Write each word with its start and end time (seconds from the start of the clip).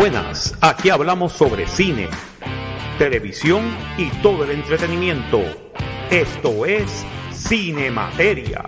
Buenas, 0.00 0.54
aquí 0.62 0.88
hablamos 0.88 1.34
sobre 1.34 1.66
cine, 1.66 2.08
televisión 2.96 3.76
y 3.98 4.08
todo 4.22 4.44
el 4.44 4.52
entretenimiento. 4.52 5.42
Esto 6.08 6.64
es 6.64 7.04
Cine 7.34 7.90
Materia. 7.90 8.64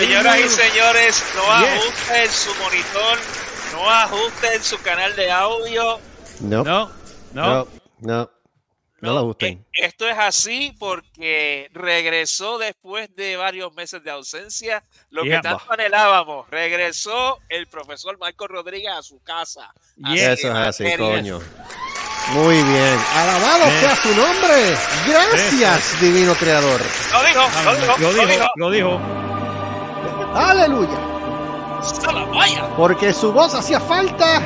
Señoras 0.00 0.40
y 0.40 0.48
señores, 0.48 1.24
no 1.36 1.52
ajusten 1.52 2.30
su 2.32 2.54
monitor, 2.56 3.18
no 3.72 3.90
ajusten 3.90 4.62
su 4.62 4.80
canal 4.82 5.14
de 5.16 5.30
audio. 5.30 5.98
No, 6.40 6.62
no, 6.62 6.90
no, 7.32 7.68
no, 8.00 8.30
no, 9.00 9.12
lo 9.12 9.18
ajusten. 9.18 9.66
Eh, 9.72 9.86
esto 9.86 10.08
es 10.08 10.18
así 10.18 10.74
porque 10.78 11.68
regresó 11.72 12.58
después 12.58 13.14
de 13.16 13.36
varios 13.36 13.74
meses 13.74 14.02
de 14.02 14.10
ausencia, 14.10 14.84
lo 15.10 15.24
que 15.24 15.38
tanto 15.40 15.64
anhelábamos. 15.68 16.48
Regresó 16.50 17.38
el 17.48 17.66
profesor 17.66 18.18
Marco 18.18 18.46
Rodríguez 18.46 18.92
a 18.92 19.02
su 19.02 19.22
casa. 19.22 19.72
Eso 20.14 20.48
es 20.48 20.54
así, 20.54 20.84
coño. 20.96 21.40
Muy 22.32 22.56
bien. 22.56 22.98
Alabado 23.14 23.70
sea 23.80 23.96
su 23.96 24.14
nombre. 24.14 24.76
Gracias, 25.06 26.00
divino 26.00 26.34
creador. 26.34 26.80
Lo 27.12 27.24
dijo, 27.24 27.42
lo 27.64 27.74
dijo, 27.74 27.98
lo 27.98 28.26
dijo. 28.26 28.46
Lo 28.56 28.70
dijo. 28.70 29.00
Aleluya. 30.34 31.07
Porque 32.76 33.12
su 33.12 33.32
voz 33.32 33.54
hacía 33.54 33.80
falta 33.80 34.42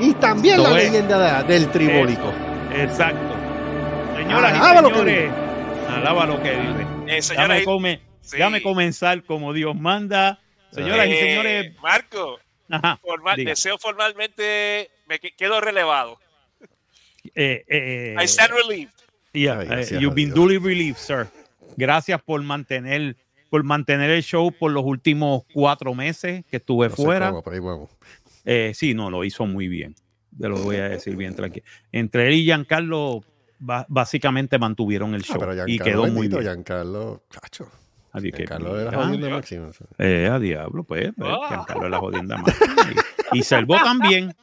y 0.00 0.12
también 0.14 0.62
la 0.62 0.70
leyenda 0.72 1.42
del 1.42 1.70
tribólico. 1.70 2.32
Exacto. 2.74 3.34
Señoras 4.16 4.52
y 4.52 4.60
señores, 4.80 5.32
alaba 5.88 6.26
lo 6.26 6.42
que 6.42 6.50
vive. 6.56 6.86
Eh, 7.06 7.20
déjame, 7.28 7.64
come, 7.64 8.00
comenzar 8.62 9.22
como 9.24 9.52
Dios 9.52 9.74
manda. 9.74 10.38
Señoras 10.72 11.06
y 11.06 11.12
Eh, 11.12 11.20
señores, 11.20 11.74
Marco, 11.80 12.38
Ajá, 12.70 12.98
formal- 13.02 13.42
deseo 13.42 13.78
formalmente, 13.78 14.90
me 15.06 15.18
que- 15.18 15.32
quedo 15.32 15.60
relevado. 15.60 16.18
eh, 17.34 17.64
eh, 17.68 18.14
I 18.20 18.24
stand 18.28 18.52
relieved. 18.52 18.92
yeah, 19.32 19.60
Ay, 19.60 19.68
eh, 19.70 19.98
you've 19.98 20.14
been 20.14 20.32
duly 20.34 20.58
relieved, 20.58 20.98
sir. 20.98 21.26
Gracias 21.76 22.20
por 22.22 22.42
mantener 22.42 23.16
por 23.50 23.64
mantener 23.64 24.10
el 24.10 24.22
show 24.22 24.52
por 24.52 24.70
los 24.72 24.84
últimos 24.84 25.42
cuatro 25.52 25.94
meses 25.94 26.44
que 26.50 26.56
estuve 26.58 26.88
No 26.88 26.94
fuera. 26.96 27.28
cómo, 27.30 27.42
pero 27.42 27.54
ahí 27.54 27.60
vamos. 27.60 27.90
Eh, 28.44 28.72
sí, 28.74 28.94
no, 28.94 29.10
lo 29.10 29.24
hizo 29.24 29.46
muy 29.46 29.68
bien. 29.68 29.94
Te 30.38 30.48
lo 30.48 30.56
voy 30.58 30.76
a 30.76 30.88
decir 30.90 31.16
bien 31.16 31.34
tranquilo. 31.34 31.64
Entre 31.92 32.28
él 32.28 32.34
y 32.34 32.44
Giancarlo, 32.44 33.22
básicamente 33.88 34.58
mantuvieron 34.58 35.14
el 35.14 35.22
Ah, 35.22 35.24
show 35.24 35.38
pero 35.40 35.68
y 35.68 35.78
quedó 35.78 36.02
muy 36.02 36.10
bendito, 36.28 36.38
bien. 36.38 36.52
Giancarlo, 36.52 37.22
chacho. 37.30 37.68
Así 38.12 38.30
que, 38.30 38.38
Giancarlo 38.38 38.80
era 38.80 38.90
ah, 38.90 39.04
jodiendo 39.04 39.30
máximo. 39.30 39.70
eh, 39.98 40.28
a 40.30 40.38
diablo, 40.38 40.84
pues. 40.84 41.10
pues, 41.16 41.28
Ah. 41.30 41.46
Giancarlo 41.48 41.84
es 41.86 41.90
la 41.90 41.98
jodienda 41.98 42.36
más. 42.38 42.54
Y, 43.32 43.40
y 43.40 43.42
también. 43.66 44.34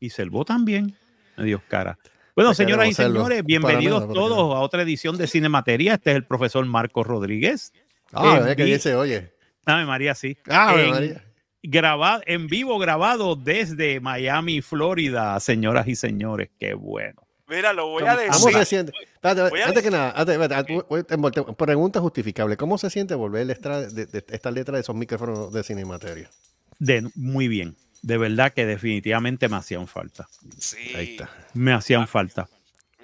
Y 0.00 0.10
Selvo 0.10 0.44
también. 0.44 0.96
Adiós, 1.36 1.60
cara. 1.68 1.98
Bueno, 2.34 2.54
señoras 2.54 2.88
y 2.88 2.94
señores, 2.94 3.44
bienvenidos 3.44 4.10
todos 4.12 4.54
a 4.56 4.60
otra 4.60 4.82
edición 4.82 5.18
de 5.18 5.26
Cinemateria. 5.26 5.94
Este 5.94 6.10
es 6.10 6.16
el 6.16 6.24
profesor 6.24 6.64
Marco 6.64 7.04
Rodríguez. 7.04 7.72
Ah, 8.12 8.44
es 8.48 8.56
que 8.56 8.64
vi- 8.64 8.72
dice, 8.72 8.94
oye. 8.94 9.32
Ave 9.64 9.84
María, 9.86 10.14
sí. 10.14 10.36
Ave 10.48 10.84
En- 10.84 10.90
María. 10.90 11.24
grabado, 11.62 12.22
en 12.26 12.46
vivo 12.48 12.78
grabado 12.78 13.36
desde 13.36 14.00
Miami, 14.00 14.60
Florida, 14.62 15.38
señoras 15.40 15.86
y 15.88 15.94
señores. 15.94 16.50
Qué 16.58 16.74
bueno. 16.74 17.22
Mira, 17.48 17.72
lo 17.72 17.86
voy 17.88 18.02
a 18.04 18.16
¿Cómo 18.16 18.28
¿Cómo 18.32 18.46
decir. 18.46 18.58
se 18.60 18.64
siente? 18.64 18.92
Espérate, 19.14 19.62
antes 19.62 19.82
que 19.82 19.90
nada, 19.90 20.12
antes, 20.16 20.34
espérate, 20.40 21.54
pregunta 21.56 22.00
justificable. 22.00 22.56
¿Cómo 22.56 22.78
se 22.78 22.88
siente 22.90 23.14
volver 23.14 23.48
extra- 23.50 23.82
de, 23.82 24.06
de- 24.06 24.24
esta 24.30 24.50
letra 24.50 24.74
de 24.76 24.80
esos 24.80 24.96
micrófonos 24.96 25.52
de 25.52 25.62
Cinemateria? 25.62 26.30
De, 26.78 27.08
muy 27.14 27.48
bien. 27.48 27.76
De 28.00 28.16
verdad 28.18 28.52
que 28.52 28.66
definitivamente 28.66 29.48
me 29.48 29.56
hacían 29.56 29.86
falta. 29.86 30.26
Sí. 30.58 30.92
Ahí 30.96 31.10
está. 31.12 31.30
Me 31.54 31.72
hacían 31.72 32.08
falta. 32.08 32.48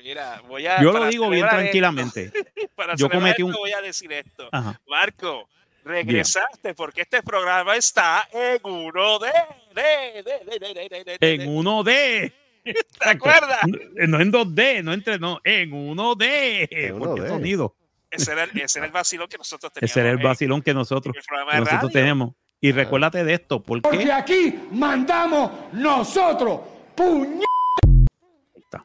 Mira, 0.09 0.41
voy 0.49 0.67
a. 0.67 0.81
Yo 0.81 0.91
lo 0.93 1.05
digo 1.07 1.29
bien 1.29 1.47
tranquilamente. 1.47 2.33
esto- 2.35 2.39
para 2.75 2.95
Yo 2.97 3.11
cometí 3.11 3.43
esto 3.43 3.47
un- 3.47 3.53
Voy 3.53 3.73
a 3.73 3.83
decir 3.83 4.11
esto. 4.11 4.49
Ajá. 4.51 4.81
Marco, 4.89 5.47
regresaste 5.85 6.73
porque 6.73 7.03
este 7.03 7.23
programa 7.23 7.77
está 7.77 8.27
en 8.33 8.59
uno 8.65 9.19
de. 9.19 9.31
de, 9.75 10.23
de, 10.23 10.45
de, 10.47 10.59
de, 10.59 10.75
de, 10.75 10.89
de, 10.89 11.05
de, 11.05 11.19
de- 11.21 11.35
En 11.35 11.55
1D. 11.55 12.33
¿Te 12.65 13.09
acuerdas? 13.09 13.59
No, 13.67 14.19
en 14.21 14.33
2D, 14.33 14.83
no 14.83 14.93
entre, 14.95 15.19
no, 15.19 15.41
en 15.45 15.71
1D. 15.71 16.69
En 16.71 16.99
Porque 16.99 17.23
1D. 17.23 17.29
sonido. 17.29 17.77
Ese 18.11 18.33
era, 18.33 18.45
el, 18.45 18.59
ese 18.59 18.79
era 18.79 18.87
el 18.87 18.93
vacilón 18.93 19.29
que 19.29 19.37
nosotros 19.37 19.71
teníamos. 19.71 19.91
Ese 19.91 20.01
era 20.01 20.11
el 20.11 20.17
en- 20.17 20.23
vacilón 20.23 20.63
que 20.63 20.73
nosotros, 20.73 21.15
en 21.15 21.23
que 21.51 21.59
nosotros 21.61 21.93
tenemos. 21.93 22.35
Y 22.63 22.73
recuérdate 22.73 23.25
de 23.25 23.35
esto, 23.35 23.63
Porque 23.63 23.83
porque 23.91 24.11
aquí 24.11 24.59
mandamos 24.73 25.51
nosotros. 25.75 26.61
Puñ... 26.97 27.41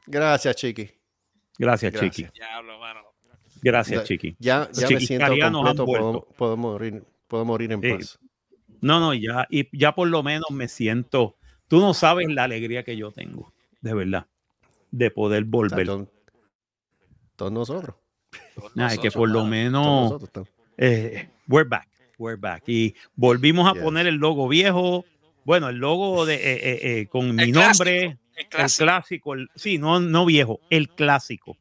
Gracias, 0.06 0.56
Chiqui. 0.58 0.90
Gracias, 1.58 1.94
Gracias. 1.94 2.16
Chiqui. 2.16 2.30
Diablo, 2.34 2.80
mano. 2.80 3.02
Gracias, 3.62 4.02
Ya- 4.02 4.06
Chiqui. 4.08 4.36
Ya, 4.40 4.70
ya 4.74 4.90
me 4.90 5.00
siento 5.00 5.28
completo. 5.76 6.28
Puedo, 6.38 6.58
morir, 6.58 7.04
puedo 7.28 7.46
morir 7.46 7.72
en 7.72 7.82
Sí. 7.82 7.94
paz. 7.94 8.20
No, 8.82 9.00
no, 9.00 9.14
ya, 9.14 9.48
y 9.50 9.68
ya 9.78 9.96
por 9.96 10.10
lo 10.10 10.24
menos 10.24 10.50
me 10.52 10.68
siento. 10.68 11.38
Tú 11.70 11.80
no 11.80 11.94
sabes 11.94 12.28
la 12.30 12.44
alegría 12.44 12.84
que 12.84 12.98
yo 12.98 13.12
tengo, 13.12 13.54
de 13.82 13.94
verdad, 13.94 14.28
de 14.92 15.10
poder 15.10 15.44
O 15.44 15.46
sea, 15.46 15.50
volver. 15.52 15.86
todos, 15.88 16.08
todos 17.36 17.52
nosotros. 17.52 17.96
Nah, 18.76 18.88
es 18.88 19.00
que 19.00 19.12
por 19.12 19.30
lo 19.30 19.46
menos, 19.46 20.12
nosotros 20.12 20.48
eh, 20.78 21.30
we're 21.48 21.68
back, 21.68 21.88
we're 22.18 22.40
back. 22.40 22.64
Y 22.68 22.96
volvimos 23.16 23.68
a 23.70 23.74
Yes. 23.74 23.84
poner 23.84 24.08
el 24.08 24.16
logo 24.16 24.48
viejo, 24.48 25.06
bueno, 25.46 25.70
el 25.70 25.78
logo 25.78 26.26
de, 26.26 26.36
eh, 26.36 26.40
eh, 26.44 26.80
eh, 27.00 27.08
con 27.08 27.34
mi 27.36 27.44
El 27.44 27.52
nombre, 27.52 28.00
clásico, 28.02 28.20
el 28.36 28.48
clásico. 28.48 28.86
clásico, 28.86 29.34
el- 29.34 29.50
sí, 29.56 29.78
no, 29.78 30.00
no 30.00 30.26
viejo, 30.26 30.60
el 30.70 30.90
clásico. 30.90 31.58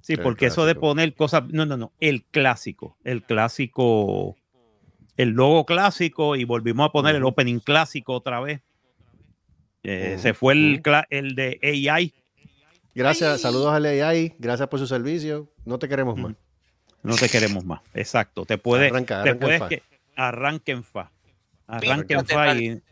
Sí, 0.00 0.14
El 0.14 0.22
porque 0.22 0.46
eso 0.46 0.66
de 0.66 0.74
poner 0.74 1.14
cosas, 1.14 1.44
no, 1.48 1.64
no, 1.64 1.76
no, 1.76 1.92
el 2.00 2.24
clásico, 2.24 2.96
el 3.04 3.22
clásico, 3.22 4.36
el 5.16 5.30
logo 5.30 5.64
clásico 5.64 6.34
y 6.36 6.44
volvimos 6.44 6.88
a 6.88 6.92
poner 6.92 7.14
el 7.16 7.24
opening 7.24 7.60
clásico 7.60 8.12
otra 8.14 8.40
vez. 8.40 8.60
Eh, 9.84 10.16
Se 10.18 10.34
fue 10.34 10.54
el, 10.54 10.82
el 11.10 11.34
de 11.34 11.58
AI, 11.62 12.12
Gracias, 12.94 13.40
saludos 13.40 13.72
al 13.72 13.86
AI. 13.86 14.34
Gracias 14.38 14.68
por 14.68 14.78
su 14.78 14.86
servicio. 14.86 15.48
No 15.64 15.78
te 15.78 15.88
queremos 15.88 16.16
más. 16.18 16.34
no 17.02 17.16
te 17.16 17.28
queremos 17.28 17.64
más. 17.64 17.80
Exacto, 17.94 18.44
te 18.44 18.58
puede, 18.58 18.88
Arranca, 18.88 19.22
te 19.22 19.30
arranca 19.30 19.32
en 19.32 19.38
puedes 19.38 19.58
fa. 19.60 19.68
que 19.68 19.82
arranquen 20.16 20.84
fa, 20.84 21.10
arranquen 21.66 22.18
Píntate, 22.18 22.34
fa 22.34 22.54
y, 22.54 22.82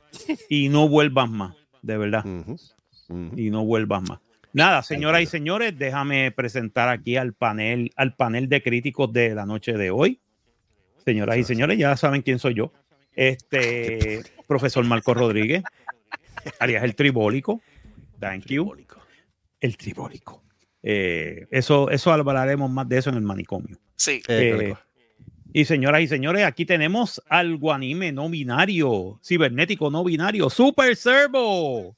y 0.49 0.69
no 0.69 0.89
vuelvas 0.89 1.29
más, 1.29 1.55
de 1.83 1.99
verdad. 1.99 2.25
Y 3.37 3.51
no 3.51 3.65
vuelvas 3.65 4.03
más. 4.09 4.19
Nada, 4.53 4.83
señoras 4.83 5.23
y 5.23 5.27
señores, 5.27 5.79
déjame 5.79 6.33
presentar 6.33 6.89
aquí 6.89 7.17
al 7.17 7.35
panel, 7.35 7.93
al 7.97 8.17
panel 8.17 8.49
de 8.49 8.63
críticos 8.63 9.13
de 9.13 9.35
la 9.35 9.47
noche 9.47 9.75
de 9.75 9.91
hoy. 9.91 10.21
Señoras 11.05 11.39
y 11.39 11.45
señores, 11.45 11.79
ya 11.79 11.97
saben 11.97 12.23
quién 12.23 12.39
soy 12.39 12.55
yo. 12.55 12.73
Este 13.15 14.23
profesor 14.49 14.85
Marco 14.85 15.15
Rodríguez, 15.15 15.63
alias 16.59 16.83
el 16.83 16.95
tribólico. 16.95 17.61
Thank 18.19 18.47
you. 18.47 18.75
El 19.61 19.77
tribólico. 19.77 20.43
Eh, 20.83 21.47
eso, 21.51 21.91
eso 21.91 22.13
hablaremos 22.13 22.71
más 22.71 22.89
de 22.89 22.99
eso 22.99 23.11
en 23.11 23.17
el 23.17 23.23
manicomio. 23.23 23.79
Sí. 23.97 24.23
Eh, 24.29 24.73
Eh, 24.73 24.75
y 25.53 25.65
señoras 25.65 26.01
y 26.03 26.07
señores, 26.07 26.45
aquí 26.45 26.65
tenemos 26.65 27.21
algo 27.29 27.73
anime 27.73 28.13
no 28.13 28.29
binario, 28.29 29.19
cibernético 29.25 29.91
no 29.91 30.05
binario, 30.05 30.49
Super 30.49 30.95
Servo. 30.95 31.97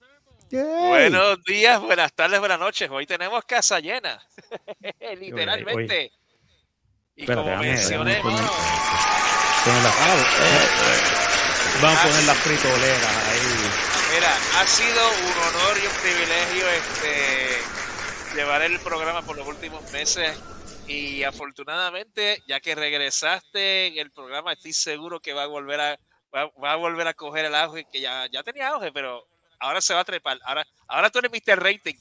Buenos 0.53 1.43
días, 1.45 1.81
buenas 1.81 2.13
tardes, 2.13 2.39
buenas 2.39 2.59
noches. 2.59 2.91
Hoy 2.91 3.07
tenemos 3.07 3.43
casa 3.47 3.81
llena. 3.81 4.21
Literalmente. 5.19 6.13
Y 7.17 7.23
Espérate, 7.23 7.51
como 7.51 7.63
mencioné, 7.63 8.21
Vamos 11.81 11.99
a 11.99 12.03
poner 12.03 12.25
las 12.25 12.39
fritoleras 12.39 13.17
ahí. 13.29 13.41
mira, 14.15 14.37
ha 14.61 14.67
sido 14.67 15.09
un 15.09 15.39
honor 15.49 15.79
y 15.83 15.87
un 15.87 15.95
privilegio 16.03 16.69
este 16.69 18.37
llevar 18.37 18.61
el 18.61 18.79
programa 18.81 19.23
por 19.23 19.39
los 19.39 19.49
últimos 19.49 19.91
meses. 19.91 20.39
Y 20.87 21.23
afortunadamente, 21.23 22.43
ya 22.47 22.61
que 22.61 22.75
regresaste 22.75 23.87
en 23.87 23.97
el 23.99 24.11
programa, 24.11 24.53
estoy 24.53 24.75
seguro 24.75 25.21
que 25.21 25.33
va 25.33 25.45
a 25.45 25.47
volver 25.47 25.81
a, 25.81 25.99
va, 26.35 26.51
va 26.63 26.73
a 26.73 26.77
volver 26.77 27.07
a 27.07 27.15
coger 27.15 27.47
el 27.47 27.55
auge, 27.55 27.87
que 27.91 28.03
ya, 28.03 28.27
ya 28.31 28.43
tenía 28.43 28.69
auge, 28.69 28.93
pero 28.93 29.32
ahora 29.63 29.81
se 29.81 29.95
va 29.95 30.01
a 30.01 30.05
trepar. 30.05 30.39
Ahora, 30.45 30.67
ahora 30.89 31.11
tú 31.11 31.19
eres 31.21 31.31
Mr. 31.33 31.59
Rating. 31.63 31.95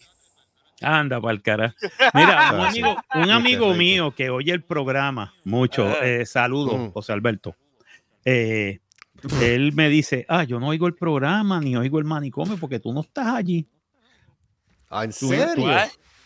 Anda 0.82 1.22
para 1.22 1.34
el 1.34 1.42
cara. 1.44 1.76
Mira, 2.14 2.52
un 2.54 2.62
Ah, 2.62 2.68
amigo, 3.36 3.68
un 3.70 3.78
mío 3.78 4.12
que 4.16 4.30
oye 4.32 4.52
el 4.52 4.64
programa 4.64 5.34
mucho, 5.44 5.88
Ajá. 5.88 6.06
eh, 6.06 6.26
saludos, 6.26 6.76
Mm. 6.80 6.92
José 6.92 7.14
Alberto. 7.14 7.56
Eh, 8.26 8.80
él 9.42 9.74
me 9.74 9.90
dice, 9.90 10.26
ah, 10.28 10.44
yo 10.44 10.60
no 10.60 10.68
oigo 10.70 10.88
el 10.88 10.96
programa 10.96 11.60
ni 11.60 11.76
oigo 11.78 12.00
el 12.00 12.06
manicomio 12.06 12.58
porque 12.58 12.80
tú 12.80 12.92
no 12.94 13.02
estás 13.02 13.28
allí. 13.28 13.68
Ah, 14.90 15.04
¿En 15.04 15.12
Tú- 15.12 15.30
serio? 15.30 15.54
tú- 15.56 15.68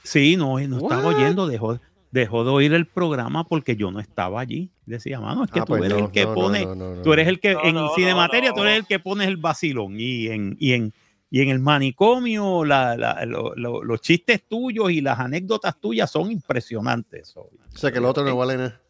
Sí, 0.04 0.38
no, 0.38 0.60
no 0.60 0.78
estaba 0.78 1.04
What? 1.08 1.16
oyendo, 1.16 1.48
dejó, 1.48 1.80
dejó 2.12 2.44
de 2.46 2.52
oír 2.52 2.74
el 2.74 2.86
programa 2.86 3.44
porque 3.44 3.76
yo 3.76 3.92
no 3.92 4.00
estaba 4.00 4.40
allí. 4.40 4.70
Decía, 4.86 5.20
mano, 5.20 5.44
es 5.46 5.52
que 5.52 5.60
Ah, 5.60 5.66
tú 5.66 5.74
pues 5.74 5.84
eres 5.84 5.98
no, 5.98 6.06
el 6.06 6.12
que 6.12 6.26
no, 6.26 6.34
pone, 6.36 6.64
no, 6.66 6.76
no, 6.76 6.96
no. 6.96 7.02
tú 7.02 7.12
eres 7.12 7.28
el 7.28 7.40
que 7.40 7.54
No, 7.56 7.64
en 7.66 7.76
no, 7.76 7.82
no, 7.88 7.96
Cinemateria, 7.96 8.54
tú 8.54 8.62
eres 8.62 8.78
el 8.78 8.86
que 8.86 9.00
pones 9.00 9.28
el 9.28 9.38
vacilón 9.38 10.00
y 10.00 10.28
en, 10.28 10.56
y 10.60 10.74
en, 10.74 10.94
y 11.30 11.42
en 11.42 11.50
el 11.50 11.60
manicomio 11.60 12.64
la- 12.66 12.96
la- 12.98 13.26
lo- 13.26 13.54
lo- 13.56 13.84
los 13.84 14.02
chistes 14.02 14.44
tuyos 14.48 14.92
y 14.92 15.02
las 15.02 15.20
anécdotas 15.20 15.80
tuyas 15.80 16.10
son 16.12 16.32
impresionantes. 16.32 17.36
O 17.38 17.50
sea 17.76 17.92
que 17.92 17.98
el 18.00 18.06
otro 18.06 18.24
no 18.24 18.36
vale 18.38 18.58
nada. 18.58 18.82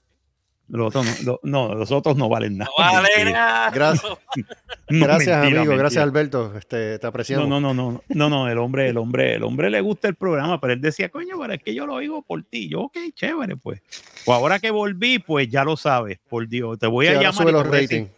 Los 0.67 0.87
otros 0.95 1.21
no, 1.23 1.39
no, 1.43 1.75
los 1.75 1.91
otros 1.91 2.17
no 2.17 2.27
valen 2.27 2.57
nada. 2.57 2.71
No 2.75 2.83
vale 2.83 3.09
nada. 3.31 3.69
Gracias, 3.69 4.11
No, 4.89 5.05
gracias 5.05 5.39
mentira, 5.41 5.61
amigo, 5.61 5.77
gracias. 5.77 6.03
Alberto. 6.03 6.53
Este, 6.57 6.97
te 6.97 7.05
apreciamos. 7.07 7.47
No, 7.47 7.59
no, 7.59 7.73
no, 7.73 7.91
no, 7.91 8.01
no, 8.09 8.29
no, 8.29 8.49
el 8.49 8.57
hombre, 8.57 8.89
el 8.89 8.97
hombre, 8.97 9.35
el 9.35 9.43
hombre 9.43 9.69
le 9.69 9.81
gusta 9.81 10.07
el 10.07 10.15
programa, 10.15 10.59
pero 10.59 10.73
él 10.73 10.81
decía, 10.81 11.09
coño, 11.09 11.37
pero 11.39 11.53
es 11.53 11.61
que 11.61 11.73
yo 11.75 11.85
lo 11.85 11.93
oigo 11.93 12.23
por 12.23 12.41
ti. 12.43 12.67
Yo, 12.67 12.81
ok, 12.81 12.97
chévere, 13.13 13.57
pues. 13.57 13.81
Pues 14.25 14.35
ahora 14.37 14.57
que 14.59 14.71
volví, 14.71 15.19
pues 15.19 15.47
ya 15.49 15.63
lo 15.63 15.77
sabes, 15.77 16.17
por 16.27 16.47
Dios. 16.47 16.79
Te 16.79 16.87
voy 16.87 17.05
Sí, 17.07 17.11
a 17.13 17.15
llamar. 17.21 17.33
sube 17.33 17.51
los 17.51 17.67
ratings. 17.67 18.09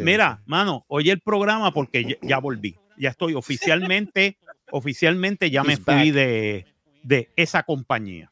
Mira, 0.00 0.40
mano, 0.46 0.84
oye 0.88 1.10
el 1.12 1.20
programa 1.20 1.72
porque 1.72 2.04
ya, 2.04 2.14
ya 2.22 2.38
volví. 2.38 2.76
Ya 2.98 3.10
estoy 3.10 3.34
oficialmente, 3.34 4.36
oficialmente 4.70 5.50
ya 5.50 5.62
me 5.64 5.74
He's 5.74 5.80
fui 5.80 5.94
back. 6.10 6.14
de, 6.14 6.66
de 7.02 7.30
esa 7.36 7.62
compañía. 7.62 8.30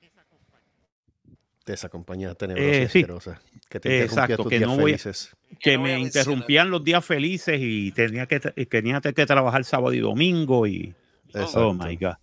de 1.65 1.75
esa 1.75 1.89
compañía 1.89 2.33
tenebrosa 2.35 2.69
Eh, 2.71 2.83
y 2.85 2.89
sí. 2.89 2.99
asquerosa, 3.01 3.41
que 3.69 3.81
te 3.81 3.89
interrumpía 3.89 4.05
Exacto, 4.05 4.37
tus 4.45 4.51
que 4.51 4.59
días 4.59 4.71
no 4.71 4.77
voy 4.77 4.93
a- 4.93 4.99
felices. 4.99 5.37
Que 5.59 5.77
no 5.77 5.83
me 5.83 5.99
interrumpían 5.99 6.71
los 6.71 6.85
días 6.85 7.05
felices 7.05 7.59
y 7.61 7.91
tenía 7.93 8.27
que, 8.27 8.39
tenía 8.41 9.01
que 9.01 9.27
trabajar 9.27 9.65
sábado 9.65 9.93
y 9.93 9.99
domingo 9.99 10.67
y... 10.69 10.95
Exacto. 11.29 11.69
Oh 11.69 11.75
my 11.75 11.97
God. 11.97 12.15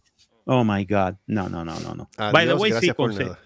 Oh 0.45 0.63
my 0.63 0.85
God. 0.85 1.15
No, 1.27 1.49
no, 1.49 1.65
no, 1.65 1.77
no, 1.81 1.93
no. 1.93 2.09
By 2.31 2.47
the 2.47 2.53
way, 2.53 2.71
sí, 2.71 2.75
gracias 2.75 2.95
por 2.95 3.11
conse- 3.11 3.25
nada. 3.25 3.39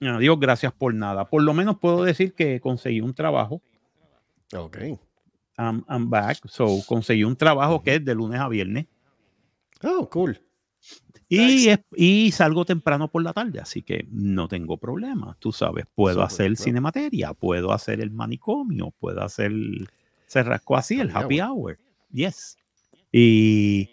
No, 0.00 0.18
Dios, 0.18 0.40
gracias 0.40 0.72
por 0.72 0.94
nada. 0.94 1.28
Por 1.28 1.42
lo 1.42 1.54
menos 1.54 1.78
puedo 1.78 2.02
decir 2.04 2.34
que 2.34 2.58
conseguí 2.60 3.00
un 3.00 3.14
trabajo. 3.14 3.62
Ok. 4.54 4.78
I'm, 5.60 5.84
I'm 5.88 6.08
back. 6.08 6.38
So, 6.46 6.78
conseguí 6.86 7.24
un 7.24 7.36
trabajo 7.36 7.82
que 7.82 7.96
es 7.96 8.04
de 8.04 8.14
lunes 8.14 8.40
a 8.40 8.48
viernes. 8.48 8.86
Oh, 9.82 10.08
cool. 10.10 10.40
Y, 11.28 11.38
Nice. 11.38 11.72
es- 11.72 11.80
y 11.96 12.32
salgo 12.32 12.64
temprano 12.64 13.08
por 13.08 13.22
la 13.22 13.32
tarde, 13.32 13.60
así 13.60 13.82
que 13.82 14.06
no 14.10 14.48
tengo 14.48 14.78
problema. 14.78 15.36
Tú 15.38 15.52
sabes, 15.52 15.84
puedo 15.94 16.22
hacer 16.22 16.48
claro. 16.54 16.64
cinemateria, 16.64 17.34
puedo 17.34 17.72
hacer 17.72 18.00
el 18.00 18.10
manicomio, 18.10 18.90
puedo 18.98 19.22
hacer 19.22 19.52
se 20.26 20.42
rascó 20.44 20.76
así, 20.76 20.98
el 21.00 21.10
Happy 21.14 21.40
hour. 21.40 21.78
Yes. 22.12 22.56
Y 23.12 23.88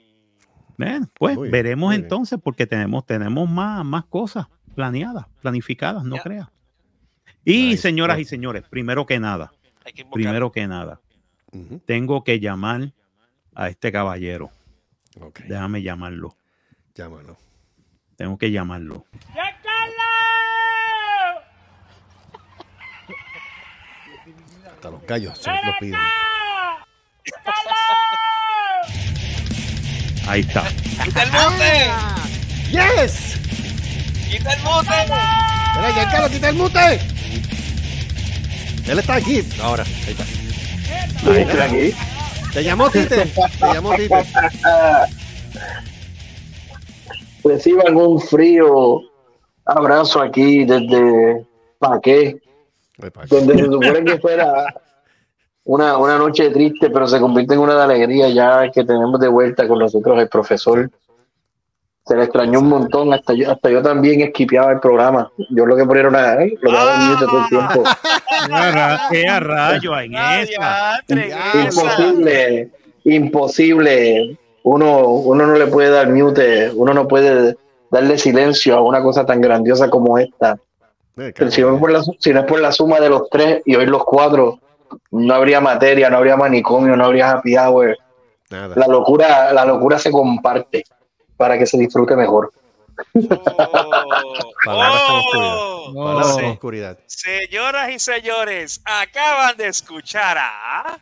bueno, 0.78 1.10
pues 1.18 1.36
Muy 1.36 1.50
veremos 1.50 1.90
bien. 1.92 2.04
entonces, 2.04 2.40
porque 2.44 2.66
tenemos, 2.68 3.06
tenemos 3.06 3.50
más, 3.50 3.84
más 3.86 4.06
cosas 4.06 4.48
planeadas, 4.75 5.25
planificadas, 5.42 6.04
no 6.04 6.16
Ya. 6.18 6.22
creas. 6.24 6.48
Y 7.44 7.70
Nice. 7.70 7.81
señoras 7.81 8.20
y 8.20 8.25
señores, 8.25 8.63
primero 8.70 9.06
que 9.06 9.20
nada, 9.20 9.52
que 9.96 10.06
primero 10.06 10.52
que 10.52 10.68
nada, 10.68 11.02
Tengo 11.86 12.24
que 12.24 12.40
llamar 12.40 12.94
a 13.56 13.70
este 13.70 13.92
caballero. 13.92 14.52
Déjame 15.48 15.82
llamarlo. 15.82 16.36
llámalo. 16.94 17.38
Tengo 18.16 18.38
que 18.38 18.52
llamarlo. 18.52 19.06
Hasta 24.72 24.92
los 24.92 25.04
gallos 25.06 25.38
se 25.38 25.50
lo 25.50 25.74
piden. 25.80 26.00
Ahí 30.28 30.42
está. 30.42 30.68
¡Quita 31.04 31.24
el 31.24 31.32
mute! 31.32 31.92
¡Yes! 32.72 33.40
¡Quita 34.30 34.54
el 34.54 34.62
mute! 34.62 35.14
¡Mira, 35.78 35.94
Giancarlo, 35.94 36.30
quita 36.30 36.50
el 36.50 36.56
mute! 36.56 37.00
Él 38.88 39.00
está 39.00 39.16
aquí. 39.16 39.42
Ahora, 39.62 39.84
ahí 39.84 40.12
está. 40.12 40.37
Ahí 41.25 41.42
está. 41.42 41.68
Te 42.54 42.63
llamó 42.63 42.89
Tite. 42.89 43.25
Te 43.25 43.74
llamó 43.74 43.94
Tite. 43.95 44.15
reciban 47.44 47.95
un 47.95 48.19
frío 48.19 49.01
abrazo 49.65 50.21
aquí 50.21 50.65
desde 50.65 51.45
Paqué, 51.80 52.42
donde 53.30 53.57
se 53.57 53.65
supone 53.65 54.04
que 54.04 54.18
fuera 54.19 54.65
una, 55.63 55.98
una 55.98 56.18
noche 56.18 56.50
triste, 56.50 56.89
pero 56.89 57.07
se 57.07 57.19
convierte 57.19 57.53
en 57.53 57.60
una 57.60 57.75
de 57.75 57.83
alegría 57.83 58.30
ya 58.30 58.71
que 58.71 58.83
tenemos 58.83 59.19
de 59.19 59.27
vuelta 59.27 59.68
con 59.68 59.80
nosotros 59.80 60.18
el 60.19 60.30
profesor. 60.30 60.89
Se 62.07 62.15
le 62.15 62.24
extrañó 62.24 62.59
un 62.59 62.69
montón, 62.69 63.13
hasta 63.13 63.33
yo, 63.33 63.51
hasta 63.51 63.69
yo 63.69 63.81
también 63.81 64.21
esquipeaba 64.21 64.71
el 64.71 64.80
programa. 64.80 65.30
Yo 65.50 65.65
lo 65.65 65.75
que 65.75 65.83
ponía 65.86 66.01
era 66.01 66.09
una, 66.09 66.33
¿eh? 66.42 66.54
lo 66.62 66.71
daba 66.71 66.95
en 66.95 67.07
mute 67.12 67.25
todo 67.25 67.39
el 67.42 67.48
tiempo. 67.50 67.83
¿Qué 68.48 68.54
a- 68.56 69.00
¿Qué 69.12 69.27
a 69.27 69.39
rayo 69.42 70.00
en 70.00 70.15
Ah, 70.15 70.98
imposible, 71.65 72.69
imposible. 73.04 74.38
Uno, 74.63 75.00
uno 75.07 75.48
no 75.48 75.54
le 75.56 75.68
puede 75.68 75.89
dar 75.89 76.09
mute, 76.09 76.71
uno 76.74 76.94
no 76.94 77.07
puede 77.07 77.56
darle 77.89 78.18
silencio 78.18 78.75
a 78.77 78.81
una 78.81 79.01
cosa 79.01 79.25
tan 79.25 79.39
grandiosa 79.42 79.89
como 79.89 80.18
esta. 80.18 80.57
Pero 81.15 81.50
si, 81.51 81.62
no 81.62 81.74
es 81.75 81.80
por 81.80 81.92
la, 81.92 82.01
si 82.19 82.33
no 82.33 82.42
es 82.42 82.45
por 82.45 82.60
la 82.60 82.71
suma 82.71 83.00
de 83.00 83.10
los 83.10 83.30
tres 83.30 83.62
y 83.65 83.75
hoy 83.75 83.86
los 83.86 84.03
cuatro, 84.03 84.60
no 85.12 85.33
habría 85.33 85.60
materia, 85.62 86.10
no 86.10 86.18
habría 86.18 86.38
manicomio, 86.38 86.95
no 86.95 87.06
habría 87.06 87.31
happy 87.31 87.57
hour. 87.57 87.98
Nada. 88.50 88.75
La 88.77 88.88
locura, 88.88 89.51
la 89.51 89.65
locura 89.65 89.98
se 90.00 90.12
comparte 90.12 90.83
para 91.38 91.57
que 91.57 91.66
se 91.66 91.78
disfrute 91.78 92.16
mejor. 92.16 92.51
Oh, 93.13 93.44
Palabras 94.66 95.01
con 95.31 95.42
oh. 95.44 95.94
Palabras 95.95 96.36
Sí. 96.36 96.42
con 96.42 96.45
oscuridad. 96.45 96.98
Señoras 97.06 97.89
y 97.92 98.00
señores, 98.00 98.81
acaban 98.84 99.56
de 99.56 99.68
escuchar 99.68 100.38
a. 100.39 101.00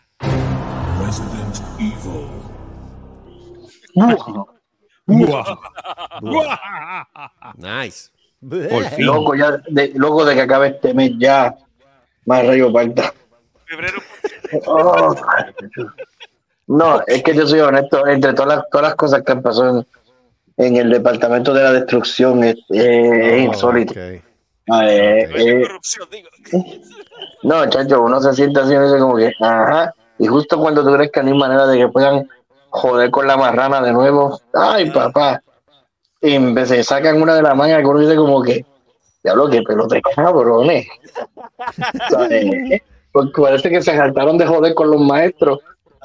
Guau. 5.05 5.55
Nice. 7.55 8.09
Por 8.41 8.83
fin. 8.89 9.05
Loco, 9.05 9.35
ya, 9.35 9.57
de, 9.69 9.91
loco 9.95 10.25
de 10.25 10.35
que 10.35 10.41
acabe 10.41 10.67
este 10.67 10.93
mes 10.93 11.11
ya. 11.17 11.55
Más 12.25 12.45
rayo 12.45 12.71
falta. 12.71 13.13
Febrero. 13.65 13.99
Oh. 14.65 15.15
No, 16.67 17.01
es 17.05 17.23
que 17.23 17.35
yo 17.35 17.47
soy 17.47 17.59
honesto, 17.59 18.07
entre 18.07 18.33
todas 18.33 18.57
las, 18.57 18.69
todas 18.71 18.87
las 18.87 18.95
cosas 18.95 19.23
que 19.23 19.31
han 19.31 19.41
pasado 19.41 19.85
en, 20.57 20.77
el 20.77 20.89
departamento 20.89 21.53
de 21.53 21.63
la 21.63 21.73
destrucción 21.73 22.43
es, 22.43 22.55
Oh, 22.69 23.35
insólito. 23.37 23.93
ok. 23.93 24.21
Ah, 24.71 24.89
eh, 24.89 25.29
eh, 25.35 25.61
corrupción, 25.67 26.07
digo. 26.11 26.29
no, 27.43 27.69
chacho, 27.69 28.01
uno 28.01 28.19
se 28.21 28.33
siente 28.33 28.59
así, 28.59 28.75
dice 28.75 28.97
como 28.99 29.15
que, 29.17 29.31
ajá, 29.39 29.93
y 30.17 30.25
justo 30.27 30.57
cuando 30.57 30.83
tú 30.83 30.91
crees 30.95 31.11
que 31.11 31.21
no 31.21 31.27
hay 31.31 31.37
manera 31.37 31.67
de 31.67 31.77
que 31.77 31.87
puedan 31.87 32.27
joder 32.69 33.11
con 33.11 33.27
la 33.27 33.37
marrana 33.37 33.81
de 33.81 33.91
nuevo, 33.93 34.39
ay 34.53 34.89
papá, 34.89 35.41
y 36.21 36.33
en 36.33 36.53
vez 36.55 36.69
de 36.69 36.83
sacan 36.83 37.21
una 37.21 37.35
de 37.35 37.43
la 37.43 37.53
manga, 37.53 37.77
uno 37.87 37.99
dice 37.99 38.15
como 38.15 38.41
que, 38.41 38.65
diablo, 39.23 39.49
que 39.49 39.61
pelote 39.61 40.01
cabrones. 40.01 40.87
Porque 43.11 43.41
parece 43.41 43.69
que 43.69 43.81
se 43.81 43.95
saltaron 43.95 44.37
de 44.37 44.45
joder 44.45 44.73
con 44.73 44.91
los 44.91 44.99
maestros 44.99 45.59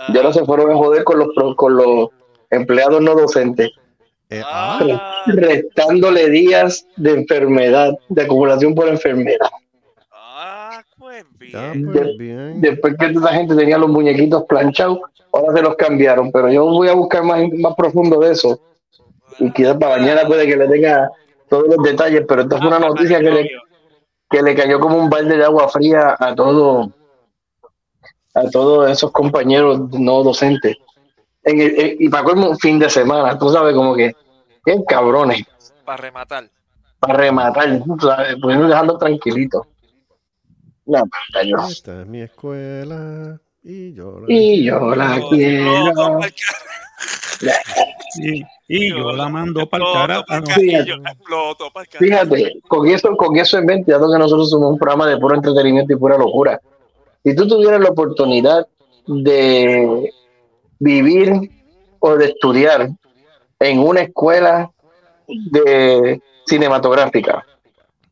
y 0.08 0.16
ahora 0.16 0.32
se 0.32 0.44
fueron 0.44 0.70
a 0.70 0.76
joder 0.76 1.02
con 1.04 1.18
los, 1.18 1.28
pro- 1.34 1.56
con 1.56 1.76
los 1.76 2.08
empleados 2.50 3.00
no 3.00 3.14
docentes, 3.14 3.70
Eh, 4.30 4.42
ah, 4.44 4.78
Ah, 4.82 5.24
restándole 5.26 6.30
días 6.30 6.86
de 6.96 7.10
enfermedad, 7.12 7.92
de 8.08 8.22
acumulación 8.22 8.74
por 8.74 8.88
enfermedad. 8.88 9.48
ah, 10.12 10.82
pues 10.98 11.24
ah, 11.54 11.72
bien. 11.74 11.92
pues 11.92 12.16
bien. 12.18 12.60
Después 12.60 12.94
que 12.98 13.06
esa 13.06 13.28
gente 13.32 13.54
tenía 13.56 13.78
los 13.78 13.90
muñequitos 13.90 14.44
planchados, 14.48 15.00
ahora 15.32 15.54
se 15.56 15.62
los 15.62 15.74
cambiaron, 15.76 16.30
pero 16.32 16.48
yo 16.50 16.64
voy 16.64 16.88
a 16.88 16.94
buscar 16.94 17.24
más, 17.24 17.42
más 17.58 17.74
profundo 17.76 18.20
de 18.20 18.32
eso 18.32 18.60
y 19.38 19.50
quizás 19.52 19.76
para 19.78 19.96
mañana 19.98 20.26
puede 20.26 20.46
que 20.46 20.56
le 20.56 20.68
tenga 20.68 21.10
todos 21.48 21.66
los 21.68 21.82
detalles, 21.82 22.24
pero 22.28 22.42
esta 22.42 22.58
fue 22.58 22.68
una 22.68 22.76
Ah, 22.76 22.80
noticia 22.80 23.18
que 23.20 23.30
le, 23.30 23.50
que 24.30 24.42
le 24.42 24.54
cayó 24.54 24.78
como 24.80 24.96
un 24.98 25.10
balde 25.10 25.36
de 25.36 25.44
agua 25.44 25.68
fría 25.68 26.14
a 26.18 26.34
todo 26.34 26.90
a 28.34 28.44
todos 28.50 28.88
esos 28.90 29.10
compañeros 29.10 29.90
no 29.92 30.22
docentes. 30.22 30.76
En 31.44 31.60
el- 31.60 31.80
en- 31.80 31.96
y 32.00 32.08
para 32.08 32.24
colmo, 32.24 32.50
un 32.50 32.58
fin 32.58 32.78
de 32.78 32.90
semana, 32.90 33.38
tú 33.38 33.48
sabes, 33.50 33.74
como 33.74 33.94
que, 33.94 34.12
qué 34.64 34.76
cabrones, 34.86 35.44
Para 35.84 35.96
rematar. 36.02 36.50
para 36.98 37.14
rematar, 37.14 37.82
tú 37.84 37.96
sabes, 38.00 38.36
pues 38.40 38.58
dejarlo 38.58 38.98
tranquilito. 38.98 39.66
No, 40.86 41.02
yo- 41.44 41.68
Esta 41.68 42.02
es 42.02 42.06
mi 42.06 42.20
escuela 42.20 43.40
y 43.62 43.92
yo 43.94 44.20
la... 44.20 44.26
Y 44.28 44.64
yo 44.64 44.94
la 44.94 45.20
quiero. 45.28 46.20
Sí, 48.12 48.42
Y 48.68 48.90
yo 48.90 49.12
la 49.12 49.28
mando 49.28 49.66
para 49.68 49.84
el 49.84 49.90
ah, 50.18 50.22
cara. 50.26 51.84
Fíjate, 51.98 52.60
con 52.68 52.86
eso, 52.88 53.16
con 53.16 53.36
eso 53.36 53.58
en 53.58 53.66
mente, 53.66 53.92
dado 53.92 54.12
que 54.12 54.18
nosotros 54.18 54.50
somos 54.50 54.72
un 54.72 54.78
programa 54.78 55.06
de 55.06 55.16
puro 55.16 55.36
entretenimiento 55.36 55.92
y 55.92 55.96
pura 55.96 56.18
locura. 56.18 56.60
Si 57.24 57.34
tú 57.34 57.46
tuvieras 57.48 57.80
la 57.80 57.90
oportunidad 57.90 58.66
de 59.06 60.10
vivir 60.80 61.32
o 62.00 62.16
de 62.16 62.24
estudiar 62.26 62.90
en 63.60 63.78
una 63.78 64.00
escuela 64.00 64.72
de 65.28 66.20
cinematográfica, 66.46 67.46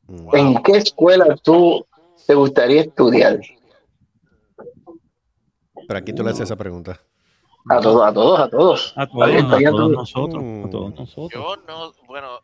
Wow. 0.07 0.35
¿en 0.37 0.63
qué 0.63 0.73
escuela 0.79 1.37
tú 1.43 1.85
te 2.27 2.35
gustaría 2.35 2.83
estudiar? 2.83 3.41
Pero 5.87 5.99
aquí 5.99 6.13
tú 6.13 6.23
le 6.23 6.31
haces 6.31 6.43
esa 6.45 6.57
pregunta. 6.57 7.01
A 7.69 7.81
todos, 7.81 8.07
a 8.07 8.13
todos, 8.13 8.41
a 8.41 8.49
todos. 8.49 8.93
A 8.97 9.07
todos, 9.07 9.27
Ahí 9.27 9.35
a 9.37 9.39
estaría 9.41 9.71
todos 9.71 9.91
tú. 9.91 9.97
nosotros. 9.97 10.43
Mm. 10.43 10.65
A 10.65 10.71
todos 10.71 10.95
nosotros. 10.95 11.31
Yo 11.43 11.57
no, 11.67 11.93
bueno, 12.07 12.41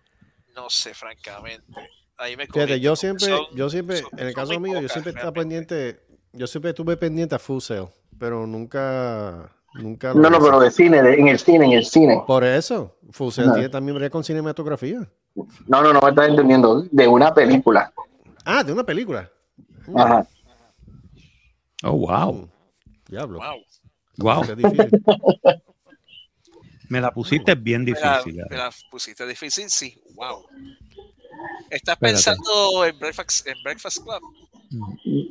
no 0.54 0.68
sé, 0.68 0.92
francamente. 0.94 1.64
Ahí 2.18 2.36
me 2.36 2.46
Fíjate, 2.46 2.80
yo 2.80 2.94
siempre, 2.96 3.26
Son- 3.26 3.46
yo 3.54 3.70
siempre, 3.70 3.98
son- 3.98 4.10
en 4.18 4.26
el 4.28 4.34
caso 4.34 4.60
mío, 4.60 4.80
yo 4.80 4.88
siempre 4.88 5.12
estaba 5.12 5.32
pendiente, 5.32 6.00
yo 6.32 6.46
siempre 6.46 6.70
estuve 6.70 6.96
pendiente 6.96 7.34
a 7.34 7.38
Full 7.38 7.60
Sail, 7.60 7.86
pero 8.18 8.46
nunca, 8.46 9.50
nunca 9.74 10.14
lo 10.14 10.20
No, 10.20 10.30
no, 10.30 10.40
pero 10.40 10.60
de 10.60 10.70
cine, 10.70 11.02
de- 11.02 11.14
en 11.14 11.28
el 11.28 11.38
cine, 11.38 11.66
en 11.66 11.72
el 11.72 11.84
cine. 11.84 12.22
Por 12.26 12.44
eso, 12.44 12.96
Sail 13.30 13.48
No. 13.48 13.54
tiene 13.54 13.68
también 13.68 13.96
brega 13.96 14.10
con 14.10 14.24
cinematografía. 14.24 15.08
No, 15.66 15.82
no, 15.82 15.92
no 15.92 16.00
me 16.00 16.08
estás 16.10 16.28
entendiendo. 16.28 16.82
De 16.90 17.06
una 17.08 17.32
película. 17.34 17.92
Ah, 18.44 18.62
de 18.64 18.72
una 18.72 18.84
película. 18.84 19.30
Ajá. 19.96 20.26
Oh, 21.82 21.92
wow. 21.92 22.48
Diablo. 23.08 23.38
Wow. 23.38 23.56
Wow. 24.18 24.46
Qué 24.46 24.54
difícil. 24.56 24.90
Me 26.90 27.00
la 27.00 27.10
pusiste 27.12 27.54
bien 27.54 27.82
Me 27.82 27.92
la, 27.92 28.18
difícil. 28.18 28.42
me 28.48 28.56
la 28.56 28.70
pusiste 28.90 29.26
difícil, 29.26 29.70
sí. 29.70 29.98
Wow. 30.14 30.44
¿Estás 31.70 31.94
Espérate. 31.94 31.98
pensando 32.00 32.84
en 32.84 32.98
Breakfast, 32.98 33.46
en 33.48 33.54
Breakfast 33.64 33.98
Club? 34.02 34.20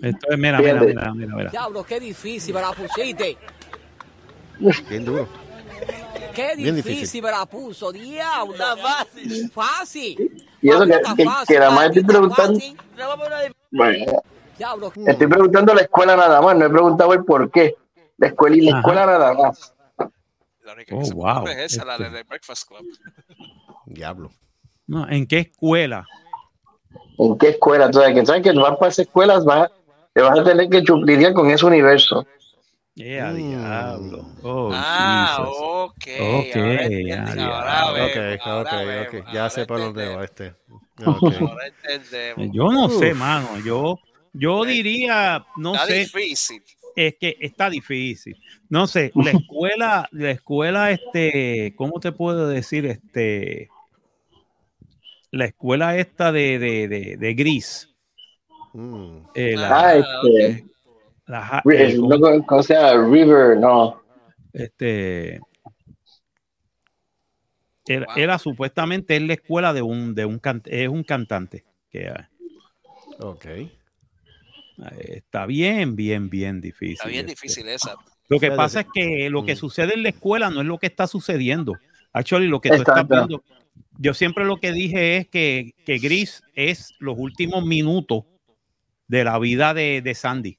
Esto 0.01 0.31
es, 0.31 0.37
mira, 0.39 0.59
mira, 0.59 0.81
mira, 0.81 1.13
mira, 1.13 1.35
mira. 1.35 1.51
Diablo, 1.51 1.83
qué 1.83 1.99
difícil 1.99 2.55
me 2.55 2.61
la 2.61 2.71
pusiste. 2.73 3.37
Bien 4.59 5.05
duro. 5.05 5.27
Qué 6.33 6.55
Bien 6.55 6.75
difícil, 6.75 6.95
difícil. 6.99 7.23
me 7.23 7.31
la 7.31 7.45
puso. 7.45 7.91
Diablo. 7.91 8.55
fácil. 8.81 9.51
Fácil. 9.51 10.45
Y 10.61 10.69
eso 10.69 10.85
que, 10.85 10.93
Está 10.93 11.15
que, 11.15 11.23
que 11.47 11.59
nada 11.59 11.71
más 11.71 11.85
está 11.87 11.99
estoy 11.99 12.03
preguntando. 12.03 12.59
Bueno, 13.71 14.05
Diablo. 14.57 14.93
estoy 15.05 15.27
preguntando 15.27 15.73
la 15.73 15.81
escuela 15.81 16.15
nada 16.15 16.41
más, 16.41 16.55
no 16.57 16.65
he 16.65 16.69
preguntado 16.69 17.13
el 17.13 17.23
por 17.25 17.51
qué. 17.51 17.75
La 18.17 18.27
escuela 18.27 18.55
y 18.55 18.61
la 18.61 18.71
Ajá. 18.71 18.79
escuela 18.79 19.05
nada 19.05 19.33
más. 19.33 19.73
La 20.63 20.73
única 20.73 20.95
Oh, 20.95 20.99
que 20.99 21.05
se 21.05 21.13
me 21.15 21.21
wow. 21.21 21.47
es 21.47 21.73
esa, 21.73 21.85
la 21.85 21.93
Este. 21.95 22.03
de 22.09 22.17
The 22.17 22.23
Breakfast 22.23 22.67
Club. 22.67 22.85
Diablo. 23.85 24.29
No, 24.87 25.07
¿En 25.09 25.27
qué 25.27 25.39
escuela? 25.39 26.05
¿En 27.17 27.37
qué 27.37 27.49
escuela? 27.49 27.91
Tú 27.91 27.99
sabes 27.99 28.15
que, 28.15 28.25
sabes 28.25 28.43
que 28.43 28.51
vas 28.53 28.77
para 28.77 28.89
esas 28.91 29.05
escuelas, 29.07 29.43
vas, 29.45 29.69
te 30.13 30.21
vas 30.21 30.39
a 30.39 30.43
tener 30.43 30.69
que 30.69 30.81
chu- 30.83 31.03
lidiar 31.05 31.33
con 31.33 31.49
ese 31.51 31.65
universo. 31.65 32.25
Yeah, 32.95 33.31
Mm. 33.31 33.35
diablo. 33.37 34.25
Oh, 34.43 34.69
ah, 34.71 35.35
Jesus. 35.39 35.55
ok. 35.59 35.93
Ok, 35.93 36.55
ahora 36.55 37.81
ahora 37.81 37.81
ahora 37.81 38.61
ok, 38.81 38.87
vemos, 38.87 39.07
ok. 39.23 39.33
Ya 39.33 39.49
sé 39.49 39.65
por 39.65 39.79
dónde 39.79 40.15
va 40.15 40.23
este. 40.23 40.53
Ok. 41.05 41.33
Ahora 41.41 41.67
entendemos. 41.67 42.49
Yo 42.55 42.71
no 42.71 42.87
sé, 42.89 43.13
mano. 43.15 43.59
Yo, 43.65 43.99
yo 44.33 44.63
diría, 44.63 45.43
no 45.57 45.73
Está 45.73 45.87
sé, 45.87 45.93
difícil. 46.01 46.61
es 46.95 47.15
que 47.19 47.35
está 47.41 47.69
difícil. 47.71 48.37
No 48.69 48.85
sé, 48.85 49.11
la 49.15 49.31
escuela, 49.31 50.07
la 50.11 50.29
escuela, 50.31 50.91
este, 50.91 51.73
¿cómo 51.75 51.99
te 51.99 52.11
puedo 52.11 52.47
decir? 52.47 52.85
Este, 52.85 53.69
la 55.31 55.45
escuela 55.45 55.97
esta 55.97 56.31
de, 56.31 56.59
de, 56.59 56.87
de, 56.87 57.17
de 57.17 57.33
Gris. 57.33 57.89
Mm. 58.73 59.17
eh, 59.33 59.55
la, 59.57 59.67
Ah, 59.67 59.89
Ah, 59.89 59.95
este, 59.95 60.65
la 61.27 61.61
eh, 61.71 61.85
el- 61.85 61.99
¿cómo- 61.99 62.17
no, 62.17 62.45
¿cómo 62.45 62.63
se 62.63 62.73
llama? 62.73 63.09
River, 63.09 63.57
no. 63.57 64.01
este, 64.53 65.39
era, 67.87 68.05
Wow. 68.07 68.15
era 68.17 68.39
supuestamente 68.39 69.15
es 69.15 69.21
la 69.21 69.33
escuela 69.33 69.73
de 69.73 69.81
un, 69.81 70.15
de 70.15 70.25
un, 70.25 70.39
can- 70.39 70.61
es 70.65 70.87
un 70.87 71.03
cantante 71.03 71.65
que 71.89 72.07
eh, 72.07 72.13
Ok. 73.19 73.45
está 74.99 75.45
bien, 75.45 75.95
bien, 75.95 76.29
bien 76.29 76.61
difícil. 76.61 76.93
Está 76.93 77.07
bien 77.09 77.21
este. 77.29 77.31
difícil 77.31 77.67
esa. 77.67 77.95
Lo 78.29 78.39
que 78.39 78.51
pasa 78.51 78.81
es 78.81 78.87
que 78.93 79.29
lo 79.29 79.45
que 79.45 79.53
Mm. 79.53 79.57
sucede 79.57 79.93
en 79.95 80.03
la 80.03 80.09
escuela 80.09 80.49
no 80.49 80.61
es 80.61 80.67
lo 80.67 80.77
que 80.77 80.87
está 80.87 81.07
sucediendo. 81.07 81.73
Actually, 82.13 82.47
lo 82.47 82.61
que 82.61 82.69
tú 82.69 82.75
Exacto. 82.75 83.01
estás 83.01 83.17
viendo, 83.27 83.43
yo 83.99 84.13
siempre 84.13 84.45
lo 84.45 84.57
que 84.57 84.71
dije 84.71 85.17
es 85.17 85.27
que, 85.27 85.73
que 85.85 85.97
Gris 85.99 86.41
es 86.55 86.93
los 86.99 87.15
últimos 87.17 87.65
minutos 87.65 88.23
de 89.07 89.23
la 89.23 89.37
vida 89.39 89.73
de, 89.73 90.01
de 90.01 90.15
Sandy. 90.15 90.57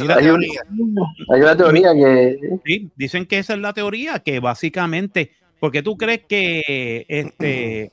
Mira, 0.00 0.20
la 0.20 0.20
Hay, 0.20 1.40
una 1.40 1.56
teoría 1.56 1.92
que 1.94 2.38
¿sí? 2.64 2.90
Dicen 2.96 3.26
que 3.26 3.38
esa 3.38 3.54
es 3.54 3.60
la 3.60 3.72
teoría, 3.72 4.18
que 4.20 4.40
básicamente, 4.40 5.32
porque 5.60 5.82
tú 5.82 5.96
crees 5.96 6.22
que 6.28 7.04
este 7.08 7.92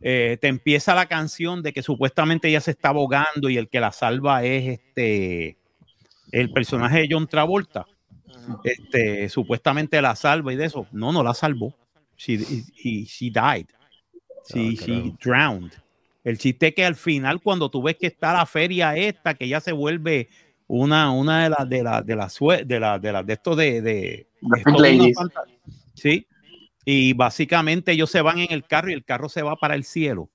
eh, 0.00 0.38
te 0.40 0.48
empieza 0.48 0.94
la 0.94 1.06
canción 1.06 1.62
de 1.62 1.72
que 1.72 1.82
supuestamente 1.82 2.48
ella 2.48 2.60
se 2.60 2.70
está 2.72 2.90
ahogando 2.90 3.48
y 3.48 3.56
el 3.56 3.68
que 3.68 3.80
la 3.80 3.92
salva 3.92 4.44
es 4.44 4.78
este 4.78 5.56
el 6.30 6.50
personaje 6.52 7.00
de 7.00 7.08
John 7.10 7.26
Travolta. 7.26 7.86
Este, 8.64 9.28
supuestamente 9.28 10.00
la 10.00 10.16
salva 10.16 10.52
y 10.52 10.56
de 10.56 10.66
eso. 10.66 10.86
No, 10.92 11.12
no 11.12 11.22
la 11.22 11.34
salvó. 11.34 11.74
She, 12.16 12.34
y- 12.34 13.04
she 13.04 13.30
died. 13.30 13.66
She, 14.52 14.76
Ah, 14.78 14.84
she 14.84 15.14
drowned. 15.22 15.72
El 16.24 16.38
chiste 16.38 16.68
es 16.68 16.74
que 16.74 16.84
al 16.84 16.94
final, 16.96 17.40
cuando 17.40 17.70
tú 17.70 17.82
ves 17.82 17.96
que 17.96 18.06
está 18.06 18.32
la 18.32 18.44
feria 18.46 18.96
esta, 18.96 19.34
que 19.34 19.48
ya 19.48 19.60
se 19.60 19.72
vuelve 19.72 20.28
una, 20.68 21.10
una 21.10 21.42
de 21.44 21.50
las 21.50 21.68
de 21.68 21.82
las 21.82 22.06
de 22.06 22.14
las 22.16 22.32
sue- 22.40 22.64
de 22.64 22.78
las 22.78 23.00
de 23.02 23.12
las 23.12 23.26
de 23.26 23.32
esto 23.32 23.56
de, 23.56 23.82
de 23.82 24.26
Ladies. 24.78 25.16
sí. 25.94 26.26
Y 26.84 27.12
básicamente 27.12 27.92
ellos 27.92 28.10
se 28.10 28.22
van 28.22 28.38
en 28.38 28.50
el 28.52 28.64
carro 28.64 28.88
y 28.90 28.94
el 28.94 29.04
carro 29.04 29.28
se 29.28 29.42
va 29.42 29.56
para 29.56 29.74
el 29.74 29.84
cielo. 29.84 30.30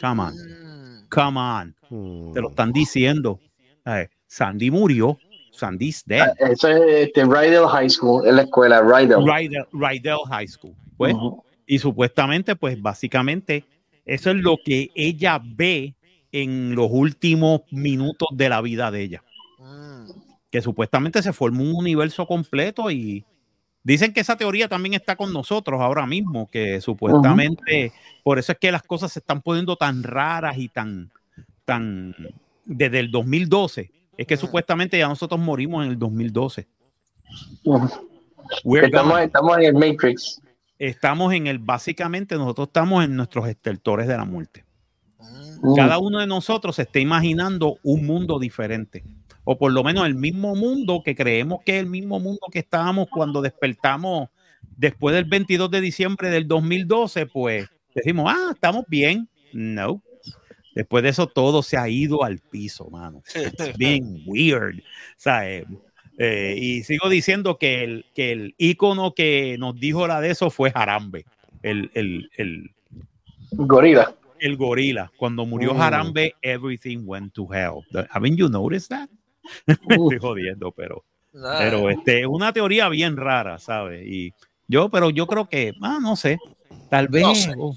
Come 0.00 0.22
on, 0.22 0.34
Mm. 0.34 1.08
come 1.08 1.38
on. 1.40 1.74
Mm. 1.90 2.32
Te 2.32 2.40
lo 2.40 2.48
están 2.50 2.72
diciendo. 2.72 3.38
Eh, 3.86 4.08
Sandy 4.26 4.70
murió. 4.70 5.18
Sandy's 5.52 6.02
dead. 6.04 6.22
ah, 6.22 6.34
eso 6.50 6.66
es 6.68 7.06
este, 7.08 7.24
Rydell 7.24 7.66
High 7.68 7.88
School, 7.88 8.26
es 8.26 8.34
la 8.34 8.42
escuela 8.42 8.80
Rydell. 8.82 9.24
Rydell, 9.24 9.64
Rydell 9.72 10.18
High 10.28 10.48
School. 10.48 10.74
Pues, 10.96 11.14
Ujú. 11.14 11.44
Y 11.66 11.78
supuestamente, 11.78 12.56
pues 12.56 12.80
básicamente, 12.82 13.64
eso 14.04 14.30
es 14.32 14.36
lo 14.38 14.56
que 14.64 14.90
ella 14.96 15.40
ve 15.42 15.94
en 16.34 16.74
los 16.74 16.88
últimos 16.90 17.62
minutos 17.70 18.28
de 18.32 18.48
la 18.48 18.60
vida 18.60 18.90
de 18.90 19.02
ella. 19.02 19.22
Mm. 19.60 20.10
Que 20.50 20.60
supuestamente 20.60 21.22
se 21.22 21.32
formó 21.32 21.62
un 21.62 21.74
universo 21.76 22.26
completo 22.26 22.90
y 22.90 23.24
dicen 23.84 24.12
que 24.12 24.20
esa 24.20 24.36
teoría 24.36 24.68
también 24.68 24.94
está 24.94 25.14
con 25.14 25.32
nosotros 25.32 25.80
ahora 25.80 26.06
mismo, 26.06 26.50
que 26.50 26.80
supuestamente 26.80 27.92
por 28.24 28.40
eso 28.40 28.50
es 28.50 28.58
que 28.58 28.72
las 28.72 28.82
cosas 28.82 29.12
se 29.12 29.20
están 29.20 29.42
poniendo 29.42 29.76
tan 29.76 30.02
raras 30.02 30.58
y 30.58 30.68
tan, 30.68 31.12
tan, 31.64 32.16
desde 32.64 32.98
el 32.98 33.12
2012. 33.12 33.92
Es 34.16 34.26
que 34.26 34.34
Ujú. 34.34 34.46
supuestamente 34.46 34.98
ya 34.98 35.06
nosotros 35.06 35.38
morimos 35.40 35.84
en 35.84 35.92
el 35.92 35.98
2012. 36.00 36.66
Ujú. 37.64 37.88
We're 38.64 38.86
Estamos, 38.86 39.20
estamos 39.20 39.56
en 39.58 39.64
el 39.64 39.74
Matrix. 39.74 40.42
estamos 40.80 41.32
en 41.32 41.46
el, 41.46 41.58
básicamente 41.60 42.34
nosotros 42.34 42.66
estamos 42.66 43.04
en 43.04 43.14
nuestros 43.14 43.46
estertores 43.48 44.08
de 44.08 44.16
la 44.16 44.24
muerte. 44.24 44.64
Mm. 45.64 45.74
Cada 45.76 45.98
uno 45.98 46.20
de 46.20 46.26
nosotros 46.26 46.76
se 46.76 46.82
está 46.82 47.00
imaginando 47.00 47.78
un 47.82 48.04
mundo 48.04 48.38
diferente, 48.38 49.02
o 49.44 49.56
por 49.56 49.72
lo 49.72 49.82
menos 49.82 50.06
el 50.06 50.14
mismo 50.14 50.54
mundo 50.54 51.02
que 51.02 51.16
creemos 51.16 51.60
que 51.64 51.76
es 51.76 51.80
el 51.80 51.86
mismo 51.86 52.20
mundo 52.20 52.46
que 52.52 52.58
estábamos 52.58 53.08
cuando 53.10 53.40
despertamos 53.40 54.28
después 54.76 55.14
del 55.14 55.24
22 55.24 55.70
de 55.70 55.80
diciembre 55.80 56.28
del 56.28 56.46
2012, 56.46 57.26
pues 57.26 57.66
decimos, 57.94 58.30
ah, 58.34 58.50
estamos 58.52 58.84
bien. 58.88 59.26
No. 59.52 60.02
Después 60.74 61.02
de 61.02 61.10
eso 61.10 61.28
todo 61.28 61.62
se 61.62 61.78
ha 61.78 61.88
ido 61.88 62.24
al 62.24 62.40
piso, 62.40 62.90
mano. 62.90 63.22
It's 63.34 63.76
been 63.78 64.22
weird. 64.26 64.82
¿sabes? 65.16 65.64
Eh, 66.18 66.56
y 66.58 66.82
sigo 66.82 67.08
diciendo 67.08 67.56
que 67.58 67.84
el, 67.84 68.04
que 68.14 68.32
el 68.32 68.54
ícono 68.58 69.14
que 69.14 69.56
nos 69.58 69.78
dijo 69.80 70.06
la 70.06 70.20
de 70.20 70.30
eso 70.30 70.50
fue 70.50 70.70
Jarambe, 70.70 71.24
el, 71.62 71.90
el, 71.94 72.30
el, 72.36 72.70
Gorila. 73.52 74.14
El 74.40 74.56
gorila. 74.56 75.10
Cuando 75.16 75.44
murió 75.46 75.74
Mm. 75.74 75.78
Jarambe, 75.78 76.34
everything 76.42 76.98
went 77.04 77.32
to 77.34 77.46
hell. 77.52 77.80
Haven't 78.10 78.36
you 78.36 78.48
noticed 78.48 78.88
that? 78.90 79.08
Uh, 79.68 80.10
Estoy 80.12 80.18
jodiendo, 80.18 80.72
pero, 80.72 81.04
Nada. 81.32 81.58
pero 81.58 81.90
este, 81.90 82.20
es 82.22 82.26
una 82.26 82.52
teoría 82.52 82.88
bien 82.88 83.16
rara, 83.16 83.58
¿sabes? 83.58 84.06
Y 84.06 84.32
yo, 84.68 84.88
pero 84.88 85.10
yo 85.10 85.26
creo 85.26 85.46
que, 85.48 85.72
ah, 85.82 85.98
no 86.00 86.16
sé, 86.16 86.38
tal 86.88 87.08
vez, 87.08 87.22
No 87.22 87.34
sé. 87.34 87.52
oh, 87.58 87.76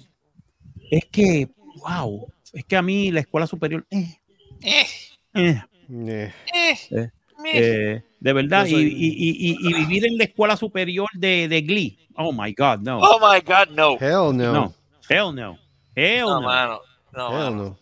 es 0.90 1.06
que, 1.12 1.50
wow, 1.86 2.26
es 2.54 2.64
que 2.64 2.78
a 2.78 2.82
mí 2.82 3.12
la 3.12 3.20
escuela 3.20 3.48
superior, 3.48 3.86
eh, 3.92 4.18
Eh, 4.62 4.86
eh, 5.34 5.62
Eh, 5.90 6.32
eh, 6.54 6.74
Eh, 6.92 7.12
eh, 7.54 8.04
de 8.20 8.34
verdad, 8.34 8.66
soy- 8.66 8.84
y, 8.88 9.08
y- 9.08 9.30
y- 9.30 9.58
y- 9.60 9.70
y 9.70 9.74
vivir 9.74 10.06
en 10.06 10.18
la 10.18 10.24
escuela 10.24 10.58
superior 10.58 11.08
de, 11.14 11.48
de 11.48 11.62
Glee, 11.62 11.98
oh 12.16 12.32
my 12.34 12.52
God, 12.54 12.80
no, 12.80 13.00
oh 13.00 13.20
my 13.20 13.40
God, 13.42 13.70
no. 13.76 13.98
hell 14.00 14.36
no. 14.36 14.54
no, 14.54 14.74
hell 15.10 15.36
no, 15.36 15.58
hell 15.98 16.26
No, 16.28 16.42
no. 16.42 16.48
mano. 16.48 16.80
No, 17.14 17.28
Hell 17.32 17.52
mano. 17.56 17.64
no. 17.64 17.78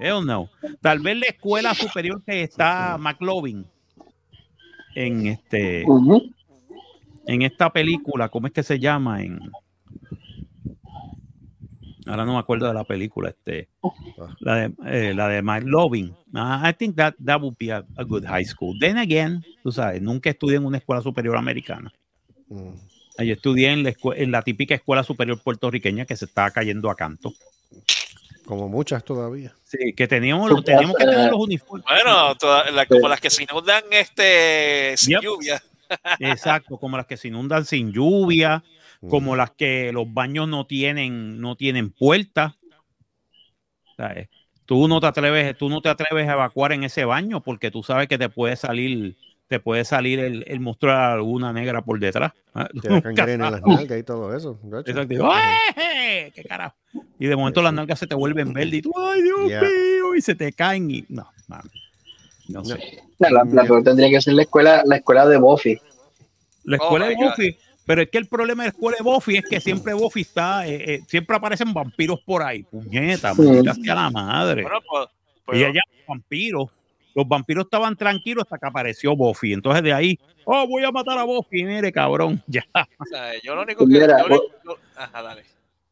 Hell 0.00 0.24
no. 0.26 0.50
Tal 0.80 1.00
vez 1.00 1.16
la 1.18 1.26
escuela 1.26 1.74
superior 1.74 2.22
que 2.24 2.42
está 2.42 2.96
McLovin 2.98 3.66
en 4.94 5.26
este 5.26 5.84
en 7.28 7.42
esta 7.42 7.70
película, 7.72 8.28
¿cómo 8.28 8.46
es 8.46 8.52
que 8.52 8.62
se 8.62 8.78
llama? 8.78 9.22
En 9.22 9.40
ahora 12.06 12.24
no 12.24 12.34
me 12.34 12.38
acuerdo 12.38 12.68
de 12.68 12.74
la 12.74 12.84
película, 12.84 13.30
este 13.30 13.68
la 14.40 14.54
de 14.56 14.72
eh, 14.86 15.14
la 15.14 15.28
de 15.28 15.42
McLovin. 15.42 16.14
Ah, 16.34 16.68
I 16.68 16.72
think 16.74 16.96
that 16.96 17.14
that 17.24 17.40
would 17.40 17.56
be 17.58 17.72
a, 17.72 17.84
a 17.96 18.04
good 18.04 18.24
high 18.24 18.44
school. 18.44 18.78
Then 18.78 18.96
again, 18.98 19.42
tú 19.62 19.72
sabes, 19.72 20.00
nunca 20.02 20.30
estudié 20.30 20.56
en 20.58 20.66
una 20.66 20.78
escuela 20.78 21.02
superior 21.02 21.36
americana. 21.36 21.92
Mm. 22.48 22.70
Yo 23.18 23.32
estudié 23.32 23.72
en 23.72 23.82
la, 23.82 23.94
en 24.14 24.30
la 24.30 24.42
típica 24.42 24.74
escuela 24.74 25.02
superior 25.02 25.40
puertorriqueña 25.42 26.04
que 26.04 26.16
se 26.16 26.26
estaba 26.26 26.50
cayendo 26.50 26.90
a 26.90 26.94
canto. 26.94 27.32
Como 28.44 28.68
muchas 28.68 29.04
todavía. 29.04 29.52
Sí, 29.64 29.92
que 29.94 30.06
teníamos, 30.06 30.48
los- 30.50 30.64
teníamos 30.64 30.96
que 30.96 31.04
tener 31.04 31.30
los 31.30 31.40
uniformes. 31.40 31.84
Bueno, 31.88 32.34
toda- 32.36 32.70
la- 32.70 32.86
como 32.86 33.08
las 33.08 33.20
que 33.20 33.30
se 33.30 33.42
inundan 33.42 33.82
este, 33.90 34.94
sin 34.96 35.14
Yep. 35.14 35.22
lluvia. 35.22 35.62
Exacto, 36.20 36.78
como 36.78 36.96
las 36.96 37.06
que 37.06 37.16
se 37.16 37.28
inundan 37.28 37.64
sin 37.64 37.92
lluvia, 37.92 38.62
Mm. 39.00 39.08
como 39.08 39.34
las 39.36 39.50
que 39.50 39.90
los 39.92 40.12
baños 40.12 40.48
no 40.48 40.64
tienen, 40.66 41.40
no 41.40 41.56
tienen 41.56 41.90
puertas. 41.90 42.54
¿Sabes? 43.96 44.28
Tú 44.64 44.88
no 44.88 45.00
te 45.00 45.06
atreves, 45.06 45.56
tú 45.56 45.68
no 45.68 45.80
te 45.80 45.88
atreves 45.88 46.28
a 46.28 46.32
evacuar 46.32 46.72
en 46.72 46.84
ese 46.84 47.04
baño 47.04 47.40
porque 47.42 47.70
tú 47.70 47.82
sabes 47.82 48.08
que 48.08 48.18
te 48.18 48.28
puede 48.28 48.56
salir, 48.56 49.16
te 49.48 49.60
puede 49.60 49.84
salir 49.84 50.18
el, 50.18 50.44
el 50.48 50.60
monstruo 50.60 50.90
de 50.92 50.98
la 50.98 51.16
laguna 51.16 51.52
negra 51.52 51.82
por 51.82 51.98
detrás. 52.00 52.32
Ah, 52.54 52.68
Te 52.80 52.88
da 52.88 53.00
gangrena 53.00 53.46
en 53.46 53.52
las 53.52 53.62
nalgas 53.62 53.98
y 53.98 54.02
todo 54.02 54.34
eso. 54.36 54.58
Exacto. 54.84 55.14
Y, 55.14 55.18
¡ay! 55.22 56.30
¿Qué 56.32 56.42
carajo? 56.44 56.74
Y 57.18 57.26
de 57.26 57.36
momento 57.36 57.62
las 57.62 57.72
nalgas 57.72 57.98
se 57.98 58.06
te 58.06 58.14
vuelven 58.14 58.52
verdes 58.52 58.74
y 58.74 58.82
tú, 58.82 58.92
¡ay, 58.98 59.22
Dios 59.22 59.48
Yeah. 59.48 59.60
mío! 59.62 60.14
Y 60.16 60.20
se 60.22 60.34
te 60.34 60.52
caen 60.52 60.90
y. 60.90 61.04
No, 61.08 61.28
mano. 61.48 61.70
No 62.48 62.64
sé. 62.64 63.02
La, 63.18 63.30
la, 63.30 63.44
la 63.44 63.62
peor 63.64 63.82
tendría 63.82 64.08
que 64.10 64.20
ser 64.20 64.34
la 64.34 64.42
escuela, 64.42 64.82
la 64.84 64.96
escuela 64.96 65.26
de 65.26 65.36
Buffy. 65.36 65.78
La 66.64 66.76
Oh 66.78 66.82
escuela 66.82 67.06
de 67.08 67.14
Buffy, 67.16 67.56
pero 67.86 68.02
es 68.02 68.08
que 68.10 68.18
el 68.18 68.26
problema 68.26 68.64
de 68.64 68.68
la 68.68 68.72
escuela 68.72 68.96
de 68.98 69.04
Buffy 69.04 69.36
es 69.36 69.44
que 69.48 69.60
siempre 69.60 69.94
Buffy 69.94 70.22
está, 70.22 70.66
eh, 70.66 70.94
eh, 70.94 71.00
siempre 71.06 71.36
aparecen 71.36 71.72
vampiros 71.72 72.20
por 72.24 72.42
ahí. 72.42 72.62
Puñeta, 72.64 73.34
Sí. 73.34 73.42
sea 73.84 73.94
la 73.94 74.10
madre. 74.10 74.62
Bueno, 74.62 74.78
pues, 74.88 75.08
pues, 75.44 75.58
y 75.58 75.64
ella 75.64 75.80
vampiros. 76.08 76.70
Los 77.16 77.26
vampiros 77.26 77.64
estaban 77.64 77.96
tranquilos 77.96 78.44
hasta 78.44 78.58
que 78.58 78.66
apareció 78.66 79.16
Buffy. 79.16 79.54
Entonces 79.54 79.82
de 79.82 79.90
ahí, 79.90 80.18
oh, 80.44 80.66
voy 80.68 80.84
a 80.84 80.92
matar 80.92 81.16
a 81.16 81.24
Buffy. 81.24 81.64
Mire, 81.64 81.90
cabrón, 81.90 82.42
ya. 82.46 82.62
o 82.74 83.04
sea, 83.06 83.32
yo 83.42 83.54
lo 83.54 83.62
único 83.62 83.86
que. 83.86 83.92
Mira, 83.94 84.22
yo 84.28 84.76
ajá, 84.94 85.22
dale. 85.22 85.42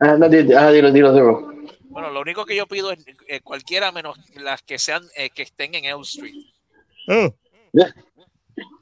Ah, 0.01 0.19
no, 0.19 0.27
ah, 0.27 0.29
dilo, 0.29 0.93
dilo, 0.93 1.13
dilo. 1.15 1.55
Bueno, 1.85 2.11
lo 2.11 2.21
único 2.21 2.45
que 2.45 2.55
yo 2.55 2.67
pido 2.67 2.93
es 2.93 3.07
eh, 3.27 3.41
cualquiera 3.41 3.91
menos 3.91 4.19
las 4.35 4.61
que 4.61 4.79
sean 4.79 5.03
eh, 5.17 5.31
que 5.31 5.45
estén 5.45 5.75
en 5.75 5.87
Elm 5.87 6.03
Street. 6.03 6.35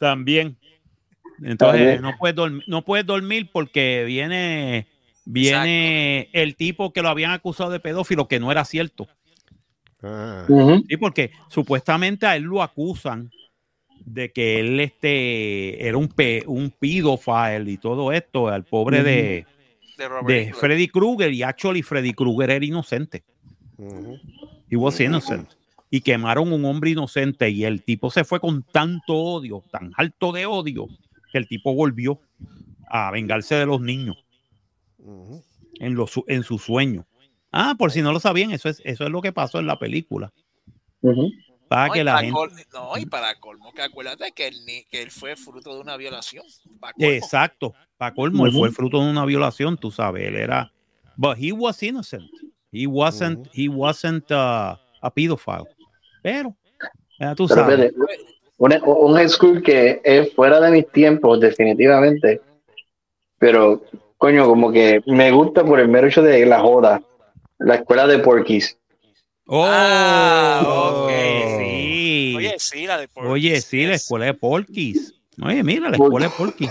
También. 0.01 0.57
Entonces 1.45 1.81
También. 1.81 2.03
no 2.03 2.17
puedes 2.19 2.35
dormir, 2.35 2.65
no 2.67 2.83
puedes 2.83 3.07
dormir 3.07 3.51
porque 3.53 4.03
viene, 4.05 4.89
viene 5.25 6.29
el 6.33 6.57
tipo 6.57 6.93
que 6.93 7.03
lo 7.03 7.09
habían 7.09 7.31
acusado 7.31 7.71
de 7.71 7.79
pedófilo, 7.79 8.27
que 8.27 8.41
no 8.41 8.51
era 8.51 8.65
cierto. 8.65 9.07
Ah. 10.03 10.47
Sí, 10.89 10.97
porque 10.97 11.31
supuestamente 11.49 12.27
a 12.27 12.37
él 12.37 12.43
lo 12.43 12.63
acusan 12.63 13.31
de 14.05 14.33
que 14.33 14.61
él 14.61 14.81
este 14.81 15.87
era 15.87 15.97
un 15.97 16.09
pe, 16.09 16.43
un 16.47 16.71
pedófilo 16.71 17.71
y 17.71 17.79
todo 17.79 18.13
esto, 18.13 18.49
al 18.49 18.65
pobre 18.65 19.03
de, 19.03 19.47
De. 20.27 20.53
Freddy 20.55 20.89
Krueger 20.89 21.33
y 21.33 21.43
actually 21.43 21.83
Freddy 21.83 22.13
Krueger 22.13 22.51
era 22.51 22.65
inocente. 22.65 23.23
He 24.69 24.77
was 24.77 24.99
innocent. 25.01 25.51
Y 25.91 26.01
quemaron 26.01 26.53
un 26.53 26.65
hombre 26.65 26.91
inocente 26.91 27.51
y 27.51 27.65
el 27.65 27.83
tipo 27.83 28.11
se 28.11 28.25
fue 28.25 28.41
con 28.41 28.63
tanto 28.63 29.15
odio, 29.15 29.63
tan 29.71 29.93
alto 29.97 30.33
de 30.33 30.47
odio, 30.47 30.89
que 31.31 31.39
el 31.39 31.47
tipo 31.47 31.75
volvió 31.75 32.21
a 32.89 33.11
vengarse 33.11 33.55
de 33.55 33.67
los 33.67 33.81
niños 33.81 34.17
en, 35.79 35.95
los, 35.95 36.13
en 36.27 36.43
su 36.43 36.59
sueño. 36.59 37.07
Ah, 37.53 37.75
por 37.79 37.93
si 37.93 38.01
no 38.03 38.13
lo 38.13 38.19
sabían, 38.21 38.51
eso 38.51 38.69
es, 38.69 38.81
eso 38.85 39.05
es 39.05 39.11
lo 39.11 39.21
que 39.21 39.31
pasó 39.33 39.59
en 39.59 39.67
la 39.67 39.79
película. 39.79 40.33
Para 41.69 41.87
No, 41.89 41.93
que 41.93 42.01
y 42.01 42.05
la 42.05 42.13
para 42.13 42.23
gente... 42.25 42.35
col- 42.35 42.53
no, 42.73 42.99
y 42.99 43.07
para 43.07 43.35
colmo, 43.41 43.73
que 43.73 43.83
acuérdate 43.83 44.33
que 44.33 44.47
él, 44.49 44.57
ni- 44.67 44.85
que 44.85 45.03
él 45.03 45.11
fue 45.11 45.37
fruto 45.37 45.75
de 45.75 45.81
una 45.81 45.97
violación. 45.97 46.45
Exacto. 46.99 47.75
Para 47.97 48.15
colmo, 48.15 48.47
él 48.47 48.53
fue 48.53 48.69
el 48.69 48.75
fruto 48.75 49.01
de 49.03 49.11
una 49.11 49.25
violación, 49.25 49.77
tú 49.77 49.91
sabes. 49.91 50.27
Él 50.27 50.37
era. 50.37 50.73
But 51.17 51.37
he 51.39 51.53
was 51.53 51.83
innocent. 51.83 52.25
He 52.71 52.87
wasn't, 52.87 53.49
he 53.53 53.69
wasn't 53.69 54.31
uh, 54.31 54.77
a 55.03 55.11
pedophile. 55.15 55.65
Pero, 56.23 56.55
ya 57.19 57.35
tú 57.35 57.47
Pero 57.47 57.61
sabes. 57.61 57.93
un 58.59 59.15
high 59.15 59.29
school 59.29 59.63
que 59.63 60.01
es 60.05 60.33
fuera 60.35 60.59
de 60.61 60.71
mis 60.71 60.91
tiempos, 60.91 61.39
definitivamente. 61.41 62.41
Pero, 63.39 63.83
coño, 64.17 64.47
como 64.47 64.71
que 64.73 65.03
me 65.07 65.31
gusta 65.33 65.65
por 65.65 65.81
el 65.81 65.89
mero 65.89 66.07
hecho 66.07 66.23
de 66.23 66.47
la 66.47 66.61
joda. 66.61 67.03
La 67.65 67.77
escuela 67.77 68.07
de 68.07 68.19
Porky's. 68.19 68.79
Oh, 69.47 69.65
Ah, 69.67 70.63
ok, 70.65 71.11
ok. 71.11 71.59
sí. 71.59 72.35
Oye, 72.37 72.55
sí, 72.59 72.87
la 72.87 72.99
de 72.99 73.09
Porky's, 73.09 73.33
Oye, 73.33 73.61
sí, 73.61 73.87
la 73.87 73.95
escuela 73.95 74.25
de 74.27 74.35
Porky's. 74.35 75.15
Oye, 75.45 75.63
mira, 75.63 75.91
la 75.91 75.97
escuela 75.97 76.27
de 76.27 76.33
Porky's. 76.37 76.71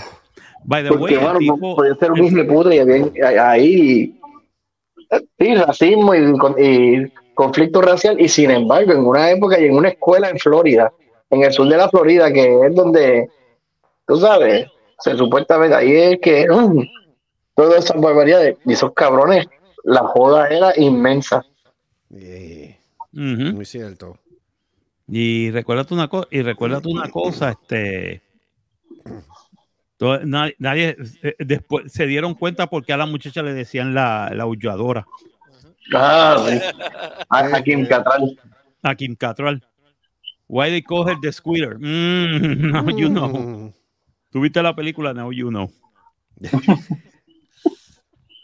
By 0.64 0.82
the 0.84 0.88
Porque, 0.90 1.02
way, 1.04 1.14
el 1.14 1.20
mano, 1.20 1.38
tipo- 1.38 1.56
no 1.70 1.76
podía 1.76 1.94
ser 1.96 2.12
un 2.12 2.34
de 2.34 2.44
puta 2.44 2.74
y 2.74 2.78
había 2.78 3.50
ahí. 3.50 4.18
Sí, 5.38 5.54
racismo 5.54 6.14
y, 6.14 6.38
con- 6.38 6.54
y 6.58 7.06
conflicto 7.34 7.82
racial. 7.82 8.18
Y 8.20 8.28
sin 8.28 8.50
embargo, 8.50 8.92
en 8.92 9.04
una 9.04 9.30
época 9.30 9.60
y 9.60 9.66
en 9.66 9.76
una 9.76 9.88
escuela 9.90 10.30
en 10.30 10.38
Florida, 10.38 10.92
en 11.30 11.42
el 11.42 11.52
sur 11.52 11.68
de 11.68 11.76
la 11.76 11.88
Florida, 11.88 12.32
que 12.32 12.66
es 12.66 12.74
donde, 12.74 13.28
tú 14.06 14.16
sabes, 14.18 14.66
se 15.00 15.16
supuestamente 15.16 15.74
ahí 15.74 15.92
es 15.96 16.18
que 16.20 16.46
mm, 16.48 16.80
todas 17.54 17.84
esas 17.84 18.00
barbaridades 18.00 18.56
y 18.64 18.72
esos 18.72 18.92
cabrones, 18.94 19.46
la 19.84 20.00
joda 20.00 20.48
era 20.48 20.72
inmensa. 20.76 21.44
Yeah. 22.10 22.76
Muy 23.12 23.64
cierto. 23.64 24.18
Y 25.08 25.50
recuérdate 25.50 25.94
una 25.94 26.08
cosa, 26.08 26.28
y 26.30 26.42
recuérdate 26.42 26.88
una 26.88 27.10
cosa, 27.10 27.50
este 27.50 28.22
nadie, 30.58 30.96
eh, 31.22 31.36
después 31.38 31.92
se 31.92 32.06
dieron 32.06 32.34
cuenta 32.34 32.68
porque 32.68 32.92
a 32.92 32.96
la 32.96 33.06
muchacha 33.06 33.42
le 33.42 33.54
decían 33.54 33.94
la, 33.94 34.30
la 34.34 34.44
aulladora 34.44 35.06
Ah, 35.94 36.36
sí. 36.48 36.58
A, 37.28 37.56
a 37.56 37.62
Kim 37.62 37.86
Cattrall. 37.86 38.38
a 38.82 38.94
Kim 38.94 39.16
Cattrall. 39.16 39.62
Why 40.46 40.70
they 40.70 40.82
call 40.82 41.06
her 41.08 41.16
the 41.20 41.32
squealer? 41.32 41.76
Mm, 41.78 42.72
now 42.72 42.88
you 42.88 43.08
know. 43.08 43.28
Mm. 43.28 43.72
Tuviste 44.30 44.62
la 44.62 44.74
película, 44.74 45.12
now 45.12 45.30
you 45.32 45.50
know. 45.50 45.70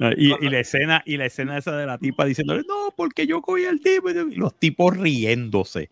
Ah, 0.00 0.12
y, 0.16 0.32
y 0.44 0.48
la 0.48 0.60
escena, 0.60 1.02
y 1.04 1.16
la 1.16 1.26
escena 1.26 1.58
esa 1.58 1.76
de 1.76 1.84
la 1.86 1.98
tipa 1.98 2.24
diciéndole, 2.24 2.62
no, 2.68 2.94
porque 2.96 3.26
yo 3.26 3.42
cogí 3.42 3.64
al 3.64 3.80
tipo, 3.80 4.10
y 4.10 4.36
los 4.36 4.58
tipos 4.58 4.96
riéndose. 4.96 5.90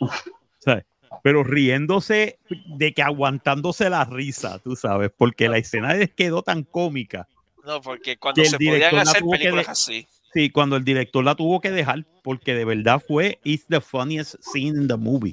¿Sabes? 0.58 0.84
Pero 1.22 1.42
riéndose 1.42 2.38
de 2.76 2.92
que 2.92 3.02
aguantándose 3.02 3.88
la 3.88 4.04
risa, 4.04 4.58
tú 4.58 4.76
sabes, 4.76 5.10
porque 5.16 5.48
la 5.48 5.56
escena 5.58 5.94
les 5.94 6.10
quedó 6.10 6.42
tan 6.42 6.62
cómica. 6.64 7.26
No, 7.64 7.80
porque 7.80 8.18
cuando 8.18 8.44
se 8.44 8.56
podían 8.56 8.74
director 8.74 8.94
la 8.94 9.02
hacer 9.02 9.20
tuvo 9.20 9.32
que 9.32 9.38
películas 9.38 9.66
de- 9.66 9.72
así. 9.72 10.06
Sí, 10.34 10.50
cuando 10.50 10.76
el 10.76 10.84
director 10.84 11.24
la 11.24 11.34
tuvo 11.34 11.60
que 11.60 11.70
dejar, 11.70 12.04
porque 12.22 12.54
de 12.54 12.66
verdad 12.66 13.02
fue 13.06 13.38
It's 13.44 13.66
the 13.68 13.80
funniest 13.80 14.34
scene 14.40 14.82
in 14.82 14.86
the 14.88 14.96
movie. 14.96 15.32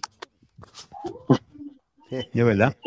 De 2.33 2.43
verdad. 2.43 2.77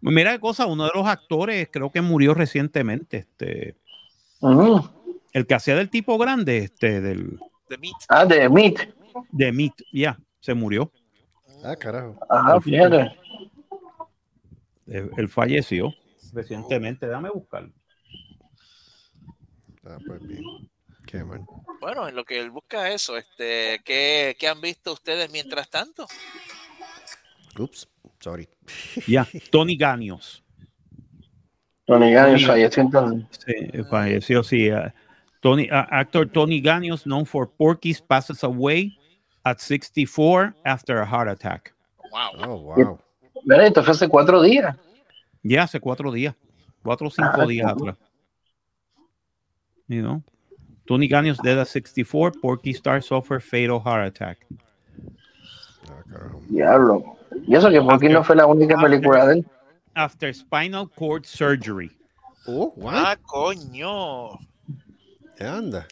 Mira 0.00 0.32
qué 0.32 0.40
cosa, 0.40 0.66
uno 0.66 0.84
de 0.84 0.92
los 0.94 1.06
actores 1.06 1.68
creo 1.70 1.90
que 1.90 2.00
murió 2.00 2.34
recientemente, 2.34 3.18
este, 3.18 3.74
El 5.32 5.46
que 5.46 5.54
hacía 5.54 5.76
del 5.76 5.90
tipo 5.90 6.18
grande, 6.18 6.58
este, 6.58 7.00
del 7.00 7.38
The 7.68 7.78
Meat. 7.78 7.96
Ah, 8.08 8.24
de 8.24 8.48
Meat. 8.48 8.88
de 9.30 9.52
Meat, 9.52 9.74
ya, 9.92 10.18
se 10.40 10.54
murió. 10.54 10.92
Ah, 11.62 11.76
carajo. 11.76 12.18
Ajá, 12.28 12.60
fíjate. 12.60 13.16
Él, 14.86 15.10
él 15.16 15.28
falleció 15.28 15.94
recientemente. 16.32 17.06
Déjame 17.06 17.30
buscarlo. 17.30 17.72
Ah, 19.84 19.98
pues 20.06 20.26
bien. 20.26 20.42
Qué 21.06 21.24
mal. 21.24 21.44
Bueno, 21.80 22.08
en 22.08 22.14
lo 22.14 22.24
que 22.24 22.38
él 22.38 22.50
busca 22.50 22.90
eso, 22.90 23.16
este, 23.16 23.80
¿qué, 23.84 24.36
qué 24.38 24.48
han 24.48 24.60
visto 24.60 24.92
ustedes 24.92 25.30
mientras 25.30 25.68
tanto? 25.70 26.06
Ups, 27.58 27.88
sorry. 28.20 28.48
Ya, 29.06 29.26
Tony 29.50 29.76
Ganios. 29.76 30.39
Tony 31.90 32.12
Ganios 32.12 32.46
falleció 32.46 32.82
entonces. 32.84 33.26
Sí, 33.44 33.82
falleció, 33.90 34.44
sí. 34.44 34.70
ah, 34.70 34.94
Tony, 35.40 35.68
ah, 35.72 35.88
actor 35.90 36.28
Tony 36.28 36.60
Ganios, 36.60 37.02
known 37.02 37.26
for 37.26 37.48
Porky's, 37.50 38.00
passes 38.00 38.44
away 38.44 38.96
at 39.44 39.58
64 39.58 40.54
after 40.64 40.98
a 40.98 41.04
heart 41.04 41.28
attack. 41.28 41.74
Wow. 42.12 42.44
Oh, 42.48 42.56
wow. 42.76 42.98
Mira, 43.44 43.66
esto 43.66 43.82
fue 43.82 43.92
hace 43.92 44.08
cuatro 44.08 44.40
días. 44.40 44.76
Ya 45.42 45.64
hace 45.64 45.80
cuatro 45.80 46.12
días, 46.12 46.36
cuatro 46.84 47.08
o 47.08 47.10
cinco 47.10 47.28
Ah, 47.34 47.46
días 47.46 47.66
cabrón. 47.66 47.88
atrás. 47.88 48.08
You 49.88 50.02
know? 50.02 50.22
Tony 50.86 51.08
Ganios 51.08 51.38
dead 51.42 51.58
at 51.58 51.66
64, 51.66 52.32
Porky 52.40 52.70
Star 52.70 53.02
suffered 53.02 53.40
fatal 53.42 53.80
heart 53.80 54.06
attack. 54.06 54.46
Ah. 56.14 56.30
Diablo. 56.48 57.16
Y 57.48 57.56
eso 57.56 57.68
que 57.68 57.80
porque 57.82 58.08
no 58.08 58.22
fue 58.22 58.36
la 58.36 58.46
única 58.46 58.76
película 58.80 59.26
de 59.26 59.38
él. 59.38 59.46
After 60.00 60.32
Spinal 60.32 60.88
Cord 60.88 61.26
Surgery. 61.26 61.90
Oh, 62.46 62.72
what? 62.74 62.94
Ah, 62.96 63.16
coño. 63.20 64.38
¿Qué 65.36 65.44
anda? 65.44 65.86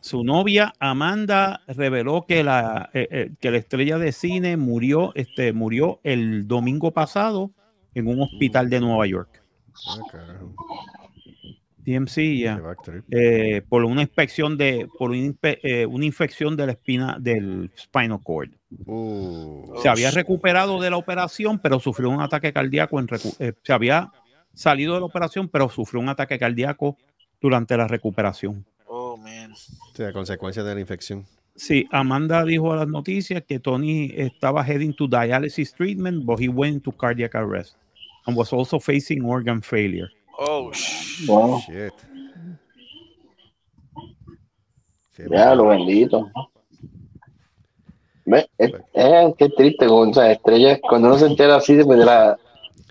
Su 0.00 0.24
novia 0.24 0.72
Amanda 0.80 1.60
reveló 1.68 2.26
que 2.26 2.42
la, 2.42 2.90
eh, 2.92 3.06
eh, 3.08 3.30
que 3.38 3.52
la 3.52 3.58
estrella 3.58 3.98
de 3.98 4.10
cine 4.10 4.56
murió, 4.56 5.12
este, 5.14 5.52
murió 5.52 6.00
el 6.02 6.48
domingo 6.48 6.90
pasado 6.90 7.52
en 7.94 8.08
un 8.08 8.20
hospital 8.20 8.68
de 8.68 8.80
Nueva 8.80 9.06
York. 9.06 9.40
Ah, 9.86 9.98
carajo. 10.10 10.52
TMC, 11.86 12.36
ya. 12.38 12.60
Eh, 13.12 13.62
por 13.68 13.84
una 13.84 14.02
inspección 14.02 14.58
de, 14.58 14.88
por 14.98 15.10
una, 15.10 15.18
inspe- 15.20 15.60
eh, 15.62 15.86
una 15.86 16.04
infección 16.04 16.56
de 16.56 16.66
la 16.66 16.72
espina 16.72 17.16
del 17.20 17.70
spinal 17.78 18.20
cord. 18.24 18.50
Uh, 18.84 19.72
Se 19.80 19.88
había 19.88 20.10
recuperado 20.10 20.80
de 20.80 20.90
la 20.90 20.96
operación, 20.96 21.60
pero 21.60 21.78
sufrió 21.78 22.10
un 22.10 22.20
ataque 22.20 22.52
cardíaco. 22.52 22.98
En 22.98 23.06
recu- 23.06 23.36
eh, 23.38 23.52
se 23.62 23.72
había 23.72 24.10
salido 24.52 24.94
de 24.94 25.00
la 25.00 25.06
operación, 25.06 25.48
pero 25.48 25.68
sufrió 25.68 26.00
un 26.00 26.08
ataque 26.08 26.38
cardíaco 26.40 26.96
durante 27.40 27.76
la 27.76 27.86
recuperación. 27.86 28.66
Oh, 28.88 29.16
man. 29.16 29.52
sí, 29.94 30.02
a 30.02 30.12
consecuencia 30.12 30.64
de 30.64 30.74
la 30.74 30.80
infección. 30.80 31.24
Sí, 31.54 31.86
Amanda 31.92 32.44
dijo 32.44 32.72
a 32.72 32.76
las 32.76 32.88
noticias 32.88 33.42
que 33.46 33.60
Tony 33.60 34.12
estaba 34.16 34.62
heading 34.66 34.92
to 34.94 35.06
dialysis 35.06 35.72
treatment, 35.72 36.24
but 36.24 36.40
he 36.40 36.48
went 36.48 36.82
to 36.82 36.90
cardiac 36.92 37.34
arrest 37.36 37.76
and 38.26 38.36
was 38.36 38.52
also 38.52 38.80
facing 38.80 39.24
organ 39.24 39.62
failure. 39.62 40.08
Oh, 40.38 40.70
sh- 40.72 41.26
Wow. 41.26 41.58
Shit. 41.60 41.92
Ya, 45.30 45.54
lo 45.54 45.68
bendito. 45.68 46.30
Ve, 48.26 48.46
Es, 48.58 48.72
es- 48.92 49.34
qué 49.38 49.48
triste 49.50 49.86
con 49.86 50.10
esas 50.10 50.30
estrellas, 50.30 50.78
cuando 50.82 51.08
uno 51.08 51.18
se 51.18 51.26
entera 51.26 51.56
así 51.56 51.74
de, 51.74 51.84
de 51.84 51.96
la 51.96 52.38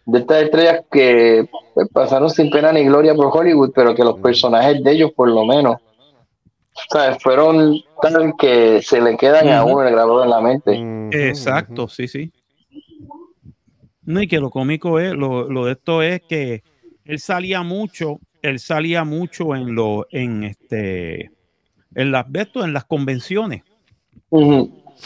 de 0.07 0.19
estas 0.19 0.43
estrellas 0.43 0.85
que 0.91 1.47
pues, 1.73 1.87
pasaron 1.89 2.29
sin 2.29 2.49
pena 2.51 2.71
ni 2.71 2.83
gloria 2.85 3.13
por 3.15 3.35
Hollywood, 3.35 3.71
pero 3.73 3.93
que 3.95 4.03
los 4.03 4.19
personajes 4.19 4.83
de 4.83 4.91
ellos 4.91 5.11
por 5.15 5.29
lo 5.29 5.45
menos 5.45 5.77
¿sabes? 6.89 7.17
fueron 7.21 7.75
tan 8.01 8.33
que 8.37 8.81
se 8.81 9.01
le 9.01 9.17
quedan 9.17 9.49
a 9.49 9.63
uno 9.63 9.77
grabado 9.77 10.23
en 10.23 10.29
la 10.29 10.41
mente. 10.41 10.79
Exacto, 11.11 11.87
sí, 11.87 12.07
sí. 12.07 12.31
No, 14.03 14.21
y 14.21 14.27
que 14.27 14.39
lo 14.39 14.51
cómico 14.51 14.99
es, 14.99 15.13
lo, 15.13 15.49
lo 15.49 15.65
de 15.65 15.71
esto 15.73 16.03
es 16.03 16.21
que 16.27 16.63
él 17.05 17.19
salía 17.19 17.63
mucho, 17.63 18.19
él 18.41 18.59
salía 18.59 19.03
mucho 19.03 19.55
en 19.55 19.75
lo, 19.75 20.07
en 20.11 20.43
este, 20.43 21.31
en 21.93 22.11
las, 22.11 22.25
en 22.55 22.73
las 22.73 22.85
convenciones. 22.85 23.63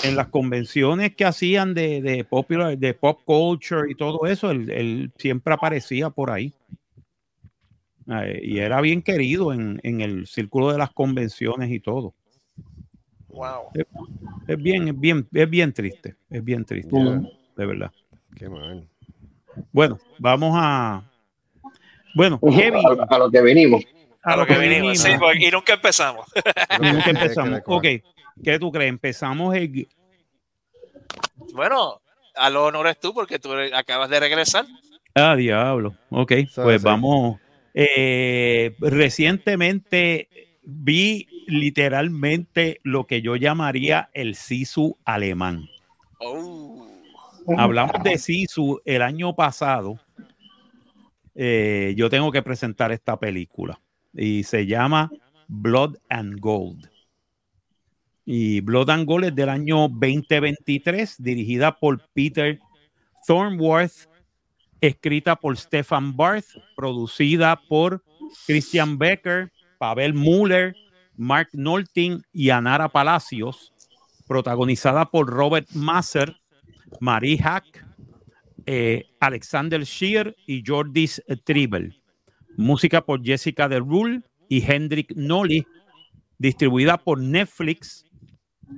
En 0.04 0.16
las 0.16 0.28
convenciones 0.28 1.16
que 1.16 1.26
hacían 1.26 1.74
de, 1.74 2.02
de 2.02 2.24
popular, 2.24 2.78
de 2.78 2.94
pop 2.94 3.22
culture 3.26 3.92
y 3.92 3.96
todo 3.96 4.28
eso, 4.28 4.52
él, 4.52 4.70
él 4.70 5.12
siempre 5.18 5.54
aparecía 5.54 6.10
por 6.10 6.32
ahí. 6.32 6.54
Eh, 8.08 8.40
y 8.44 8.60
era 8.60 8.82
bien 8.82 9.02
querido 9.02 9.52
en, 9.52 9.80
en 9.84 10.02
el 10.02 10.26
círculo 10.26 10.72
de 10.72 10.78
las 10.78 10.92
convenciones 10.92 11.72
y 11.72 11.80
todo. 11.80 12.14
wow. 13.30 13.64
Es 14.48 14.58
bien, 14.58 14.88
es 14.88 15.00
bien, 15.00 15.28
es 15.32 15.50
bien 15.50 15.74
triste, 15.74 16.16
es 16.30 16.44
bien 16.44 16.66
triste, 16.66 16.96
de 17.56 17.66
verdad. 17.66 17.92
Qué 18.36 18.50
mal. 18.50 18.88
Bueno, 19.72 20.00
vamos 20.18 20.54
a. 20.56 21.04
Bueno, 22.16 22.40
Kevin, 22.40 22.76
A, 23.10 23.16
a 23.16 23.20
lo 23.20 23.30
que 23.32 23.42
venimos. 23.42 23.84
A 24.24 24.36
lo 24.36 24.46
que 24.46 24.58
vinimos. 24.58 24.98
Sí, 24.98 25.04
venimos. 25.06 25.28
porque- 25.30 25.48
y 25.48 25.52
nunca 25.52 25.74
empezamos. 25.74 26.26
Nunca 26.82 27.10
empezamos. 27.10 27.62
Ok, 27.66 27.86
¿qué 28.44 28.60
tú 28.60 28.72
crees? 28.72 28.90
Empezamos 28.90 29.56
el, 29.56 29.88
Bueno, 31.54 32.02
a 32.36 32.50
lo 32.50 32.66
honores 32.66 33.00
tú 33.00 33.14
porque 33.14 33.40
tú 33.40 33.52
acabas 33.74 34.10
de 34.10 34.20
regresar. 34.20 34.66
Ah, 35.16 35.36
diablo. 35.36 35.96
Ok, 36.10 36.34
pues 36.56 36.82
sí. 36.82 36.86
vamos. 36.86 37.40
Eh, 37.74 38.76
recientemente 38.80 40.28
vi 40.64 41.28
literalmente 41.48 42.80
lo 42.84 43.06
que 43.08 43.22
yo 43.22 43.36
llamaría 43.36 44.10
el 44.14 44.36
Sisu 44.36 44.98
alemán. 45.06 45.68
Oh. 46.20 46.86
Hablamos 47.58 48.04
de 48.04 48.18
Sisu 48.18 48.82
el 48.86 49.02
año 49.02 49.36
pasado. 49.36 50.00
Eh, 51.42 51.94
yo 51.96 52.10
tengo 52.10 52.34
que 52.34 52.42
presentar 52.42 52.92
esta 52.92 53.18
película 53.18 53.80
y 54.14 54.44
se 54.44 54.66
llama 54.66 55.10
Blood 55.48 55.96
and 56.10 56.38
Gold. 56.38 56.90
Y 58.26 58.60
Blood 58.60 58.90
and 58.90 59.06
Gold 59.06 59.24
es 59.24 59.36
del 59.36 59.48
año 59.48 59.88
2023, 59.88 61.16
dirigida 61.18 61.80
por 61.80 62.06
Peter 62.14 62.60
Thornworth, 63.26 64.10
escrita 64.82 65.38
por 65.38 65.56
Stefan 65.56 66.18
Barth, 66.18 66.58
producida 66.76 67.58
por 67.70 68.04
Christian 68.46 68.98
Becker, 68.98 69.50
Pavel 69.78 70.14
Muller, 70.16 70.76
Mark 71.16 71.48
Nolting 71.54 72.22
y 72.34 72.50
Anara 72.50 72.90
Palacios, 72.90 73.72
protagonizada 74.28 75.06
por 75.06 75.30
Robert 75.30 75.70
Masser, 75.72 76.36
Marie 77.00 77.38
Hack, 77.38 77.89
eh, 78.72 79.10
Alexander 79.20 79.82
Shear 79.84 80.36
y 80.46 80.62
Jordis 80.64 81.24
Tribble. 81.44 82.00
Música 82.56 83.02
por 83.02 83.24
Jessica 83.24 83.68
de 83.68 83.80
Rule 83.80 84.22
y 84.48 84.64
Hendrik 84.64 85.12
Nolly, 85.16 85.66
distribuida 86.38 87.00
por 87.00 87.20
Netflix. 87.20 88.06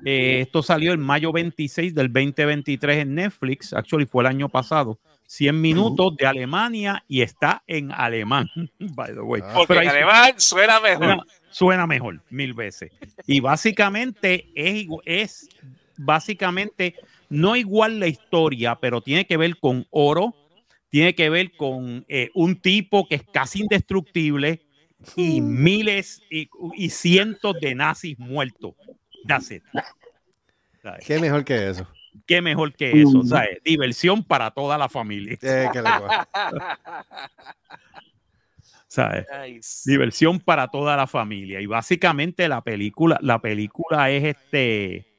Eh, 0.06 0.40
esto 0.44 0.64
salió 0.64 0.94
en 0.94 1.02
mayo 1.02 1.34
26 1.34 1.94
del 1.94 2.08
2023 2.08 3.00
en 3.00 3.16
Netflix. 3.16 3.74
Actually 3.74 4.06
fue 4.06 4.24
el 4.24 4.28
año 4.28 4.48
pasado. 4.48 4.98
100 5.26 5.60
minutos 5.60 6.16
de 6.16 6.26
Alemania 6.26 7.04
y 7.10 7.22
está 7.22 7.62
en 7.68 7.92
alemán, 7.92 8.50
by 8.80 9.14
the 9.14 9.20
way. 9.20 9.42
Porque 9.54 9.74
Pero 9.74 9.82
en 9.82 9.90
ahí 9.90 9.96
alemán 9.98 10.34
suena 10.38 10.80
mejor. 10.80 11.06
suena, 11.06 11.24
suena 11.50 11.88
mejor, 11.88 12.22
mil 12.30 12.54
veces. 12.54 12.94
Y 13.28 13.42
básicamente 13.42 14.50
es, 14.56 14.88
es 15.04 15.50
básicamente 15.98 16.96
no 17.32 17.56
igual 17.56 18.00
la 18.00 18.08
historia, 18.08 18.76
pero 18.76 19.02
tiene 19.02 19.26
que 19.26 19.38
ver 19.38 19.58
con 19.58 19.88
oro, 19.90 20.36
tiene 20.90 21.16
que 21.16 21.30
ver 21.30 21.56
con 21.56 22.06
eh, 22.10 22.30
un 22.36 22.62
tipo 22.62 23.08
que 23.08 23.16
es 23.16 23.24
casi 23.24 23.62
indestructible 23.62 24.62
y 25.16 25.42
miles 25.42 26.22
y, 26.30 26.50
y 26.76 26.90
cientos 26.90 27.60
de 27.60 27.74
nazis 27.74 28.20
muertos. 28.20 28.76
That's 29.26 29.52
it. 29.52 29.64
¿Sabes? 30.84 31.06
Qué 31.06 31.20
mejor 31.20 31.46
que 31.46 31.70
eso. 31.70 31.88
Qué 32.28 32.42
mejor 32.42 32.74
que 32.74 32.92
eso, 33.02 33.24
¿sabes? 33.24 33.60
Diversión 33.64 34.24
para 34.24 34.52
toda 34.52 34.78
la 34.78 34.90
familia, 34.90 35.38
Eh, 35.42 35.70
que 35.72 35.82
le 35.82 35.90
coja. 35.90 36.28
¿sabes? 38.88 39.26
Nice. 39.42 39.90
diversión 39.90 40.38
para 40.42 40.68
toda 40.68 40.98
la 40.98 41.08
familia 41.08 41.62
y 41.62 41.66
básicamente 41.66 42.50
la 42.50 42.62
película 42.62 43.18
la 43.22 43.40
película 43.40 44.10
es 44.12 44.36
este 44.36 45.11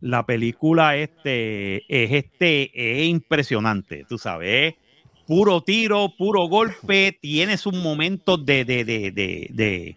la 0.00 0.24
película 0.24 0.96
este 0.96 1.84
es 1.88 2.12
este 2.12 2.70
es 2.74 3.08
impresionante 3.08 4.04
tú 4.08 4.18
sabes. 4.18 4.74
Es 4.74 4.74
puro 5.26 5.62
tiro 5.62 6.14
puro 6.16 6.48
golpe 6.48 7.18
tiene 7.20 7.56
sus 7.56 7.74
momentos 7.74 8.44
de 8.44 8.64
de 8.64 8.84
de 8.84 9.10
de, 9.50 9.96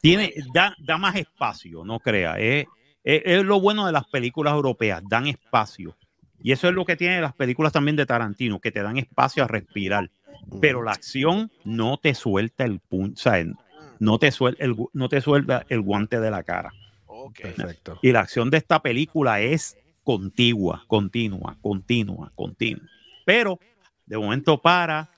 tiene 0.00 0.34
da, 0.52 0.74
da 0.78 0.98
más 0.98 1.16
espacio 1.16 1.84
no 1.84 1.98
crea 2.00 2.38
es, 2.38 2.66
es, 3.04 3.42
lo 3.44 3.60
bueno 3.60 3.86
de 3.86 3.92
las 3.92 4.06
películas 4.06 4.54
europeas 4.54 5.02
dan 5.08 5.26
espacio. 5.26 5.96
Y 6.42 6.52
eso 6.52 6.68
es 6.68 6.74
lo 6.74 6.84
que 6.84 6.96
tienen 6.96 7.22
las 7.22 7.34
películas 7.34 7.72
también 7.72 7.96
de 7.96 8.06
Tarantino 8.06 8.60
que 8.60 8.72
te 8.72 8.82
dan 8.82 8.96
espacio 8.96 9.44
a 9.44 9.48
respirar. 9.48 10.10
Pero 10.60 10.82
la 10.82 10.92
acción 10.92 11.50
no 11.64 11.98
te 11.98 12.14
suelta 12.14 12.64
el 12.64 12.80
punto, 12.80 13.20
sea, 13.20 13.44
no 13.98 14.18
te 14.18 14.32
suelta 14.32 14.64
el, 14.64 14.74
no 14.94 15.08
te 15.08 15.20
suelta 15.20 15.66
el 15.68 15.82
guante 15.82 16.18
de 16.18 16.30
la 16.30 16.42
cara. 16.42 16.72
Perfecto. 17.40 17.98
Y 18.02 18.12
la 18.12 18.20
acción 18.20 18.50
de 18.50 18.58
esta 18.58 18.80
película 18.80 19.40
es 19.40 19.76
contigua, 20.04 20.84
continua, 20.86 21.56
continua, 21.60 22.32
continua. 22.34 22.88
Pero 23.24 23.58
de 24.06 24.18
momento 24.18 24.60
para 24.60 25.08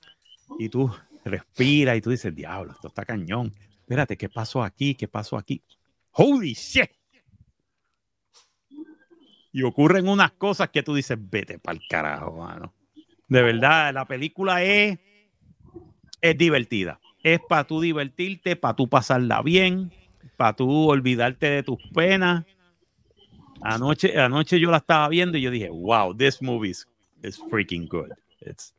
y 0.59 0.69
tú 0.69 0.91
respiras 1.25 1.97
y 1.97 2.01
tú 2.01 2.11
dices, 2.11 2.35
diablo, 2.35 2.73
esto 2.73 2.89
está 2.89 3.05
cañón. 3.05 3.53
Espérate, 3.81 4.17
¿qué 4.17 4.29
pasó 4.29 4.63
aquí? 4.63 4.95
¿Qué 4.95 5.09
pasó 5.09 5.37
aquí? 5.37 5.63
Holy 6.13 6.55
shit. 6.55 6.91
Y 9.53 9.63
ocurren 9.63 10.09
unas 10.09 10.33
cosas 10.33 10.71
que 10.71 10.83
tú 10.83 10.95
dices, 10.95 11.19
vete 11.21 11.59
para 11.59 11.79
el 11.79 11.87
carajo, 11.87 12.33
mano. 12.39 12.73
De 13.29 13.43
verdad, 13.43 13.93
la 13.93 14.07
película 14.07 14.63
es, 14.63 14.99
es 16.21 16.39
divertida. 16.39 17.01
Es 17.23 17.41
para 17.49 17.65
tú 17.65 17.81
divertirte, 17.81 18.57
para 18.57 18.75
tú 18.75 18.89
pasarla 18.89 19.43
bien, 19.43 19.93
para 20.37 20.55
tú 20.55 20.89
olvidarte 20.91 21.47
de 21.51 21.63
tus 21.63 21.79
penas. 21.95 22.45
Anoche, 23.63 24.19
anoche 24.19 24.59
yo 24.59 24.71
la 24.71 24.79
estaba 24.79 25.09
viendo 25.09 25.39
y 25.39 25.43
yo 25.43 25.51
dije, 25.51 25.69
wow, 25.71 26.17
this 26.17 26.43
movie 26.43 26.71
is, 26.71 26.87
is 27.23 27.41
freaking 27.51 27.87
good. 27.87 28.11
It's- 28.41 28.75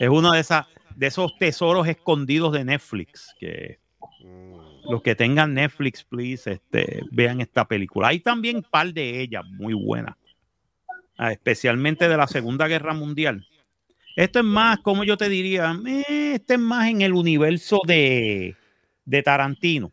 es 0.00 0.08
uno 0.08 0.32
de, 0.32 0.40
esas, 0.40 0.66
de 0.96 1.06
esos 1.06 1.36
tesoros 1.38 1.86
escondidos 1.86 2.52
de 2.52 2.64
Netflix 2.64 3.34
que 3.38 3.78
Mm. 4.20 4.90
los 4.90 5.02
que 5.02 5.14
tengan 5.14 5.52
Netflix, 5.54 6.02
please, 6.04 6.50
este, 6.50 7.00
vean 7.10 7.40
esta 7.40 7.66
película. 7.66 8.08
Hay 8.08 8.20
también 8.20 8.56
un 8.56 8.62
par 8.62 8.92
de 8.92 9.20
ellas 9.20 9.44
muy 9.44 9.74
buenas, 9.74 10.16
ah, 11.18 11.32
especialmente 11.32 12.08
de 12.08 12.16
la 12.16 12.26
Segunda 12.26 12.66
Guerra 12.66 12.94
Mundial. 12.94 13.46
Esto 14.16 14.38
es 14.38 14.44
más, 14.44 14.78
como 14.78 15.04
yo 15.04 15.16
te 15.16 15.28
diría, 15.28 15.76
eh, 15.86 16.32
este 16.36 16.54
es 16.54 16.60
más 16.60 16.88
en 16.88 17.02
el 17.02 17.12
universo 17.12 17.80
de, 17.86 18.56
de 19.04 19.22
Tarantino. 19.22 19.92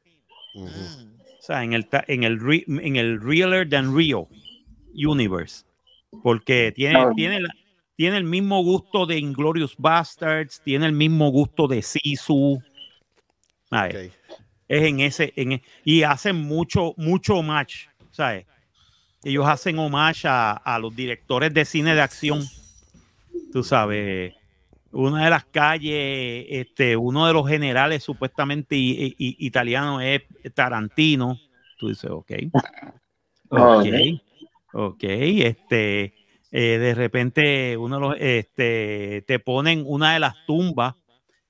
O 0.56 1.42
sea, 1.46 1.64
en 1.64 1.74
el, 1.74 1.88
en 2.08 2.24
el, 2.24 2.40
re- 2.40 2.64
en 2.68 2.96
el 2.96 3.20
realer 3.22 3.70
than 3.70 3.96
real 3.96 4.28
universe. 4.96 5.66
Porque 6.22 6.72
tiene, 6.76 6.94
tiene, 7.16 7.42
la- 7.42 7.54
tiene 7.96 8.18
el 8.18 8.24
mismo 8.24 8.64
gusto 8.64 9.06
de 9.06 9.18
Inglorious 9.18 9.76
Bastards, 9.78 10.62
tiene 10.64 10.86
el 10.86 10.94
mismo 10.94 11.30
gusto 11.32 11.68
de 11.68 11.82
Sisu. 11.82 12.62
Es 14.68 14.84
en 14.84 15.00
ese, 15.02 15.34
en, 15.36 15.54
e- 15.54 15.64
y 15.84 16.04
hacen 16.04 16.36
mucho, 16.38 16.94
mucho 16.98 17.36
homage, 17.38 17.90
¿sabes? 18.12 18.46
Ellos 19.24 19.46
hacen 19.48 19.80
homage 19.80 20.28
a, 20.28 20.52
a 20.52 20.80
los 20.80 20.96
directores 20.96 21.54
de 21.54 21.66
cine 21.66 21.96
de 21.96 22.02
acción. 22.02 22.44
Tú 23.52 23.64
sabes, 23.64 24.34
una 24.94 25.24
de 25.26 25.30
las 25.30 25.46
calles, 25.46 26.46
este, 26.50 26.96
uno 26.96 27.28
de 27.28 27.34
los 27.34 27.48
generales 27.48 28.04
supuestamente 28.04 28.76
i- 28.76 29.16
i- 29.18 29.36
italianos 29.40 30.02
es 30.04 30.22
Tarantino. 30.54 31.38
Tú 31.78 31.90
dices, 31.90 32.10
ok. 32.10 32.32
Ok. 33.50 33.86
Ok. 34.74 35.04
Este, 35.04 36.14
eh, 36.52 36.78
de 36.78 36.96
repente, 36.96 37.76
uno 37.78 37.96
de 37.96 38.02
los, 38.02 38.16
este, 38.20 39.24
te 39.28 39.40
ponen 39.40 39.84
una 39.86 40.14
de 40.14 40.20
las 40.20 40.36
tumbas 40.46 40.96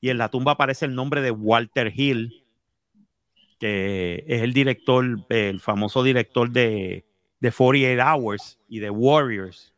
y 0.01 0.09
en 0.09 0.17
la 0.17 0.29
tumba 0.29 0.53
aparece 0.53 0.85
el 0.85 0.95
nombre 0.95 1.21
de 1.21 1.31
Walter 1.31 1.91
Hill, 1.95 2.43
que 3.59 4.23
es 4.27 4.41
el 4.41 4.53
director, 4.53 5.05
el 5.29 5.59
famoso 5.59 6.03
director 6.03 6.49
de, 6.49 7.05
de 7.39 7.51
48 7.51 8.01
Hours 8.03 8.59
y 8.67 8.79
de 8.79 8.89
Warriors. 8.89 9.73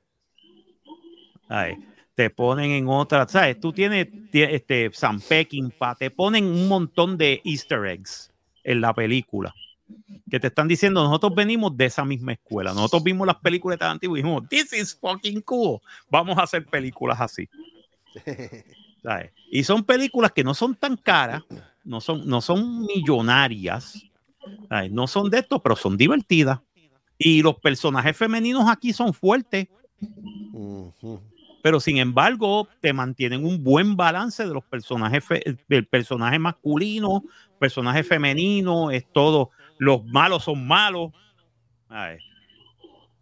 Ay, 1.48 1.76
te 2.16 2.30
ponen 2.30 2.72
en 2.72 2.88
otra, 2.88 3.28
¿sabes? 3.28 3.60
Tú 3.60 3.74
tienes 3.74 4.08
tie- 4.32 4.50
este, 4.52 4.90
Sam 4.94 5.22
Peckinpah, 5.22 5.96
te 5.96 6.12
ponen 6.12 6.46
un 6.46 6.68
montón 6.68 7.18
de 7.18 7.42
easter 7.44 7.86
eggs 7.86 8.32
en 8.64 8.82
la 8.82 8.94
película 8.94 9.54
que 10.30 10.40
te 10.40 10.48
están 10.48 10.68
diciendo, 10.68 11.04
nosotros 11.04 11.34
venimos 11.36 11.76
de 11.78 11.86
esa 11.86 12.04
misma 12.06 12.34
escuela, 12.34 12.74
nosotros 12.74 13.04
vimos 13.04 13.28
las 13.28 13.38
películas 13.38 13.78
tan 13.80 13.92
antiguas 13.92 14.20
y 14.20 14.24
dijimos, 14.24 14.48
this 14.50 14.74
is 14.74 14.98
fucking 15.00 15.42
cool, 15.42 15.80
vamos 16.10 16.38
a 16.38 16.44
hacer 16.44 16.68
películas 16.68 17.20
así. 17.22 17.48
¿sabes? 19.04 19.32
Y 19.52 19.64
son 19.64 19.84
películas 19.84 20.32
que 20.32 20.44
no 20.44 20.54
son 20.54 20.76
tan 20.76 20.98
caras, 20.98 21.44
no 21.84 22.02
son, 22.02 22.28
no 22.28 22.42
son 22.42 22.86
millonarias, 22.86 24.06
¿sabes? 24.70 24.92
no 24.92 25.08
son 25.08 25.30
de 25.30 25.40
esto, 25.40 25.62
pero 25.62 25.76
son 25.76 25.98
divertidas. 25.98 26.60
Y 27.18 27.42
los 27.42 27.56
personajes 27.60 28.18
femeninos 28.18 28.68
aquí 28.70 28.94
son 28.94 29.14
fuertes, 29.14 29.68
Ujú. 30.52 31.22
Pero 31.66 31.80
sin 31.80 31.98
embargo 31.98 32.68
te 32.80 32.94
mantienen 32.94 33.44
un 33.44 33.64
buen 33.64 33.96
balance 33.98 34.46
de 34.46 34.54
los 34.54 34.64
personajes, 34.66 35.24
del 35.68 35.88
personaje 35.88 36.38
masculino, 36.38 37.24
personaje 37.58 38.04
femenino, 38.04 38.92
es 38.92 39.12
todo. 39.12 39.50
Los 39.80 40.06
malos 40.06 40.44
son 40.44 40.68
malos. 40.68 41.12
Ay. 41.90 42.18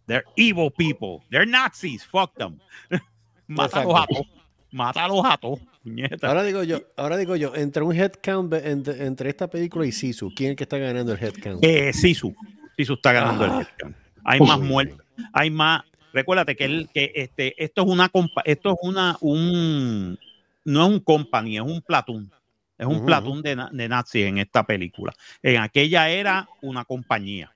They're 0.06 0.26
evil 0.36 0.70
people. 0.70 1.24
They're 1.30 1.46
Nazis. 1.50 2.04
Fuck 2.04 2.34
them. 2.36 2.58
Mátalos 3.46 3.94
a 3.98 4.06
todos. 4.06 4.26
Mátalos 4.70 5.22
a 5.24 5.38
todos. 5.38 5.60
puñeta. 5.82 6.28
Ahora 6.28 6.42
digo 6.42 6.64
yo, 6.64 6.82
ahora 6.98 7.16
digo 7.16 7.36
yo, 7.36 7.54
entre 7.54 7.82
un 7.82 7.94
headcount 7.96 8.52
entre, 8.52 9.06
entre 9.06 9.30
esta 9.30 9.48
película 9.48 9.86
y 9.86 9.92
Sisu, 9.92 10.30
¿quién 10.36 10.48
es 10.48 10.50
el 10.50 10.56
que 10.56 10.64
está 10.64 10.76
ganando 10.76 11.14
el 11.14 11.18
headcount? 11.24 11.64
Eh, 11.64 11.94
Sisu. 11.94 12.36
Sisu 12.76 12.92
está 12.92 13.14
ganando 13.14 13.44
Ah. 13.44 13.46
el 13.46 13.52
headcount. 13.62 13.96
Hay 14.22 14.40
Uy. 14.40 14.48
más 14.48 14.60
muertos. 14.60 14.98
Hay 15.32 15.48
más. 15.50 15.82
Recuérdate 16.14 16.54
que, 16.54 16.64
el, 16.64 16.88
que 16.94 17.12
este, 17.14 17.62
esto 17.62 17.82
es 17.82 17.88
una 17.88 18.08
compa- 18.08 18.42
esto 18.44 18.70
es 18.70 18.76
una 18.82 19.18
un 19.20 20.16
no 20.64 20.86
es 20.86 20.88
un 20.92 21.00
company, 21.00 21.56
es 21.56 21.62
un 21.62 21.82
platoon. 21.82 22.30
Es 22.78 22.86
un 22.86 22.96
Ujú, 22.96 23.04
platoon 23.04 23.42
de, 23.42 23.56
de 23.72 23.88
nazis 23.88 24.24
en 24.26 24.38
esta 24.38 24.64
película. 24.64 25.12
En 25.42 25.60
aquella 25.60 26.08
era 26.08 26.48
una 26.62 26.84
compañía. 26.84 27.52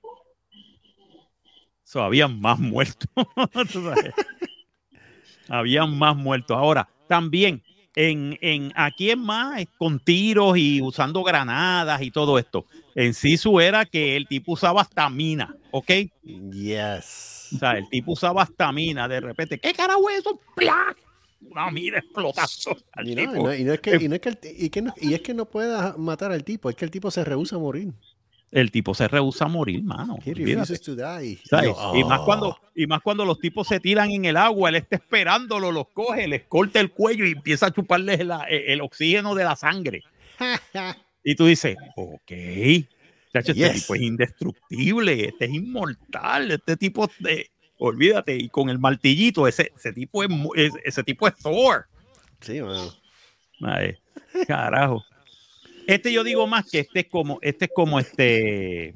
So, 1.83 2.03
habían 2.03 2.39
más 2.39 2.59
muertos. 2.59 3.09
Habían 5.47 5.97
más 5.97 6.15
muertos. 6.15 6.55
Ahora, 6.55 6.87
también 7.07 7.63
en, 7.95 8.37
en 8.41 8.71
aquí 8.75 9.09
es 9.09 9.17
más 9.17 9.63
con 9.77 9.99
tiros 9.99 10.57
y 10.57 10.81
usando 10.81 11.23
granadas 11.23 12.01
y 12.01 12.11
todo 12.11 12.37
esto. 12.37 12.65
En 12.95 13.13
Sisu 13.13 13.59
era 13.59 13.85
que 13.85 14.15
el 14.15 14.27
tipo 14.27 14.53
usaba 14.53 14.81
hasta 14.81 15.09
mina, 15.09 15.55
¿ok? 15.71 15.91
Yes. 16.23 17.49
O 17.55 17.57
sea, 17.59 17.71
el 17.77 17.89
tipo 17.89 18.11
usaba 18.13 18.43
hasta 18.43 18.71
mina 18.71 19.07
de 19.07 19.19
repente. 19.19 19.59
¿Qué 19.59 19.73
carajo 19.73 20.09
es 20.09 20.19
eso? 20.19 20.39
¡Plac! 20.55 20.97
Una 21.49 21.71
mina 21.71 21.99
explotazo. 21.99 22.75
Y 25.01 25.13
es 25.13 25.21
que, 25.21 25.33
no 25.33 25.45
pueda 25.45 25.95
matar 25.97 26.31
al 26.31 26.43
tipo, 26.43 26.69
es 26.69 26.75
que 26.75 26.85
el 26.85 26.91
tipo 26.91 27.09
se 27.11 27.23
rehúsa 27.23 27.55
a 27.55 27.59
morir. 27.59 27.93
El 28.51 28.71
tipo 28.71 28.93
se 28.95 29.07
rehúsa 29.07 29.45
a 29.45 29.47
morir, 29.47 29.83
mano. 29.83 30.17
Yo, 30.25 30.33
Y 31.95 32.03
más 32.03 32.19
oh. 32.21 32.25
cuando 32.25 32.59
y 32.75 32.87
más 32.87 33.01
cuando 33.01 33.23
los 33.23 33.39
tipos 33.39 33.67
se 33.67 33.79
tiran 33.79 34.09
en 34.09 34.25
el 34.25 34.37
agua, 34.37 34.69
él 34.69 34.75
está 34.75 34.95
esperándolo, 34.95 35.71
los 35.71 35.87
coge, 35.89 36.27
les 36.27 36.43
corta 36.43 36.79
el 36.79 36.91
cuello 36.91 37.25
y 37.25 37.31
empieza 37.33 37.67
a 37.67 37.71
chuparles 37.71 38.25
la- 38.25 38.43
el, 38.45 38.63
el 38.71 38.81
oxígeno 38.81 39.35
de 39.35 39.43
la 39.43 39.55
sangre. 39.55 40.01
Y 41.23 41.35
tú 41.35 41.45
dices, 41.45 41.75
ok, 41.95 42.31
chacho, 43.33 43.51
este 43.51 43.69
tipo 43.71 43.95
es 43.95 44.01
indestructible, 44.01 45.25
este 45.25 45.45
es 45.45 45.51
inmortal, 45.51 46.51
este 46.51 46.77
tipo, 46.77 47.09
de, 47.19 47.49
olvídate, 47.77 48.35
y 48.35 48.49
con 48.49 48.69
el 48.69 48.79
martillito, 48.79 49.47
ese, 49.47 49.71
ese 49.75 49.93
tipo 49.93 50.23
es, 50.55 50.71
ese 50.83 51.03
tipo 51.03 51.27
es 51.27 51.35
Thor. 51.35 51.87
Sí, 52.41 52.61
mano. 52.61 52.93
Ay, 53.61 53.97
carajo. 54.47 55.03
Este 55.87 56.13
yo 56.13 56.23
digo 56.23 56.45
más 56.47 56.69
que 56.69 56.79
este 56.79 57.01
es 57.01 57.07
como, 57.07 57.39
este 57.41 57.65
es 57.65 57.71
como 57.73 57.99
este, 57.99 58.93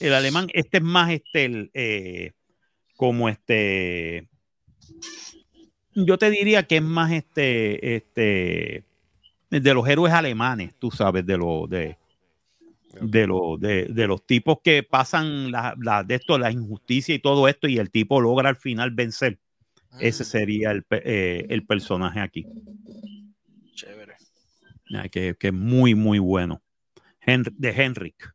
el 0.00 0.14
alemán, 0.14 0.48
este 0.52 0.78
es 0.78 0.82
más 0.82 1.10
este, 1.10 1.44
el, 1.46 1.70
eh, 1.74 2.32
como 2.96 3.28
este, 3.28 4.28
yo 5.94 6.18
te 6.18 6.30
diría 6.30 6.64
que 6.64 6.76
es 6.76 6.82
más 6.82 7.12
este, 7.12 7.96
este, 7.96 8.84
de 9.50 9.74
los 9.74 9.88
héroes 9.88 10.12
alemanes, 10.12 10.74
tú 10.78 10.90
sabes, 10.90 11.24
de 11.24 11.36
los, 11.36 11.68
de, 11.68 11.96
de, 13.00 13.26
los 13.26 13.58
de, 13.60 13.86
de 13.86 14.06
los 14.06 14.26
tipos 14.26 14.58
que 14.62 14.82
pasan 14.82 15.50
la, 15.50 15.74
la- 15.80 16.04
de 16.04 16.16
esto, 16.16 16.38
la 16.38 16.50
injusticia 16.50 17.14
y 17.14 17.18
todo 17.18 17.48
esto, 17.48 17.68
y 17.68 17.78
el 17.78 17.90
tipo 17.90 18.20
logra 18.20 18.48
al 18.48 18.56
final 18.56 18.90
vencer. 18.90 19.38
Ese 20.00 20.24
sería 20.24 20.70
el, 20.70 20.84
eh, 20.90 21.46
el 21.48 21.66
personaje 21.66 22.20
aquí. 22.20 22.46
Chévere. 23.74 24.14
Ah, 24.94 25.08
que, 25.08 25.36
es 25.38 25.52
muy, 25.52 25.94
muy 25.94 26.18
bueno. 26.18 26.62
De 27.26 27.70
Henrik. 27.70 28.32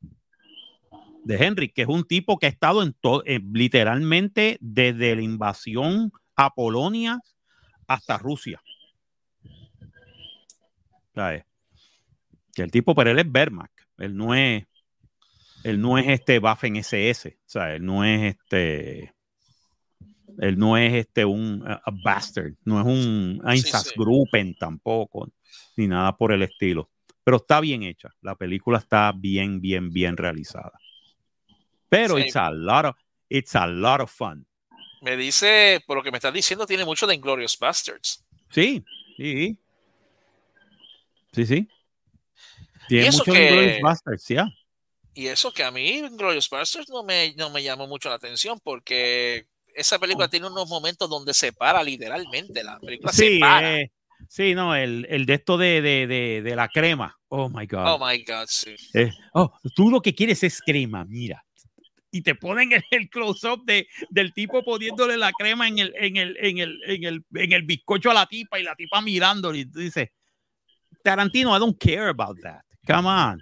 De 1.24 1.36
Henrik, 1.38 1.74
que 1.74 1.84
es 1.84 1.88
un 1.88 2.04
tipo 2.04 2.38
que 2.38 2.48
ha 2.48 2.50
estado 2.50 2.84
en 2.84 2.94
todo, 2.94 3.24
literalmente 3.54 4.58
desde 4.60 5.16
la 5.16 5.22
invasión 5.22 6.12
a 6.36 6.54
Polonia 6.54 7.20
hasta 7.88 8.18
Rusia. 8.18 8.62
¿Sabes? 11.14 11.44
Que 12.54 12.64
el 12.64 12.72
tipo, 12.72 12.94
pero 12.96 13.12
él 13.12 13.20
es 13.20 13.26
Wehrmacht. 13.34 13.74
Él 13.98 14.16
no 14.16 14.34
es, 14.36 14.66
él 15.64 15.80
no 15.82 15.98
es 15.98 16.08
este 16.08 16.40
Waffen 16.40 16.76
SS. 16.78 17.30
O 17.30 17.50
sea, 17.50 17.74
él 17.76 17.86
no 17.86 18.04
es 18.04 18.36
este. 18.36 19.14
Él 20.40 20.58
no 20.58 20.78
es 20.78 20.94
este 20.94 21.26
un 21.26 21.64
a, 21.68 21.74
a 21.86 21.92
bastard, 22.04 22.54
no 22.66 22.80
es 22.80 22.86
un 22.88 23.34
Sí, 23.36 23.40
sí. 23.40 23.68
Einsatzgruppen 23.68 24.56
tampoco, 24.56 25.32
ni 25.78 25.88
nada 25.88 26.16
por 26.18 26.32
el 26.32 26.42
estilo. 26.42 26.90
Pero 27.24 27.38
está 27.38 27.60
bien 27.62 27.84
hecha. 27.84 28.10
La 28.22 28.36
película 28.36 28.80
está 28.80 29.12
bien, 29.16 29.62
bien, 29.62 29.92
bien 29.92 30.18
realizada. 30.18 30.72
Pero 31.88 32.18
Sí. 32.18 32.24
it's 32.24 32.36
a 32.36 32.50
lot 32.50 32.86
of, 32.86 32.96
it's 33.30 33.56
a 33.56 33.68
lot 33.68 34.02
of 34.02 34.12
fun. 34.12 34.46
Me 35.02 35.16
dice, 35.16 35.84
por 35.86 35.98
lo 35.98 36.04
que 36.04 36.10
me 36.12 36.18
estás 36.18 36.34
diciendo, 36.34 36.66
tiene 36.66 36.84
mucho 36.86 37.06
de 37.06 37.14
Inglorious 37.16 37.58
Bastards. 37.60 38.26
Sí, 38.50 38.84
sí. 39.18 39.60
Sí, 41.34 41.46
sí. 41.46 41.68
Tiene 42.88 43.12
mucho 43.12 43.32
que- 43.32 43.46
Inglourious 43.50 43.82
Basterds, 43.82 44.28
ya. 44.28 44.48
Y 45.16 45.28
eso 45.28 45.54
que 45.54 45.64
a 45.64 45.72
mí, 45.72 46.00
Inglorious 46.00 46.50
Bastards, 46.50 46.90
no 46.90 47.04
me, 47.04 47.34
no 47.36 47.50
me 47.52 47.62
llamó 47.62 47.88
mucho 47.88 48.10
la 48.10 48.16
atención 48.16 48.60
porque 48.64 49.46
esa 49.76 50.00
película 50.00 50.28
tiene 50.28 50.48
unos 50.48 50.68
momentos 50.68 51.10
donde 51.10 51.34
se 51.34 51.54
para 51.54 51.84
literalmente. 51.84 52.64
La 52.64 52.80
película 52.80 53.12
se 53.12 53.28
Sí, 53.28 53.40
para. 53.40 53.80
eh, 53.82 53.92
sí, 54.28 54.56
no, 54.56 54.76
el, 54.76 55.06
el 55.10 55.26
de 55.26 55.34
esto 55.36 55.58
de, 55.58 55.82
de, 55.82 56.08
de, 56.08 56.42
de 56.42 56.56
la 56.56 56.68
crema. 56.68 57.16
Oh 57.28 57.48
my 57.50 57.66
God. 57.68 57.86
Oh 57.86 58.00
my 58.00 58.24
God, 58.24 58.46
sí. 58.48 58.76
Eh, 58.94 59.12
oh, 59.34 59.54
tú 59.76 59.90
lo 59.92 60.02
que 60.02 60.16
quieres 60.16 60.42
es 60.44 60.60
crema, 60.62 61.06
mira. 61.06 61.44
Y 62.12 62.22
te 62.22 62.36
ponen 62.36 62.72
el, 62.72 62.84
el 62.92 63.10
close-up 63.10 63.64
de, 63.66 63.88
del 64.10 64.34
tipo 64.34 64.64
poniéndole 64.64 65.18
la 65.18 65.32
crema 65.32 65.68
en 65.68 65.80
el, 65.80 65.94
en, 65.96 66.18
el, 66.18 66.38
en, 66.40 66.58
el, 66.60 66.80
en, 66.86 67.04
el, 67.06 67.26
en 67.36 67.52
el 67.54 67.64
bizcocho 67.64 68.12
a 68.12 68.14
la 68.16 68.26
tipa 68.28 68.60
y 68.60 68.64
la 68.64 68.76
tipa 68.76 69.02
mirándole. 69.02 69.60
Y 69.60 69.66
tú 69.66 69.80
dices, 69.80 70.10
Tarantino, 71.04 71.56
I 71.56 71.60
don't 71.60 71.78
care 71.78 72.08
about 72.10 72.38
that. 72.42 72.62
Come 72.88 73.08
on. 73.08 73.42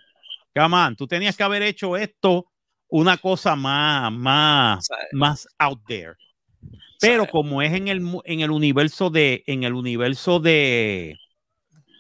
come 0.54 0.76
on, 0.76 0.95
tú 0.95 1.08
tenías 1.08 1.36
que 1.38 1.43
haber 1.43 1.62
hecho 1.63 1.95
esto 1.95 2.45
una 2.89 3.15
cosa 3.17 3.56
más, 3.56 4.12
más, 4.12 4.89
más 5.13 5.47
out 5.60 5.80
there. 5.88 6.15
Pero 7.00 7.26
como 7.28 7.62
es 7.62 7.71
en 7.74 7.88
el, 7.88 8.02
en 8.26 8.41
el 8.41 8.52
universo 8.52 9.10
de, 9.10 9.43
en 9.47 9.63
el 9.63 9.74
universo 9.74 10.39
de, 10.39 11.17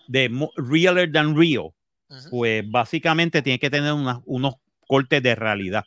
de 0.07 0.29
realer 0.57 1.11
than 1.11 1.35
real, 1.35 1.69
pues 2.29 2.69
básicamente 2.69 3.41
tiene 3.41 3.57
que 3.57 3.69
tener 3.69 3.93
una- 3.93 4.21
unos 4.25 4.55
cortes 4.85 5.23
de 5.23 5.33
realidad. 5.33 5.85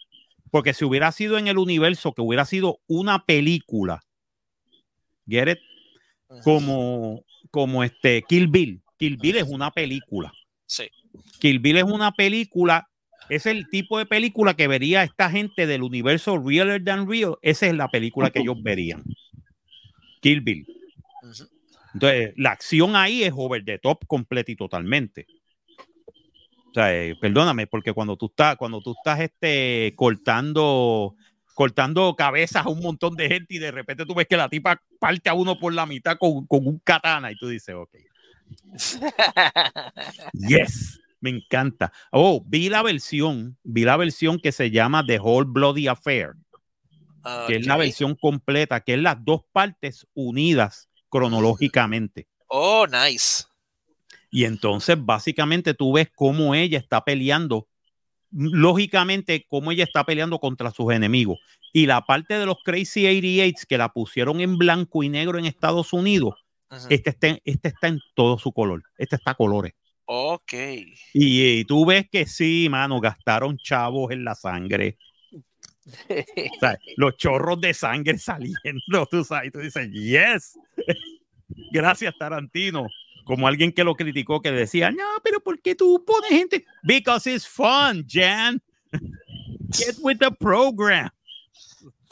Porque 0.51 0.73
si 0.73 0.85
hubiera 0.85 1.13
sido 1.13 1.37
en 1.37 1.49
el 1.49 1.59
universo, 1.59 2.13
que 2.15 2.23
hubiera 2.23 2.45
sido 2.47 2.79
una 2.87 3.25
película, 3.25 4.01
get 5.29 5.49
it? 5.49 5.59
Como, 6.43 7.23
como 7.51 7.85
este 7.85 8.23
Kill 8.27 8.49
Bill. 8.49 8.81
Kill 9.05 9.19
Bill 9.19 9.37
es 9.37 9.49
una 9.49 9.71
película. 9.71 10.33
Sí. 10.65 10.89
Kill 11.39 11.59
Bill 11.59 11.77
es 11.77 11.85
una 11.85 12.13
película, 12.13 12.89
es 13.29 13.45
el 13.45 13.69
tipo 13.69 13.99
de 13.99 14.07
película 14.07 14.55
que 14.55 14.67
vería 14.67 15.03
esta 15.03 15.29
gente 15.29 15.67
del 15.67 15.83
universo 15.83 16.39
Realer 16.39 16.83
Than 16.83 17.07
Real. 17.07 17.37
Esa 17.43 17.67
es 17.67 17.75
la 17.75 17.89
película 17.89 18.31
que 18.31 18.39
ellos 18.39 18.57
verían. 18.63 19.05
Kill 20.23 20.41
Bill. 20.41 20.67
Entonces, 21.93 22.33
la 22.39 22.53
acción 22.53 22.97
ahí 22.97 23.25
es 23.25 23.33
over 23.37 23.63
the 23.63 23.79
top 23.79 24.07
completa 24.07 24.51
y 24.51 24.57
totalmente. 24.57 25.27
O 26.71 26.73
sea, 26.73 26.95
eh, 26.95 27.15
perdóname, 27.21 27.67
porque 27.67 27.93
cuando 27.93 28.17
tú 28.17 28.27
estás, 28.27 28.57
cuando 28.57 28.81
tú 28.81 28.95
estás 28.97 29.21
este, 29.21 29.93
cortando, 29.97 31.15
cortando 31.53 32.17
cabezas 32.17 32.65
a 32.65 32.71
un 32.71 32.81
montón 32.81 33.17
de 33.17 33.29
gente 33.29 33.55
y 33.55 33.59
de 33.59 33.71
repente 33.71 34.07
tú 34.07 34.15
ves 34.15 34.27
que 34.27 34.39
la 34.39 34.49
tipa 34.49 34.81
parte 34.99 35.29
a 35.29 35.35
uno 35.35 35.59
por 35.59 35.75
la 35.75 35.85
mitad 35.85 36.17
con, 36.17 36.47
con 36.47 36.67
un 36.67 36.79
katana 36.79 37.31
y 37.31 37.37
tú 37.37 37.49
dices, 37.49 37.75
ok. 37.75 37.95
Yes, 40.33 41.01
me 41.21 41.31
encanta. 41.31 41.93
Oh, 42.11 42.43
vi 42.47 42.69
la 42.69 42.83
versión, 42.83 43.57
vi 43.63 43.85
la 43.85 43.97
versión 43.97 44.39
que 44.39 44.53
se 44.53 44.71
llama 44.71 45.05
The 45.07 45.19
Whole 45.19 45.47
Bloody 45.49 45.89
Affair, 45.89 46.35
que 47.47 47.57
es 47.57 47.67
la 47.67 47.77
versión 47.77 48.15
completa, 48.15 48.81
que 48.81 48.95
es 48.95 49.01
las 49.01 49.25
dos 49.25 49.43
partes 49.53 50.07
unidas 50.15 50.89
cronológicamente. 51.09 52.27
Oh, 52.49 52.87
nice. 52.87 53.45
Y 54.31 54.45
entonces 54.45 54.97
básicamente 54.99 55.75
tú 55.75 55.93
ves 55.93 56.09
cómo 56.15 56.55
ella 56.57 56.79
está 56.79 57.05
peleando, 57.05 57.69
lógicamente 58.33 59.47
cómo 59.49 59.71
ella 59.71 59.85
está 59.85 60.05
peleando 60.05 60.41
contra 60.41 60.73
sus 60.73 60.93
enemigos. 60.93 61.39
Y 61.73 61.87
la 61.87 62.03
parte 62.03 62.35
de 62.35 62.47
los 62.47 62.57
Crazy 62.65 63.07
88 63.07 63.67
que 63.69 63.79
la 63.79 63.91
pusieron 63.91 64.41
en 64.41 64.59
blanco 64.59 65.03
y 65.03 65.09
negro 65.09 65.39
en 65.39 65.47
Estados 65.47 65.93
Unidos, 65.93 66.44
Este 66.91 67.11
está, 67.11 67.29
en- 67.29 67.41
este 67.45 67.69
está 67.69 67.89
en 67.89 68.01
todo 68.15 68.39
su 68.39 68.53
color, 68.53 68.83
este 68.99 69.17
está 69.17 69.33
a 69.33 69.35
colores. 69.35 69.73
Ok. 70.07 70.53
Y, 71.15 71.59
y 71.61 71.65
tú 71.65 71.87
ves 71.87 72.07
que 72.11 72.27
sí, 72.27 72.69
mano, 72.71 73.01
gastaron 73.01 73.57
chavos 73.59 74.11
en 74.13 74.25
la 74.25 74.35
sangre. 74.35 74.99
O 75.87 76.59
sea, 76.61 76.79
los 76.97 77.17
chorros 77.17 77.61
de 77.61 77.73
sangre 77.75 78.19
saliendo, 78.19 79.07
tú 79.11 79.25
sabes, 79.25 79.53
tú 79.53 79.61
dices, 79.61 79.91
yes. 79.93 80.59
Gracias, 81.73 82.15
Tarantino. 82.19 82.87
Como 83.25 83.49
alguien 83.49 83.73
que 83.73 83.85
lo 83.85 83.95
criticó, 83.95 84.43
que 84.43 84.53
decía, 84.53 84.91
no, 84.91 85.05
pero 85.23 85.41
¿por 85.41 85.61
qué 85.63 85.75
tú 85.75 86.05
pones 86.07 86.31
gente? 86.31 86.67
Because 86.83 87.31
it's 87.33 87.47
fun, 87.49 88.05
Jan. 88.07 88.61
Get 89.73 89.97
with 90.01 90.19
the 90.19 90.31
program. 90.31 91.09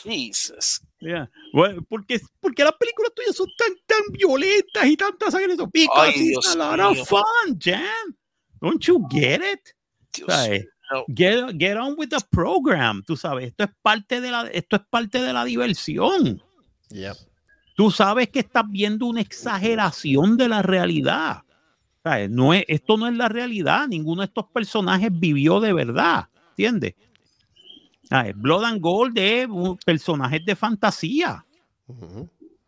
Jesus. 0.02 0.80
Yeah. 1.02 1.28
Well, 1.52 1.82
porque, 1.88 2.20
porque 2.40 2.62
las 2.62 2.74
películas 2.74 3.12
tuyas 3.14 3.34
son 3.34 3.48
tan, 3.58 3.74
tan 3.86 4.12
violentas 4.12 4.86
y 4.86 4.96
tantas 4.96 5.32
sangre. 5.32 5.56
Because 5.72 6.14
Ay, 6.16 6.32
it's 6.32 6.54
a 6.54 6.58
lot 6.58 6.78
of 6.78 6.96
mío. 6.96 7.04
fun, 7.04 7.58
Jan. 7.58 8.16
Don't 8.60 8.84
you 8.86 9.04
get 9.10 9.42
it? 9.42 9.74
Mío. 10.28 10.64
Get, 11.08 11.58
get 11.58 11.76
on 11.76 11.94
with 11.96 12.10
the 12.10 12.18
program, 12.30 13.02
tú 13.02 13.16
sabes, 13.16 13.46
esto 13.46 13.64
es 13.64 13.70
parte 13.80 14.20
de 14.20 14.30
la, 14.30 14.46
esto 14.48 14.76
es 14.76 14.82
parte 14.90 15.22
de 15.22 15.32
la 15.32 15.44
diversión. 15.44 16.42
Yep. 16.90 17.16
Tú 17.74 17.90
sabes 17.90 18.28
que 18.28 18.40
estás 18.40 18.64
viendo 18.68 19.06
una 19.06 19.22
exageración 19.22 20.36
de 20.36 20.48
la 20.48 20.62
realidad. 20.62 21.42
¿Sabes? 22.04 22.30
No 22.30 22.52
es, 22.52 22.64
esto 22.68 22.96
no 22.96 23.06
es 23.06 23.14
la 23.14 23.28
realidad, 23.28 23.88
ninguno 23.88 24.20
de 24.22 24.26
estos 24.26 24.46
personajes 24.52 25.08
vivió 25.12 25.60
de 25.60 25.72
verdad, 25.72 26.28
¿entiendes? 26.50 26.94
¿Sabes? 28.12 28.34
Blood 28.36 28.64
and 28.64 28.80
Gold 28.80 29.16
es 29.18 29.46
un- 29.48 29.76
personajes 29.78 30.44
de 30.44 30.54
fantasía. 30.54 31.44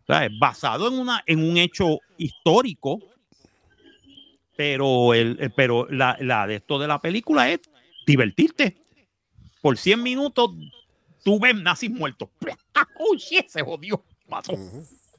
¿sabes? 0.07 0.30
basado 0.38 0.88
en, 0.88 0.98
una, 0.98 1.22
en 1.26 1.42
un 1.42 1.57
hecho 1.57 1.98
histórico, 2.18 2.98
pero, 4.57 5.14
el, 5.14 5.37
el- 5.40 5.52
pero 5.52 5.87
la, 5.90 6.16
la 6.20 6.46
de 6.46 6.57
esto 6.57 6.78
de 6.78 6.87
la 6.88 7.00
película 7.00 7.50
es 7.50 7.61
divertirte. 8.07 8.76
Por 9.62 9.76
100 9.78 10.02
minutos 10.02 10.50
tú 11.24 11.38
ves 11.40 11.54
nazis 11.57 11.90
muertos. 11.90 12.28
¡Oh, 12.98 13.14
shit! 13.16 13.48
Se 13.48 13.62
jodió. 13.62 14.02
Mató. 14.28 14.54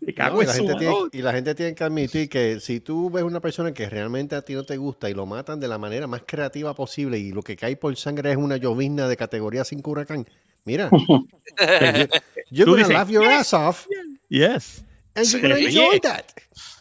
Me 0.06 0.12
No, 0.12 0.16
cago 0.18 0.44
y, 0.44 0.46
la 0.46 0.54
gente 0.54 0.76
tiene, 0.76 0.94
madre. 0.94 1.10
y 1.14 1.22
la 1.24 1.34
gente 1.34 1.56
tiene 1.56 1.74
que 1.74 1.84
admitir 1.84 2.30
que 2.30 2.60
si 2.60 2.80
tú 2.80 3.10
ves 3.10 3.24
una 3.24 3.40
persona 3.40 3.74
que 3.74 3.90
realmente 3.90 4.36
a 4.36 4.44
ti 4.44 4.54
no 4.54 4.64
te 4.64 4.78
gusta 4.78 5.10
y 5.10 5.16
lo 5.16 5.26
matan 5.26 5.60
de 5.60 5.68
la 5.68 5.80
manera 5.80 6.06
más 6.06 6.22
creativa 6.28 6.76
posible 6.76 7.18
y 7.18 7.32
lo 7.32 7.42
que 7.42 7.56
cae 7.56 7.76
por 7.76 7.96
sangre 7.98 8.30
es 8.32 8.38
una 8.38 8.58
llovizna 8.58 9.08
de 9.08 9.18
categoría 9.18 9.64
5 9.66 9.90
huracán, 9.92 10.28
mira, 10.64 10.90
you're 12.52 12.66
Tú 12.66 12.72
gonna 12.72 12.78
dices, 12.84 12.90
laugh 12.94 13.10
your 13.10 13.26
ass 13.26 13.54
off 13.54 13.88
Yes. 14.30 14.84
and 15.16 15.26
you're 15.28 15.42
gonna 15.42 15.60
enjoy 15.60 16.00
that. 16.02 16.26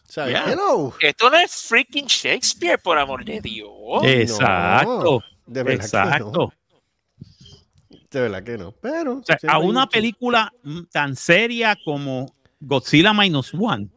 ¿Sabes? 0.07 0.33
Yeah. 0.35 0.45
Hello. 0.53 0.93
Esto 1.01 1.31
no 1.31 1.39
es 1.39 1.51
freaking 1.67 2.07
Shakespeare, 2.07 2.79
por 2.79 2.99
amor 2.99 3.25
de 3.25 3.41
Dios. 3.41 3.71
Exacto. 4.05 5.23
De 5.47 5.63
verdad 5.63 5.79
que 5.81 5.87
Exacto. 5.87 6.33
no. 6.33 6.53
De 8.11 8.21
verdad 8.21 8.45
que 8.45 8.57
no. 8.59 8.73
Pero 8.73 9.15
O 9.19 9.23
sea, 9.25 9.39
a 9.49 9.59
una 9.59 9.85
un- 9.85 9.89
película 9.89 10.53
tan 10.93 11.17
seria 11.17 11.77
como 11.85 12.34
Godzilla 12.66 13.12
Minus 13.12 13.53
One, 13.55 13.88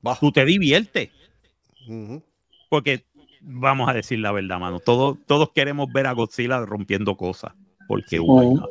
Bah. 0.00 0.16
tú 0.20 0.32
te 0.32 0.44
diviertes. 0.44 1.10
Porque, 2.68 3.04
vamos 3.40 3.88
a 3.88 3.92
decir 3.92 4.18
la 4.18 4.32
verdad, 4.32 4.58
mano, 4.58 4.80
todos, 4.80 5.18
todos 5.26 5.50
queremos 5.52 5.92
ver 5.92 6.06
a 6.06 6.12
Godzilla 6.12 6.64
rompiendo 6.64 7.16
cosas. 7.16 7.52
Porque, 7.88 8.18
bueno. 8.18 8.66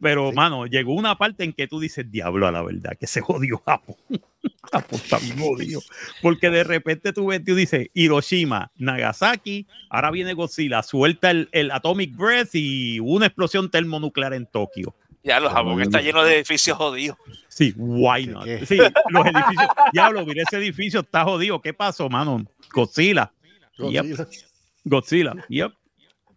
Pero, 0.00 0.32
mano, 0.32 0.66
llegó 0.66 0.94
una 0.94 1.16
parte 1.16 1.44
en 1.44 1.52
que 1.52 1.68
tú 1.68 1.78
dices, 1.78 2.10
diablo, 2.10 2.48
a 2.48 2.50
la 2.50 2.62
verdad, 2.62 2.96
que 2.98 3.06
se 3.06 3.20
jodió 3.20 3.58
Japón. 3.64 3.94
Japón 4.72 5.00
está 5.02 5.18
bien 5.18 5.38
jodido. 5.38 5.80
Porque 6.20 6.50
de 6.50 6.64
repente 6.64 7.12
tú 7.12 7.26
ves, 7.26 7.44
tú 7.44 7.54
dices, 7.54 7.88
Hiroshima, 7.94 8.72
Nagasaki, 8.78 9.68
ahora 9.88 10.10
viene 10.10 10.34
Godzilla, 10.34 10.82
suelta 10.82 11.30
el, 11.30 11.48
el 11.52 11.70
Atomic 11.70 12.16
Breath 12.16 12.54
y 12.54 12.98
una 12.98 13.26
explosión 13.26 13.70
termonuclear 13.70 14.34
en 14.34 14.46
Tokio. 14.46 14.96
Ya, 15.22 15.38
los 15.38 15.52
Japón 15.52 15.80
está 15.80 16.00
lleno 16.00 16.24
de 16.24 16.36
edificios 16.36 16.76
jodidos. 16.76 17.16
Sí, 17.48 17.72
why 17.76 18.26
not? 18.26 18.44
¿Qué? 18.44 18.66
Sí, 18.66 18.76
los 18.76 19.26
edificios. 19.26 19.68
Diablo, 19.92 20.26
mira, 20.26 20.42
ese 20.42 20.56
edificio 20.56 21.00
está 21.00 21.22
jodido. 21.24 21.60
¿Qué 21.60 21.72
pasó, 21.72 22.08
mano? 22.08 22.44
Godzilla. 22.72 23.32
Yep. 23.78 24.04
Godzilla. 24.16 24.46
Godzilla. 24.84 25.32
Yep. 25.48 25.72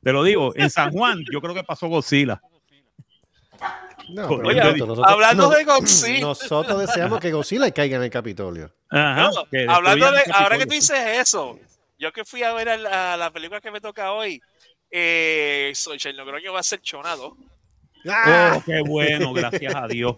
Te 0.03 0.11
lo 0.13 0.23
digo, 0.23 0.53
en 0.55 0.69
San 0.69 0.91
Juan 0.91 1.23
yo 1.31 1.41
creo 1.41 1.55
que 1.55 1.63
pasó 1.63 1.87
Godzilla. 1.87 2.39
No, 4.09 4.27
Oye, 4.27 4.61
pero 4.61 4.63
nosotros- 4.65 4.87
nosotros- 4.87 5.07
hablando 5.11 5.43
no- 5.43 5.49
de 5.49 5.63
Godzilla. 5.63 6.19
Nosotros 6.21 6.79
deseamos 6.79 7.19
que 7.19 7.31
Godzilla 7.31 7.71
caiga 7.71 7.97
en 7.97 8.03
el 8.03 8.09
Capitolio. 8.11 8.71
Ajá, 8.89 9.31
No, 9.33 9.45
que 9.49 9.65
hablando 9.67 10.11
de, 10.11 10.21
ahora 10.31 10.59
que 10.59 10.65
tú 10.67 10.73
dices 10.73 10.99
eso, 11.17 11.57
yo 11.97 12.11
que 12.11 12.23
fui 12.23 12.43
a 12.43 12.53
ver 12.53 12.69
a 12.69 12.77
la, 12.77 13.17
la 13.17 13.31
película 13.31 13.59
que 13.61 13.71
me 13.71 13.81
toca 13.81 14.11
hoy, 14.11 14.39
eh, 14.91 15.71
soy 15.73 15.97
Logroño 16.13 16.53
va 16.53 16.59
a 16.59 16.63
ser 16.63 16.81
chonado. 16.81 17.35
Oh, 18.07 18.63
qué 18.65 18.81
bueno, 18.85 19.33
gracias 19.33 19.73
a 19.75 19.87
Dios. 19.87 20.15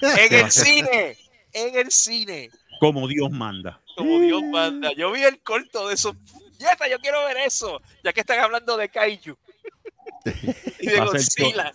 En 0.00 0.34
el 0.34 0.50
cine, 0.50 1.16
en 1.52 1.78
el 1.78 1.90
cine, 1.90 2.50
Como 2.78 3.06
Dios 3.06 3.30
manda. 3.30 3.80
como 3.96 4.18
Dios 4.20 4.42
manda. 4.44 4.92
Yo 4.96 5.12
vi 5.12 5.22
el 5.22 5.38
corto 5.40 5.88
de 5.88 5.94
eso. 5.94 6.16
¡Yeta, 6.58 6.88
yo 6.88 6.98
quiero 6.98 7.24
ver 7.26 7.38
eso! 7.38 7.80
Ya 8.04 8.12
que 8.12 8.20
están 8.20 8.38
hablando 8.40 8.76
de 8.76 8.88
Kaiju 8.88 9.36
y 10.80 10.86
de 10.86 11.00
Godzilla. 11.00 11.72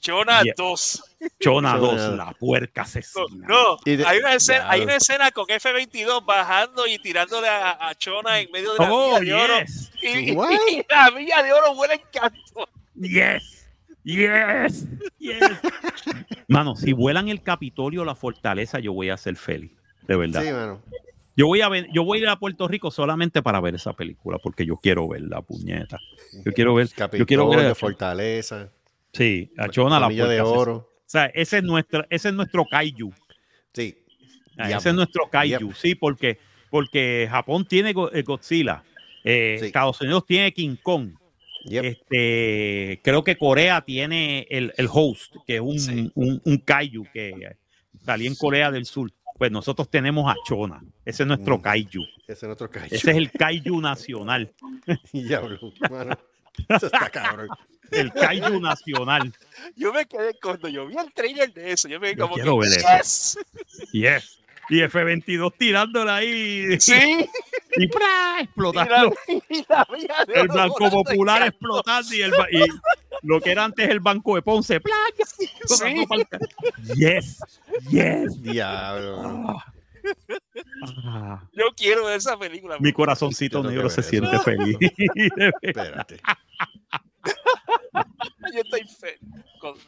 Chona 0.00 0.42
Yeah. 0.44 0.54
2. 0.56 1.02
Chona 1.40 1.72
Chona. 1.74 1.78
2, 1.78 2.16
la 2.16 2.30
puerca 2.32 2.82
asesina. 2.82 3.48
no, 3.48 3.76
hay, 4.06 4.18
una 4.18 4.34
escena, 4.34 4.70
hay 4.70 4.82
una 4.82 4.94
escena 4.96 5.30
con 5.32 5.46
F-22 5.50 6.24
bajando 6.24 6.86
y 6.86 6.98
tirándole 6.98 7.48
a, 7.48 7.88
a 7.88 7.94
Chona 7.96 8.38
en 8.38 8.48
medio 8.52 8.74
de 8.74 8.78
la 8.84 8.92
Oh, 8.92 9.18
villa 9.18 9.34
de 9.36 9.42
oro. 9.42 9.60
yes. 9.60 9.90
Y, 10.02 10.84
la 10.88 11.10
villa 11.10 11.42
de 11.42 11.52
oro 11.52 11.72
huele 11.72 11.94
en 11.94 12.02
canto. 12.12 12.68
Yes. 12.94 13.55
Yes. 14.06 14.86
Yes. 15.18 15.40
Mano, 16.48 16.76
si 16.76 16.92
vuelan 16.92 17.28
el 17.28 17.42
Capitolio, 17.42 18.04
la 18.04 18.14
fortaleza, 18.14 18.78
yo 18.78 18.92
voy 18.92 19.10
a 19.10 19.16
ser 19.16 19.34
feliz. 19.34 19.72
De 20.06 20.14
verdad. 20.14 20.44
Sí, 20.44 20.52
mano. 20.52 20.80
Yo 21.36 21.48
voy 21.48 21.60
a 21.60 21.68
ver, 21.68 21.88
yo 21.92 22.04
voy 22.04 22.18
a 22.18 22.22
ir 22.22 22.28
a 22.28 22.38
Puerto 22.38 22.68
Rico 22.68 22.92
solamente 22.92 23.42
para 23.42 23.60
ver 23.60 23.74
esa 23.74 23.92
película, 23.94 24.38
porque 24.38 24.64
yo 24.64 24.76
quiero 24.76 25.08
ver 25.08 25.22
la 25.22 25.42
puñeta. 25.42 25.98
Yo 26.44 26.52
quiero 26.52 26.74
ver, 26.74 26.86
yo 26.86 27.26
quiero 27.26 27.48
ver 27.48 27.58
Capitolio, 27.58 27.74
Fortaleza, 27.74 28.70
sí, 29.12 29.52
a 29.58 29.68
Chona 29.68 29.98
la 29.98 30.08
Milla 30.08 30.28
de 30.28 30.40
Oro. 30.40 30.76
O 30.76 31.02
sea, 31.04 31.26
ese 31.26 31.58
es 31.58 31.64
nuestro, 31.64 32.06
ese 32.08 32.28
es 32.28 32.34
nuestro 32.34 32.64
kaiju. 32.64 33.12
Sí. 33.74 33.98
Ah, 34.56 34.68
Yep. 34.68 34.78
Ese 34.78 34.88
es 34.90 34.94
nuestro 34.94 35.28
kaiju, 35.28 35.66
Yep. 35.68 35.74
sí, 35.76 35.94
porque, 35.96 36.38
porque 36.70 37.26
Japón 37.28 37.66
tiene 37.66 37.90
eh, 37.90 38.22
Godzilla, 38.22 38.84
Eh, 39.24 39.56
Sí. 39.60 39.66
Estados 39.66 40.00
Unidos 40.00 40.24
tiene 40.24 40.52
King 40.52 40.76
Kong. 40.80 41.10
Yep. 41.68 41.84
Este, 41.84 43.00
creo 43.02 43.24
que 43.24 43.36
Corea 43.36 43.80
tiene 43.82 44.46
el, 44.50 44.72
el 44.76 44.88
host, 44.90 45.34
que 45.46 45.56
es 45.56 45.60
un, 45.60 45.78
Sí. 45.78 46.10
un, 46.14 46.40
un 46.44 46.58
kaiju 46.58 47.04
que 47.12 47.56
salía 48.04 48.28
en 48.28 48.34
Corea 48.36 48.70
del 48.70 48.86
Sur. 48.86 49.10
Pues 49.38 49.50
nosotros 49.52 49.90
tenemos 49.90 50.30
a 50.30 50.36
Chona. 50.46 50.82
Ese 51.04 51.24
es 51.24 51.26
nuestro 51.26 51.58
Mm. 51.58 51.62
kaiju. 51.62 52.02
Ese 52.26 52.46
es 52.46 52.52
otro 52.52 52.70
kaiju. 52.70 52.94
Ese 52.94 53.10
es 53.10 53.16
el 53.16 53.30
kaiju 53.30 53.80
nacional. 53.80 54.52
Diablo, 55.12 55.58
mano. 55.90 56.18
Eso 56.68 56.86
está 56.86 57.10
cabrón. 57.10 57.48
El 57.90 58.12
kaiju 58.12 58.58
nacional. 58.60 59.32
Yo 59.76 59.92
me 59.92 60.06
quedé 60.06 60.34
cuando 60.42 60.68
yo 60.68 60.86
vi 60.86 60.96
el 60.96 61.12
trailer 61.12 61.52
de 61.52 61.72
eso. 61.72 61.86
Yo 61.88 62.00
me 62.00 62.08
quedé 62.08 62.16
Yo 62.16 62.22
como 62.24 62.34
quiero 62.36 62.58
que, 62.60 62.68
ver 62.68 62.78
eso. 63.00 63.40
yes. 63.92 64.38
Y 64.70 64.80
F-22 64.82 65.52
tirándola 65.56 66.16
ahí. 66.16 66.78
Sí. 66.80 67.28
Y 67.78 67.88
¡pra! 67.88 68.06
Y 68.06 68.36
la, 68.36 68.40
explotando. 68.40 69.14
y 69.28 69.62
la 69.68 69.86
El 70.34 70.48
Banco 70.48 70.90
Popular 70.90 71.42
explotando 71.46 72.14
y, 72.14 72.22
el, 72.22 72.32
y 72.50 72.64
lo 73.22 73.38
que 73.38 73.50
era 73.50 73.64
antes 73.64 73.90
el 73.90 74.00
Banco 74.00 74.34
de 74.34 74.40
Ponce. 74.40 74.80
explotando 75.18 76.24
Sí. 76.86 76.94
Yes. 76.94 77.38
Yes. 77.90 78.42
Diablo. 78.42 79.62
Ah, 81.04 81.42
Yo 81.52 81.64
quiero 81.76 82.06
ver 82.06 82.16
esa 82.16 82.38
película. 82.38 82.78
mi 82.80 82.92
corazoncito 82.94 83.62
negro 83.62 83.90
se 83.90 84.02
siente 84.02 84.38
feliz. 84.38 84.78
Espérate. 85.60 86.20
Yo 88.54 88.60
estoy 88.60 88.80
feliz. 89.00 89.18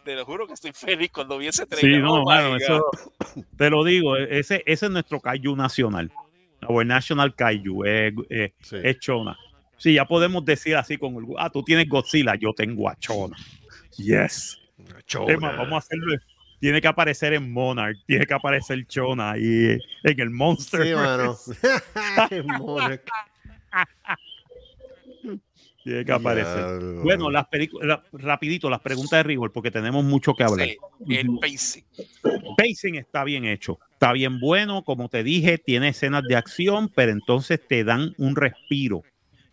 Te 0.04 0.14
lo 0.16 0.24
juro 0.24 0.46
que 0.46 0.54
estoy 0.54 0.72
feliz 0.72 1.10
cuando 1.12 1.38
vi 1.38 1.46
ese 1.46 1.62
Sí, 1.62 1.68
trailer. 1.68 2.00
no, 2.02 2.14
Oh 2.22 2.24
mano, 2.24 2.56
eso, 2.56 2.84
te 3.56 3.70
lo 3.70 3.84
digo, 3.84 4.16
ese, 4.16 4.62
ese 4.66 4.86
es 4.86 4.90
nuestro 4.92 5.20
kaiju 5.20 5.54
nacional. 5.56 6.10
Our 6.66 6.84
National 6.84 7.34
Kaiju 7.36 7.84
es, 7.84 8.12
es, 8.28 8.52
Sí. 8.62 8.76
es 8.82 8.98
Chona. 8.98 9.36
Sí, 9.76 9.94
ya 9.94 10.04
podemos 10.04 10.44
decir 10.44 10.74
así 10.74 10.98
con 10.98 11.14
orgullo, 11.14 11.38
ah, 11.38 11.50
tú 11.50 11.62
tienes 11.62 11.88
Godzilla, 11.88 12.34
yo 12.34 12.52
tengo 12.52 12.88
a 12.88 12.96
Chona. 12.96 13.36
Yes. 13.96 14.58
Chona. 15.06 15.36
Vamos 15.52 15.72
a 15.74 15.76
hacerlo. 15.78 16.16
Tiene 16.58 16.80
que 16.80 16.88
aparecer 16.88 17.34
en 17.34 17.52
Monarch, 17.52 17.96
tiene 18.06 18.26
que 18.26 18.34
aparecer 18.34 18.84
Chona 18.88 19.38
y 19.38 19.78
en 20.02 20.20
el 20.20 20.30
Monster. 20.30 20.82
Sí, 20.84 20.94
mano. 20.94 21.36
Monarch. 22.58 23.02
Tiene 25.88 26.04
que 26.04 26.12
aparecer. 26.12 26.80
Bueno, 27.02 27.30
las 27.30 27.48
películas, 27.48 28.00
rapidito, 28.12 28.68
las 28.68 28.80
preguntas 28.80 29.20
de 29.20 29.22
rigor, 29.22 29.52
porque 29.52 29.70
tenemos 29.70 30.04
mucho 30.04 30.34
que 30.34 30.42
hablar. 30.44 30.68
Sí, 30.68 31.16
el 31.16 31.30
pacing. 31.40 31.84
pacing 32.58 32.96
está 32.96 33.24
bien 33.24 33.46
hecho, 33.46 33.78
está 33.92 34.12
bien 34.12 34.38
bueno, 34.38 34.84
como 34.84 35.08
te 35.08 35.22
dije, 35.22 35.56
tiene 35.56 35.88
escenas 35.88 36.24
de 36.24 36.36
acción, 36.36 36.90
pero 36.94 37.10
entonces 37.10 37.66
te 37.66 37.84
dan 37.84 38.12
un 38.18 38.36
respiro 38.36 39.02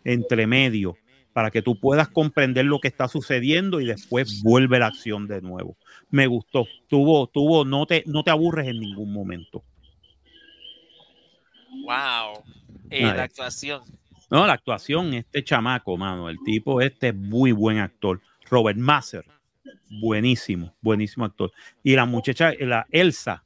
entre 0.04 0.46
medio 0.46 0.98
para 1.32 1.52
que 1.52 1.62
tú 1.62 1.80
puedas 1.80 2.10
comprender 2.10 2.66
lo 2.66 2.82
que 2.82 2.90
está 2.90 3.08
sucediendo 3.08 3.80
y 3.80 3.86
después 3.86 4.44
vuelve 4.44 4.80
la 4.80 4.88
acción 4.88 5.28
de 5.28 5.42
nuevo. 5.42 5.78
Me 6.10 6.28
gustó, 6.28 6.68
tuvo, 6.90 7.28
tuvo, 7.28 7.64
no 7.64 7.86
te, 7.86 8.04
no 8.08 8.26
te 8.26 8.32
aburres 8.32 8.68
en 8.68 8.82
ningún 8.82 9.14
momento. 9.14 9.64
Wow. 11.86 12.44
Eh, 12.90 13.04
la 13.04 13.24
actuación. 13.24 13.84
No, 14.36 14.46
la 14.46 14.52
actuación, 14.52 15.14
este 15.14 15.46
chamaco, 15.46 15.96
mano, 15.96 16.30
el 16.30 16.38
tipo 16.44 16.82
este 16.82 17.08
es 17.08 17.16
muy 17.16 17.54
buen 17.54 17.78
actor. 17.78 18.20
Robert 18.50 18.78
Masser, 18.78 19.24
buenísimo, 20.02 20.76
buenísimo 20.82 21.24
actor. 21.24 21.54
Y 21.82 21.96
la 21.96 22.04
muchacha, 22.06 22.52
la 22.60 22.86
Elsa, 22.92 23.46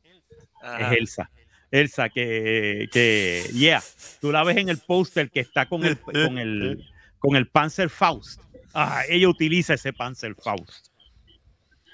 Ajá. 0.64 0.92
es 0.92 0.98
Elsa. 0.98 1.30
Elsa, 1.70 2.10
que, 2.10 2.90
que, 2.92 3.44
yeah, 3.54 3.84
tú 4.20 4.32
la 4.32 4.44
ves 4.44 4.58
en 4.58 4.70
el 4.70 4.80
póster 4.80 5.30
que 5.30 5.42
está 5.42 5.68
con 5.68 5.86
el, 5.86 6.00
con 6.00 6.40
el, 6.40 6.84
con 7.20 7.36
el 7.36 7.48
Panzer 7.48 7.92
Faust. 7.92 8.42
Ah, 8.74 9.04
ella 9.08 9.30
utiliza 9.30 9.76
ese 9.76 9.94
Panzer 9.94 10.34
Faust. 10.34 10.88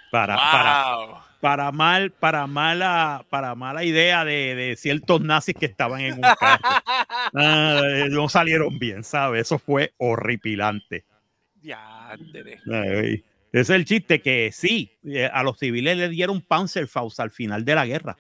Para, 0.10 0.38
para, 0.38 0.96
Wow. 0.96 1.10
para 1.10 1.26
mal, 1.74 2.12
para 2.12 2.48
mala, 2.48 3.26
para 3.30 3.56
mala 3.56 3.84
idea 3.84 4.26
de, 4.26 4.56
de 4.56 4.76
ciertos 4.76 5.22
nazis 5.22 5.56
que 5.56 5.66
estaban 5.66 6.02
en 6.02 6.14
un 6.16 6.22
carro. 6.22 6.64
Ah, 7.34 7.82
no 8.10 8.30
salieron 8.30 8.78
bien, 8.78 9.04
¿sabes? 9.04 9.42
Eso 9.42 9.58
fue 9.58 9.94
horripilante. 9.98 11.06
Diantre. 11.56 12.60
Ay, 12.72 13.24
es 13.52 13.70
el 13.70 13.84
chiste 13.86 14.22
que 14.22 14.52
sí, 14.52 14.92
eh, 15.04 15.30
a 15.32 15.42
los 15.44 15.58
civiles 15.58 15.98
le 15.98 16.10
dieron 16.10 16.42
Panzerfaust 16.42 17.20
al 17.20 17.32
final 17.32 17.66
de 17.66 17.76
la 17.76 17.86
guerra 17.86 18.18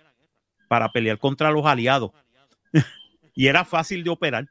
para 0.67 0.91
pelear 0.91 1.19
contra 1.19 1.51
los 1.51 1.65
aliados. 1.65 2.11
y 3.35 3.47
era 3.47 3.63
fácil 3.65 4.03
de 4.03 4.09
operar. 4.09 4.47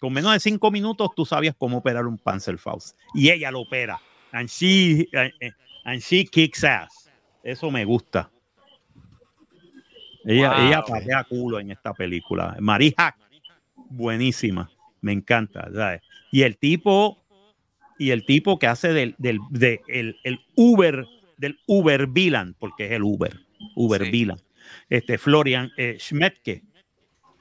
Con 0.00 0.12
menos 0.12 0.32
de 0.32 0.40
cinco 0.40 0.70
minutos 0.70 1.10
tú 1.14 1.24
sabías 1.24 1.54
cómo 1.56 1.78
operar 1.78 2.06
un 2.06 2.18
Panzerfaust. 2.18 2.98
Y 3.14 3.30
ella 3.30 3.50
lo 3.50 3.60
opera. 3.60 4.00
And 4.32 4.48
she, 4.48 5.08
eh, 5.12 5.30
eh, 5.40 5.52
and 5.84 6.00
she 6.00 6.24
kicks 6.24 6.64
ass. 6.64 6.99
Eso 7.42 7.70
me 7.70 7.84
gusta. 7.84 8.30
Ella, 10.24 10.50
Wow. 10.56 10.66
ella 10.66 10.82
patea 10.82 11.24
culo 11.24 11.60
en 11.60 11.70
esta 11.70 11.94
película. 11.94 12.56
Marie 12.60 12.94
Hack, 12.96 13.16
buenísima. 13.88 14.70
Me 15.00 15.12
encanta. 15.12 15.68
¿sabes? 15.72 16.02
Y 16.30 16.42
el 16.42 16.58
tipo, 16.58 17.24
y 17.98 18.10
el 18.10 18.24
tipo 18.26 18.58
que 18.58 18.66
hace 18.66 18.92
del, 18.92 19.14
del 19.18 19.38
de 19.50 19.80
el, 19.88 20.18
el 20.24 20.40
Uber, 20.56 21.06
del 21.38 21.58
Uber 21.66 22.06
Villain, 22.06 22.54
porque 22.58 22.86
es 22.86 22.92
el 22.92 23.02
Uber, 23.02 23.34
Uber 23.76 24.04
Sí. 24.04 24.10
Villain. 24.10 24.38
Este 24.90 25.16
Florian 25.18 25.72
eh, 25.78 25.96
Schmetke, 25.98 26.62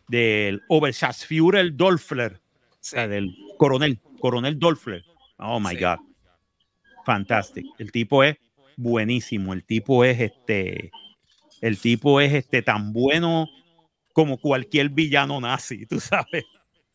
del 0.07 0.63
Oberschatzführer 0.69 1.75
Dolfler, 1.75 2.39
o 2.71 2.77
sea, 2.79 3.07
del 3.07 3.35
coronel, 3.57 3.99
coronel 4.19 4.57
Dolfler. 4.57 5.03
Oh 5.37 5.59
my 5.59 5.75
Sí. 5.75 5.83
God. 5.83 5.97
Fantastic. 7.05 7.65
El 7.77 7.91
tipo 7.91 8.23
es 8.23 8.37
buenísimo. 8.79 9.53
El 9.53 9.63
tipo 9.63 10.03
es 10.03 10.19
este. 10.19 10.91
El 11.61 11.77
tipo 11.79 12.21
es 12.21 12.33
este 12.33 12.61
tan 12.61 12.93
bueno 12.93 13.47
como 14.13 14.37
cualquier 14.37 14.89
villano 14.89 15.39
nazi, 15.41 15.85
tú 15.89 15.99
sabes. 15.99 16.45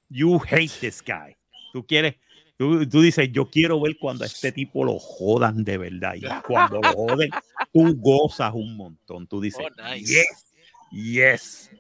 You 0.09 0.41
hate 0.51 0.73
this 0.81 1.03
guy. 1.03 1.37
Tú 1.73 1.85
quieres, 1.87 2.17
tú, 2.57 2.89
tú 2.89 3.01
dices, 3.03 3.31
yo 3.33 3.51
quiero 3.51 3.81
ver 3.81 3.97
cuando 3.99 4.25
a 4.25 4.27
este 4.27 4.53
tipo 4.53 4.85
lo 4.85 4.99
jodan 4.99 5.65
de 5.65 5.79
verdad. 5.79 6.15
Y 6.15 6.23
cuando 6.47 6.81
lo 6.81 6.93
joden, 6.93 7.31
tú 7.73 7.95
gozas 7.97 8.53
un 8.55 8.77
montón. 8.77 9.27
Tú 9.27 9.41
dices, 9.41 9.65
Oh, 9.67 9.83
nice. 9.95 10.15
yes, 10.15 10.55
yes. 10.93 11.71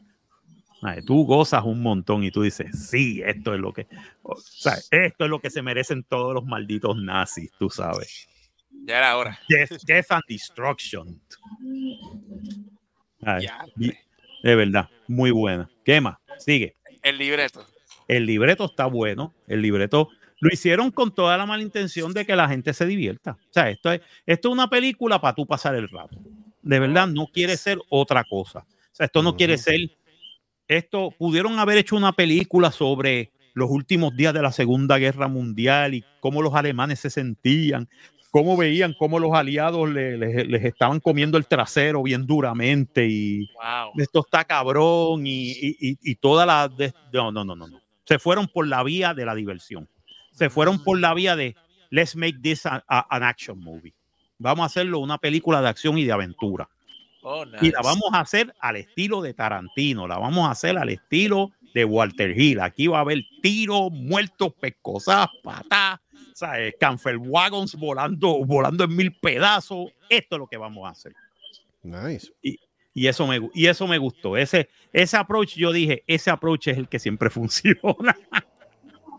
Ay, 0.83 1.01
Tú 1.03 1.25
gozas 1.25 1.65
un 1.65 1.81
montón 1.81 2.25
y 2.25 2.31
tú 2.31 2.43
dices, 2.43 2.89
sí, 2.91 3.23
esto 3.25 3.55
es 3.55 3.61
lo 3.61 3.73
que, 3.73 3.87
o 4.23 4.37
sea, 4.37 4.75
esto 4.91 5.25
es 5.25 5.31
lo 5.31 5.41
que 5.41 5.49
se 5.49 5.63
merecen 5.63 6.03
todos 6.05 6.35
los 6.35 6.45
malditos 6.45 6.95
nazis, 6.99 7.51
tú 7.59 7.71
sabes. 7.71 8.29
Ya 8.87 8.99
era 8.99 9.17
hora. 9.17 9.39
Death, 9.49 9.83
death 9.87 10.07
and 10.11 10.23
destruction. 10.29 11.21
Ay, 13.23 13.47
y- 13.79 13.93
de 14.43 14.55
verdad, 14.55 14.89
muy 15.09 15.31
buena. 15.31 15.71
¿Qué 15.85 16.01
más? 16.01 16.17
Sigue. 16.39 16.77
El 17.03 17.19
libreto. 17.19 17.67
El 18.09 18.27
libreto 18.27 18.67
está 18.67 18.87
bueno. 18.87 19.33
El 19.47 19.63
libreto 19.63 20.11
lo 20.41 20.51
hicieron 20.53 20.91
con 20.91 21.15
toda 21.15 21.39
la 21.39 21.47
mala 21.47 21.63
intención 21.63 22.13
de 22.13 22.27
que 22.27 22.37
la 22.37 22.49
gente 22.49 22.75
se 22.75 22.85
divierta. 22.85 23.33
O 23.33 23.53
sea, 23.53 23.71
esto 23.71 23.91
es, 23.93 24.03
esto 24.27 24.49
es 24.49 24.53
una 24.53 24.69
película 24.69 25.19
para 25.21 25.35
tú 25.35 25.47
pasar 25.47 25.75
el 25.75 25.89
rato. 25.89 26.19
De 26.61 26.79
verdad, 26.79 27.07
no 27.07 27.27
quiere 27.29 27.57
ser 27.57 27.79
otra 27.89 28.25
cosa. 28.25 28.61
O 28.61 28.95
sea, 28.95 29.07
esto 29.07 29.23
no 29.23 29.37
quiere 29.37 29.57
ser. 29.57 29.81
Esto 30.69 31.11
pudieron 31.19 31.59
haber 31.59 31.79
hecho 31.79 31.97
una 31.97 32.13
película 32.13 32.71
sobre 32.71 33.33
los 33.55 33.71
últimos 33.71 34.15
días 34.17 34.35
de 34.35 34.43
la 34.43 34.53
Segunda 34.53 34.99
Guerra 34.99 35.29
Mundial 35.29 35.95
y 35.95 36.05
cómo 36.21 36.43
los 36.43 36.55
alemanes 36.55 37.01
se 37.01 37.09
sentían, 37.11 37.89
cómo 38.35 38.57
veían 38.57 38.95
cómo 38.99 39.21
los 39.21 39.33
aliados 39.33 39.89
le- 39.89 40.19
le- 40.19 40.45
les 40.45 40.65
estaban 40.65 40.99
comiendo 40.99 41.39
el 41.39 41.47
trasero 41.47 42.03
bien 42.03 42.27
duramente 42.27 43.07
y, 43.07 43.47
Wow. 43.55 43.93
esto 43.97 44.23
está 44.27 44.43
cabrón 44.45 45.25
y, 45.25 45.53
y, 45.53 45.77
y- 45.81 45.99
y 46.03 46.15
toda 46.17 46.45
la... 46.45 46.69
de- 46.69 46.93
no, 47.13 47.31
no, 47.31 47.45
no, 47.45 47.55
no, 47.55 47.69
no. 47.69 47.81
Se 48.05 48.19
fueron 48.19 48.49
por 48.49 48.67
la 48.67 48.83
vía 48.83 49.15
de 49.15 49.25
la 49.25 49.37
diversión. 49.37 49.89
Se 50.33 50.51
fueron 50.51 50.83
por 50.83 50.99
la 50.99 51.15
vía 51.15 51.37
de 51.37 51.55
let's 51.91 52.17
make 52.17 52.41
this 52.43 52.67
a- 52.67 52.83
a- 52.89 53.07
an 53.09 53.23
action 53.23 53.57
movie. 53.61 53.95
Vamos 54.39 54.65
a 54.65 54.67
hacerlo 54.67 54.99
una 54.99 55.19
película 55.19 55.63
de 55.63 55.69
acción 55.69 55.97
y 55.97 56.03
de 56.05 56.11
aventura. 56.11 56.69
Oh, 57.23 57.45
Y 57.63 57.71
la 57.71 57.83
vamos 57.83 58.11
a 58.13 58.19
hacer 58.19 58.53
al 58.59 58.75
estilo 58.75 59.23
de 59.23 59.33
Tarantino, 59.33 60.09
la 60.09 60.19
vamos 60.19 60.49
a 60.49 60.51
hacer 60.51 60.77
al 60.77 60.89
estilo 60.89 61.53
de 61.73 61.85
Walter 61.85 62.37
Hill. 62.37 62.59
Aquí 62.61 62.89
va 62.89 62.99
a 62.99 63.03
haber 63.03 63.23
tiros, 63.43 63.93
muertos, 63.93 64.53
pescosas, 64.61 65.29
patas, 65.45 66.01
¿sabes? 66.35 66.75
Canfer 66.79 67.17
wagons 67.17 67.75
volando, 67.77 68.45
volando 68.45 68.85
en 68.85 68.95
mil 68.95 69.13
pedazos. 69.17 69.91
Esto 70.11 70.37
es 70.37 70.39
lo 70.39 70.47
que 70.47 70.59
vamos 70.59 70.87
a 70.87 70.91
hacer. 70.91 71.15
Nice. 71.83 72.31
Y 72.97 73.07
eso 73.09 73.27
me, 73.27 73.41
y 73.55 73.67
eso 73.67 73.87
me 73.89 73.99
gustó. 73.99 74.37
Ese, 74.37 74.69
ese 74.93 75.17
approach, 75.17 75.57
yo 75.57 75.73
dije, 75.73 76.05
ese 76.07 76.31
approach 76.31 76.69
es 76.69 76.77
el 76.79 76.89
que 76.89 76.99
siempre 76.99 77.31
funciona. 77.31 78.15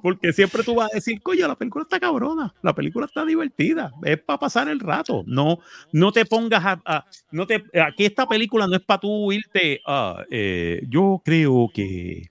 Porque 0.01 0.31
siempre 0.33 0.61
tú 0.63 0.75
vas 0.75 0.91
a 0.91 0.95
decir, 0.95 1.19
coño, 1.21 1.47
la 1.47 1.55
película 1.55 1.81
está 1.81 1.99
cabrona, 1.99 2.53
la 2.61 2.75
película 2.75 3.07
está 3.07 3.25
divertida, 3.25 3.91
es 4.03 4.19
para 4.21 4.37
pasar 4.37 4.67
el 4.69 4.79
rato. 4.79 5.23
No, 5.25 5.57
no 5.91 6.11
te 6.11 6.25
pongas 6.25 6.63
a, 6.63 6.81
a- 6.85 7.05
no 7.31 7.47
te, 7.47 7.63
aquí 7.81 8.05
esta 8.05 8.27
película 8.27 8.67
no 8.67 8.75
es 8.75 8.83
para 8.83 8.99
tú 8.99 9.31
irte, 9.31 9.81
ah, 9.87 10.23
eh, 10.29 10.83
yo 10.87 11.19
creo 11.25 11.71
que 11.73 12.29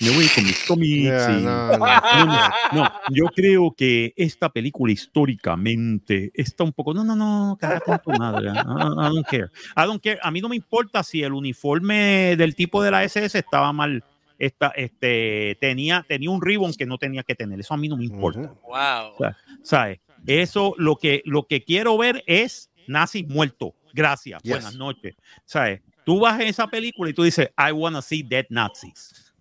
Me 0.00 0.10
voy 0.10 0.26
con 0.34 0.44
mis 0.44 0.58
cómics. 0.66 1.04
Ya, 1.04 1.38
y- 1.38 1.42
no, 1.42 1.66
no. 1.72 1.78
No, 1.78 2.26
no, 2.26 2.48
no, 2.72 2.92
yo 3.10 3.26
creo 3.26 3.74
que 3.76 4.14
esta 4.16 4.48
película 4.50 4.92
históricamente 4.92 6.30
está 6.34 6.64
un 6.64 6.72
poco. 6.72 6.94
No, 6.94 7.04
no, 7.04 7.14
no, 7.14 7.56
cállate 7.60 7.92
en 7.92 7.98
tu 7.98 8.10
madre. 8.12 8.48
I, 8.48 8.52
I 8.52 9.14
don't 9.14 9.26
care. 9.26 9.50
I 9.76 9.84
don't 9.86 10.02
care. 10.02 10.18
A 10.22 10.30
mí 10.30 10.40
no 10.40 10.48
me 10.48 10.56
importa 10.56 11.02
si 11.02 11.22
el 11.22 11.32
uniforme 11.32 12.36
del 12.36 12.54
tipo 12.54 12.82
de 12.82 12.90
la 12.90 13.04
SS 13.04 13.38
estaba 13.38 13.72
mal. 13.72 14.02
Esta, 14.38 14.68
este, 14.74 15.56
tenía, 15.60 16.04
tenía 16.08 16.30
un 16.30 16.42
ribbon 16.42 16.72
que 16.74 16.84
no 16.84 16.98
tenía 16.98 17.22
que 17.22 17.34
tener. 17.36 17.60
Eso 17.60 17.74
a 17.74 17.76
mí 17.76 17.88
no 17.88 17.96
me 17.96 18.04
importa. 18.04 18.40
Ujú. 18.40 18.58
Wow. 18.66 19.34
¿Sabes? 19.62 20.00
Eso 20.26 20.74
lo 20.78 20.96
que, 20.96 21.22
lo 21.26 21.46
que 21.46 21.62
quiero 21.62 21.96
ver 21.96 22.24
es 22.26 22.70
nazis 22.88 23.28
muertos. 23.28 23.70
Gracias. 23.92 24.42
Yes. 24.42 24.52
Buenas 24.54 24.74
noches. 24.74 25.14
¿Sabes? 25.44 25.80
Tú 26.04 26.18
vas 26.18 26.40
en 26.40 26.48
esa 26.48 26.66
película 26.66 27.10
y 27.10 27.12
tú 27.12 27.22
dices, 27.22 27.50
I 27.56 27.70
want 27.70 27.94
to 27.94 28.02
see 28.02 28.22
dead 28.24 28.46
Nazis. 28.50 29.31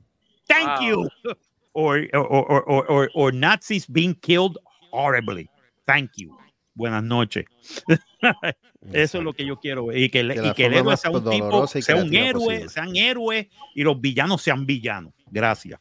Thank 0.52 0.68
Wow. 0.68 0.82
you. 0.82 1.10
Or, 1.74 2.06
or, 2.14 2.26
or, 2.28 2.64
or, 2.64 2.86
or, 2.92 3.10
or 3.14 3.32
Nazis 3.32 3.86
being 3.88 4.14
killed 4.16 4.58
horribly. 4.92 5.50
Thank 5.88 6.12
you. 6.18 6.38
Buenas 6.76 7.04
noches. 7.04 7.46
Eso 8.94 9.18
es 9.20 9.24
lo 9.24 9.32
que 9.34 9.46
yo 9.46 9.58
quiero 9.58 9.86
ver. 9.86 9.98
Y 9.98 10.10
que, 10.10 10.22
y 10.22 10.54
que 10.54 10.66
el 10.66 10.74
héroe 10.74 10.98
sea 10.98 11.12
un 11.12 11.24
tipo, 11.30 11.68
sea 11.68 11.96
un 11.98 12.14
héroe, 12.14 12.34
posible. 12.44 12.70
sean 12.70 12.96
héroes 12.96 13.48
y 13.76 13.84
los 13.84 14.00
villanos 14.02 14.42
sean 14.42 14.66
villanos. 14.66 15.14
Gracias. 15.30 15.80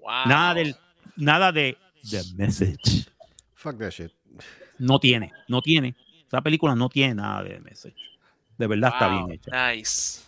wow. 0.00 0.26
Nada 0.26 0.54
del, 0.54 0.76
nada 1.16 1.50
de 1.52 1.76
the 2.10 2.22
message. 2.36 3.06
Fuck 3.54 3.78
that 3.78 3.90
shit. 3.90 4.12
No 4.78 4.98
tiene, 4.98 5.32
no 5.48 5.62
tiene. 5.62 5.94
Esa 6.26 6.40
película 6.42 6.74
no 6.74 6.88
tiene 6.88 7.14
nada 7.16 7.42
de 7.44 7.58
message. 7.60 7.96
De 8.58 8.66
verdad 8.66 8.90
está 8.92 9.08
Wow, 9.08 9.26
bien 9.26 9.38
hecha. 9.40 9.72
Nice. 9.74 10.20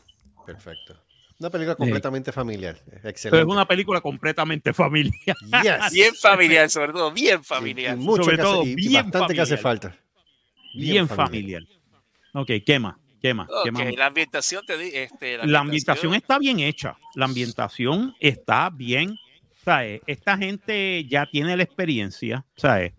Perfecto. 0.47 0.97
Una 1.39 1.51
película 1.51 1.74
completamente 1.74 2.32
familiar. 2.32 2.76
Excelente. 2.87 3.30
Pero 3.30 3.43
es 3.43 3.49
una 3.49 3.66
película 3.66 4.01
completamente 4.01 4.72
familiar. 4.72 5.14
Yes. 5.62 5.93
Bien 5.93 6.14
familiar, 6.14 6.70
sobre 6.70 6.93
todo, 6.93 7.11
bien 7.12 7.39
Y- 7.39 7.41
y 7.41 7.45
familiar. 7.45 7.97
mucho 7.97 8.22
Sobre 8.22 8.37
que 8.37 8.43
hace- 8.43 8.51
todo, 8.53 8.64
y- 8.64 8.70
y 8.70 8.74
bien 8.76 8.93
bastante 9.11 9.35
que 9.35 9.41
hace 9.41 9.57
familiar. 9.57 9.93
falta. 9.93 10.05
Bien 10.74 11.09
familiar. 11.09 11.62
¿Qué 12.47 13.32
Ok, 13.32 13.97
la 13.97 14.07
ambientación 14.07 14.64
te 14.66 14.76
di, 14.76 14.91
este, 14.93 15.39
La 15.47 15.61
ambientación 15.61 16.14
está 16.14 16.39
bien 16.39 16.61
hecha. 16.61 16.97
La 17.14 17.24
ambientación 17.24 18.14
está 18.20 18.70
bien. 18.70 19.16
¿Sabes? 19.64 20.03
Esta 20.07 20.37
gente 20.37 21.07
ya 21.09 21.24
tiene 21.24 21.57
la 21.57 21.62
experiencia. 21.62 22.45
¿Sabes? 22.55 22.93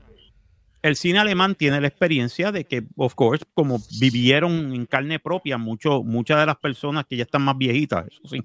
El 0.85 0.95
cine 0.97 1.17
alemán 1.17 1.55
tiene 1.55 1.81
la 1.81 1.87
experiencia 1.87 2.51
de 2.51 2.65
que, 2.65 2.83
of 2.95 3.15
course, 3.15 3.43
como 3.55 3.79
vivieron 3.99 4.71
en 4.71 4.85
carne 4.85 5.17
propia 5.17 5.57
mucho, 5.57 6.03
muchas 6.03 6.39
de 6.39 6.45
las 6.45 6.57
personas 6.57 7.07
que 7.07 7.17
ya 7.17 7.23
están 7.23 7.41
más 7.41 7.57
viejitas, 7.57 8.05
eso 8.05 8.21
sí. 8.25 8.43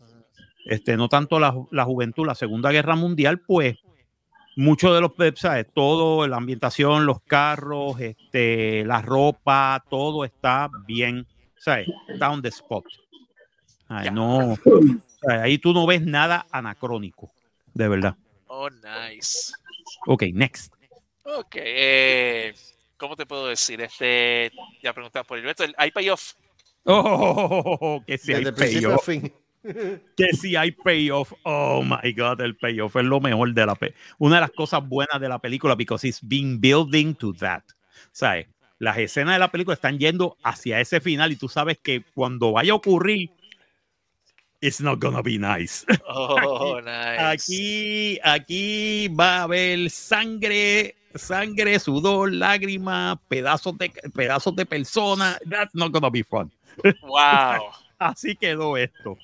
Este, 0.64 0.96
no 0.96 1.10
tanto 1.10 1.38
la, 1.38 1.54
la 1.70 1.84
juventud, 1.84 2.26
la 2.26 2.34
Segunda 2.34 2.70
Guerra 2.70 2.96
Mundial, 2.96 3.40
pues 3.40 3.76
muchos 4.56 4.94
de 4.94 5.02
los, 5.02 5.12
¿sabes? 5.38 5.66
Todo, 5.74 6.26
la 6.26 6.38
ambientación, 6.38 7.04
los 7.04 7.20
carros, 7.20 8.00
este, 8.00 8.86
la 8.86 9.02
ropa, 9.02 9.84
todo 9.90 10.24
está 10.24 10.70
bien, 10.86 11.26
¿sabes? 11.58 11.88
Está 12.08 12.30
on 12.30 12.40
the 12.40 12.48
spot. 12.48 12.86
Ay, 13.86 14.08
no, 14.12 14.56
¿sabes? 15.20 15.42
ahí 15.42 15.58
tú 15.58 15.74
no 15.74 15.86
ves 15.86 16.00
nada 16.00 16.46
anacrónico, 16.50 17.30
de 17.74 17.86
verdad. 17.86 18.16
Oh, 18.46 18.70
nice. 18.70 19.52
Ok, 20.06 20.22
next. 20.32 20.79
Ok, 21.38 21.56
eh, 21.56 22.54
¿cómo 22.96 23.16
te 23.16 23.26
puedo 23.26 23.46
decir? 23.46 23.80
Este, 23.80 24.50
ya 24.82 24.92
preguntas 24.92 25.24
por 25.26 25.38
el- 25.38 25.74
¿hay 25.76 25.90
payoff? 25.90 26.32
Oh, 26.84 28.02
que 28.06 28.18
si 28.18 28.32
hay 28.32 28.44
Desde 28.44 28.80
payoff, 28.80 29.06
que 30.16 30.32
si 30.32 30.56
hay 30.56 30.72
payoff. 30.72 31.32
Oh 31.44 31.82
my 31.82 32.12
God, 32.12 32.40
el 32.40 32.56
payoff 32.56 32.96
es 32.96 33.04
lo 33.04 33.20
mejor 33.20 33.52
de 33.52 33.66
la 33.66 33.74
pe 33.74 33.94
Una 34.18 34.36
de 34.36 34.40
las 34.42 34.50
cosas 34.50 34.86
buenas 34.88 35.20
de 35.20 35.28
la 35.28 35.38
película, 35.38 35.74
because 35.74 36.06
it's 36.06 36.20
been 36.22 36.60
building 36.60 37.14
to 37.14 37.32
that. 37.34 37.62
¿Sabes? 38.12 38.48
Las 38.78 38.96
escenas 38.96 39.34
de 39.34 39.40
la 39.40 39.50
película 39.50 39.74
están 39.74 39.98
yendo 39.98 40.36
hacia 40.42 40.80
ese 40.80 41.00
final 41.00 41.30
y 41.32 41.36
tú 41.36 41.48
sabes 41.48 41.78
que 41.78 42.02
cuando 42.14 42.52
vaya 42.52 42.72
a 42.72 42.76
ocurrir, 42.76 43.30
it's 44.60 44.80
not 44.80 44.98
gonna 44.98 45.20
be 45.22 45.38
nice. 45.38 45.84
Oh, 46.08 46.80
nice. 46.84 47.18
Aquí, 47.18 48.18
aquí 48.22 49.08
va 49.08 49.38
a 49.38 49.42
haber 49.42 49.90
sangre, 49.90 50.94
sangre, 51.14 51.78
sudor, 51.78 52.32
lágrimas, 52.32 53.18
pedazos 53.28 53.76
de 53.78 53.90
pedazos 54.14 54.54
de 54.56 54.66
personas. 54.66 55.38
That's 55.48 55.74
not 55.74 55.92
gonna 55.92 56.10
be 56.10 56.22
fun. 56.24 56.50
Wow, 57.02 57.70
Así 57.98 58.34
quedó 58.36 58.76
esto. 58.76 59.18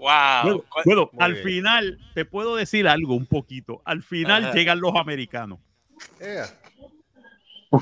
wow. 0.00 0.42
Bueno, 0.42 0.64
¿Cuál- 0.70 0.84
bueno, 0.84 1.10
Muy 1.12 1.24
al 1.24 1.32
bien. 1.34 1.44
final 1.44 1.98
te 2.14 2.24
puedo 2.24 2.56
decir 2.56 2.88
algo 2.88 3.14
un 3.14 3.26
poquito. 3.26 3.82
Al 3.84 4.02
final 4.02 4.44
Ajá. 4.46 4.54
llegan 4.54 4.80
los 4.80 4.94
americanos. 4.96 5.58
Yeah. 6.20 6.46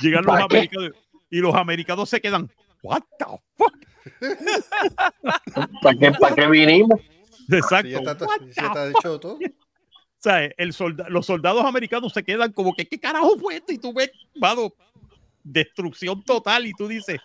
Llegan 0.01 0.25
los 0.25 0.37
americanos 0.41 0.91
y 1.31 1.39
los 1.41 1.55
americanos 1.55 2.09
se 2.09 2.21
quedan. 2.21 2.51
What 2.83 3.03
the 3.19 3.25
fuck? 3.57 3.77
¿Para 5.83 5.99
qué, 5.99 6.13
¿Para 6.13 6.35
qué 6.35 6.47
vinimos? 6.49 7.01
Exacto. 7.51 7.89
Sí, 7.89 8.05
ya 8.05 8.13
está, 8.13 8.27
ya 8.87 8.91
hecho 8.91 9.21
todo. 9.21 9.39
¿Sabes? 10.21 10.53
El 10.57 10.73
solda- 10.73 11.09
los 11.09 11.27
soldados 11.27 11.65
americanos 11.65 12.13
se 12.13 12.23
quedan 12.23 12.53
como 12.53 12.75
que, 12.75 12.87
¿qué 12.87 12.99
carajo 13.01 13.37
fue 13.39 13.57
esto? 13.57 13.73
Y 13.73 13.79
tú 13.79 13.93
ves, 13.93 14.11
mano, 14.37 14.73
destrucción 15.43 16.23
total 16.23 16.67
y 16.67 16.73
tú 16.75 16.87
dices, 16.87 17.19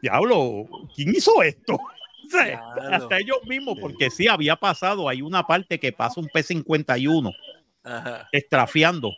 diablo, 0.00 0.66
¿quién 0.94 1.14
hizo 1.14 1.42
esto? 1.42 1.78
¿Sabes? 2.30 2.58
Claro. 2.58 2.94
Hasta 2.94 3.18
ellos 3.18 3.38
mismos, 3.46 3.76
porque 3.80 4.10
sí 4.10 4.26
había 4.26 4.56
pasado, 4.56 5.08
hay 5.08 5.22
una 5.22 5.46
parte 5.46 5.78
que 5.78 5.92
pasa 5.92 6.20
un 6.20 6.28
P-51 6.28 7.32
Ajá. 7.84 8.28
estrafiando, 8.32 9.12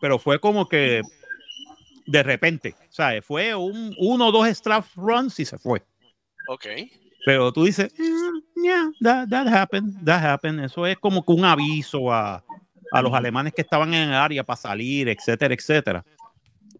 pero 0.00 0.18
fue 0.18 0.38
como 0.38 0.68
que 0.68 1.02
de 2.06 2.22
repente, 2.22 2.74
¿sabes? 2.88 3.22
Fue 3.22 3.54
un, 3.54 3.94
uno 3.98 4.28
o 4.28 4.32
dos 4.32 4.48
strafe 4.48 4.90
runs 4.96 5.38
y 5.40 5.44
se 5.44 5.58
fue. 5.58 5.82
Ok. 6.46 6.66
Pero 7.28 7.52
tú 7.52 7.64
dices, 7.64 7.92
"Mm, 7.98 8.62
yeah, 8.64 8.90
that, 9.02 9.28
that 9.28 9.46
happened, 9.46 10.02
that 10.02 10.22
happened. 10.24 10.64
Eso 10.64 10.86
es 10.86 10.96
como 10.96 11.22
que 11.22 11.32
un 11.32 11.44
aviso 11.44 12.10
a, 12.10 12.42
a 12.90 13.02
los 13.02 13.12
alemanes 13.12 13.52
que 13.52 13.60
estaban 13.60 13.92
en 13.92 14.08
el 14.08 14.14
área 14.14 14.42
para 14.42 14.56
salir, 14.56 15.10
etcétera, 15.10 15.52
etcétera. 15.52 16.02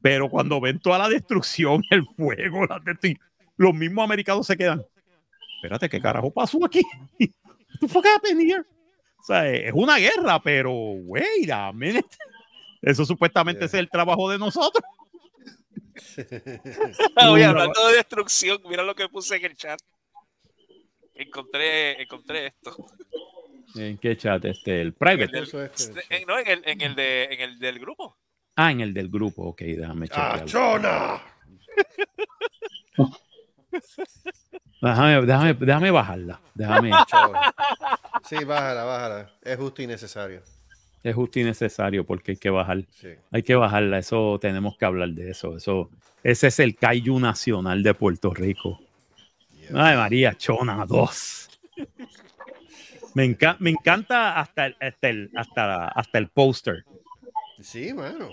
Pero 0.01 0.31
cuando 0.31 0.59
ven 0.59 0.79
toda 0.81 0.97
la 1.01 1.09
destrucción, 1.11 1.83
el 1.91 2.07
fuego, 2.17 2.65
la 2.65 2.79
destru- 2.81 3.21
los 3.59 3.75
mismos 3.75 4.05
americanos 4.05 4.47
se 4.47 4.57
quedan. 4.57 4.83
Espérate, 5.57 5.87
¿qué 5.91 6.01
carajo 6.01 6.31
pasó 6.31 6.65
aquí? 6.65 6.81
The 7.81 7.87
fuck 7.87 8.07
happened 8.07 8.41
here? 8.41 8.63
O 9.21 9.25
sea, 9.25 9.47
es 9.53 9.73
una 9.75 9.99
guerra, 9.99 10.41
pero 10.43 10.73
wait 10.73 11.51
a 11.53 11.71
minute. 11.75 12.09
Eso 12.81 13.05
supuestamente 13.05 13.59
Yeah. 13.61 13.67
es 13.67 13.75
el 13.75 13.91
trabajo 13.91 14.31
de 14.31 14.39
nosotros. 14.39 14.83
Oye, 17.31 17.45
hablando 17.45 17.87
de 17.89 17.97
destrucción, 17.97 18.59
mira 18.67 18.83
lo 18.83 18.95
que 18.95 19.11
puse 19.11 19.37
en 19.37 19.45
el 19.45 19.55
chat. 19.55 19.79
Encontré, 21.19 22.01
encontré 22.03 22.47
esto. 22.47 22.77
¿En 23.77 23.99
qué 23.99 24.17
chat? 24.17 24.45
Este, 24.45 24.81
el 24.81 24.89
En 24.89 24.93
private. 24.95 25.25
el, 25.25 25.31
del- 25.31 25.45
Puso 25.45 25.63
este, 25.65 26.01
en- 26.11 26.27
no, 26.27 26.39
en 26.39 26.47
el, 26.49 26.63
en 26.65 26.81
el 26.81 26.95
de, 26.95 27.25
en 27.25 27.41
el 27.41 27.59
del 27.59 27.79
grupo. 27.79 28.17
Ah, 28.57 28.71
en 28.73 28.81
el 28.81 28.95
del 28.95 29.09
grupo. 29.09 29.43
Ok, 29.45 29.61
déjame 29.63 30.07
¡Ah, 30.13 30.39
chequear. 30.41 30.45
chona! 30.47 31.23
Déjame, 34.81 35.27
déjame, 35.27 35.55
déjame 35.55 35.91
bajarla. 35.91 36.41
Déjame. 36.55 36.91
Sí, 38.25 38.45
bájala, 38.45 38.85
bájala. 38.85 39.31
Es 39.43 39.57
justo 39.57 39.83
y 39.83 39.87
necesario. 39.87 40.43
es 41.03 41.15
justo 41.15 41.41
y 41.41 41.45
necesario 41.45 42.05
porque 42.07 42.33
hay 42.33 42.37
que 42.37 42.51
bajar. 42.51 42.85
Sí. 42.93 43.09
Hay 43.33 43.43
que 43.43 43.55
bajarla. 43.57 43.99
Eso 43.99 44.39
tenemos 44.41 44.77
que 44.77 44.85
hablar 44.85 45.09
de 45.11 45.31
eso. 45.31 45.57
Eso, 45.57 45.91
ese 46.23 46.47
es 46.47 46.59
el 46.61 46.77
Kaiju 46.77 47.19
nacional 47.19 47.83
de 47.83 47.93
Puerto 47.95 48.33
Rico. 48.33 48.81
Ay, 49.75 49.97
María, 49.97 50.35
Chona 50.37 50.85
2. 50.87 51.49
Me, 53.15 53.25
enca- 53.25 53.57
me 53.59 53.71
encanta 53.71 54.39
hasta 54.39 54.67
el, 54.67 54.77
hasta 54.81 55.09
el, 55.09 55.31
hasta, 55.35 55.89
hasta 55.89 56.19
el 56.19 56.29
póster. 56.29 56.85
Sí, 57.61 57.93
mano. 57.93 58.29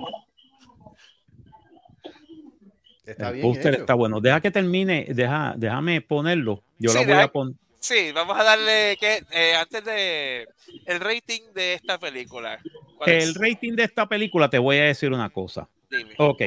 Está 3.06 3.30
El 3.30 3.42
póster 3.42 3.76
está 3.76 3.94
bueno. 3.94 4.20
Deja 4.20 4.42
que 4.42 4.52
termine. 4.52 5.06
Deja, 5.10 5.54
déjame 5.58 6.02
ponerlo. 6.02 6.64
Yo 6.80 6.90
Sí, 6.90 6.96
la 6.96 7.02
voy 7.02 7.08
deja- 7.10 7.24
a 7.24 7.32
poner. 7.32 7.56
Sí, 7.80 8.12
vamos 8.14 8.36
a 8.40 8.44
darle 8.44 8.98
que 9.00 9.24
eh, 9.32 9.54
antes 9.56 9.86
de 9.86 10.48
el 10.88 11.00
rating 11.00 11.42
de 11.54 11.76
esta 11.76 12.00
película. 12.00 12.60
¿Cuál 12.98 13.10
El 13.12 13.30
es? 13.30 13.36
rating 13.36 13.74
de 13.74 13.84
esta 13.84 14.08
película, 14.08 14.50
te 14.50 14.58
voy 14.58 14.78
a 14.78 14.86
decir 14.86 15.12
una 15.12 15.30
cosa. 15.30 15.70
Dime. 15.92 16.16
Ok. 16.18 16.42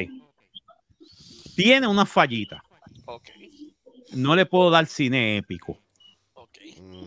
Tiene 1.55 1.87
una 1.87 2.05
fallita. 2.05 2.61
Ok, 3.05 3.29
No 4.13 4.35
le 4.35 4.45
puedo 4.45 4.69
dar 4.69 4.85
cine 4.87 5.37
épico, 5.37 5.79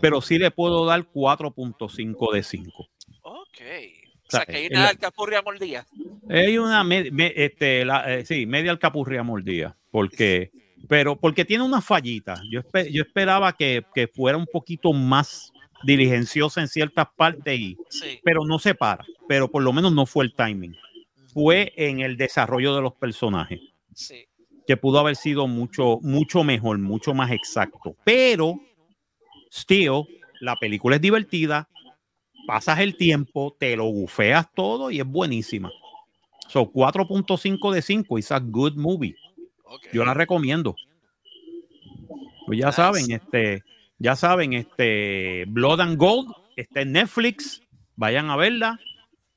pero 0.00 0.20
sí 0.20 0.38
le 0.38 0.50
puedo 0.50 0.84
dar 0.86 1.04
4.5 1.12 2.32
de 2.32 2.42
5. 2.42 2.88
ok. 3.22 3.60
O 4.26 4.30
sea, 4.34 4.46
que 4.46 4.56
hay 4.56 4.66
el- 4.66 4.72
una 4.72 4.88
alcapurria 4.88 5.42
mordida. 5.42 5.86
Hay 6.30 6.56
una, 6.56 6.82
me- 6.84 7.10
me- 7.10 7.32
este, 7.36 7.84
la- 7.84 8.14
eh, 8.14 8.24
sí, 8.24 8.46
media 8.46 8.70
alcapurria 8.70 9.22
mordida, 9.22 9.76
porque, 9.90 10.50
pero 10.88 11.16
porque 11.16 11.44
tiene 11.44 11.64
una 11.64 11.82
fallita. 11.82 12.40
Yo, 12.50 12.60
espe- 12.62 12.90
yo 12.90 13.02
esperaba 13.02 13.52
que, 13.54 13.84
que 13.94 14.08
fuera 14.08 14.38
un 14.38 14.46
poquito 14.46 14.92
más 14.94 15.52
diligenciosa 15.84 16.62
en 16.62 16.68
ciertas 16.68 17.08
partes, 17.14 17.58
y, 17.58 17.76
Sí. 17.90 18.20
pero 18.24 18.46
no 18.46 18.58
se 18.58 18.74
para. 18.74 19.04
Pero 19.28 19.50
por 19.50 19.62
lo 19.62 19.72
menos 19.74 19.92
no 19.92 20.06
fue 20.06 20.24
el 20.24 20.32
timing. 20.34 20.74
Fue 21.34 21.72
en 21.76 22.00
el 22.00 22.16
desarrollo 22.16 22.74
de 22.74 22.80
los 22.82 22.94
personajes, 22.94 23.60
Sí. 23.94 24.24
Que 24.66 24.76
pudo 24.76 24.98
haber 24.98 25.16
sido 25.16 25.46
mucho, 25.48 25.98
mucho 26.02 26.44
mejor, 26.44 26.78
mucho 26.78 27.14
más 27.14 27.30
exacto. 27.30 27.96
Pero, 28.04 28.54
still, 29.50 30.04
la 30.40 30.56
película 30.56 30.96
es 30.96 31.02
divertida, 31.02 31.68
pasas 32.46 32.80
el 32.80 32.96
tiempo, 32.96 33.56
te 33.58 33.76
lo 33.76 33.84
bufeas 33.90 34.46
todo 34.54 34.90
y 34.90 35.00
es 35.00 35.06
buenísima. 35.06 35.70
So, 36.48 36.70
4.5 36.70 37.72
de 37.72 37.82
5, 37.82 38.18
it's 38.18 38.30
a 38.32 38.38
good 38.38 38.74
movie. 38.76 39.14
Yo 39.92 40.04
la 40.04 40.12
recomiendo. 40.14 40.74
Pues 42.46 42.58
ya 42.58 42.66
Nice. 42.66 42.76
saben, 42.76 43.10
este, 43.10 43.62
ya 43.98 44.16
saben, 44.16 44.52
este, 44.52 45.44
Blood 45.48 45.80
and 45.80 45.96
Gold 45.96 46.30
está 46.56 46.82
en 46.82 46.92
Netflix. 46.92 47.62
Vayan 47.96 48.28
a 48.30 48.36
verla. 48.36 48.78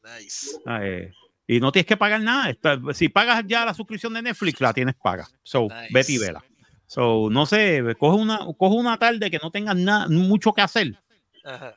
Nice. 0.04 0.58
eh, 0.82 1.12
y 1.48 1.60
no 1.60 1.72
tienes 1.72 1.86
que 1.88 1.98
pagar 1.98 2.22
nada. 2.22 2.50
Está- 2.50 2.80
si 2.94 3.10
pagas 3.10 3.44
ya 3.48 3.66
la 3.66 3.74
suscripción 3.74 4.14
de 4.14 4.22
Netflix, 4.22 4.60
la 4.62 4.74
tienes 4.74 4.96
paga. 4.96 5.28
So, 5.44 5.64
Nice. 5.64 5.88
vete 5.92 6.12
y 6.14 6.18
vela. 6.18 6.44
So, 6.88 7.30
no 7.32 7.46
sé, 7.46 7.82
coge 7.98 8.18
una, 8.22 8.40
coge 8.58 8.76
una 8.76 8.98
tarde 8.98 9.32
que 9.32 9.40
no 9.42 9.52
tengas 9.52 9.76
nada, 9.76 10.08
mucho 10.08 10.54
que 10.54 10.62
hacer. 10.62 10.96
Ajá. 11.44 11.76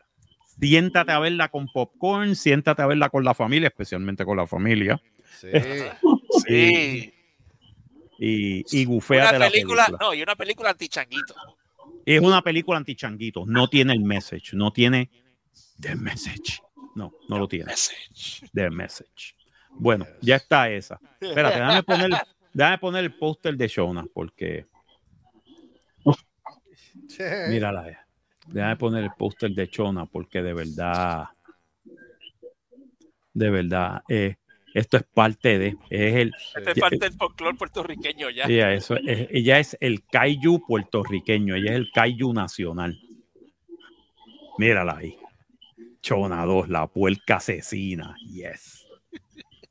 Siéntate 0.61 1.13
a 1.13 1.19
verla 1.21 1.49
con 1.49 1.67
popcorn, 1.69 2.35
siéntate 2.35 2.83
a 2.83 2.87
verla 2.87 3.09
con 3.11 3.25
la 3.25 3.33
familia, 3.35 3.69
especialmente 3.69 4.25
con 4.25 4.37
la 4.37 4.47
familia. 4.47 5.01
Sí. 5.41 5.49
Sí. 6.47 7.13
Y, 8.21 8.65
y 8.71 8.85
guféate 8.85 9.37
Una 9.37 9.47
la 9.47 9.51
película, 9.51 9.89
no, 10.01 10.15
y 10.15 10.23
una 10.23 10.37
película 10.37 10.71
antichanguito. 10.71 11.35
Es 12.05 12.21
una 12.21 12.43
película 12.43 12.79
antichanguito. 12.79 13.45
No 13.47 13.69
tiene 13.69 13.93
el 13.93 14.01
message. 14.01 14.55
No 14.55 14.73
tiene 14.73 15.11
the 15.81 15.95
message. 15.95 16.61
No, 16.95 17.13
no 17.29 17.39
lo 17.39 17.49
tiene. 17.49 17.67
Message. 17.67 18.49
The 18.53 18.71
message. 18.71 19.35
Bueno, 19.71 20.07
ya 20.21 20.37
está 20.37 20.71
esa. 20.71 21.01
Espérate, 21.21 21.59
déjame 21.61 21.83
poner, 21.83 22.11
déjame 22.53 22.79
poner 22.79 23.05
el 23.05 23.15
póster 23.15 23.57
de 23.57 23.69
Shona 23.69 24.05
porque 24.13 24.67
mírala. 27.49 27.89
eh. 27.89 27.99
Déjame 28.47 28.77
poner 28.77 29.05
el 29.05 29.11
póster 29.17 29.51
de 29.51 29.67
Shona 29.67 30.07
porque 30.07 30.43
de 30.43 30.55
verdad, 30.55 31.25
de 33.35 33.51
verdad, 33.51 34.03
eh, 34.09 34.37
esto 34.75 34.97
es 34.97 35.03
parte 35.05 35.59
de, 35.59 35.77
es 35.91 36.15
el, 36.15 36.33
Esta 36.57 36.71
es 36.73 36.79
parte 36.79 36.99
del 36.99 37.13
folclore 37.13 37.57
puertorriqueño 37.57 38.31
ya. 38.31 38.45
ella, 38.45 38.73
eso, 38.73 38.97
es- 38.97 39.29
ella 39.31 39.59
es 39.59 39.77
el 39.81 40.05
kaiju 40.07 40.65
puertorriqueño, 40.67 41.55
ella 41.57 41.73
es 41.73 41.77
el 41.77 41.91
kaiju 41.93 42.33
nacional. 42.33 42.99
Mírala 44.59 44.97
ahí. 44.97 45.17
Chona 46.01 46.45
2, 46.45 46.69
la 46.69 46.87
puerca 46.87 47.37
asesina. 47.37 48.15
Yes. 48.27 48.78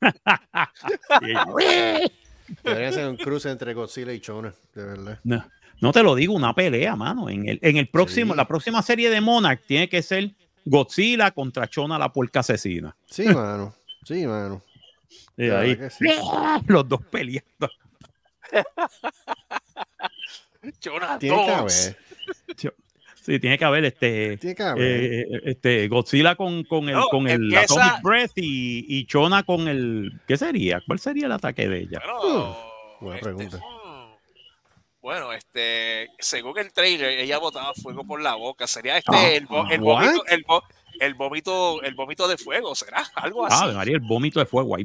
Debería 2.64 2.92
ser 2.92 3.08
un 3.08 3.16
cruce 3.16 3.50
entre 3.50 3.74
Godzilla 3.74 4.12
y 4.12 4.20
Chona, 4.20 4.54
de 4.74 4.84
verdad. 4.84 5.18
no, 5.24 5.44
no 5.80 5.92
te 5.92 6.02
lo 6.02 6.14
digo, 6.14 6.34
una 6.34 6.54
pelea, 6.54 6.96
mano. 6.96 7.28
En 7.28 7.48
el, 7.48 7.58
en 7.62 7.76
el 7.76 7.88
próximo, 7.88 8.32
Sí. 8.32 8.36
la 8.36 8.46
próxima 8.48 8.82
serie 8.82 9.10
de 9.10 9.20
Monarch 9.20 9.62
tiene 9.66 9.88
que 9.88 10.02
ser 10.02 10.30
Godzilla 10.64 11.30
contra 11.30 11.68
Chona, 11.68 11.98
la 11.98 12.12
puerca 12.12 12.40
asesina. 12.40 12.96
Sí, 13.06 13.24
mano. 13.34 13.74
Sí, 14.04 14.26
mano. 14.26 14.62
Y 15.36 15.46
Claro 15.46 15.60
ahí, 15.60 15.78
sí. 15.90 16.04
los 16.66 16.88
dos 16.88 17.00
peleando. 17.10 17.68
Jonah 20.82 21.18
Tiene 21.18 21.44
que 21.44 21.50
dos. 21.52 21.60
haber. 21.60 21.96
Sí, 23.28 23.38
tiene 23.40 23.58
que 23.58 23.64
haber 23.66 23.84
este. 23.84 24.38
Tiene 24.38 24.56
que 24.56 24.62
haber. 24.62 24.82
eh, 25.04 25.26
este 25.44 25.86
Godzilla 25.88 26.34
con, 26.34 26.64
con 26.64 26.88
el, 26.88 26.94
No, 26.94 27.08
con 27.08 27.28
el 27.28 27.42
empieza- 27.52 27.84
Atomic 27.84 28.02
Breath 28.02 28.32
y, 28.36 28.86
y 28.88 29.04
Chona 29.04 29.42
con 29.42 29.68
el. 29.68 30.12
¿Qué 30.26 30.38
sería? 30.38 30.80
¿Cuál 30.86 30.98
sería 30.98 31.26
el 31.26 31.32
ataque 31.32 31.68
de 31.68 31.80
ella? 31.80 32.00
Bueno, 32.22 32.56
buena 33.00 33.16
este, 33.16 33.24
pregunta. 33.24 33.58
hmm. 33.58 33.98
Bueno, 35.02 35.32
este, 35.34 36.08
según 36.18 36.58
el 36.58 36.72
trailer, 36.72 37.18
ella 37.18 37.36
botaba 37.38 37.74
fuego 37.74 38.02
por 38.04 38.20
la 38.22 38.34
boca. 38.34 38.66
Sería 38.66 38.96
este 38.96 39.36
el, 39.36 39.46
vo- 39.46 39.66
el 39.66 39.74
el, 39.74 40.44
vo- 40.46 40.62
el 40.98 41.14
vómito, 41.14 41.82
el 41.82 41.94
vómito 41.94 42.26
de 42.28 42.38
fuego, 42.38 42.74
¿será? 42.74 43.04
Algo 43.14 43.44
así. 43.44 43.56
Ah, 43.62 43.72
María, 43.74 43.94
el 43.96 44.00
vómito 44.00 44.40
de 44.40 44.46
fuego 44.46 44.74
ahí. 44.74 44.84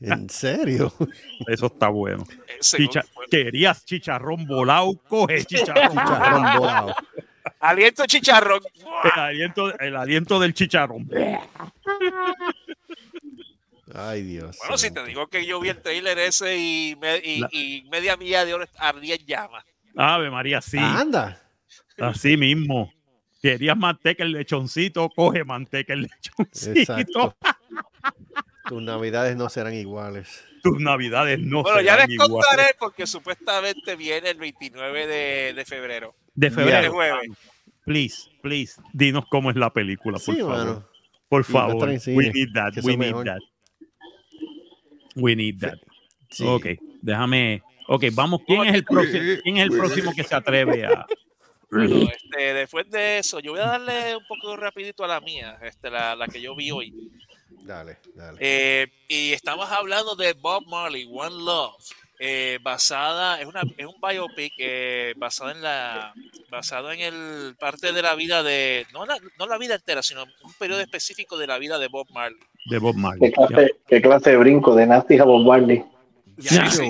¿En 0.00 0.28
serio? 0.28 0.92
Eso 1.46 1.66
está 1.66 1.88
bueno. 1.88 2.24
Eh, 2.48 2.58
Chicha- 2.60 3.04
querías 3.30 3.84
chicharrón 3.84 4.46
volado, 4.46 4.94
coge 5.08 5.44
chicharrón. 5.44 5.90
Chicharrón 5.90 6.58
volado. 6.58 6.94
Aliento 7.60 8.06
chicharrón. 8.06 8.60
el, 9.04 9.20
aliento, 9.20 9.78
el 9.78 9.96
aliento 9.96 10.38
del 10.40 10.54
chicharrón. 10.54 11.08
Ay, 13.94 14.22
Dios. 14.22 14.56
Bueno, 14.58 14.78
si 14.78 14.90
te 14.90 15.04
digo 15.04 15.26
que 15.26 15.44
yo 15.44 15.60
vi 15.60 15.68
el 15.68 15.80
trailer 15.80 16.18
ese 16.18 16.56
y, 16.56 16.96
me- 17.00 17.18
y- 17.18 17.40
La- 17.40 17.48
y 17.52 17.84
media 17.90 18.16
milla 18.16 18.44
de 18.44 18.54
oro 18.54 18.64
ardía 18.78 19.16
en 19.16 19.26
llamas. 19.26 19.64
Ave 19.96 20.30
María, 20.30 20.60
sí. 20.62 20.78
Anda. 20.78 21.38
Así 21.98 22.36
mismo. 22.36 22.92
Querías 23.42 23.76
manteca 23.76 24.22
el 24.22 24.32
lechoncito, 24.32 25.10
coge 25.10 25.44
manteca 25.44 25.92
el 25.92 26.02
lechoncito. 26.02 26.78
Exacto. 26.80 27.36
Tus 28.68 28.82
navidades 28.82 29.36
no 29.36 29.48
serán 29.48 29.74
iguales. 29.74 30.44
Tus 30.62 30.78
navidades 30.80 31.38
no 31.40 31.62
Bueno, 31.62 31.80
ya 31.80 31.92
serán 31.94 32.08
les 32.08 32.14
iguales. 32.14 32.32
contaré 32.46 32.74
porque 32.78 33.06
supuestamente 33.06 33.96
viene 33.96 34.30
el 34.30 34.38
29 34.38 35.06
de, 35.06 35.52
de 35.54 35.64
febrero. 35.64 36.14
De 36.34 36.50
febrero. 36.50 36.92
jueves. 36.92 37.28
Please, 37.84 38.30
please, 38.42 38.80
dinos 38.92 39.24
cómo 39.28 39.50
es 39.50 39.56
la 39.56 39.72
película, 39.72 40.18
por 40.24 40.34
Sí, 40.34 40.40
favor. 40.40 40.56
mano. 40.56 40.88
Por 41.28 41.44
favor. 41.44 41.88
We 41.88 42.30
need 42.32 42.52
that. 42.54 42.72
We 42.84 42.96
need 42.96 42.98
mejor. 43.08 43.24
that. 43.24 43.40
We 45.16 45.34
need 45.36 45.58
that. 45.60 45.78
Sí. 46.30 46.44
Ok, 46.46 46.66
déjame. 47.02 47.62
Ok, 47.88 48.04
vamos. 48.12 48.40
¿Quién 48.46 48.64
es 48.66 48.74
el 48.74 48.84
próximo? 48.84 49.22
¿Quién 49.42 49.56
es 49.58 49.64
el 49.64 49.70
próximo 49.70 50.12
que 50.14 50.24
se 50.24 50.34
atreve 50.34 50.86
a? 50.86 51.04
Bueno, 51.70 52.06
este, 52.12 52.54
después 52.54 52.88
de 52.90 53.18
eso, 53.18 53.40
yo 53.40 53.52
voy 53.52 53.60
a 53.60 53.64
darle 53.66 54.14
un 54.16 54.24
poco 54.26 54.56
rapidito 54.56 55.04
a 55.04 55.08
la 55.08 55.20
mía, 55.20 55.58
este, 55.62 55.90
la, 55.90 56.14
la 56.14 56.28
que 56.28 56.40
yo 56.40 56.54
vi 56.54 56.70
hoy. 56.70 56.92
Dale, 57.62 57.98
dale. 58.14 58.38
Eh, 58.40 58.86
y 59.08 59.32
estamos 59.32 59.70
hablando 59.70 60.16
de 60.16 60.32
Bob 60.34 60.66
Marley, 60.66 61.08
One 61.10 61.44
Love, 61.44 61.74
eh, 62.18 62.58
basada, 62.62 63.40
es, 63.40 63.46
una, 63.46 63.62
es 63.76 63.86
un 63.86 63.94
biopic 64.00 64.52
eh, 64.58 65.14
basado 65.16 65.50
en 65.50 65.62
la, 65.62 66.12
basado 66.50 66.90
en 66.92 67.00
el 67.00 67.56
parte 67.58 67.92
de 67.92 68.02
la 68.02 68.14
vida 68.14 68.42
de, 68.42 68.86
no 68.92 69.06
la, 69.06 69.16
no 69.38 69.46
la 69.46 69.58
vida 69.58 69.76
entera, 69.76 70.02
sino 70.02 70.24
un 70.24 70.52
periodo 70.58 70.80
específico 70.80 71.36
de 71.38 71.46
la 71.46 71.58
vida 71.58 71.78
de 71.78 71.88
Bob 71.88 72.06
Marley. 72.12 72.40
De 72.66 72.78
Bob 72.78 72.96
Marley. 72.96 73.30
¿Qué 73.30 73.32
clase, 73.32 73.70
qué 73.88 74.02
clase 74.02 74.30
de 74.30 74.36
brinco 74.36 74.74
de 74.74 74.86
Nasty 74.86 75.18
a 75.18 75.24
Bob 75.24 75.46
Marley? 75.46 75.84
Ya, 76.36 76.68
sí. 76.70 76.88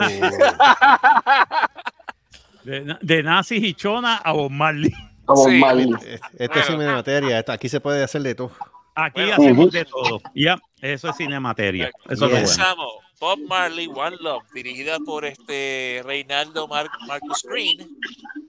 De, 2.64 2.96
de 3.00 3.22
nazis 3.22 3.62
y 3.62 3.74
chona 3.74 4.16
a 4.18 4.32
Bob 4.32 4.50
Marley. 4.50 4.92
A 5.26 5.32
Bob 5.34 5.48
Sí. 5.50 5.56
Marley. 5.58 5.90
Esto 6.38 6.58
es 6.60 6.66
cine 6.66 6.86
materia. 6.86 7.44
Aquí 7.48 7.68
se 7.68 7.80
puede 7.80 8.04
hacer 8.04 8.22
de 8.22 8.34
todo. 8.34 8.52
Aquí 8.94 9.20
Bueno. 9.22 9.34
hacemos 9.34 9.72
de 9.72 9.84
todo. 9.84 10.20
Ya, 10.34 10.58
eso 10.80 11.08
es 11.10 11.16
cinemateria. 11.16 11.90
Eso 12.04 12.12
es 12.12 12.20
lo 12.20 12.28
bueno. 12.28 12.42
Comenzamos. 12.46 12.92
Bob 13.18 13.38
Marley, 13.46 13.86
One 13.86 14.16
Love, 14.20 14.42
dirigida 14.52 14.98
por 14.98 15.24
este 15.24 16.02
Reinaldo 16.04 16.66
Mar- 16.66 16.90
Marcus 17.06 17.42
Green, 17.44 17.96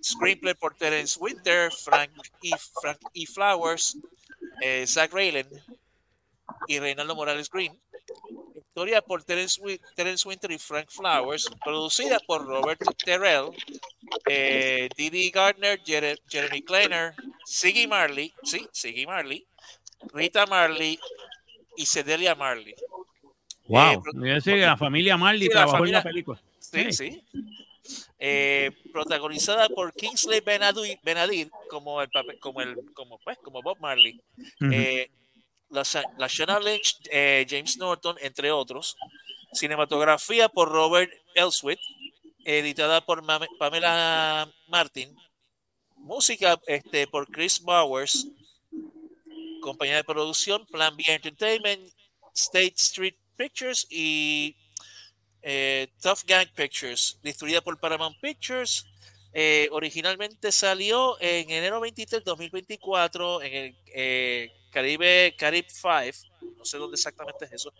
screenplay 0.04 0.56
por 0.56 0.74
Terence 0.76 1.18
Winter, 1.20 1.72
Frank 1.72 2.12
E. 2.42 2.50
Frank 2.82 2.98
E. 3.14 3.26
Flowers, 3.28 3.96
eh, 4.62 4.86
Zach 4.88 5.14
Raylan 5.14 5.48
y 6.68 6.80
Reinaldo 6.80 7.16
Morales 7.16 7.50
Green. 7.52 7.80
Historia 8.58 9.04
por 9.04 9.24
Terence, 9.24 9.62
Terence 9.96 10.28
Winter 10.28 10.50
y 10.52 10.58
Frank 10.58 10.90
Flowers, 10.90 11.48
producida 11.64 12.20
por 12.26 12.44
Robert 12.44 12.82
Terrell, 13.06 13.52
eh, 14.28 14.90
Didi 14.98 15.30
Gardner, 15.30 15.80
Jere- 15.84 16.18
Jeremy 16.28 16.64
Kleiner, 16.64 17.14
Siggy 17.46 17.86
Marley, 17.86 18.34
sí, 18.42 18.68
Siggy 18.72 19.06
Marley, 19.06 19.46
Rita 20.12 20.46
Marley 20.46 21.00
y 21.78 21.86
Cedelia 21.86 22.36
Marley. 22.36 22.76
Wow. 23.68 24.04
Eh, 24.26 24.34
decir 24.34 24.58
la 24.58 24.76
familia 24.78 25.16
Marley 25.18 25.48
Sí, 25.48 25.54
la 25.54 25.54
trabajó 25.62 25.78
familia- 25.78 25.98
en 26.00 26.04
la 26.04 26.04
película. 26.04 26.42
Sí, 26.60 26.92
sí. 26.92 27.24
Eh, 28.20 28.72
protagonizada 28.92 29.68
por 29.70 29.94
Kingsley 29.94 30.40
Benadir, 30.42 30.98
Benadir 31.04 31.50
como 31.70 32.02
el 32.02 32.10
papel, 32.10 32.40
como 32.40 32.62
el, 32.62 32.78
como 32.94 33.18
pues, 33.20 33.38
como 33.40 33.62
Bob 33.62 33.78
Marley. 33.80 34.22
Eh, 34.72 35.10
la, 35.70 35.84
Shana 36.28 36.60
Lynch, 36.60 36.98
eh, 37.12 37.46
James 37.50 37.78
Norton, 37.78 38.16
entre 38.22 38.52
otros. 38.52 38.96
Cinematografía 39.52 40.50
por 40.50 40.70
Robert 40.70 41.12
Elswit, 41.36 41.80
editada 42.46 43.02
por 43.06 43.22
Mame- 43.24 43.50
Pamela 43.60 44.50
Martin. 44.68 45.16
Música 45.98 46.60
este, 46.68 47.08
por 47.08 47.28
Chris 47.30 47.60
Bowers. 47.62 48.28
Compañía 49.64 49.96
de 49.96 50.04
producción 50.04 50.66
Plan 50.68 50.96
B 50.96 51.04
Entertainment, 51.08 51.82
State 52.36 52.76
Street 52.76 53.16
Pictures 53.38 53.88
y 53.90 54.56
eh, 55.42 55.88
Tough 56.02 56.20
Gang 56.28 56.48
Pictures. 56.54 57.18
Distribuida 57.24 57.62
por 57.62 57.80
Paramount 57.80 58.20
Pictures. 58.22 58.86
eh, 59.34 59.68
originalmente 59.72 60.52
salió 60.52 61.20
en 61.20 61.50
enero 61.50 61.80
23 61.80 62.24
2024 62.24 63.42
en 63.42 63.54
el 63.54 63.76
eh, 63.96 64.52
Caribe 64.70 65.36
Caribe 65.38 65.68
5, 65.70 66.52
no 66.58 66.66
sé 66.66 66.78
dónde 66.78 66.96
exactamente 66.96 67.46
es 67.46 67.54
eso, 67.54 67.74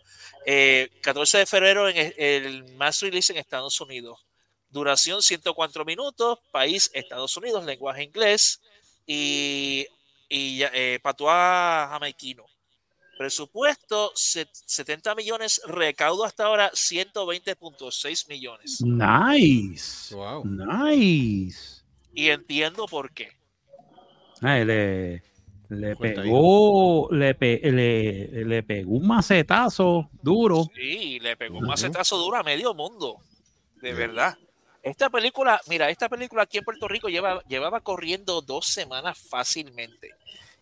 eh, 0.46 0.88
14 1.00 1.38
de 1.38 1.46
febrero 1.46 1.88
en 1.88 1.96
el, 1.96 2.14
el 2.16 2.64
mass 2.74 3.00
release 3.02 3.32
en 3.32 3.38
Estados 3.38 3.80
Unidos. 3.80 4.26
Duración 4.68 5.22
104 5.22 5.84
minutos, 5.84 6.40
país 6.50 6.90
Estados 6.92 7.36
Unidos, 7.36 7.64
lenguaje 7.64 8.02
inglés 8.02 8.60
y, 9.06 9.86
y 10.28 10.62
eh, 10.72 10.98
patuá 11.02 11.88
jamaiquino. 11.90 12.44
Presupuesto 13.16 14.10
set- 14.16 14.48
70 14.52 15.14
millones, 15.14 15.60
recaudo 15.66 16.24
hasta 16.24 16.46
ahora 16.46 16.70
120.6 16.72 18.28
millones. 18.28 18.82
Nice. 18.82 20.14
Wow. 20.14 20.44
Nice. 20.44 21.82
Y 22.12 22.28
entiendo 22.30 22.86
por 22.86 23.12
qué. 23.12 23.28
Ay, 24.40 24.64
le, 24.64 25.22
le 25.68 25.94
pegó, 25.96 27.08
le, 27.12 27.34
pe- 27.34 27.60
le, 27.62 28.44
le 28.44 28.62
pegó 28.62 28.92
un 28.96 29.06
macetazo 29.06 30.10
duro. 30.22 30.66
Sí, 30.74 31.18
le 31.20 31.36
pegó 31.36 31.58
un 31.58 31.66
macetazo 31.66 32.18
duro 32.18 32.36
a 32.36 32.42
medio 32.42 32.74
mundo. 32.74 33.18
De 33.80 33.92
verdad. 33.92 34.36
Esta 34.84 35.08
película, 35.08 35.58
mira, 35.66 35.88
esta 35.88 36.10
película 36.10 36.42
aquí 36.42 36.58
en 36.58 36.64
Puerto 36.64 36.86
Rico 36.86 37.08
lleva, 37.08 37.42
llevaba 37.44 37.80
corriendo 37.80 38.42
dos 38.42 38.66
semanas 38.66 39.18
fácilmente. 39.18 40.14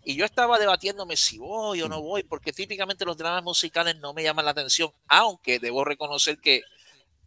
Y 0.05 0.15
yo 0.15 0.25
estaba 0.25 0.61
debatiéndome 0.61 1.17
si 1.17 1.39
voy 1.39 1.83
o 1.83 1.89
no 1.89 2.01
voy, 2.01 2.23
porque 2.23 2.53
típicamente 2.53 3.05
los 3.05 3.17
dramas 3.17 3.43
musicales 3.43 3.97
no 3.97 4.15
me 4.15 4.23
llaman 4.23 4.45
la 4.45 4.53
atención, 4.53 4.93
aunque 5.09 5.59
debo 5.59 5.85
reconocer 5.85 6.39
que 6.39 6.63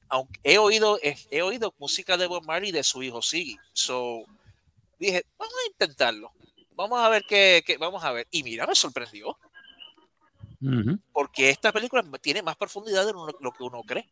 aunque 0.08 0.40
he 0.44 0.58
oído, 0.58 0.98
he, 1.04 1.18
he 1.32 1.42
oído 1.42 1.74
música 1.80 2.16
de 2.16 2.28
Bob 2.28 2.46
Marley 2.46 2.72
de 2.72 2.84
su 2.84 3.04
hijo 3.04 3.22
Siggy. 3.22 3.58
So, 3.74 4.24
dije, 4.98 5.26
vamos 5.38 5.54
a 5.66 5.68
intentarlo. 5.72 6.32
Vamos 6.72 7.00
a 7.02 7.10
ver 7.10 7.24
qué, 7.28 7.62
qué- 7.66 7.78
vamos 7.78 8.04
a 8.06 8.14
ver. 8.14 8.26
Y 8.32 8.42
mira, 8.44 8.66
me 8.68 8.76
sorprendió 8.76 9.38
Ujú. 10.62 10.98
porque 11.12 11.50
esta 11.50 11.74
película 11.74 12.04
tiene 12.22 12.42
más 12.42 12.56
profundidad 12.56 13.06
de 13.06 13.12
lo, 13.12 13.28
lo 13.28 13.52
que 13.52 13.64
uno 13.64 13.82
cree. 13.84 14.10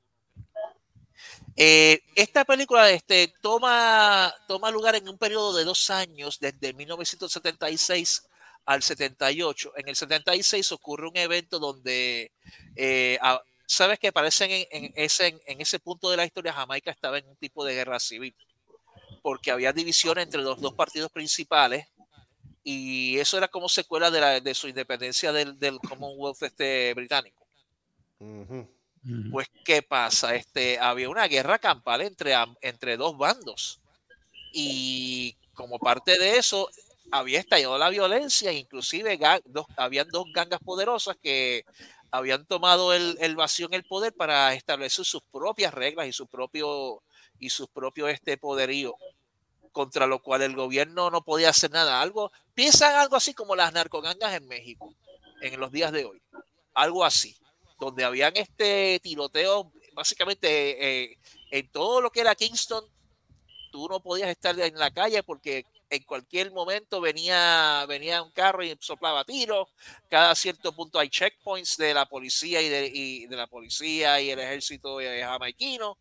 Eh, 1.56 2.02
esta 2.16 2.46
película 2.46 2.90
este, 2.90 3.34
toma, 3.42 4.34
toma 4.48 4.72
lugar 4.72 4.96
en 4.96 5.08
un 5.08 5.18
periodo 5.18 5.56
de 5.56 5.64
dos 5.64 5.90
años, 5.90 6.40
desde 6.40 6.74
1976 6.74 8.24
al 8.66 8.82
78. 8.82 9.74
En 9.78 9.88
el 9.90 9.96
76 9.96 10.72
ocurre 10.72 11.08
un 11.08 11.18
evento 11.18 11.60
donde, 11.60 12.32
eh, 12.76 13.18
a- 13.22 13.42
sabes 13.66 14.00
que 14.00 14.12
parecen 14.12 14.50
en, 14.52 14.68
en 14.72 14.94
ese, 14.96 15.40
en 15.46 15.62
ese 15.62 15.80
punto 15.80 16.10
de 16.10 16.18
la 16.18 16.26
historia, 16.26 16.54
Jamaica 16.54 16.92
estaba 16.92 17.18
en 17.18 17.28
un 17.28 17.36
tipo 17.38 17.64
de 17.66 17.74
guerra 17.76 18.00
civil, 18.00 18.36
porque 19.22 19.52
había 19.52 19.74
división 19.74 20.18
entre 20.20 20.42
los 20.42 20.60
dos 20.60 20.74
partidos 20.74 21.12
principales 21.12 21.88
y 22.64 23.18
eso 23.20 23.38
era 23.38 23.48
como 23.50 23.68
secuela 23.70 24.10
de, 24.10 24.22
la, 24.22 24.40
de 24.40 24.54
su 24.56 24.68
independencia 24.68 25.32
del, 25.34 25.60
del 25.60 25.80
Commonwealth 25.80 26.42
este, 26.44 26.94
británico. 26.94 27.46
Pues, 29.32 29.49
¿qué 29.66 29.82
pasa? 29.82 30.36
Este, 30.36 30.80
había 30.80 31.10
una 31.10 31.28
guerra 31.28 31.60
campal 31.60 32.01
entre, 32.01 32.34
entre 32.62 32.95
dos 32.95 33.18
bandos. 33.18 33.80
Y 34.54 35.36
como 35.54 35.78
parte 35.78 36.18
de 36.18 36.38
eso, 36.38 36.70
había 37.12 37.39
estallado 37.39 37.78
la 37.78 37.89
violencia, 37.89 38.51
inclusive 38.51 39.20
dos, 39.45 39.66
habían 39.76 40.08
dos 40.10 40.26
gangas 40.34 40.60
poderosas 40.62 41.18
que 41.22 41.66
habían 42.12 42.45
tomado 42.45 42.93
el, 42.93 43.36
vacío 43.36 43.66
en 43.68 43.74
el 43.74 43.84
poder 43.84 44.14
para 44.14 44.54
establecer 44.54 45.04
sus 45.04 45.22
propias 45.32 45.74
reglas 45.74 46.08
y 46.08 46.14
su 46.14 46.28
propio 46.28 47.01
y 47.39 47.49
sus 47.49 47.68
propios 47.68 48.10
este 48.10 48.38
poderío 48.38 48.95
contra 49.72 50.06
lo 50.06 50.22
cual 50.22 50.43
el 50.43 50.56
gobierno 50.56 51.10
no 51.10 51.24
podía 51.24 51.49
hacer 51.49 51.72
nada. 51.72 52.01
Algo, 52.01 52.32
piensan 52.54 52.95
algo 52.95 53.16
así 53.16 53.34
como 53.34 53.56
las 53.56 53.74
narcogangas 53.74 54.34
en 54.34 54.47
México 54.47 54.93
en 55.41 55.60
los 55.60 55.72
días 55.72 55.91
de 55.91 56.06
hoy. 56.06 56.22
Algo 56.76 57.04
así, 57.04 57.36
donde 57.86 58.04
habían 58.04 58.36
este 58.38 59.00
tiroteo, 59.02 59.72
básicamente 59.94 61.04
eh, 61.14 61.18
en 61.52 61.70
todo 61.72 62.02
lo 62.02 62.12
que 62.12 62.22
era 62.22 62.36
Kingston, 62.36 62.86
tú 63.72 63.88
no 63.90 64.02
podías 64.02 64.30
estar 64.30 64.58
en 64.60 64.76
la 64.78 64.92
calle 64.92 65.24
porque 65.24 65.66
en 65.90 66.04
cualquier 66.04 66.52
momento 66.52 67.02
venía, 67.02 67.86
venía 67.88 68.24
un 68.24 68.32
carro 68.32 68.64
y 68.64 68.76
soplaba 68.80 69.24
tiros. 69.26 69.68
Cada 70.10 70.34
cierto 70.36 70.74
punto 70.76 70.98
hay 71.00 71.10
checkpoints 71.10 71.78
de 71.78 71.94
la 71.94 72.08
policía 72.08 72.62
y 72.62 72.70
de, 72.70 72.88
y 72.94 73.26
de 73.28 73.36
la 73.36 73.48
policía 73.48 74.20
y 74.20 74.32
el 74.32 74.40
ejército 74.40 74.98
jamaiquino. 75.00 75.98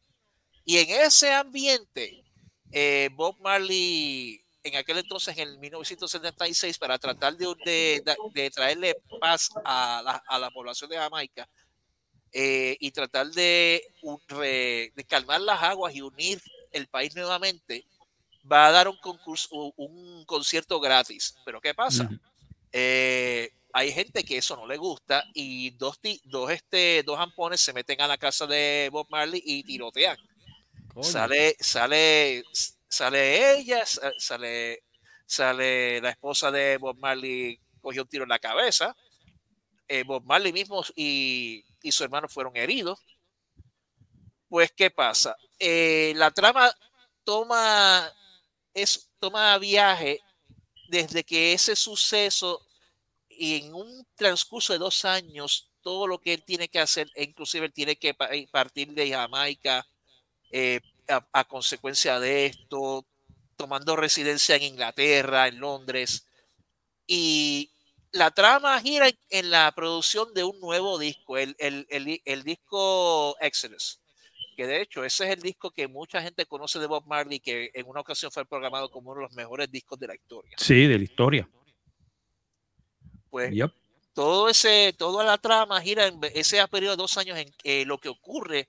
Y 0.64 0.78
en 0.78 0.90
ese 0.90 1.32
ambiente, 1.32 2.24
eh, 2.70 3.10
Bob 3.12 3.36
Marley, 3.40 4.42
en 4.62 4.76
aquel 4.76 4.98
entonces, 4.98 5.36
en 5.36 5.48
el 5.48 5.58
1976, 5.58 6.78
para 6.78 6.98
tratar 6.98 7.36
de- 7.36 7.54
de- 7.64 8.02
de 8.32 8.50
traerle 8.50 8.94
paz 9.20 9.48
a 9.64 10.00
la, 10.04 10.22
a 10.26 10.38
la 10.38 10.50
población 10.50 10.88
de 10.90 10.96
Jamaica 10.96 11.48
eh, 12.32 12.76
y 12.80 12.90
tratar 12.90 13.28
de, 13.28 13.82
de 14.94 15.04
calmar 15.08 15.40
las 15.40 15.62
aguas 15.62 15.94
y 15.94 16.00
unir 16.02 16.40
el 16.70 16.86
país 16.88 17.14
nuevamente, 17.14 17.84
va 18.50 18.66
a 18.66 18.72
dar 18.72 18.88
un 18.88 18.96
concurso, 18.96 19.48
un- 19.76 20.24
concierto 20.24 20.80
gratis. 20.80 21.34
Pero 21.44 21.60
¿qué 21.60 21.74
pasa? 21.74 22.04
Ujú. 22.04 22.18
Eh, 22.72 23.50
hay 23.74 23.92
gente 23.92 24.24
que 24.24 24.38
eso 24.38 24.56
no 24.56 24.66
le 24.66 24.76
gusta 24.76 25.24
y 25.34 25.70
dos, 25.70 25.98
dos, 26.24 26.50
este, 26.50 27.02
dos 27.04 27.18
ampones 27.18 27.60
se 27.60 27.72
meten 27.72 28.00
a 28.00 28.08
la 28.08 28.18
casa 28.18 28.46
de 28.46 28.88
Bob 28.92 29.06
Marley 29.10 29.42
y 29.44 29.62
tirotean. 29.62 30.16
Coño. 30.92 31.04
Sale, 31.04 31.56
sale, 31.60 32.44
sale 32.88 33.58
ella, 33.58 33.84
sa- 33.86 34.12
sale, 34.18 34.82
sale 35.26 36.00
la 36.00 36.10
esposa 36.10 36.50
de 36.50 36.76
Bob 36.78 36.98
Marley, 36.98 37.58
cogió 37.80 38.02
un 38.02 38.08
tiro 38.08 38.24
en 38.24 38.28
la 38.30 38.38
cabeza. 38.38 38.94
Eh, 39.88 40.04
Bob 40.04 40.24
Marley 40.24 40.52
mismo 40.52 40.82
y, 40.96 41.64
y 41.82 41.92
su 41.92 42.04
hermano 42.04 42.28
fueron 42.28 42.56
heridos. 42.56 43.00
Pues, 44.48 44.72
¿qué 44.72 44.90
pasa? 44.90 45.36
Eh, 45.58 46.12
la 46.16 46.30
trama 46.30 46.72
toma, 47.24 48.10
es, 48.74 49.10
toma 49.18 49.56
viaje 49.58 50.20
desde 50.88 51.24
que 51.24 51.52
ese 51.54 51.76
suceso 51.76 52.62
y 53.28 53.56
en 53.64 53.74
un 53.74 54.06
transcurso 54.16 54.72
de 54.74 54.80
dos 54.80 55.04
años, 55.04 55.70
todo 55.82 56.06
lo 56.06 56.20
que 56.20 56.34
él 56.34 56.44
tiene 56.44 56.68
que 56.68 56.80
hacer, 56.80 57.10
e 57.14 57.24
inclusive 57.24 57.66
él 57.66 57.72
tiene 57.72 57.96
que 57.96 58.14
pa- 58.14 58.30
partir 58.52 58.92
de 58.94 59.10
Jamaica, 59.10 59.86
eh, 60.52 60.80
a 61.32 61.44
consecuencia 61.44 62.20
de 62.20 62.46
esto, 62.46 63.06
tomando 63.56 63.96
residencia 63.96 64.56
en 64.56 64.62
Inglaterra, 64.64 65.48
en 65.48 65.60
Londres. 65.60 66.26
Y 67.06 67.71
la 68.12 68.30
trama 68.30 68.78
gira 68.80 69.08
en, 69.30 69.50
la 69.50 69.72
producción 69.74 70.32
de 70.34 70.44
un 70.44 70.58
nuevo 70.60 70.98
disco, 70.98 71.36
el, 71.38 71.54
el- 71.58 71.86
el- 71.90 72.20
el 72.24 72.42
disco 72.44 73.36
Exodus. 73.40 74.00
Que 74.56 74.66
de 74.66 74.82
hecho, 74.82 75.02
ese 75.04 75.24
es 75.24 75.30
el 75.30 75.40
disco 75.40 75.70
que 75.70 75.88
mucha 75.88 76.20
gente 76.20 76.44
conoce 76.44 76.78
de 76.78 76.86
Bob 76.86 77.06
Marley, 77.06 77.40
que 77.40 77.70
en 77.72 77.86
una 77.88 78.00
ocasión 78.00 78.30
fue 78.30 78.44
programado 78.44 78.90
como 78.90 79.10
uno 79.12 79.20
de 79.20 79.26
los 79.28 79.34
mejores 79.34 79.70
discos 79.70 79.98
de 79.98 80.08
la 80.08 80.14
historia. 80.14 80.52
Sí, 80.58 80.86
de 80.86 80.98
la 80.98 81.04
historia. 81.04 81.48
Pues 83.30 83.50
Yep. 83.52 83.72
todo 84.12 84.48
ese, 84.50 84.94
toda 84.98 85.24
la 85.24 85.38
trama 85.38 85.80
gira 85.80 86.06
en 86.06 86.20
ese 86.34 86.66
periodo 86.68 86.96
de 86.96 87.02
dos 87.02 87.16
años 87.16 87.38
en 87.38 87.50
eh, 87.64 87.84
lo 87.86 87.96
que 87.96 88.10
ocurre 88.10 88.68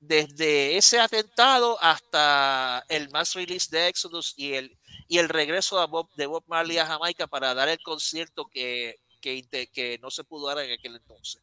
desde 0.00 0.78
ese 0.78 0.98
atentado 0.98 1.78
hasta 1.80 2.84
el 2.88 3.10
mass 3.10 3.34
release 3.34 3.68
de 3.70 3.88
Exodus 3.88 4.32
y 4.36 4.54
el, 4.54 4.78
y 5.06 5.18
el 5.18 5.28
regreso 5.28 5.78
a 5.78 5.86
Bob, 5.86 6.08
de 6.16 6.26
Bob 6.26 6.42
Marley 6.46 6.78
a 6.78 6.86
Jamaica 6.86 7.26
para 7.26 7.54
dar 7.54 7.68
el 7.68 7.80
concierto 7.82 8.46
que, 8.46 8.98
que, 9.20 9.98
no 10.00 10.10
se 10.10 10.24
pudo 10.24 10.48
dar 10.48 10.58
en 10.60 10.72
aquel 10.72 10.96
entonces. 10.96 11.42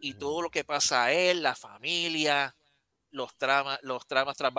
Y 0.00 0.14
todo 0.14 0.42
lo 0.42 0.50
que 0.50 0.64
pasa 0.64 1.04
a 1.04 1.12
él, 1.12 1.42
la 1.42 1.54
familia, 1.54 2.54
los 3.10 3.36
tramas, 3.36 3.78
los 3.82 4.06
tramas 4.06 4.36
tras. 4.36 4.52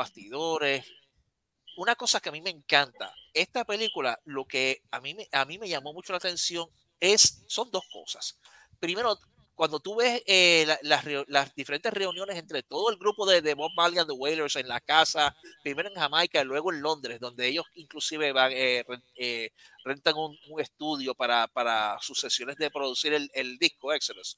Una 1.77 1.95
cosa 1.95 2.19
que 2.19 2.29
a 2.29 2.31
mí 2.33 2.41
me 2.41 2.49
encanta, 2.49 3.13
esta 3.33 3.63
película, 3.63 4.19
lo 4.25 4.45
que 4.45 4.81
a 4.91 4.99
mí, 4.99 5.15
a 5.31 5.45
mí 5.45 5.57
me 5.57 5.69
llamó 5.69 5.93
mucho 5.93 6.11
la 6.11 6.17
atención 6.17 6.69
es, 6.99 7.43
son 7.47 7.71
dos 7.71 7.85
cosas. 7.91 8.37
Primero, 8.79 9.17
cuando 9.59 9.81
tú 9.81 9.97
ves 9.97 10.23
eh, 10.25 10.63
la- 10.65 10.79
las, 10.83 11.03
las 11.27 11.53
diferentes 11.53 11.91
reuniones 11.91 12.37
entre 12.37 12.63
todo 12.63 12.89
el 12.89 12.95
grupo 12.95 13.25
de, 13.25 13.41
de 13.41 13.55
Bob 13.55 13.71
Marley 13.75 13.99
and 13.99 14.07
the 14.09 14.15
Wailers 14.15 14.55
en 14.55 14.69
la 14.69 14.79
casa, 14.79 15.35
primero 15.61 15.89
en 15.89 15.95
Jamaica 15.95 16.41
y 16.41 16.45
luego 16.45 16.71
en 16.71 16.81
Londres, 16.81 17.19
donde 17.19 17.45
ellos 17.45 17.65
inclusive 17.75 18.31
van, 18.31 18.53
eh, 18.53 18.85
eh, 19.17 19.51
rentan 19.83 20.15
un, 20.15 20.37
un 20.47 20.61
estudio 20.61 21.13
para, 21.13 21.45
para 21.47 21.97
sus 21.99 22.17
sesiones 22.21 22.55
de 22.55 22.71
producir 22.71 23.11
el, 23.11 23.29
el 23.33 23.57
disco 23.57 23.91
Exodus. 23.91 24.37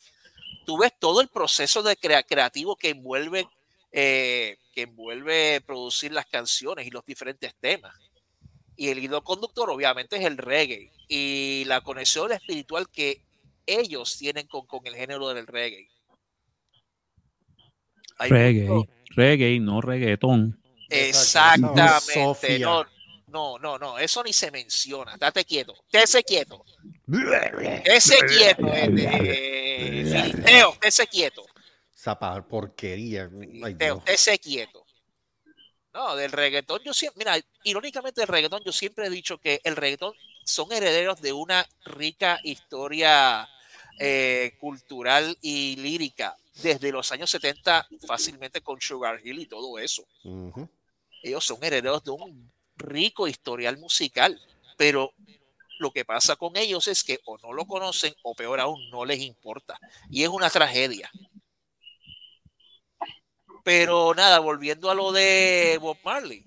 Tú 0.66 0.80
ves 0.80 0.92
todo 1.00 1.22
el 1.22 1.28
proceso 1.28 1.84
de 1.84 1.96
crea- 1.98 2.24
creativo 2.24 2.76
que 2.76 2.90
envuelve, 2.90 3.48
eh, 3.92 4.58
que 4.74 4.82
envuelve 4.82 5.62
producir 5.62 6.12
las 6.14 6.26
canciones 6.26 6.88
y 6.88 6.90
los 6.90 7.06
diferentes 7.06 7.54
temas. 7.60 7.96
Y 8.76 8.90
el 8.90 8.98
hilo 8.98 9.24
conductor 9.24 9.70
obviamente 9.70 10.16
es 10.18 10.26
el 10.26 10.38
reggae 10.40 10.92
y 11.08 11.64
la 11.68 11.82
conexión 11.82 12.32
espiritual 12.32 12.90
que 12.90 13.22
ellos 13.66 14.18
tienen 14.18 14.48
con, 14.48 14.66
con 14.66 14.86
el 14.88 14.96
género 14.96 15.30
del 15.34 15.48
reggae. 15.48 15.88
Hay 18.18 18.30
Reggae, 18.30 18.64
mucho- 18.68 18.92
reggae, 19.16 19.60
no 19.60 19.82
reggaetón. 19.82 20.62
Exactamente. 20.90 22.60
No, 22.60 22.86
no, 23.28 23.58
no, 23.60 23.78
no, 23.80 23.98
eso 23.98 24.24
ni 24.24 24.34
se 24.34 24.52
menciona. 24.52 25.16
Date 25.18 25.46
quieto. 25.46 25.74
Tese 25.90 26.22
quieto. 26.24 26.64
Tese 27.84 28.18
quieto. 28.28 28.68
eh, 28.68 28.90
eh, 28.94 30.04
Filisteo, 30.06 30.78
tese 30.80 31.08
quieto. 31.08 31.46
Esa 31.96 32.18
pa- 32.20 32.46
porquería. 32.48 33.28
Dios. 33.28 34.04
tese 34.04 34.38
quieto. 34.40 34.86
No, 35.94 36.16
del 36.16 36.32
reggaetón 36.32 36.82
yo 36.86 36.94
siempre, 36.94 37.20
mira, 37.26 37.38
irónicamente 37.64 38.22
del 38.22 38.28
reggaetón 38.30 38.62
yo 38.66 38.72
siempre 38.72 39.08
he 39.08 39.10
dicho 39.10 39.38
que 39.40 39.60
el 39.64 39.76
reggaetón 39.76 40.14
son 40.44 40.72
herederos 40.72 41.22
de 41.22 41.34
una 41.34 41.68
rica 41.86 42.40
historia 42.44 43.48
eh, 44.00 44.54
cultural 44.60 45.38
y 45.42 45.76
lírica 45.78 46.36
desde 46.62 46.92
los 46.92 47.12
años 47.12 47.30
70 47.30 47.88
fácilmente 48.06 48.62
con 48.62 48.80
Sugar 48.82 49.20
Hill 49.24 49.40
y 49.40 49.46
todo 49.46 49.80
eso. 49.80 50.06
Ellos 51.24 51.46
son 51.46 51.64
herederos 51.64 52.04
de 52.04 52.12
un 52.12 52.52
rico 52.78 53.28
historial 53.28 53.78
musical, 53.78 54.40
pero 54.78 55.14
lo 55.80 55.92
que 55.92 56.06
pasa 56.06 56.36
con 56.36 56.58
ellos 56.58 56.88
es 56.88 57.04
que 57.04 57.20
o 57.26 57.38
no 57.40 57.54
lo 57.54 57.66
conocen 57.66 58.14
o 58.24 58.36
peor 58.36 58.60
aún 58.60 58.90
no 58.90 59.06
les 59.06 59.20
importa. 59.20 59.80
Y 60.10 60.24
es 60.24 60.30
una 60.30 60.50
tragedia. 60.50 61.10
Pero 63.64 64.14
nada, 64.16 64.40
volviendo 64.40 64.90
a 64.90 64.96
lo 64.96 65.12
de 65.12 65.78
Bob 65.82 65.98
Marley. 66.04 66.44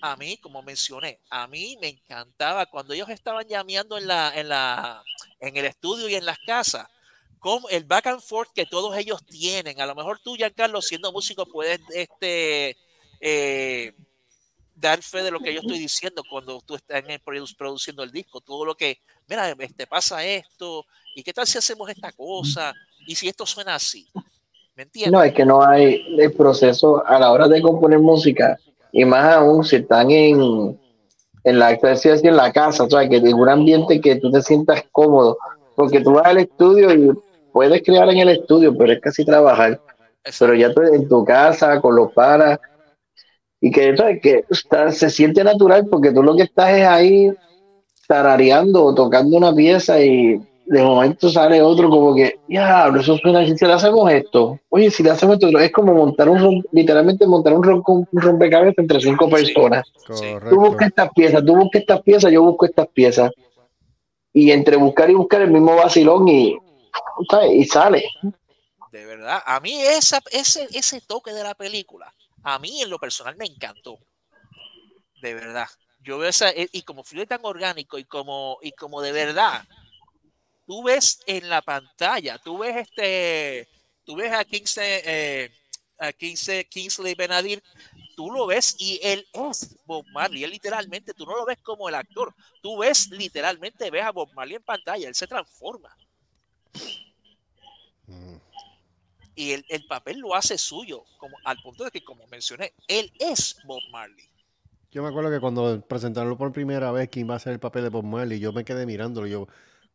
A 0.00 0.16
mí, 0.16 0.36
como 0.38 0.62
mencioné, 0.62 1.20
a 1.30 1.46
mí 1.46 1.78
me 1.80 1.88
encantaba 1.88 2.66
cuando 2.66 2.94
ellos 2.94 3.08
estaban 3.08 3.46
llameando 3.46 3.98
en 3.98 4.06
la, 4.06 4.32
en 4.34 4.48
la, 4.48 5.02
en 5.40 5.56
el 5.56 5.64
estudio 5.64 6.08
y 6.08 6.14
en 6.14 6.24
las 6.24 6.38
casas, 6.46 6.86
con 7.38 7.62
el 7.70 7.84
back 7.84 8.06
and 8.06 8.20
forth 8.20 8.50
que 8.54 8.66
todos 8.66 8.96
ellos 8.96 9.24
tienen. 9.26 9.80
A 9.80 9.86
lo 9.86 9.94
mejor 9.94 10.18
tú, 10.22 10.34
Giancarlo, 10.34 10.82
siendo 10.82 11.12
músico, 11.12 11.46
puedes 11.46 11.80
este, 11.94 12.76
eh, 13.20 13.94
dar 14.74 15.02
fe 15.02 15.22
de 15.22 15.30
lo 15.30 15.40
que 15.40 15.54
yo 15.54 15.60
estoy 15.60 15.78
diciendo 15.78 16.22
cuando 16.28 16.60
tú 16.60 16.74
estás 16.74 17.02
produciendo 17.56 18.02
el 18.02 18.10
disco. 18.10 18.40
Todo 18.40 18.64
lo 18.64 18.74
que, 18.74 19.00
mira, 19.26 19.50
este, 19.58 19.86
pasa 19.86 20.24
esto, 20.24 20.84
y 21.14 21.22
qué 21.22 21.32
tal 21.32 21.46
si 21.46 21.58
hacemos 21.58 21.88
esta 21.88 22.12
cosa, 22.12 22.74
y 23.06 23.14
si 23.14 23.28
esto 23.28 23.46
suena 23.46 23.74
así. 23.74 24.06
¿Me 24.74 24.82
entiendes? 24.82 25.12
No, 25.12 25.22
es 25.22 25.32
que 25.32 25.46
no 25.46 25.62
hay 25.62 26.04
el 26.18 26.32
proceso 26.34 27.04
a 27.06 27.18
la 27.18 27.32
hora 27.32 27.48
de 27.48 27.62
componer 27.62 27.98
música, 27.98 28.58
y 28.98 29.04
más 29.04 29.34
aún 29.34 29.62
si 29.62 29.76
están 29.76 30.10
en, 30.10 30.80
en 31.44 31.58
la 31.58 31.72
en 31.72 32.36
la 32.36 32.50
casa, 32.50 32.84
o 32.84 32.88
sea, 32.88 33.06
que 33.06 33.16
en 33.16 33.34
un 33.34 33.46
ambiente 33.46 34.00
que 34.00 34.16
tú 34.16 34.30
te 34.30 34.40
sientas 34.40 34.84
cómodo, 34.90 35.36
porque 35.74 36.00
tú 36.00 36.14
vas 36.14 36.24
al 36.24 36.38
estudio 36.38 36.90
y 36.94 37.12
puedes 37.52 37.82
crear 37.82 38.08
en 38.08 38.20
el 38.20 38.30
estudio, 38.30 38.74
pero 38.74 38.94
es 38.94 39.00
casi 39.00 39.22
trabajar, 39.22 39.78
pero 40.38 40.54
ya 40.54 40.72
en 40.92 41.06
tu 41.06 41.22
casa, 41.26 41.78
con 41.82 41.94
los 41.94 42.10
paras, 42.12 42.58
y 43.60 43.70
que, 43.70 43.94
¿sabes? 43.94 44.18
que 44.22 44.44
está- 44.48 44.90
se 44.90 45.10
siente 45.10 45.44
natural 45.44 45.86
porque 45.90 46.10
tú 46.10 46.22
lo 46.22 46.34
que 46.34 46.44
estás 46.44 46.70
es 46.70 46.86
ahí 46.86 47.30
tarareando 48.08 48.82
o 48.82 48.94
tocando 48.94 49.36
una 49.36 49.54
pieza 49.54 50.00
y 50.00 50.40
de 50.68 50.82
momento 50.82 51.30
sale 51.30 51.62
otro 51.62 51.88
como 51.88 52.14
que, 52.14 52.40
ya, 52.48 52.88
eso 52.88 53.16
suena 53.18 53.40
así, 53.40 53.56
si 53.56 53.64
le 53.66 53.72
hacemos 53.72 54.10
esto, 54.10 54.58
oye, 54.68 54.90
si 54.90 55.02
le 55.02 55.10
hacemos 55.10 55.36
esto, 55.36 55.58
es 55.58 55.72
como 55.72 55.94
montar 55.94 56.28
un, 56.28 56.64
literalmente 56.72 57.26
montar 57.26 57.54
un, 57.54 57.62
rom- 57.62 58.08
un 58.10 58.20
rompecabezas 58.20 58.78
entre 58.78 59.00
cinco 59.00 59.28
personas. 59.28 59.84
Tú 59.92 60.04
Correcto. 60.04 60.56
buscas 60.56 60.88
estas 60.88 61.10
piezas, 61.14 61.44
tú 61.44 61.54
buscas 61.56 61.80
estas 61.80 62.02
piezas, 62.02 62.32
yo 62.32 62.42
busco 62.42 62.66
estas 62.66 62.88
piezas. 62.88 63.30
Y 64.32 64.50
entre 64.50 64.76
buscar 64.76 65.08
y 65.08 65.14
buscar 65.14 65.42
el 65.42 65.50
mismo 65.50 65.76
vacilón 65.76 66.28
y, 66.28 66.58
y 67.52 67.64
sale. 67.64 68.04
De 68.92 69.06
verdad, 69.06 69.42
a 69.46 69.60
mí 69.60 69.80
esa, 69.80 70.20
ese, 70.30 70.68
ese 70.72 71.00
toque 71.00 71.32
de 71.32 71.42
la 71.42 71.54
película, 71.54 72.12
a 72.42 72.58
mí 72.58 72.82
en 72.82 72.90
lo 72.90 72.98
personal 72.98 73.36
me 73.36 73.46
encantó. 73.46 73.98
De 75.22 75.32
verdad. 75.32 75.66
Yo 76.02 76.18
veo 76.18 76.28
esa, 76.28 76.50
y 76.54 76.82
como 76.82 77.02
fue 77.02 77.26
tan 77.26 77.40
orgánico 77.42 77.98
y 77.98 78.04
como, 78.04 78.58
y 78.62 78.70
como 78.72 79.00
de 79.00 79.10
verdad, 79.10 79.62
tú 80.66 80.82
ves 80.82 81.20
en 81.26 81.48
la 81.48 81.62
pantalla, 81.62 82.38
tú 82.38 82.58
ves 82.58 82.76
este, 82.76 83.68
tú 84.04 84.16
ves 84.16 84.32
a 84.32 84.44
Kingsley, 84.44 85.00
eh, 85.04 85.50
a 85.98 86.12
Kingsley, 86.12 86.64
Kingsley 86.64 87.14
Benadir, 87.14 87.62
tú 88.16 88.30
lo 88.30 88.46
ves 88.46 88.74
y 88.78 89.00
él 89.02 89.26
es 89.32 89.76
Bob 89.84 90.04
Marley, 90.12 90.44
él 90.44 90.50
literalmente, 90.50 91.14
tú 91.14 91.24
no 91.24 91.36
lo 91.36 91.46
ves 91.46 91.58
como 91.62 91.88
el 91.88 91.94
actor, 91.94 92.34
tú 92.62 92.78
ves 92.78 93.10
literalmente, 93.10 93.90
ves 93.90 94.04
a 94.04 94.12
Bob 94.12 94.32
Marley 94.34 94.56
en 94.56 94.62
pantalla, 94.62 95.08
él 95.08 95.14
se 95.14 95.26
transforma. 95.26 95.96
Mm. 98.08 98.36
y 99.34 99.50
el, 99.50 99.64
el 99.68 99.84
papel 99.86 100.18
lo 100.18 100.34
hace 100.34 100.56
suyo, 100.58 101.04
como, 101.18 101.36
al 101.44 101.56
punto 101.58 101.84
de 101.84 101.90
que, 101.90 102.04
como 102.04 102.26
mencioné, 102.28 102.72
él 102.86 103.12
es 103.18 103.56
Bob 103.64 103.82
Marley. 103.90 104.28
Yo 104.92 105.02
me 105.02 105.08
acuerdo 105.08 105.30
que 105.30 105.40
cuando 105.40 105.80
presentaron 105.80 106.36
por 106.38 106.52
primera 106.52 106.90
vez 106.92 107.08
quién 107.10 107.28
va 107.28 107.34
a 107.34 107.38
ser 107.38 107.52
el 107.52 107.58
papel 107.58 107.82
de 107.82 107.88
Bob 107.90 108.04
Marley, 108.04 108.38
yo 108.38 108.52
me 108.52 108.64
quedé 108.64 108.86
mirándolo. 108.86 109.26
Yo, 109.26 109.46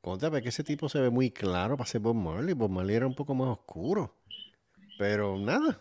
contra, 0.01 0.29
ve 0.29 0.41
que 0.41 0.49
ese 0.49 0.63
tipo 0.63 0.89
se 0.89 0.99
ve 0.99 1.09
muy 1.09 1.31
claro 1.31 1.77
para 1.77 1.89
ser 1.89 2.01
Bob 2.01 2.15
Marley. 2.15 2.53
Bob 2.53 2.69
Marley 2.71 2.95
era 2.95 3.07
un 3.07 3.15
poco 3.15 3.33
más 3.35 3.49
oscuro. 3.49 4.15
Pero 4.97 5.37
nada. 5.37 5.79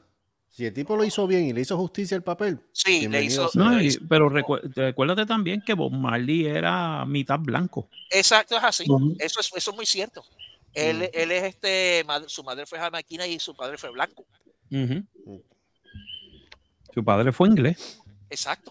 Si 0.51 0.66
el 0.66 0.75
tipo 0.75 0.97
lo 0.97 1.05
hizo 1.05 1.27
bien 1.27 1.45
y 1.47 1.53
le 1.53 1.61
hizo 1.61 1.77
justicia 1.77 2.16
al 2.16 2.23
papel. 2.25 2.59
Sí, 2.73 3.07
le 3.09 3.23
hizo. 3.25 3.51
No, 3.55 3.71
le 3.71 3.85
y- 3.85 3.87
hizo- 3.87 4.01
pero 4.09 4.29
recu- 4.31 4.61
recuérdate 4.75 5.25
también 5.25 5.62
que 5.64 5.75
Bob 5.75 5.93
Marley 5.93 6.47
era 6.47 7.05
mitad 7.07 7.39
blanco. 7.39 7.89
Exacto, 8.11 8.57
es 8.57 8.64
así. 8.64 8.85
Eso 9.18 9.41
es, 9.41 9.51
eso 9.55 9.71
es 9.71 9.77
muy 9.77 9.87
cierto. 9.87 10.25
Él, 10.73 11.09
él 11.12 11.31
es 11.33 11.43
este, 11.45 12.05
su 12.27 12.43
madre 12.45 12.66
fue 12.66 12.79
jamaquina 12.79 13.27
y 13.27 13.39
su 13.39 13.55
padre 13.55 13.79
fue 13.79 13.91
blanco. 13.91 14.25
Su 16.95 17.05
padre 17.05 17.33
fue 17.33 17.49
inglés. 17.49 18.01
Exacto. 18.29 18.71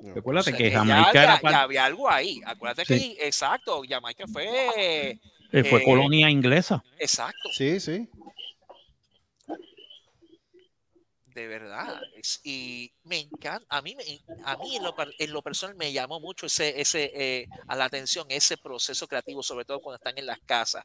O 0.00 0.42
sea, 0.42 0.56
que 0.56 0.70
ya 0.70 0.78
Jamaica 0.78 1.08
había, 1.08 1.22
era 1.22 1.40
ya 1.50 1.60
había 1.62 1.84
algo 1.84 2.08
ahí. 2.10 2.40
Acuérdate 2.46 2.84
Sí. 2.84 3.16
que, 3.16 3.26
exacto, 3.26 3.82
Jamaica 3.88 4.26
fue, 4.26 4.46
eh, 4.76 5.18
fue 5.64 5.80
eh, 5.80 5.84
colonia 5.84 6.30
inglesa. 6.30 6.82
exacto, 6.98 7.48
Sí, 7.52 7.80
sí. 7.80 8.08
de 11.34 11.46
verdad. 11.46 12.00
Y 12.42 12.92
me 13.04 13.20
encanta, 13.20 13.64
a 13.68 13.80
mí, 13.80 13.94
a 14.44 14.56
mí 14.56 14.76
en 14.76 14.82
lo, 14.82 14.94
par- 14.96 15.12
en 15.18 15.32
lo 15.32 15.40
personal 15.40 15.76
me 15.76 15.92
llamó 15.92 16.18
mucho 16.18 16.46
ese, 16.46 16.80
ese, 16.80 17.12
eh, 17.14 17.46
a 17.68 17.76
la 17.76 17.84
atención 17.84 18.26
ese 18.28 18.56
proceso 18.56 19.06
creativo, 19.06 19.40
sobre 19.42 19.64
todo 19.64 19.80
cuando 19.80 19.96
están 19.98 20.18
en 20.18 20.26
las 20.26 20.40
casas, 20.40 20.84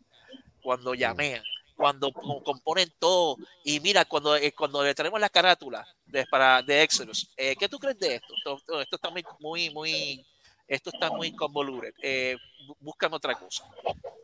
cuando 0.61 0.93
llamean, 0.93 1.43
cuando 1.75 2.11
co- 2.11 2.41
componen 2.43 2.91
todo. 2.99 3.37
Y 3.63 3.79
mira, 3.79 4.05
cuando, 4.05 4.35
eh, 4.35 4.51
cuando 4.53 4.83
le 4.83 4.93
traemos 4.95 5.19
la 5.19 5.29
carátula 5.29 5.87
de, 6.05 6.25
para, 6.27 6.61
de 6.61 6.81
Exodus, 6.83 7.29
eh, 7.37 7.55
¿qué 7.57 7.67
tú 7.69 7.79
crees 7.79 7.99
de 7.99 8.15
esto? 8.15 8.33
Esto, 8.35 8.81
esto- 8.81 8.95
está 8.95 9.09
muy, 9.09 9.23
muy, 9.39 9.69
muy, 9.71 10.25
esto 10.67 10.89
está 10.91 11.09
muy 11.11 11.31
convoluted. 11.31 11.93
Eh, 12.01 12.37
bú- 12.67 12.75
búscame 12.79 13.15
otra 13.15 13.35
cosa. 13.35 13.65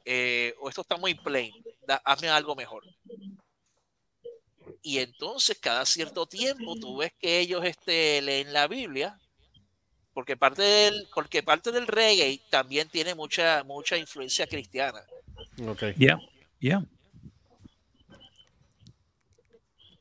Eh, 0.06 0.54
o 0.60 0.70
esto 0.70 0.82
está 0.82 0.98
muy 0.98 1.14
plain. 1.16 1.54
Da- 1.86 2.02
hazme 2.06 2.30
algo 2.30 2.56
mejor. 2.56 2.84
Y 4.82 5.00
entonces 5.00 5.58
cada 5.60 5.86
cierto 5.86 6.26
tiempo 6.26 6.76
tú 6.76 6.98
ves 6.98 7.12
que 7.20 7.40
ellos 7.40 7.64
este, 7.66 8.22
leen 8.22 8.54
la 8.54 8.68
Biblia, 8.68 9.20
porque 10.14 10.38
parte 10.38 10.62
del, 10.62 11.08
porque 11.14 11.44
parte 11.44 11.72
del 11.72 11.86
reggae 11.88 12.40
también 12.50 12.88
tiene 12.90 13.14
mucha, 13.14 13.64
mucha 13.64 13.98
influencia 13.98 14.48
cristiana. 14.48 15.02
Ok. 15.68 15.84
Yeah, 15.98 16.20
yeah. 16.60 16.82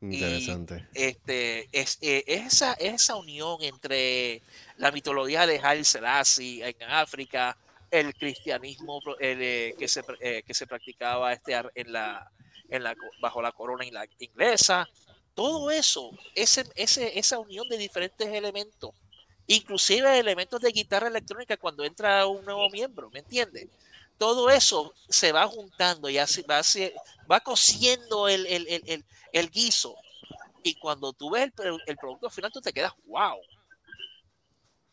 Interesante. 0.01 0.87
Este, 0.95 1.69
es, 1.73 1.99
eh, 2.01 2.25
esa, 2.27 2.75
esa 2.75 3.17
unión 3.17 3.59
entre 3.63 4.43
la 4.77 4.93
mitología 4.93 5.47
de 5.47 5.61
Haile 5.63 5.85
Selassie 5.85 6.65
en 6.65 6.83
África, 6.85 7.57
el 7.91 8.15
cristianismo 8.15 9.01
el, 9.19 9.43
eh, 9.43 9.75
que, 9.79 9.89
se, 9.89 10.03
eh, 10.21 10.43
que 10.47 10.55
se 10.55 10.67
practicaba 10.67 11.33
este, 11.33 11.55
en 11.75 11.93
la, 11.93 12.31
en 12.69 12.85
la, 12.85 12.95
bajo 13.21 13.43
la 13.43 13.53
corona 13.53 13.85
inglesa, 14.19 14.89
todo 15.35 15.71
eso, 15.71 16.11
ese, 16.35 16.65
ese, 16.77 17.19
esa 17.19 17.39
unión 17.39 17.69
de 17.69 17.79
diferentes 17.79 18.27
elementos, 18.29 18.91
inclusive 19.47 20.19
elementos 20.19 20.61
de 20.61 20.71
guitarra 20.71 21.09
electrónica 21.09 21.57
cuando 21.57 21.85
entra 21.85 22.27
un 22.27 22.45
nuevo 22.45 22.69
miembro, 22.71 23.11
¿me 23.11 23.21
entiendes? 23.21 23.69
Todo 24.19 24.51
eso 24.51 24.93
se 25.09 25.33
va 25.33 25.47
juntando 25.47 26.09
y 26.11 26.19
así 26.19 26.43
va, 26.43 26.59
así- 26.59 26.93
va 27.31 27.41
cociendo 27.41 28.29
el, 28.29 28.45
el, 28.47 28.67
el, 28.69 28.83
el, 28.87 29.05
el 29.33 29.51
guiso. 29.51 29.95
Y 30.63 30.75
cuando 30.75 31.13
tú 31.13 31.31
ves 31.31 31.45
el, 31.45 31.53
pro- 31.53 31.79
el 31.87 31.97
producto 31.97 32.29
final, 32.29 32.51
tú 32.53 32.61
te 32.61 32.73
quedas, 32.73 32.93
wow. 33.07 33.37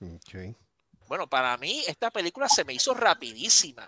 Ok. 0.02 0.56
Bueno, 1.08 1.28
para 1.28 1.58
mí 1.58 1.84
esta 1.88 2.10
película 2.12 2.48
se 2.50 2.64
me 2.64 2.74
hizo 2.74 2.94
rapidísima. 2.94 3.88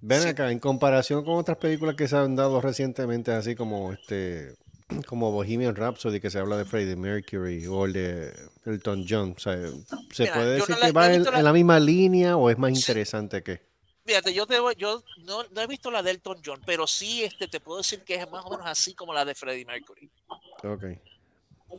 Ven 0.00 0.22
Sí. 0.22 0.28
acá, 0.28 0.50
en 0.50 0.58
comparación 0.58 1.24
con 1.24 1.34
otras 1.36 1.58
películas 1.58 1.94
que 1.94 2.08
se 2.08 2.16
han 2.16 2.34
dado 2.36 2.60
recientemente, 2.60 3.32
así 3.32 3.54
como 3.54 3.92
este 3.92 4.54
como 5.06 5.30
Bohemian 5.30 5.76
Rhapsody, 5.76 6.20
que 6.20 6.30
se 6.30 6.38
habla 6.38 6.56
de 6.56 6.64
Freddie 6.64 6.96
Mercury, 6.96 7.66
o 7.66 7.84
el 7.84 7.92
de 7.92 8.34
Elton 8.64 9.04
John, 9.08 9.34
o 9.36 9.40
sea, 9.40 9.56
¿se 10.12 10.22
Mira, 10.24 10.34
puede 10.34 10.50
decir 10.54 10.70
no 10.74 10.78
la- 10.80 10.86
que 10.86 10.92
va 10.92 11.12
en, 11.12 11.24
la- 11.24 11.38
en 11.38 11.44
la 11.44 11.52
misma 11.52 11.78
línea 11.78 12.36
o 12.36 12.48
es 12.50 12.56
más 12.58 12.72
Sí. 12.72 12.78
interesante 12.80 13.42
que? 13.42 13.60
Fíjate, 14.04 14.32
yo, 14.32 14.46
te 14.46 14.56
yo 14.76 15.02
no, 15.18 15.44
no 15.44 15.60
he 15.60 15.66
visto 15.66 15.90
la 15.90 16.02
de 16.02 16.12
Elton 16.12 16.40
John, 16.44 16.60
pero 16.64 16.86
sí 16.86 17.22
este, 17.22 17.48
te 17.48 17.60
puedo 17.60 17.78
decir 17.78 18.02
que 18.02 18.14
es 18.14 18.30
más 18.30 18.44
o 18.44 18.50
menos 18.50 18.66
así 18.66 18.94
como 18.94 19.12
la 19.12 19.24
de 19.24 19.34
Freddie 19.34 19.64
Mercury. 19.64 20.10
Ok. 20.64 20.84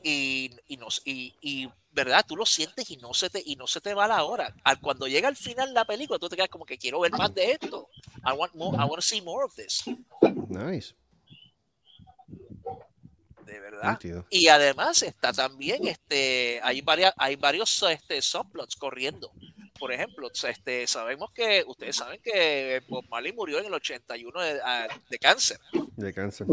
y, 0.03 0.51
y, 0.67 0.77
nos, 0.77 1.01
y, 1.03 1.33
y, 1.41 1.69
verdad, 1.91 2.25
tú 2.25 2.35
lo 2.35 2.45
sientes 2.45 2.89
y 2.89 2.97
no 2.97 3.13
se 3.13 3.29
te, 3.29 3.41
y 3.45 3.55
no 3.55 3.67
se 3.67 3.81
te 3.81 3.93
va 3.93 4.07
la 4.07 4.23
hora. 4.23 4.55
Al, 4.63 4.79
cuando 4.79 5.07
llega 5.07 5.27
al 5.27 5.35
final 5.35 5.73
la 5.73 5.85
película, 5.85 6.19
tú 6.19 6.29
te 6.29 6.35
quedas 6.35 6.49
como 6.49 6.65
que 6.65 6.77
quiero 6.77 6.99
ver 6.99 7.11
más 7.11 7.33
de 7.33 7.51
esto. 7.51 7.89
I 8.25 8.33
want, 8.33 8.53
more, 8.53 8.77
I 8.77 8.81
want 8.81 8.95
to 8.95 9.01
see 9.01 9.21
more 9.21 9.43
of 9.43 9.55
this. 9.55 9.83
Nice. 10.47 10.95
De 13.45 13.59
verdad. 13.59 13.99
Y 14.29 14.47
además 14.47 15.01
está 15.01 15.33
también, 15.33 15.87
este, 15.87 16.61
hay 16.63 16.81
varias, 16.81 17.13
hay 17.17 17.35
varios 17.35 17.83
este, 17.83 18.21
subplots 18.21 18.75
corriendo. 18.75 19.31
Por 19.81 19.91
ejemplo, 19.91 20.29
este, 20.31 20.85
sabemos 20.85 21.31
que, 21.31 21.63
ustedes 21.67 21.95
saben 21.95 22.21
que 22.23 22.81
Bob 22.87 23.03
Marley 23.09 23.33
murió 23.33 23.57
en 23.59 23.65
el 23.65 23.73
81 23.73 24.39
de, 24.39 24.61
ah, 24.63 24.87
de 25.09 25.17
cáncer. 25.19 25.59
De 25.97 26.13
cáncer. 26.13 26.45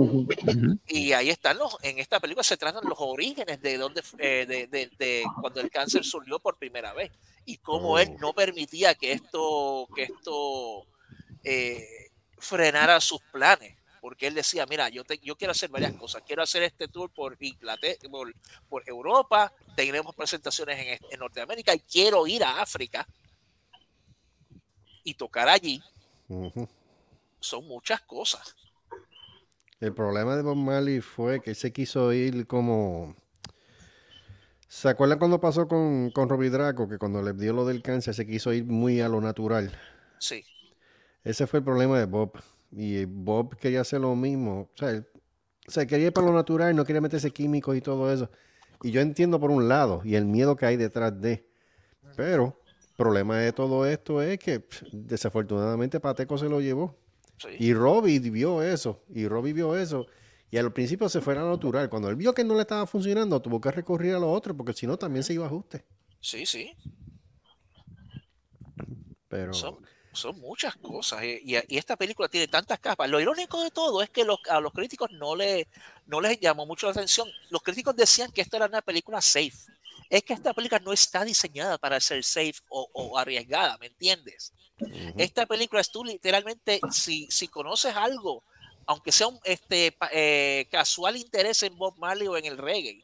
Y 0.86 1.12
ahí 1.12 1.28
están 1.28 1.58
los, 1.58 1.76
en 1.82 1.98
esta 1.98 2.18
película 2.20 2.42
se 2.42 2.56
tratan 2.56 2.82
los 2.88 2.98
orígenes 2.98 3.60
de 3.60 3.76
donde, 3.76 4.02
eh, 4.18 4.46
de, 4.48 4.66
de- 4.66 4.90
de 4.98 5.24
cuando 5.40 5.60
el 5.60 5.70
cáncer 5.70 6.04
surgió 6.04 6.38
por 6.40 6.56
primera 6.56 6.94
vez 6.94 7.12
y 7.44 7.58
cómo 7.58 7.92
Oh. 7.92 7.98
él 7.98 8.16
no 8.18 8.32
permitía 8.32 8.94
que 8.94 9.12
esto, 9.12 9.86
que 9.94 10.04
esto 10.04 10.86
eh, 11.44 11.86
frenara 12.38 12.98
sus 13.00 13.20
planes. 13.30 13.76
Porque 14.00 14.26
él 14.26 14.34
decía, 14.34 14.66
mira, 14.66 14.88
yo, 14.88 15.04
te- 15.04 15.18
yo 15.18 15.36
quiero 15.36 15.52
hacer 15.52 15.70
varias 15.70 15.92
cosas. 15.94 16.22
Quiero 16.26 16.42
hacer 16.42 16.62
este 16.62 16.88
tour 16.88 17.10
por 17.10 17.36
Inglaterra, 17.40 17.98
por, 18.10 18.32
por 18.68 18.88
Europa, 18.88 19.52
tendremos 19.76 20.14
presentaciones 20.14 20.78
en, 20.78 20.98
en 21.10 21.18
Norteamérica 21.20 21.74
y 21.74 21.80
quiero 21.80 22.26
ir 22.26 22.44
a 22.44 22.60
África 22.62 23.06
y 25.04 25.14
tocar 25.14 25.48
allí. 25.48 25.82
Son 27.40 27.66
muchas 27.66 28.00
cosas. 28.02 28.54
El 29.80 29.94
problema 29.94 30.36
de 30.36 30.42
Bob 30.42 30.56
Marley 30.56 31.00
fue 31.00 31.40
que 31.40 31.50
él 31.50 31.56
se 31.56 31.72
quiso 31.72 32.12
ir 32.12 32.46
como... 32.46 33.16
¿Se 34.66 34.88
acuerdan 34.88 35.18
cuando 35.18 35.40
pasó 35.40 35.66
con, 35.66 36.10
con 36.10 36.28
Robbie 36.28 36.50
Draco? 36.50 36.88
Que 36.88 36.98
cuando 36.98 37.22
le 37.22 37.32
dio 37.32 37.52
lo 37.54 37.64
del 37.64 37.80
cáncer 37.82 38.12
se 38.14 38.26
quiso 38.26 38.52
ir 38.52 38.64
muy 38.66 39.00
a 39.00 39.08
lo 39.08 39.20
natural. 39.20 39.72
Sí, 40.18 40.44
Ese 41.24 41.46
fue 41.46 41.60
el 41.60 41.64
problema 41.64 41.98
de 41.98 42.04
Bob. 42.04 42.32
Y 42.70 43.04
Bob 43.04 43.56
quería 43.56 43.80
hacer 43.80 44.00
lo 44.00 44.14
mismo. 44.14 44.70
O 44.74 44.76
sea, 44.76 44.90
él, 44.90 45.06
o 45.66 45.70
sea, 45.70 45.86
quería 45.86 46.06
ir 46.06 46.12
para 46.12 46.26
lo 46.26 46.32
natural, 46.32 46.74
no 46.74 46.84
quería 46.84 47.00
meterse 47.00 47.30
químicos 47.30 47.76
y 47.76 47.80
todo 47.80 48.12
eso. 48.12 48.30
Y 48.82 48.90
yo 48.90 49.00
entiendo 49.00 49.38
por 49.40 49.50
un 49.50 49.68
lado, 49.68 50.00
y 50.04 50.14
el 50.14 50.24
miedo 50.24 50.56
que 50.56 50.66
hay 50.66 50.76
detrás 50.76 51.20
de. 51.20 51.46
Pero, 52.16 52.60
el 52.66 52.96
problema 52.96 53.38
de 53.38 53.52
todo 53.52 53.86
esto 53.86 54.22
es 54.22 54.38
que 54.38 54.60
pff, 54.60 54.84
desafortunadamente 54.92 56.00
Pateco 56.00 56.38
se 56.38 56.48
lo 56.48 56.60
llevó. 56.60 56.96
sí. 57.36 57.48
Y 57.58 57.74
Robbie 57.74 58.18
vio 58.18 58.62
eso, 58.62 59.02
y 59.08 59.28
Robbie 59.28 59.52
vio 59.52 59.76
eso. 59.76 60.06
Y 60.50 60.56
al 60.56 60.72
principio 60.72 61.08
se 61.10 61.20
fue 61.20 61.36
a 61.36 61.40
lo 61.42 61.50
natural. 61.50 61.90
Cuando 61.90 62.08
él 62.08 62.16
vio 62.16 62.32
que 62.32 62.42
no 62.42 62.54
le 62.54 62.62
estaba 62.62 62.86
funcionando, 62.86 63.42
tuvo 63.42 63.60
que 63.60 63.70
recurrir 63.70 64.14
a 64.14 64.18
lo 64.18 64.32
otro, 64.32 64.56
porque 64.56 64.72
si 64.72 64.86
no 64.86 64.96
también 64.96 65.22
se 65.22 65.34
iba 65.34 65.44
a 65.44 65.48
ajuste. 65.48 65.84
sí, 66.20 66.46
sí. 66.46 66.74
Pero 69.28 69.52
son 70.18 70.38
muchas 70.40 70.76
cosas. 70.76 71.22
eh, 71.22 71.40
Y, 71.44 71.56
y 71.74 71.78
esta 71.78 71.96
película 71.96 72.28
tiene 72.28 72.48
tantas 72.48 72.78
capas. 72.80 73.08
Lo 73.08 73.20
irónico 73.20 73.62
de 73.62 73.70
todo 73.70 74.02
es 74.02 74.10
que 74.10 74.24
los, 74.24 74.38
a 74.50 74.60
los 74.60 74.72
críticos 74.72 75.10
no, 75.12 75.34
le, 75.36 75.68
no 76.06 76.20
les 76.20 76.38
llamó 76.40 76.66
mucho 76.66 76.86
la 76.86 76.92
atención. 76.92 77.28
Los 77.50 77.62
críticos 77.62 77.96
decían 77.96 78.30
que 78.32 78.42
esto 78.42 78.56
era 78.56 78.66
una 78.66 78.82
película 78.82 79.20
safe. 79.20 79.52
Es 80.10 80.22
que 80.22 80.32
esta 80.32 80.54
película 80.54 80.80
no 80.80 80.92
está 80.92 81.24
diseñada 81.24 81.76
para 81.78 82.00
ser 82.00 82.24
safe 82.24 82.54
o, 82.68 82.88
o 82.92 83.18
arriesgada, 83.18 83.76
¿me 83.78 83.86
entiendes? 83.86 84.52
Esta 85.16 85.44
película 85.44 85.80
es 85.80 85.90
tú 85.90 86.04
literalmente, 86.04 86.80
si, 86.90 87.26
si 87.30 87.48
conoces 87.48 87.94
algo, 87.96 88.44
aunque 88.86 89.12
sea 89.12 89.26
un 89.26 89.38
este, 89.44 89.94
eh, 90.12 90.66
casual 90.70 91.16
interés 91.16 91.62
en 91.62 91.76
Bob 91.76 91.98
Marley 91.98 92.26
o 92.28 92.36
en 92.36 92.46
el 92.46 92.56
reggae, 92.56 93.02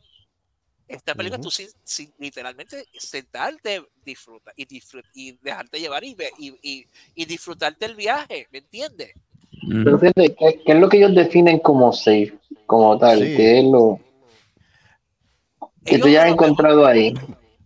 esta 0.86 1.14
película 1.14 1.40
tú 1.40 1.50
sin, 1.50 1.68
sin 1.82 2.12
literalmente 2.18 2.84
sentarte, 2.92 3.82
disfruta 4.04 4.52
y, 4.56 4.66
disfrut- 4.66 5.08
y 5.14 5.32
dejarte 5.40 5.80
llevar 5.80 6.04
y, 6.04 6.14
ve- 6.14 6.30
y, 6.38 6.48
y, 6.62 6.86
y 7.14 7.24
disfrutarte 7.24 7.86
el 7.86 7.94
viaje, 7.96 8.46
¿me 8.50 8.58
entiendes? 8.58 9.12
Pero 9.82 9.98
fíjate, 9.98 10.34
¿qué, 10.34 10.60
qué 10.64 10.72
es 10.72 10.78
lo 10.78 10.88
que 10.88 10.98
ellos 10.98 11.14
definen 11.14 11.58
como 11.58 11.92
safe? 11.92 12.34
Como 12.66 12.98
tal, 12.98 13.18
Sí. 13.20 13.36
¿qué 13.36 13.58
es 13.60 13.64
lo 13.64 13.98
que 15.84 15.98
tú 15.98 16.08
ya 16.08 16.24
has 16.24 16.32
encontrado 16.32 16.86
ahí? 16.86 17.14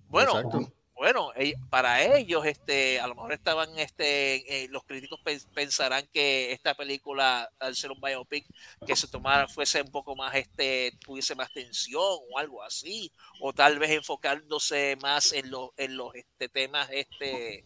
Bueno, 0.08 0.30
Exacto. 0.38 0.72
Bueno, 0.98 1.30
para 1.70 2.02
ellos, 2.18 2.44
este, 2.44 2.98
a 3.00 3.06
lo 3.06 3.14
mejor 3.14 3.32
estaban, 3.32 3.78
este, 3.78 4.64
eh, 4.64 4.68
los 4.68 4.82
críticos 4.84 5.20
pe- 5.20 5.40
pensarán 5.54 6.06
que 6.12 6.52
esta 6.52 6.74
película, 6.74 7.48
al 7.60 7.76
ser 7.76 7.92
un 7.92 8.00
biopic, 8.00 8.44
que 8.86 8.96
se 8.96 9.06
tomara, 9.06 9.46
fuese 9.48 9.80
un 9.80 9.90
poco 9.92 10.16
más, 10.16 10.34
este, 10.34 10.92
tuviese 11.00 11.34
más 11.36 11.52
tensión 11.52 12.02
o 12.02 12.38
algo 12.38 12.62
así, 12.62 13.12
o 13.40 13.52
tal 13.52 13.78
vez 13.78 13.90
enfocándose 13.92 14.96
más 15.00 15.32
en 15.32 15.50
los, 15.50 15.70
en 15.76 15.96
los, 15.96 16.14
este, 16.16 16.48
temas, 16.48 16.88
este, 16.92 17.64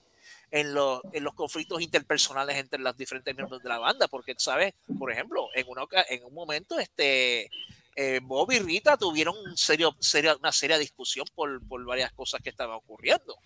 en 0.51 0.75
los, 0.75 1.01
en 1.15 1.25
los 1.25 1.33
conflictos 1.33 1.81
interpersonales 1.81 2.57
entre 2.57 2.79
los 2.81 2.95
diferentes 2.97 3.35
miembros 3.35 3.63
de 3.63 3.69
la 3.71 3.79
banda, 3.79 4.09
porque, 4.09 4.35
¿sabes? 4.37 4.75
Por 4.99 5.11
ejemplo, 5.11 5.49
en, 5.55 5.67
una, 5.69 5.87
en 6.11 6.25
un 6.25 6.35
momento, 6.35 6.79
este, 6.79 7.49
eh, 7.97 8.21
Bob 8.23 8.51
y 8.53 8.59
Rita 8.59 8.97
tuvieron 8.97 9.35
un 9.37 9.57
serio, 9.57 9.95
seria- 10.01 10.37
una 10.37 10.53
seria 10.53 10.79
discusión 10.79 11.27
por, 11.35 11.61
por 11.67 11.85
varias 11.85 12.13
cosas 12.13 12.41
que 12.43 12.51
estaban 12.51 12.77
ocurriendo. 12.77 13.37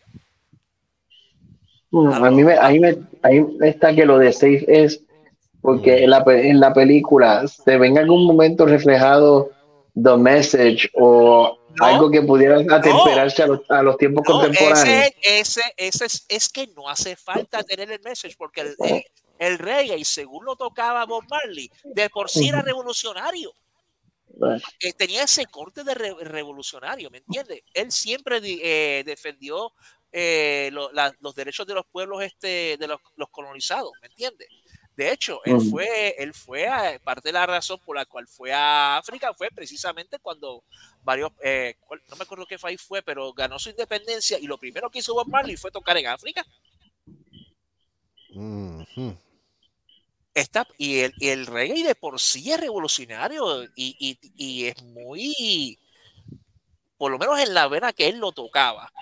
A 1.92 2.30
mí, 2.30 2.44
me, 2.44 2.54
a, 2.58 2.68
mí 2.68 2.78
me, 2.80 2.90
a 3.22 3.28
mí 3.30 3.40
me 3.58 3.68
está 3.68 3.94
que 3.94 4.04
lo 4.04 4.18
de 4.18 4.32
safe 4.32 4.64
es 4.68 5.00
porque 5.62 6.04
en 6.04 6.10
la, 6.10 6.22
en 6.26 6.60
la 6.60 6.74
película 6.74 7.46
se 7.48 7.78
ve 7.78 7.86
en 7.86 7.98
algún 7.98 8.26
momento 8.26 8.66
reflejado 8.66 9.50
the 9.94 10.16
message 10.16 10.90
o 10.94 11.58
No. 11.78 11.84
algo 11.84 12.10
que 12.10 12.22
pudiera 12.22 12.56
atemperarse 12.58 13.42
a, 13.42 13.46
los, 13.46 13.60
a 13.70 13.82
los 13.82 13.96
tiempos 13.98 14.24
No, 14.28 14.40
contemporáneos. 14.40 14.82
ese, 14.88 15.16
ese, 15.40 15.62
ese 15.76 16.04
es, 16.06 16.24
es 16.28 16.48
que 16.48 16.66
no 16.68 16.88
hace 16.88 17.16
falta 17.16 17.62
tener 17.62 17.90
el 17.90 18.00
message, 18.02 18.34
porque 18.36 18.60
el, 18.62 18.76
el, 18.80 19.02
el 19.38 19.58
reggae, 19.58 20.04
según 20.04 20.44
lo 20.44 20.56
tocaba 20.56 21.04
Bob 21.06 21.24
Marley, 21.30 21.70
de 21.84 22.10
por 22.10 22.28
sí 22.28 22.48
era 22.48 22.62
revolucionario. 22.62 23.52
Eh, 24.80 24.92
tenía 24.92 25.22
ese 25.24 25.46
corte 25.46 25.82
de 25.84 25.94
re- 25.94 26.14
revolucionario, 26.24 27.10
¿me 27.10 27.18
entiendes? 27.18 27.62
Él 27.74 27.90
siempre 27.90 28.38
eh, 28.42 29.02
defendió 29.04 29.72
eh, 30.12 30.70
lo- 30.72 30.92
la- 30.92 31.14
los 31.20 31.34
derechos 31.34 31.66
de 31.66 31.74
los 31.74 31.86
pueblos 31.86 32.22
este, 32.22 32.76
de 32.78 32.86
los, 32.86 33.00
los 33.16 33.28
colonizados, 33.30 33.92
¿me 34.00 34.08
entiendes? 34.08 34.48
De 34.96 35.12
hecho, 35.12 35.40
él 35.44 35.56
fue, 35.70 36.14
él 36.16 36.32
fue 36.32 36.66
a, 36.66 36.98
parte 36.98 37.28
de 37.28 37.32
la 37.34 37.44
razón 37.44 37.78
por 37.84 37.96
la 37.96 38.06
cual 38.06 38.26
fue 38.26 38.50
a 38.52 38.96
África 38.96 39.34
fue 39.34 39.50
precisamente 39.50 40.18
cuando 40.18 40.64
varios, 41.02 41.32
eh, 41.42 41.74
no 42.08 42.16
me 42.16 42.22
acuerdo 42.24 42.46
qué 42.46 42.58
país 42.58 42.80
fue, 42.80 43.02
pero 43.02 43.30
ganó 43.34 43.58
su 43.58 43.68
independencia 43.68 44.38
y 44.38 44.46
lo 44.46 44.56
primero 44.56 44.88
que 44.90 45.00
hizo 45.00 45.12
Bob 45.12 45.28
Marley 45.28 45.56
fue 45.58 45.70
tocar 45.70 45.98
en 45.98 46.06
África. 46.06 46.46
ujú. 48.34 49.18
Esta, 50.36 50.68
y, 50.76 50.98
el, 50.98 51.14
y 51.18 51.28
el 51.28 51.46
reggae 51.46 51.82
de 51.82 51.94
por 51.94 52.20
sí 52.20 52.52
es 52.52 52.60
revolucionario 52.60 53.64
y, 53.74 53.96
y- 53.98 54.18
y 54.36 54.66
es 54.66 54.82
muy, 54.82 55.78
por 56.98 57.10
lo 57.10 57.18
menos 57.18 57.38
en 57.40 57.54
la 57.54 57.68
vena 57.68 57.94
que 57.94 58.06
él 58.06 58.18
lo 58.18 58.32
tocaba, 58.32 58.92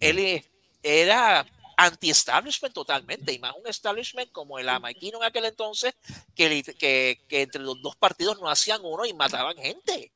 él 0.00 0.42
era 0.82 1.46
anti-establishment 1.76 2.74
totalmente, 2.74 3.32
y 3.32 3.38
más 3.38 3.54
un 3.54 3.68
establishment 3.68 4.32
como 4.32 4.58
el 4.58 4.68
amaiquino 4.68 5.18
en 5.18 5.24
aquel 5.24 5.44
entonces, 5.44 5.94
que, 6.34 6.64
que, 6.76 7.20
que 7.28 7.42
entre 7.42 7.62
los 7.62 7.80
dos 7.80 7.94
partidos 7.94 8.40
no 8.40 8.48
hacían 8.50 8.80
uno 8.82 9.06
y 9.06 9.12
mataban 9.14 9.56
gente. 9.58 10.10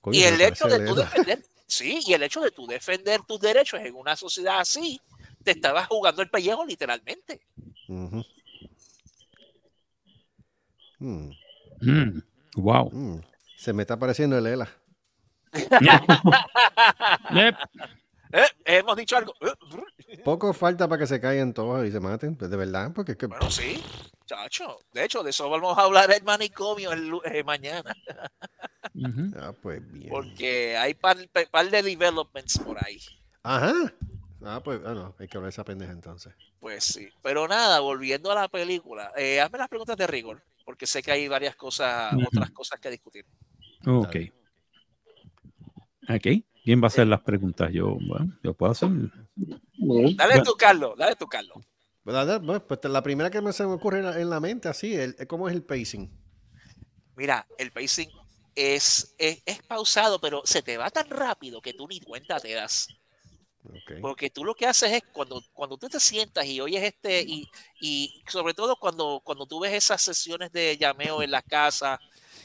Coño, 0.00 0.18
y 0.18 0.22
el 0.22 0.40
hecho 0.40 0.66
de 0.66 0.78
tú 0.86 0.94
defender, 0.94 1.44
sí, 1.66 2.00
y 2.06 2.14
el 2.14 2.22
hecho 2.22 2.40
de 2.40 2.52
tú 2.52 2.66
defender 2.66 3.20
tus 3.28 3.38
derechos 3.38 3.80
en 3.80 3.94
una 3.96 4.16
sociedad 4.16 4.60
así, 4.60 4.98
te 5.42 5.50
estabas 5.50 5.88
jugando 5.88 6.22
el 6.22 6.30
pellejo 6.30 6.64
literalmente. 6.64 7.42
Ujú. 7.88 8.24
Mm, 11.04 11.30
Mm, 11.80 12.22
wow. 12.56 12.90
mm. 12.90 13.20
Se 13.58 13.72
me 13.72 13.82
está 13.82 13.98
pareciendo 13.98 14.38
el 14.38 14.46
Ela. 14.46 14.68
Yep. 17.32 17.54
Eh, 18.32 18.46
Hemos 18.64 18.96
dicho 18.96 19.16
algo. 19.16 19.32
Eh, 19.40 20.16
Poco 20.24 20.52
falta 20.52 20.88
para 20.88 20.98
que 21.00 21.06
se 21.06 21.20
caigan 21.20 21.52
todos 21.54 21.86
y 21.86 21.92
se 21.92 22.00
maten, 22.00 22.34
pues, 22.36 22.50
de 22.50 22.56
verdad, 22.56 22.90
porque 22.94 23.12
es 23.12 23.18
que 23.18 23.26
Bueno, 23.26 23.50
sí, 23.50 23.82
chacho. 24.26 24.78
De 24.92 25.04
hecho, 25.04 25.22
de 25.22 25.30
eso 25.30 25.48
vamos 25.50 25.76
a 25.78 25.82
hablar 25.82 26.10
el 26.10 26.22
manicomio 26.24 26.92
el, 26.92 27.12
eh, 27.24 27.44
mañana. 27.44 27.94
Ah, 29.36 29.52
pues 29.62 29.80
bien. 29.92 30.08
porque 30.10 30.76
hay 30.76 30.94
par, 30.94 31.16
par- 31.32 31.48
par 31.50 31.70
de 31.70 31.82
developments 31.82 32.58
por 32.58 32.82
ahí. 32.84 32.98
Ajá. 33.42 33.72
Ah, 34.44 34.60
pues, 34.64 34.80
ah, 34.84 34.94
no, 34.94 35.14
hay 35.18 35.28
que 35.28 35.36
hablar 35.36 35.48
de 35.50 35.54
esa 35.54 35.64
pendeja 35.64 35.92
entonces. 35.92 36.34
Pues 36.60 36.84
sí. 36.84 37.08
Pero 37.22 37.46
nada, 37.46 37.80
volviendo 37.80 38.30
a 38.32 38.34
la 38.34 38.48
película, 38.48 39.12
eh, 39.16 39.40
hazme 39.40 39.58
las 39.58 39.68
preguntas 39.68 39.96
de 39.96 40.06
rigor, 40.06 40.42
porque 40.64 40.86
sé 40.86 41.02
que 41.02 41.12
hay 41.12 41.28
varias 41.28 41.56
cosas, 41.56 42.14
otras 42.26 42.50
cosas 42.50 42.80
que 42.80 42.90
discutir. 42.90 43.26
Ok. 43.86 44.16
Ok. 46.08 46.26
¿Quién 46.64 46.80
va 46.80 46.84
a 46.84 46.86
hacer 46.86 47.06
las 47.06 47.20
preguntas? 47.20 47.70
Yo, 47.72 47.96
bueno, 48.08 48.38
yo 48.42 48.54
puedo 48.54 48.72
hacer. 48.72 48.88
Dale 50.16 50.42
tú, 50.42 50.54
Carlos, 50.58 50.94
dale 50.96 51.14
tú, 51.14 51.26
Carlos. 51.26 51.58
Pues, 52.02 52.84
la 52.84 53.02
primera 53.02 53.30
que 53.30 53.40
me 53.40 53.52
se 53.52 53.66
me 53.66 53.72
ocurre 53.72 53.98
en 53.98 54.04
la, 54.04 54.20
en 54.20 54.30
la 54.30 54.40
mente, 54.40 54.68
así, 54.68 54.94
el, 54.94 55.14
¿cómo 55.26 55.48
es 55.48 55.54
el 55.54 55.62
pacing? 55.62 56.10
Mira, 57.16 57.46
el 57.58 57.70
pacing 57.70 58.10
es, 58.54 59.14
es, 59.18 59.42
es 59.44 59.62
pausado, 59.62 60.20
pero 60.20 60.42
se 60.44 60.62
te 60.62 60.76
va 60.76 60.90
tan 60.90 61.08
rápido 61.08 61.60
que 61.60 61.74
tú 61.74 61.86
ni 61.86 62.00
cuenta 62.00 62.40
te 62.40 62.52
das. 62.52 62.88
Ok. 63.66 63.92
Porque 64.00 64.30
tú 64.30 64.44
lo 64.44 64.54
que 64.54 64.66
haces 64.66 64.92
es 64.92 65.02
cuando, 65.12 65.42
cuando 65.52 65.78
tú 65.78 65.88
te 65.88 65.98
sientas 65.98 66.44
y 66.44 66.60
oyes 66.60 66.82
este, 66.82 67.22
y, 67.22 67.48
y 67.80 68.22
sobre 68.28 68.52
todo 68.52 68.76
cuando, 68.76 69.20
cuando 69.24 69.46
tú 69.46 69.60
ves 69.60 69.72
esas 69.72 70.02
sesiones 70.02 70.52
de 70.52 70.76
llameo 70.76 71.22
en 71.22 71.30
la 71.30 71.40
casa 71.40 71.98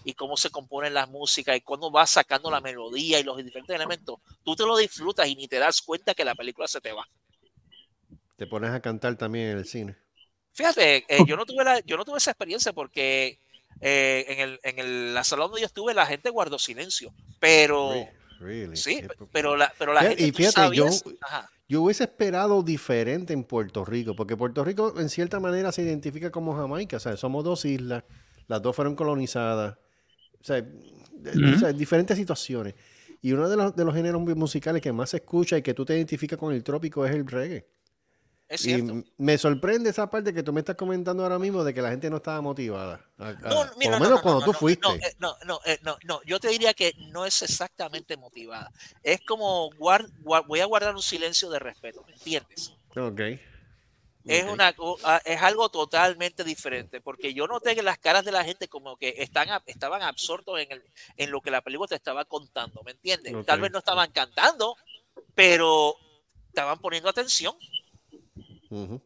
y 0.06 0.14
cómo 0.14 0.38
se 0.38 0.50
componen 0.50 0.94
las 0.94 1.10
músicas 1.10 1.58
y 1.58 1.62
cuando 1.62 1.92
vas 1.92 2.10
sacando 2.12 2.50
la 2.50 2.62
melodía 2.62 3.20
y 3.20 3.24
los 3.24 3.38
diferentes 3.38 3.76
elementos, 3.76 4.20
tú 4.44 4.56
te 4.56 4.64
lo 4.64 4.78
disfrutas 4.78 5.28
y 5.28 5.36
ni 5.36 5.48
te 5.48 5.60
das 5.60 5.82
cuenta 5.82 6.14
que 6.14 6.24
la 6.24 6.36
película 6.36 6.68
se 6.68 6.80
te 6.80 6.94
va. 6.94 7.08
Te 8.38 8.48
pones 8.48 8.72
a 8.72 8.80
cantar 8.80 9.18
también 9.18 9.50
en 9.50 9.58
el 9.58 9.66
cine. 9.66 9.98
Fíjate, 10.54 11.06
eh, 11.10 11.20
yo, 11.28 11.36
no 11.36 11.46
tuve 11.46 11.64
la, 11.66 11.80
yo 11.82 11.98
no 11.98 12.06
tuve 12.06 12.18
esa 12.18 12.32
experiencia 12.32 12.72
porque 12.72 13.40
eh, 13.82 14.26
en, 14.30 14.40
el, 14.40 14.60
en 14.64 14.80
el, 14.80 15.14
la 15.14 15.24
sala 15.26 15.44
donde 15.44 15.60
yo 15.62 15.66
estuve 15.66 15.94
la 15.94 16.06
gente 16.06 16.30
guardó 16.30 16.58
silencio, 16.58 17.14
pero... 17.40 17.94
really. 18.40 18.76
Sí, 18.76 19.02
pero 19.32 19.56
la, 19.56 19.72
pero 19.78 19.94
la 19.94 20.02
gente 20.02 20.24
y 20.24 20.32
tú 20.32 20.38
fíjate, 20.38 20.76
yo- 20.76 20.84
sabías- 20.86 21.04
ajá. 21.22 21.50
Yo 21.68 21.84
hubiese 21.84 22.06
esperado 22.06 22.64
diferente 22.64 23.32
en 23.34 23.44
Puerto 23.44 23.86
Rico, 23.86 24.16
porque 24.16 24.36
Puerto 24.36 24.64
Rico 24.64 24.96
en 25.00 25.08
cierta 25.10 25.40
manera 25.40 25.72
se 25.72 25.84
identifica 25.84 26.32
como 26.32 26.56
Jamaica, 26.56 26.98
o 26.98 27.00
sea, 27.00 27.16
somos 27.16 27.44
dos 27.44 27.64
islas, 27.66 28.04
las 28.48 28.60
dos 28.62 28.76
fueron 28.76 28.96
colonizadas, 28.96 29.78
o 30.42 30.44
sea, 30.44 30.62
de- 30.62 31.54
o 31.56 31.60
sea, 31.60 31.72
diferentes 31.72 32.18
situaciones. 32.18 32.74
Y 33.22 33.34
uno 33.34 33.48
de 33.50 33.56
los, 33.58 33.76
de 33.76 33.86
los 33.86 33.94
géneros 33.94 34.20
mu- 34.22 34.36
musicales 34.36 34.82
que 34.82 34.92
más 34.92 35.12
se 35.12 35.18
escucha 35.18 35.58
y 35.58 35.62
que 35.62 35.74
tú 35.76 35.86
te 35.86 35.94
identificas 35.96 36.40
con 36.40 36.54
el 36.54 36.64
trópico 36.64 37.06
es 37.06 37.14
el 37.14 37.28
reggae. 37.28 37.68
Es 38.50 38.62
Y 38.66 38.74
cierto. 38.76 39.04
me 39.18 39.38
sorprende 39.38 39.92
esa 39.92 40.10
parte 40.10 40.34
que 40.34 40.42
tú 40.42 40.52
me 40.52 40.62
estás 40.62 40.76
comentando 40.76 41.22
ahora 41.22 41.38
mismo 41.38 41.64
de 41.64 41.72
que 41.72 41.84
la 41.84 41.92
gente 41.92 42.10
no 42.10 42.18
estaba 42.18 42.42
motivada. 42.42 43.00
a- 43.20 43.28
a- 43.28 43.34
No, 43.34 43.40
por 43.40 43.50
lo 43.68 43.92
no, 43.92 44.00
menos 44.00 44.10
no, 44.10 44.22
cuando 44.24 44.42
tú 44.46 44.54
fuiste. 44.54 44.82
No, 44.88 44.96
eh, 44.96 45.16
no, 45.20 45.36
no, 45.46 45.60
eh, 45.66 45.78
no, 45.84 45.98
no, 46.04 46.22
yo 46.24 46.40
te 46.40 46.48
diría 46.50 46.74
que 46.74 46.94
no 47.12 47.26
es 47.28 47.42
exactamente 47.44 48.18
motivada. 48.18 48.72
Es 49.04 49.22
como 49.22 49.70
guar- 49.72 50.10
guar- 50.24 50.46
voy 50.48 50.62
a 50.62 50.66
guardar 50.66 50.96
un 50.96 51.02
silencio 51.04 51.50
de 51.52 51.60
respeto, 51.60 52.04
¿me 52.08 52.14
entiendes? 52.14 52.74
Ok. 52.98 53.22
Es, 54.26 54.46
una, 54.46 54.76
es 55.26 55.42
algo 55.42 55.70
totalmente 55.70 56.44
diferente, 56.44 57.02
porque 57.02 57.34
yo 57.34 57.48
noté 57.48 57.74
que 57.76 57.82
las 57.84 57.98
caras 57.98 58.26
de 58.26 58.32
la 58.32 58.44
gente 58.44 58.68
como 58.68 58.98
que 58.98 59.16
están, 59.18 59.48
ab- 59.50 59.64
estaban 59.66 60.02
absortos 60.02 60.60
en, 60.60 60.72
el, 60.72 60.84
en 61.18 61.32
lo 61.32 61.42
que 61.42 61.50
la 61.52 61.62
película 61.62 61.88
te 61.88 61.96
estaba 61.96 62.26
contando, 62.26 62.82
¿me 62.84 62.92
entiendes? 62.92 63.34
Tal 63.46 63.60
vez 63.62 63.72
no 63.72 63.80
estaban 63.80 64.12
cantando, 64.12 64.76
pero 65.36 65.96
estaban 66.48 66.80
poniendo 66.80 67.10
atención. 67.10 67.56
Ujú. 68.70 69.02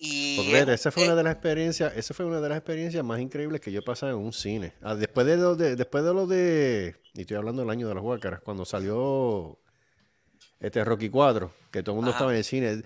Y 0.00 0.36
Porque 0.36 0.52
fíjate, 0.52 0.74
esa 0.74 0.90
fue 0.92 1.02
eh, 1.02 1.06
una 1.06 1.16
de 1.16 1.22
las 1.24 1.32
experiencias, 1.32 1.96
esa 1.96 2.14
fue 2.14 2.24
una 2.26 2.40
de 2.40 2.48
las 2.48 2.58
experiencias 2.58 3.04
más 3.04 3.18
increíbles 3.20 3.60
que 3.60 3.72
yo 3.72 3.80
he 3.80 3.82
pasado 3.82 4.12
en 4.12 4.24
un 4.24 4.32
cine. 4.32 4.72
Ah, 4.80 4.94
después 4.94 5.26
de 5.26 5.36
lo 5.36 5.56
de, 5.56 5.74
después 5.74 6.04
de 6.04 6.14
lo 6.14 6.26
de, 6.26 6.94
y 7.14 7.22
estoy 7.22 7.36
hablando 7.36 7.62
del 7.62 7.70
año 7.70 7.88
de 7.88 7.94
las 7.94 8.04
Huácaras, 8.04 8.40
cuando 8.40 8.64
salió 8.64 9.58
este 10.60 10.84
Rocky 10.84 11.08
4, 11.08 11.52
que 11.72 11.82
todo 11.82 11.94
el 11.94 11.96
mundo 11.96 12.10
Ajá. 12.10 12.18
estaba 12.18 12.32
en 12.32 12.38
el 12.38 12.44
cine 12.44 12.82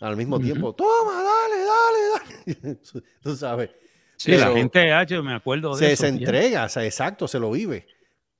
al 0.00 0.16
mismo 0.16 0.40
tiempo, 0.40 0.74
toma, 0.74 1.22
dale, 1.22 1.64
dale, 1.64 2.62
dale. 2.64 2.76
Tú 3.22 3.36
sabes. 3.36 3.70
Sí, 4.16 4.32
la 4.32 4.50
gente 4.50 4.92
H, 4.92 5.22
me 5.22 5.34
acuerdo 5.34 5.76
de 5.76 5.86
se, 5.86 5.92
eso. 5.92 6.02
se 6.02 6.12
ya. 6.12 6.18
entrega, 6.18 6.64
o 6.64 6.68
sea, 6.68 6.84
exacto, 6.84 7.28
se 7.28 7.38
lo 7.38 7.50
vive. 7.50 7.86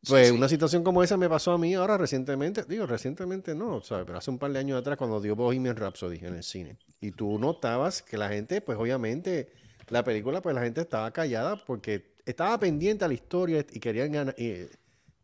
Sí, 0.06 0.12
Pues 0.12 0.28
sí. 0.28 0.34
una 0.34 0.48
situación 0.48 0.84
como 0.84 1.02
esa 1.02 1.16
me 1.16 1.28
pasó 1.28 1.50
a 1.50 1.58
mí 1.58 1.74
ahora 1.74 1.98
recientemente, 1.98 2.62
digo, 2.68 2.86
recientemente 2.86 3.56
no, 3.56 3.82
¿sabes? 3.82 4.04
pero 4.06 4.18
hace 4.18 4.30
un 4.30 4.38
par 4.38 4.52
de 4.52 4.60
años 4.60 4.78
atrás 4.78 4.96
cuando 4.96 5.20
dio 5.20 5.34
Bohemian 5.34 5.74
Rhapsody 5.74 6.18
en 6.24 6.36
el 6.36 6.44
cine. 6.44 6.76
Y 7.00 7.10
tú 7.10 7.38
notabas 7.40 8.02
que 8.02 8.16
la 8.16 8.28
gente, 8.28 8.60
pues 8.60 8.78
obviamente, 8.78 9.48
la 9.88 10.04
película, 10.04 10.40
pues 10.40 10.54
la 10.54 10.62
gente 10.62 10.80
estaba 10.82 11.10
callada 11.10 11.56
porque 11.64 12.14
estaba 12.24 12.56
pendiente 12.60 13.04
a 13.04 13.08
la 13.08 13.14
historia 13.14 13.66
y 13.72 13.80
querían 13.80 14.32
eh, 14.36 14.68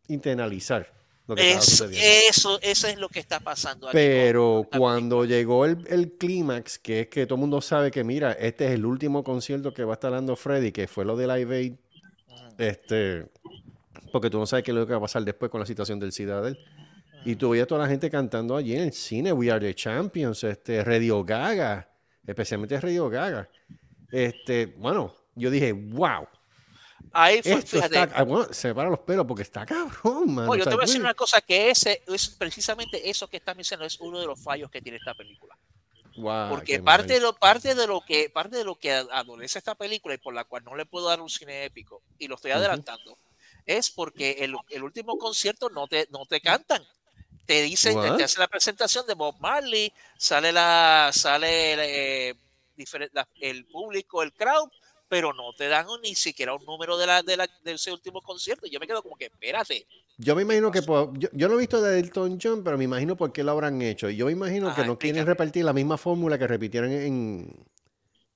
internalizar 0.09 0.91
lo 1.27 1.35
que 1.35 1.41
estaba 1.43 1.59
es- 1.59 1.65
sucediendo. 1.65 2.07
eso, 2.29 2.59
eso 2.61 2.87
es 2.87 2.97
lo 2.97 3.07
que 3.07 3.19
está 3.19 3.39
pasando 3.39 3.87
aquí. 3.87 3.93
Pero 3.95 4.67
con 4.69 4.79
cuando 4.81 5.23
llegó 5.23 5.63
el, 5.65 5.85
el 5.87 6.11
clímax, 6.17 6.77
que 6.79 7.01
es 7.01 7.07
que 7.07 7.25
todo 7.25 7.35
el 7.35 7.41
mundo 7.41 7.61
sabe 7.61 7.89
que, 7.89 8.03
mira, 8.03 8.33
este 8.33 8.65
es 8.65 8.71
el 8.71 8.85
último 8.85 9.23
concierto 9.23 9.73
que 9.73 9.85
va 9.85 9.93
a 9.93 9.95
estar 9.95 10.11
dando 10.11 10.35
Freddy, 10.35 10.73
que 10.73 10.87
fue 10.87 11.05
lo 11.05 11.15
de 11.15 11.27
Live 11.27 11.55
Aid, 11.55 11.73
este, 12.57 13.27
porque 14.13 14.29
tú 14.29 14.37
no 14.37 14.45
sabes 14.45 14.63
qué 14.63 14.69
es 14.69 14.75
lo 14.75 14.85
que 14.85 14.91
va 14.91 14.99
a 14.99 15.01
pasar 15.01 15.23
después 15.23 15.49
con 15.49 15.59
la 15.59 15.65
situación 15.65 15.99
del 15.99 16.11
SIDA 16.11 16.39
de 16.39 16.49
él. 16.49 16.59
Y 17.25 17.35
tú 17.35 17.49
veías 17.49 17.63
a 17.63 17.67
toda 17.67 17.81
la 17.81 17.87
gente 17.87 18.11
cantando 18.11 18.55
allí 18.55 18.75
en 18.75 18.81
el 18.81 18.93
cine, 18.93 19.33
We 19.33 19.49
Are 19.49 19.59
the 19.59 19.73
Champions, 19.73 20.43
este, 20.43 20.83
Radio 20.83 21.23
Gaga, 21.23 21.89
especialmente 22.27 22.79
Radio 22.79 23.09
Gaga. 23.09 23.49
Este, 24.11 24.67
bueno, 24.77 25.15
yo 25.33 25.49
dije, 25.49 25.71
wow, 25.71 26.27
Ahí 27.11 27.41
fue, 27.41 27.53
esto 27.53 27.77
fíjate, 27.77 28.03
está, 28.03 28.23
bueno, 28.23 28.53
se 28.53 28.67
me 28.67 28.75
paran 28.75 28.91
los 28.91 28.99
pelos 28.99 29.25
porque 29.25 29.41
está 29.41 29.65
cabrón, 29.65 30.33
man. 30.33 30.45
No, 30.45 30.55
yo 30.55 30.63
te 30.63 30.75
voy 30.75 30.83
a 30.83 30.85
decir 30.85 31.01
una 31.01 31.15
cosa, 31.15 31.41
que 31.41 31.71
ese 31.71 32.03
es 32.05 32.29
precisamente 32.29 33.09
eso 33.09 33.27
que 33.27 33.37
estás 33.37 33.55
mencionando, 33.55 33.87
es 33.87 33.99
uno 33.99 34.19
de 34.19 34.27
los 34.27 34.39
fallos 34.39 34.69
que 34.69 34.81
tiene 34.81 34.99
esta 34.99 35.15
película. 35.15 35.57
Wow, 36.17 36.49
Porque 36.49 36.79
parte 36.79 37.13
mal. 37.13 37.15
de, 37.15 37.19
lo, 37.19 37.33
parte, 37.33 37.73
de 37.73 37.87
lo 37.87 38.01
que, 38.01 38.29
parte 38.29 38.57
de 38.57 38.63
lo 38.63 38.75
que 38.75 38.91
adolece 38.91 39.57
esta 39.57 39.73
película 39.73 40.13
y 40.13 40.19
por 40.19 40.35
la 40.35 40.43
cual 40.43 40.63
no 40.63 40.75
le 40.75 40.85
puedo 40.85 41.07
dar 41.07 41.19
un 41.19 41.29
cine 41.29 41.65
épico, 41.65 42.03
y 42.19 42.27
lo 42.27 42.35
estoy 42.35 42.51
adelantando, 42.51 43.17
es 43.65 43.89
porque 43.89 44.31
el, 44.39 44.55
el 44.69 44.83
último 44.83 45.17
concierto 45.17 45.69
no 45.69 45.87
te, 45.87 46.07
no 46.11 46.25
te 46.25 46.41
cantan. 46.41 46.83
Te 47.45 47.61
dicen, 47.61 47.95
What? 47.97 48.15
te 48.17 48.23
hacen 48.23 48.39
la 48.39 48.47
presentación 48.47 49.05
de 49.05 49.15
Bob 49.15 49.35
Marley, 49.39 49.91
sale 50.17 50.51
la, 50.51 51.11
sale 51.13 52.29
eh, 52.29 52.35
diferen- 52.77 53.09
la- 53.11 53.27
el 53.41 53.65
público, 53.65 54.23
el 54.23 54.31
crowd, 54.33 54.69
pero 55.09 55.33
no 55.33 55.51
te 55.53 55.67
dan 55.67 55.85
ni 56.01 56.15
siquiera 56.15 56.53
un 56.55 56.63
número 56.65 56.97
de, 56.97 57.05
la, 57.05 57.21
de, 57.21 57.35
la, 57.37 57.47
de 57.63 57.73
ese 57.73 57.91
último 57.91 58.21
concierto. 58.21 58.65
Yo 58.67 58.79
me 58.79 58.87
quedo 58.87 59.03
como 59.03 59.15
que, 59.17 59.25
espérate, 59.25 59.85
Yo 60.17 60.35
me 60.35 60.43
imagino 60.43 60.71
que 60.71 60.81
por- 60.83 61.17
yo, 61.19 61.27
yo 61.33 61.49
no 61.49 61.55
he 61.55 61.59
visto 61.59 61.81
de 61.81 61.99
Elton 61.99 62.39
John, 62.41 62.63
pero 62.63 62.77
me 62.77 62.85
imagino 62.85 63.17
por 63.17 63.33
qué 63.33 63.43
lo 63.43 63.51
habrán 63.51 63.81
hecho. 63.81 64.09
Yo 64.09 64.27
me 64.27 64.31
imagino 64.31 64.73
que 64.73 64.85
no 64.85 64.97
quieren 64.97 65.25
repetir 65.25 65.65
la 65.65 65.73
misma 65.73 65.97
fórmula 65.97 66.37
que 66.39 66.47
repitieron 66.47 66.91
en, 66.91 67.65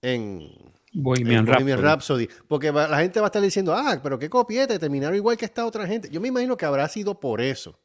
en, 0.02 0.74
Bohemian 1.02 1.40
en 1.40 1.46
Bohemian 1.54 1.82
Rhapsody. 1.82 2.26
Rhapsody. 2.26 2.46
Porque 2.48 2.72
va- 2.72 2.88
la 2.88 3.00
gente 3.00 3.20
va 3.20 3.28
a 3.28 3.30
estar 3.30 3.42
diciendo, 3.42 3.74
ah, 3.74 4.00
pero 4.02 4.18
qué 4.20 4.30
copiete, 4.30 4.80
terminaron 4.80 5.16
igual 5.16 5.38
que 5.38 5.46
esta 5.46 5.66
otra 5.66 5.86
gente. 5.88 6.10
Yo 6.12 6.20
me 6.22 6.28
imagino 6.30 6.58
que 6.58 6.66
habrá 6.66 6.88
sido 6.88 7.20
por 7.20 7.42
eso. 7.42 7.78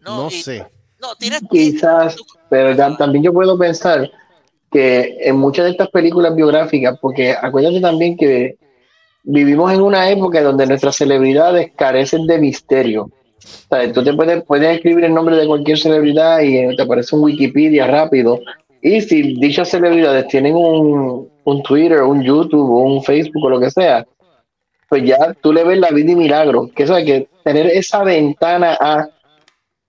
no, 0.00 0.24
No, 0.24 0.28
y- 0.28 0.42
sé. 0.42 0.66
No, 1.00 1.14
tienes 1.16 1.40
que- 1.42 1.46
Quizás, 1.48 2.16
pero 2.50 2.72
ya- 2.72 2.96
también 2.96 3.22
yo 3.24 3.32
puedo 3.32 3.56
pensar 3.58 4.10
que 4.70 5.16
en 5.20 5.36
muchas 5.36 5.64
de 5.66 5.70
estas 5.72 5.88
películas 5.90 6.34
biográficas, 6.34 6.98
porque 7.00 7.32
acuérdate 7.32 7.80
también 7.80 8.16
que 8.16 8.56
vivimos 9.24 9.72
en 9.72 9.80
una 9.82 10.08
época 10.10 10.42
donde 10.42 10.66
nuestras 10.66 10.96
celebridades 10.96 11.70
carecen 11.76 12.26
de 12.26 12.38
misterio. 12.38 13.04
O 13.04 13.74
sea, 13.76 13.92
tú 13.92 14.02
te 14.02 14.12
puedes, 14.14 14.42
puedes 14.44 14.74
escribir 14.76 15.04
el 15.04 15.14
nombre 15.14 15.36
de 15.36 15.46
cualquier 15.46 15.78
celebridad 15.78 16.40
y 16.40 16.74
te 16.76 16.82
aparece 16.82 17.14
un 17.14 17.22
Wikipedia 17.24 17.86
rápido. 17.86 18.40
Y 18.80 19.00
si 19.02 19.34
dichas 19.40 19.68
celebridades 19.68 20.26
tienen 20.28 20.54
un, 20.56 21.28
un 21.44 21.62
Twitter, 21.62 22.02
un 22.02 22.22
YouTube, 22.22 22.70
un 22.70 23.02
Facebook 23.02 23.44
o 23.44 23.50
lo 23.50 23.60
que 23.60 23.70
sea, 23.70 24.06
pues 24.88 25.04
ya 25.04 25.34
tú 25.40 25.52
le 25.52 25.64
ves 25.64 25.78
la 25.78 25.90
vida 25.90 26.12
y 26.12 26.16
milagro. 26.16 26.70
Que 26.74 26.82
eso 26.82 26.94
que 26.96 27.28
tener 27.44 27.66
esa 27.66 28.04
ventana 28.04 28.76
a, 28.78 29.08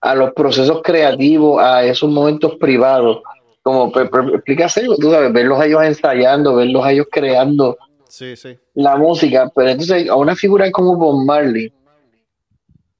a 0.00 0.14
los 0.14 0.32
procesos 0.32 0.80
creativos, 0.82 1.62
a 1.62 1.84
esos 1.84 2.10
momentos 2.10 2.56
privados. 2.56 3.22
Como 3.62 3.90
pues, 3.90 4.08
pues, 4.10 4.34
explícase, 4.34 4.86
tú 5.00 5.10
sabes, 5.10 5.32
verlos 5.32 5.58
a 5.60 5.66
ellos 5.66 5.82
ensayando, 5.82 6.54
verlos 6.54 6.84
a 6.84 6.92
ellos 6.92 7.06
creando 7.10 7.78
Sí, 8.08 8.36
sí. 8.36 8.56
la 8.74 8.96
música, 8.96 9.50
pero 9.54 9.70
entonces 9.70 10.08
a 10.08 10.16
una 10.16 10.36
figura 10.36 10.70
como 10.70 10.96
Bob 10.96 11.24
Marley, 11.24 11.72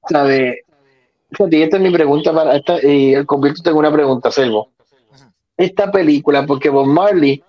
¿sabe? 0.09 0.65
Fíjate, 1.31 1.57
y 1.57 1.63
esta 1.63 1.77
es 1.77 1.83
mi 1.83 1.91
pregunta 1.91 2.33
para 2.33 2.57
esta, 2.57 2.85
y 2.85 3.15
el 3.15 3.27
convierto 3.27 3.63
tengo 3.63 3.79
una 3.79 3.93
pregunta, 3.93 4.31
Selvo. 4.31 4.71
Esta 5.57 5.93
película, 5.93 6.47
porque 6.47 6.69
Bob 6.71 6.87
Marley, 6.87 7.43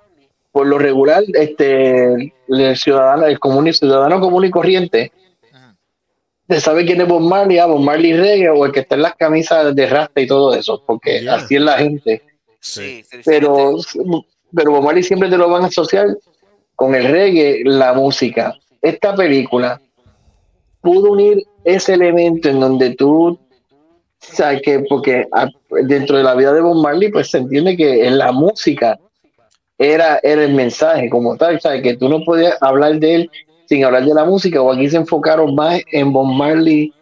por 0.56 0.68
lo 0.68 0.78
regular, 0.80 1.22
este, 1.34 2.34
el 2.48 2.78
ciudadano, 2.78 3.26
el 3.26 3.40
común 3.40 3.68
y 3.68 3.74
ciudadano 3.74 4.22
común 4.22 4.46
y 4.46 4.50
corriente, 4.52 5.12
se 6.48 6.62
sabe 6.62 6.86
quién 6.86 7.02
es 7.02 7.08
Bob 7.10 7.24
Marley, 7.24 7.58
ah, 7.58 7.66
Bob 7.66 7.82
Marley 7.82 8.14
reggae 8.14 8.50
o 8.52 8.66
el 8.66 8.72
que 8.72 8.80
está 8.80 8.96
en 8.96 9.02
las 9.02 9.16
camisas 9.16 9.76
de 9.76 9.86
rasta 9.86 10.22
y 10.22 10.28
todo 10.28 10.56
eso, 10.56 10.82
porque 10.86 11.28
así 11.30 11.56
es 11.56 11.62
la 11.62 11.78
gente. 11.78 12.22
Sí, 12.62 13.04
pero, 13.26 13.76
pero 14.56 14.72
Bob 14.72 14.84
Marley 14.86 15.04
siempre 15.04 15.30
te 15.30 15.38
lo 15.38 15.50
van 15.50 15.64
a 15.64 15.68
asociar 15.68 16.08
con 16.74 16.96
el 16.96 17.04
reggae, 17.04 17.62
la 17.66 17.92
música. 17.92 18.56
Esta 18.82 19.14
película 19.14 19.82
pudo 20.80 21.12
unir 21.12 21.44
ese 21.66 21.96
elemento 21.96 22.48
en 22.48 22.62
donde 22.62 22.96
tú, 22.96 23.38
sabes 24.20 24.62
que, 24.62 24.80
porque 24.88 25.26
a- 25.34 25.50
dentro 25.84 26.16
de 26.16 26.24
la 26.24 26.34
vida 26.34 26.54
de 26.54 26.62
Bob 26.62 26.82
Marley, 26.82 27.12
pues 27.12 27.30
se 27.30 27.40
entiende 27.40 27.76
que 27.76 28.08
en 28.08 28.18
la 28.18 28.32
música 28.32 28.98
era, 29.78 30.20
era 30.24 30.44
el 30.44 30.54
mensaje 30.54 31.10
como 31.10 31.36
tal, 31.38 31.60
sabes 31.60 31.82
que 31.82 31.98
tú 31.98 32.08
no 32.10 32.24
podías 32.24 32.56
hablar 32.62 33.00
de 33.00 33.16
él 33.16 33.32
sin 33.68 33.84
hablar 33.84 34.06
de 34.06 34.14
la 34.14 34.26
música, 34.26 34.62
o 34.62 34.72
aquí 34.72 34.90
se 34.90 34.98
enfocaron 34.98 35.56
más 35.56 35.82
en 35.92 36.14
Bob 36.14 36.28
Marley, 36.28 36.94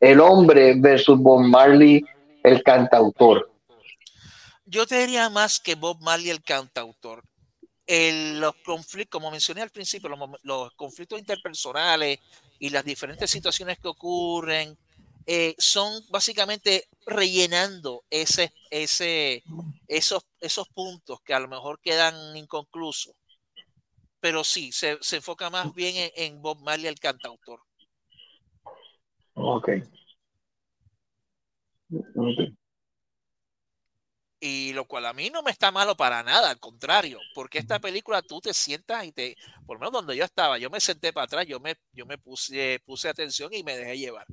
el 0.00 0.20
hombre, 0.20 0.74
versus 0.76 1.18
Bob 1.18 1.40
Marley, 1.42 2.04
el 2.42 2.62
cantautor. 2.62 3.50
Yo 4.64 4.86
te 4.86 4.98
diría 5.00 5.28
más 5.30 5.60
que 5.60 5.74
Bob 5.74 6.00
Marley, 6.00 6.30
el 6.30 6.42
cantautor. 6.42 7.22
El- 7.86 8.40
los 8.40 8.54
conflictos, 8.64 9.20
como 9.20 9.30
mencioné 9.30 9.62
al 9.62 9.70
principio, 9.70 10.10
los, 10.42 10.72
conflictos 10.74 11.18
interpersonales 11.18 12.18
y 12.58 12.70
las 12.70 12.84
diferentes 12.84 13.30
situaciones 13.30 13.78
que 13.78 13.88
ocurren 13.88 14.76
eh, 15.26 15.54
son 15.58 16.02
básicamente 16.08 16.88
rellenando 17.04 18.04
ese, 18.10 18.52
ese, 18.70 19.42
esos, 19.88 20.22
esos 20.40 20.68
puntos 20.68 21.20
que 21.22 21.34
a 21.34 21.40
lo 21.40 21.48
mejor 21.48 21.80
quedan 21.80 22.36
inconclusos. 22.36 23.14
Pero 24.20 24.44
sí, 24.44 24.72
se, 24.72 24.98
se 25.00 25.16
enfoca 25.16 25.50
más 25.50 25.74
bien 25.74 25.96
en, 25.96 26.10
en 26.14 26.42
Bob 26.42 26.60
Marley, 26.62 26.86
el 26.86 26.98
cantautor. 27.00 27.60
Ok. 29.34 29.68
Ok. 32.14 32.56
Y 34.38 34.72
lo 34.74 34.86
cual 34.86 35.06
a 35.06 35.12
mí 35.12 35.30
no 35.30 35.42
me 35.42 35.50
está 35.50 35.70
malo 35.72 35.96
para 35.96 36.22
nada, 36.22 36.50
al 36.50 36.60
contrario, 36.60 37.18
porque 37.34 37.58
esta 37.58 37.80
película 37.80 38.20
tú 38.22 38.40
te 38.40 38.52
sientas 38.52 39.04
y 39.04 39.12
te, 39.12 39.34
por 39.66 39.76
lo 39.76 39.80
menos 39.80 39.92
donde 39.92 40.16
yo 40.16 40.24
estaba, 40.24 40.58
yo 40.58 40.68
me 40.68 40.78
senté 40.78 41.12
para 41.12 41.24
atrás, 41.24 41.46
yo 41.46 41.58
me, 41.58 41.74
yo 41.92 42.04
me 42.04 42.18
puse, 42.18 42.80
puse 42.84 43.08
atención 43.08 43.52
y 43.54 43.62
me 43.62 43.76
dejé 43.76 43.98
llevar. 43.98 44.26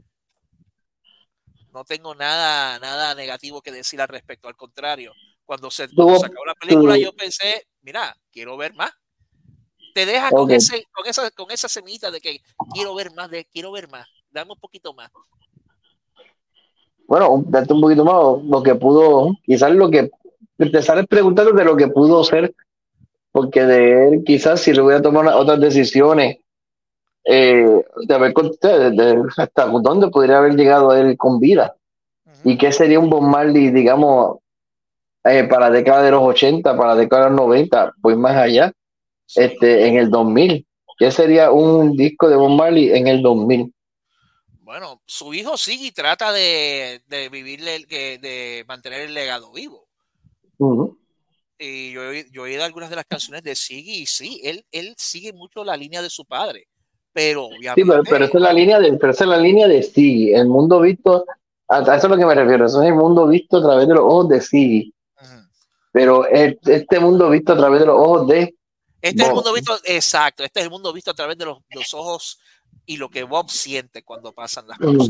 No 1.73 1.83
tengo 1.83 2.13
nada, 2.13 2.77
nada 2.77 3.15
negativo 3.15 3.61
que 3.61 3.71
decir 3.71 3.99
al 3.99 4.07
respecto, 4.07 4.47
al 4.47 4.55
contrario. 4.55 5.11
Cuando 5.43 5.71
se, 5.71 5.89
cuando 5.89 6.19
se 6.19 6.27
acabó 6.27 6.45
la 6.45 6.53
película, 6.53 6.97
yo 6.97 7.13
pensé, 7.13 7.67
mira, 7.81 8.15
quiero 8.31 8.55
ver 8.57 8.75
más. 8.75 8.91
Te 9.95 10.05
deja 10.05 10.29
con, 10.29 10.49
ese, 10.51 10.85
con, 10.91 11.07
esa, 11.07 11.31
con 11.31 11.51
esa 11.51 11.67
semita 11.67 12.11
de 12.11 12.21
que 12.21 12.41
quiero 12.73 12.93
ver 12.93 13.11
más, 13.13 13.29
de 13.29 13.45
quiero 13.45 13.71
ver 13.71 13.89
más, 13.89 14.07
dame 14.29 14.51
un 14.51 14.59
poquito 14.59 14.93
más. 14.93 15.09
Bueno, 17.07 17.43
date 17.47 17.73
un 17.73 17.81
poquito 17.81 18.05
más 18.05 18.43
lo 18.43 18.63
que 18.63 18.75
pudo, 18.75 19.35
quizás 19.43 19.71
lo 19.71 19.89
que 19.89 20.09
te 20.57 20.81
sales 20.81 21.05
preguntando 21.07 21.51
de 21.51 21.65
lo 21.65 21.75
que 21.75 21.87
pudo 21.87 22.23
ser, 22.23 22.55
porque 23.31 23.65
de 23.65 24.07
él 24.07 24.23
quizás 24.25 24.61
si 24.61 24.73
le 24.73 24.81
hubiera 24.81 25.01
tomado 25.01 25.37
otras 25.37 25.59
decisiones, 25.59 26.37
eh, 27.25 27.83
de 28.07 28.13
haber 28.13 28.33
con- 28.33 28.51
de- 28.61 28.91
de- 28.91 29.23
hasta 29.37 29.65
dónde 29.67 30.07
podría 30.09 30.37
haber 30.39 30.55
llegado 30.55 30.93
él 30.93 31.15
con 31.17 31.39
vida 31.39 31.75
y 32.43 32.57
qué 32.57 32.71
sería 32.71 32.99
un 32.99 33.09
Bob 33.09 33.21
Marley, 33.23 33.71
digamos, 33.71 34.39
eh, 35.23 35.45
para 35.45 35.69
la 35.69 35.75
década 35.77 36.03
de 36.03 36.11
los 36.11 36.21
80, 36.23 36.75
para 36.75 36.95
la 36.95 37.01
década 37.01 37.23
de 37.25 37.29
los 37.29 37.37
90, 37.39 37.93
pues 38.01 38.17
más 38.17 38.35
allá, 38.35 38.73
este, 39.35 39.87
en 39.87 39.97
el 39.97 40.09
2000. 40.09 40.65
¿Qué 40.97 41.09
sería 41.11 41.51
un 41.51 41.95
disco 41.95 42.29
de 42.29 42.35
Bob 42.35 42.51
Marley 42.51 42.91
en 42.91 43.07
el 43.07 43.21
2000? 43.21 43.73
Bueno, 44.59 45.01
su 45.05 45.33
hijo 45.33 45.55
y 45.67 45.91
trata 45.91 46.31
de, 46.31 47.01
de 47.07 47.29
vivirle, 47.29 47.85
de 47.85 48.65
mantener 48.67 49.01
el 49.01 49.13
legado 49.13 49.51
vivo. 49.51 49.87
Ujú. 50.57 50.97
Y 51.57 51.91
yo, 51.91 52.11
he- 52.11 52.29
yo 52.31 52.45
he 52.45 52.51
oído 52.51 52.63
algunas 52.63 52.89
de 52.89 52.95
las 52.97 53.05
canciones 53.05 53.43
de 53.43 53.55
Siggy 53.55 54.01
y 54.01 54.05
sí, 54.05 54.41
él, 54.43 54.65
él 54.71 54.93
sigue 54.97 55.31
mucho 55.31 55.63
la 55.63 55.77
línea 55.77 56.01
de 56.01 56.09
su 56.09 56.25
padre. 56.25 56.67
Pero 57.13 57.47
Sí, 57.49 57.55
obviamente. 57.57 57.85
pero, 57.91 58.03
pero 58.03 58.25
esa 58.25 58.37
es 58.37 58.43
la 58.43 58.53
línea 58.53 58.79
de, 58.79 58.93
pero 58.97 59.11
esa 59.11 59.23
es 59.23 59.29
la 59.29 59.37
línea 59.37 59.67
de 59.67 60.33
el 60.35 60.47
mundo 60.47 60.81
visto, 60.81 61.25
a, 61.67 61.77
a 61.77 61.81
eso 61.95 62.07
es 62.07 62.11
lo 62.11 62.17
que 62.17 62.25
me 62.25 62.35
refiero, 62.35 62.65
eso 62.65 62.81
es 62.81 62.87
el 62.89 62.95
mundo 62.95 63.27
visto 63.27 63.57
a 63.57 63.61
través 63.61 63.87
de 63.87 63.93
los 63.93 64.03
ojos 64.03 64.29
de 64.29 64.41
Siggy, 64.41 64.93
Ujú. 65.21 65.27
pero 65.91 66.27
el- 66.27 66.59
este 66.65 66.99
mundo 66.99 67.29
visto 67.29 67.53
a 67.53 67.57
través 67.57 67.79
de 67.81 67.85
los 67.85 67.99
ojos 67.99 68.27
de 68.27 68.55
Este 69.01 69.21
es 69.21 69.27
el 69.29 69.35
mundo 69.35 69.53
visto, 69.53 69.77
exacto, 69.83 70.43
este 70.43 70.59
es 70.59 70.65
el 70.65 70.71
mundo 70.71 70.91
visto 70.91 71.11
a 71.11 71.13
través 71.13 71.37
de 71.37 71.45
los, 71.45 71.59
los 71.69 71.93
ojos 71.93 72.39
y 72.85 72.97
lo 72.97 73.09
que 73.09 73.23
Bob 73.23 73.49
siente 73.49 74.03
cuando 74.03 74.33
pasan 74.33 74.67
las 74.67 74.77
cosas. 74.79 75.09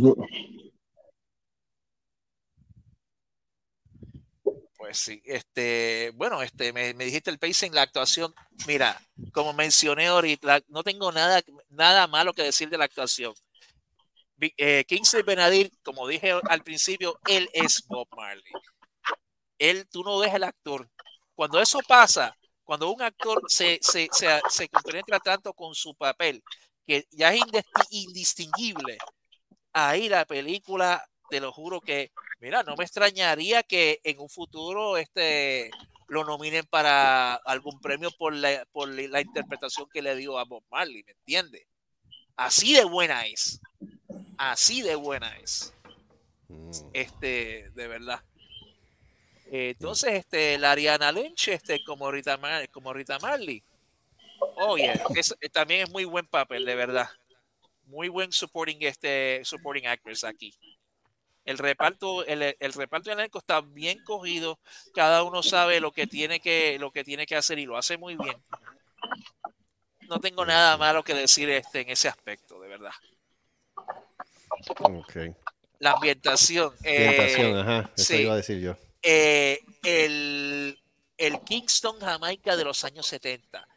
Pues 4.84 4.98
sí, 4.98 5.22
este, 5.24 6.12
bueno, 6.16 6.42
este, 6.44 6.74
me, 6.74 6.94
me 6.94 7.06
dijiste 7.06 7.30
el 7.30 7.40
pacing, 7.40 7.74
la 7.74 7.84
actuación. 7.84 8.36
Mira, 8.68 9.00
como 9.32 9.54
mencioné 9.54 10.08
ahorita, 10.08 10.60
no 10.68 10.84
tengo 10.84 11.10
nada, 11.10 11.42
nada 11.70 12.06
malo 12.08 12.34
que 12.34 12.44
decir 12.44 12.70
de 12.70 12.78
la 12.78 12.84
actuación. 12.84 13.34
Eh, 14.42 14.84
Kingsley 14.86 15.24
Benadir, 15.24 15.72
como 15.84 16.06
dije 16.06 16.34
al 16.50 16.64
principio, 16.64 17.18
él 17.28 17.50
es 17.54 17.82
Bob 17.88 18.10
Marley. 18.14 18.44
Él, 19.58 19.88
tú 19.90 20.04
no 20.04 20.20
ves 20.20 20.34
el 20.34 20.44
actor. 20.44 20.90
Cuando 21.34 21.62
eso 21.62 21.80
pasa, 21.88 22.36
cuando 22.66 22.92
un 22.92 23.02
actor 23.04 23.42
se, 23.48 23.80
se, 23.82 24.10
se, 24.12 24.42
se 24.50 24.68
compenetra 24.68 25.22
tanto 25.22 25.54
con 25.54 25.74
su 25.76 25.96
papel, 25.96 26.44
que 26.86 27.08
ya 27.12 27.34
es 27.34 27.40
indis- 27.40 27.88
indistinguible, 27.90 28.98
ahí 29.72 30.10
la 30.10 30.26
película, 30.26 31.08
te 31.30 31.40
lo 31.40 31.54
juro 31.54 31.80
que, 31.80 32.12
mira, 32.44 32.62
no 32.64 32.76
me 32.76 32.84
extrañaría 32.84 33.64
que 33.64 34.00
en 34.04 34.20
un 34.20 34.30
futuro 34.30 34.98
este 34.98 35.72
lo 36.08 36.24
nominen 36.26 36.66
para 36.66 37.36
algún 37.36 37.80
premio 37.80 38.12
por 38.12 38.34
la, 38.36 38.66
por 38.72 38.88
la 38.90 39.22
interpretación 39.22 39.88
que 39.92 40.02
le 40.02 40.16
dio 40.16 40.38
a 40.38 40.44
Bob 40.44 40.64
Marley, 40.70 41.04
¿me 41.04 41.14
entiendes? 41.14 41.66
Así 42.36 42.74
de 42.74 42.84
buena 42.84 43.26
es. 43.26 43.60
Así 44.38 44.82
de 44.82 44.96
buena 44.96 45.36
es. 45.38 45.74
Mm. 46.50 46.72
Este, 46.94 47.72
de 47.74 47.88
verdad. 47.88 48.22
Eh, 49.52 49.70
Entonces, 49.72 50.14
este, 50.14 50.58
la 50.58 50.72
Ariana 50.72 51.12
Lynch, 51.12 51.48
este, 51.48 51.84
como 51.84 52.12
Rita, 52.12 52.38
Mar- 52.38 52.70
como 52.70 52.92
Rita 52.94 53.18
Marley. 53.20 53.64
Oye, 54.58 54.94
es- 55.16 55.36
también 55.52 55.82
es 55.84 55.90
muy 55.90 56.06
buen 56.06 56.28
papel, 56.28 56.66
de 56.66 56.76
verdad. 56.76 57.10
Muy 57.86 58.10
buen 58.10 58.32
supporting, 58.32 58.78
este, 58.82 59.42
supporting 59.46 59.88
actress 59.88 60.24
aquí. 60.24 60.54
El 61.46 61.58
reparto, 61.58 62.26
el, 62.26 62.56
el 62.58 62.74
reparto 62.74 63.10
del 63.10 63.20
elenco 63.20 63.40
está 63.40 63.62
bien 63.62 64.02
cogido. 64.04 64.60
Cada 64.94 65.24
uno 65.24 65.44
sabe 65.44 65.80
lo 65.82 65.92
que 65.92 66.08
tiene 66.08 66.40
que, 66.40 66.78
lo 66.80 66.92
que 66.92 67.04
tiene 67.04 67.26
que 67.26 67.36
hacer 67.36 67.60
y 67.60 67.66
lo 67.66 67.78
hace 67.78 67.98
muy 67.98 68.16
bien. 68.16 68.42
No 70.10 70.20
tengo 70.20 70.46
nada 70.46 70.78
malo 70.78 71.04
que 71.04 71.14
decir 71.14 71.50
este, 71.50 71.82
en 71.82 71.90
ese 71.90 72.08
aspecto, 72.08 72.60
de 72.60 72.68
verdad. 72.70 72.92
Ok. 74.80 75.18
La 75.80 75.92
ambientación. 75.92 76.74
eh, 76.84 77.08
Ambientación, 77.10 77.58
ajá. 77.58 77.92
Eso 77.96 78.06
sí. 78.14 78.22
iba 78.22 78.34
a 78.34 78.38
decir 78.38 78.60
yo. 78.62 78.78
eh, 79.02 79.60
el, 79.84 80.80
el 81.18 81.40
Kingston, 81.42 82.00
Jamaica 82.00 82.56
de 82.56 82.64
los 82.64 82.84
años 82.84 83.06
70. 83.08 83.68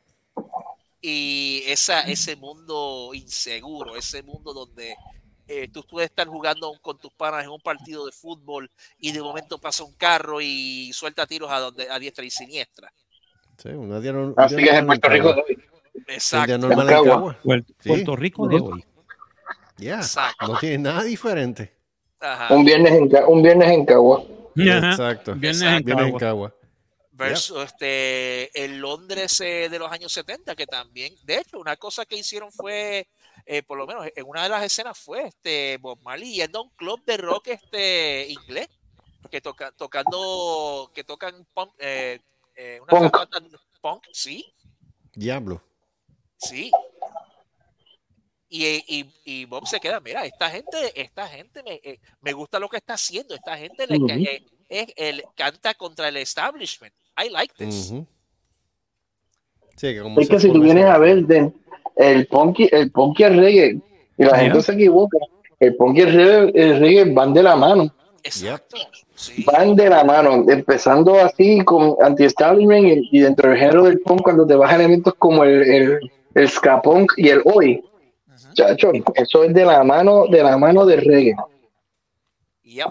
Y 1.01 1.63
esa, 1.67 2.03
ese 2.03 2.37
mundo 2.37 3.11
inseguro, 3.13 3.97
ese 3.97 4.23
mundo 4.23 4.53
donde 4.53 4.97
eh, 5.49 5.69
tú 5.69 5.85
puedes 5.85 6.11
estar 6.11 6.27
jugando 6.27 6.73
con 6.81 6.99
tus 6.99 7.13
panas 7.13 7.45
en 7.45 7.51
un 7.51 7.61
partido 7.61 8.05
de 8.07 8.13
fútbol 8.13 8.71
y 8.99 9.13
de 9.13 9.21
momento 9.23 9.59
pasa 9.59 9.85
un 9.85 9.95
carro 9.95 10.41
y 10.41 10.93
suelta 10.93 11.27
tiros 11.27 11.51
a, 11.51 11.61
donde, 11.61 11.89
a 11.91 11.99
diestra 11.99 12.25
y 12.25 12.31
siniestra. 12.31 12.93
Sí, 13.59 13.69
un 13.69 14.01
día, 14.03 14.13
no- 14.13 14.27
un 14.29 14.35
Así 14.37 14.57
que 14.57 14.65
es 14.65 14.75
en 14.75 14.87
Puerto 14.87 15.09
Rico. 15.09 15.35
De 15.35 15.41
hoy. 15.43 15.59
Exacto, 16.09 16.59
normal 16.59 16.89
en 16.91 16.95
Cagua. 17.05 17.39
Puerto, 17.43 17.73
Sí. 17.81 17.89
Puerto 17.89 18.17
Rico 18.17 18.49
de 18.49 18.57
hoy. 18.57 18.85
Ya. 19.79 19.97
exacto. 19.97 20.47
No 20.49 20.59
tiene 20.59 20.79
nada 20.79 21.03
diferente. 21.05 21.75
Ajá. 22.21 22.55
Un 22.55 22.65
viernes 22.65 22.93
en, 22.93 23.11
un 23.27 23.43
viernes 23.43 23.71
en 23.71 23.85
Cagua. 23.87 24.23
Ajá. 24.59 24.91
Exacto. 24.91 25.35
Viernes 25.35 25.63
Exacto. 25.63 26.03
en 26.03 26.19
Cagua. 26.19 26.55
Versus 27.13 27.65
este 27.65 28.63
el 28.65 28.79
Londres 28.79 29.41
eh, 29.41 29.69
de 29.71 29.79
los 29.79 29.91
años 29.91 30.13
70 30.13 30.55
que 30.55 30.67
también 30.67 31.15
de 31.25 31.39
hecho 31.39 31.59
una 31.59 31.77
cosa 31.77 32.05
que 32.05 32.17
hicieron 32.17 32.53
fue 32.53 33.09
eh, 33.47 33.63
por 33.63 33.79
lo 33.79 33.87
menos 33.87 34.07
en 34.15 34.27
una 34.27 34.43
de 34.43 34.49
las 34.49 34.63
escenas 34.65 34.99
fue 34.99 35.29
este 35.29 35.79
Bob 35.79 36.01
Marley 36.03 36.35
yendo 36.35 36.59
a 36.59 36.63
un 36.63 36.71
club 36.71 37.03
de 37.05 37.17
rock 37.17 37.49
este 37.49 38.27
inglés 38.29 38.69
que 39.31 39.41
toca, 39.41 39.73
tocando 39.73 40.91
que 40.95 41.05
tocan 41.05 41.47
punk, 41.55 41.73
eh, 41.79 42.21
eh, 42.57 42.81
una 42.83 43.11
Punk. 43.11 43.57
punk 43.81 44.05
sí 44.13 44.45
Diablo. 45.15 45.63
sí 46.37 46.71
y, 48.49 48.65
y, 48.87 49.13
y 49.25 49.45
Bob 49.45 49.67
se 49.67 49.81
queda, 49.81 49.99
mira, 49.99 50.25
esta 50.25 50.49
gente, 50.49 50.93
esta 51.01 51.27
gente 51.27 51.63
me, 51.65 51.81
eh, 51.83 51.99
me 52.21 52.33
gusta 52.33 52.61
lo 52.61 52.69
que 52.69 52.77
está 52.77 52.95
haciendo, 52.95 53.35
esta 53.35 53.59
gente 53.59 53.87
le, 53.89 53.97
eh, 53.97 54.47
eh, 54.69 54.93
el- 54.97 55.25
canta 55.35 55.75
contra 55.75 56.09
el 56.09 56.17
establishment. 56.19 56.95
I 57.23 57.29
like 57.29 57.55
this. 57.57 57.89
Sí, 57.89 58.07
que 59.95 60.01
como 60.01 60.21
Es 60.21 60.29
que 60.29 60.39
si 60.39 60.51
tú 60.53 60.61
vienes 60.61 60.85
a 60.85 60.97
ver 60.99 61.27
de- 61.27 61.53
el 61.97 62.27
punky, 62.27 62.69
el 62.71 62.91
punky 62.91 63.23
y 63.23 63.27
el 63.27 63.37
reggae, 63.39 63.81
y 64.19 64.25
la 64.25 64.33
Ajá. 64.33 64.41
gente 64.41 64.63
se 64.63 64.73
equivoca, 64.73 65.19
el 65.59 65.75
punky 65.77 66.01
y 66.01 66.03
el 66.03 66.13
reggae, 66.13 66.53
el 66.55 66.81
reggae 66.81 67.13
van 67.13 67.35
de 67.35 67.43
la 67.43 67.57
mano, 67.57 67.93
Exacto. 68.23 68.77
Sí. 69.15 69.45
van 69.45 69.75
de 69.75 69.89
la 69.89 70.05
mano, 70.05 70.45
empezando 70.49 71.19
así 71.19 71.63
con 71.65 71.97
anti-establishment 72.03 72.87
y, 72.87 73.19
y 73.19 73.21
dentro 73.21 73.49
del 73.49 73.59
género 73.59 73.85
del 73.85 74.01
punk 74.01 74.23
cuando 74.23 74.47
te 74.47 74.55
vas 74.55 74.71
a 74.71 74.77
elementos 74.77 75.15
como 75.19 75.43
el, 75.43 75.63
el, 75.63 76.13
el 76.35 76.49
ska 76.49 76.83
punk 76.83 77.13
y 77.17 77.31
el 77.31 77.41
hoy, 77.47 77.83
chacho, 78.53 78.93
eso 79.15 79.45
es 79.45 79.55
de 79.55 79.65
la 79.65 79.83
mano, 79.85 80.27
de 80.27 80.43
la 80.43 80.59
mano 80.59 80.85
del 80.85 81.01
reggae. 81.03 81.35
Yep. 82.65 82.89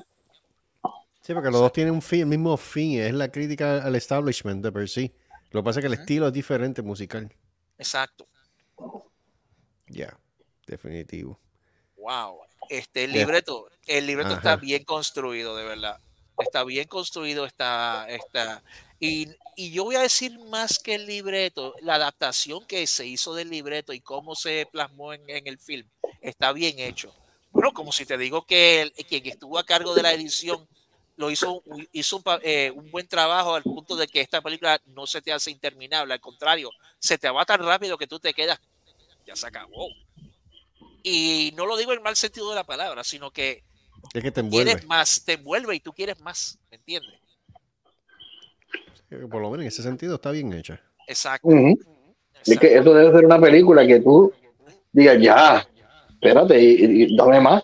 Sí, 1.21 1.33
porque 1.33 1.49
los 1.49 1.59
dos 1.59 1.73
tienen 1.73 1.93
un 1.93 2.01
fin, 2.01 2.21
el 2.21 2.27
mismo 2.27 2.55
fin, 2.55 2.99
es 2.99 3.13
la 3.13 3.29
crítica 3.29 3.83
al 3.83 3.95
establishment 3.95 4.63
de 4.63 4.71
per 4.71 4.87
sí. 4.87 5.11
Lo 5.51 5.61
que 5.61 5.65
pasa 5.65 5.79
es 5.79 5.83
que 5.83 5.87
el 5.87 5.99
estilo 5.99 6.27
es 6.27 6.33
diferente 6.33 6.81
musical. 6.81 7.31
Exacto. 7.77 8.27
Ya, 9.87 10.17
definitivo. 10.67 11.39
Wow. 11.97 12.41
Este 12.69 13.03
el 13.03 13.11
libreto, 13.11 13.69
el 13.85 14.07
libreto 14.07 14.33
está 14.33 14.55
bien 14.55 14.83
construido, 14.83 15.55
de 15.55 15.63
verdad. 15.63 15.99
está 16.39 16.63
bien 16.63 16.87
construido, 16.87 17.45
está, 17.45 18.07
está, 18.09 18.63
y, 18.99 19.27
y 19.55 19.71
yo 19.71 19.83
voy 19.83 19.95
a 19.95 20.01
decir 20.01 20.39
más 20.39 20.79
que 20.79 20.95
el 20.95 21.05
libreto, 21.05 21.75
la 21.81 21.95
adaptación 21.95 22.65
que 22.65 22.87
se 22.87 23.05
hizo 23.05 23.35
del 23.35 23.49
libreto 23.49 23.93
y 23.93 24.01
cómo 24.01 24.35
se 24.35 24.67
plasmó 24.71 25.13
en, 25.13 25.29
en 25.29 25.47
el 25.47 25.59
film, 25.59 25.87
está 26.21 26.51
bien 26.51 26.79
hecho. 26.79 27.13
Bueno, 27.51 27.71
como 27.73 27.91
si 27.91 28.05
te 28.05 28.17
digo 28.17 28.45
que 28.45 28.81
el, 28.81 28.91
quien 28.93 29.25
estuvo 29.27 29.57
a 29.57 29.65
cargo 29.65 29.93
de 29.93 30.03
la 30.03 30.11
edición 30.11 30.67
lo 31.17 31.31
hizo, 31.31 31.63
hizo 31.91 32.17
un, 32.17 32.23
eh, 32.43 32.71
un, 32.71 32.89
buen 32.91 33.07
trabajo 33.07 33.55
al 33.55 33.63
punto 33.63 33.95
de 33.95 34.07
que 34.07 34.21
esta 34.21 34.41
película 34.41 34.79
no 34.87 35.07
se 35.07 35.21
te 35.21 35.31
hace 35.31 35.51
interminable, 35.51 36.13
al 36.13 36.19
contrario, 36.19 36.69
se 36.99 37.17
te 37.17 37.29
va 37.29 37.45
tan 37.45 37.59
rápido 37.59 37.97
que 37.97 38.07
tú 38.07 38.19
te 38.19 38.33
quedas, 38.33 38.59
ya 39.25 39.35
se 39.35 39.47
acabó. 39.47 39.87
Y 41.03 41.53
no 41.55 41.65
lo 41.65 41.77
digo 41.77 41.93
en 41.93 42.01
mal 42.01 42.15
sentido 42.15 42.49
de 42.49 42.55
la 42.55 42.63
palabra, 42.63 43.03
sino 43.03 43.31
que, 43.31 43.63
es 44.13 44.23
que 44.23 44.31
te 44.31 44.41
envuelve. 44.41 44.71
quieres 44.71 44.87
más, 44.87 45.23
te 45.23 45.33
envuelve 45.33 45.75
y 45.75 45.79
tú 45.79 45.93
quieres 45.93 46.19
más, 46.19 46.59
¿me 46.69 46.77
entiendes? 46.77 47.13
Por 49.09 49.41
lo 49.41 49.49
menos 49.51 49.61
en 49.61 49.67
ese 49.67 49.83
sentido 49.83 50.15
está 50.15 50.31
bien 50.31 50.51
hecha. 50.51 50.81
Exacto. 51.07 51.47
Uh 51.47 51.53
-huh. 51.53 51.71
Exacto. 51.71 52.51
Es 52.51 52.59
que 52.59 52.75
eso 52.75 52.93
debe 52.93 53.15
ser 53.15 53.25
una 53.25 53.39
película 53.39 53.87
que 53.87 53.99
tú 54.01 54.33
digas, 54.91 55.17
ya, 55.21 55.67
espérate, 56.09 56.61
y, 56.61 57.03
y 57.03 57.15
dame 57.15 57.39
más. 57.39 57.63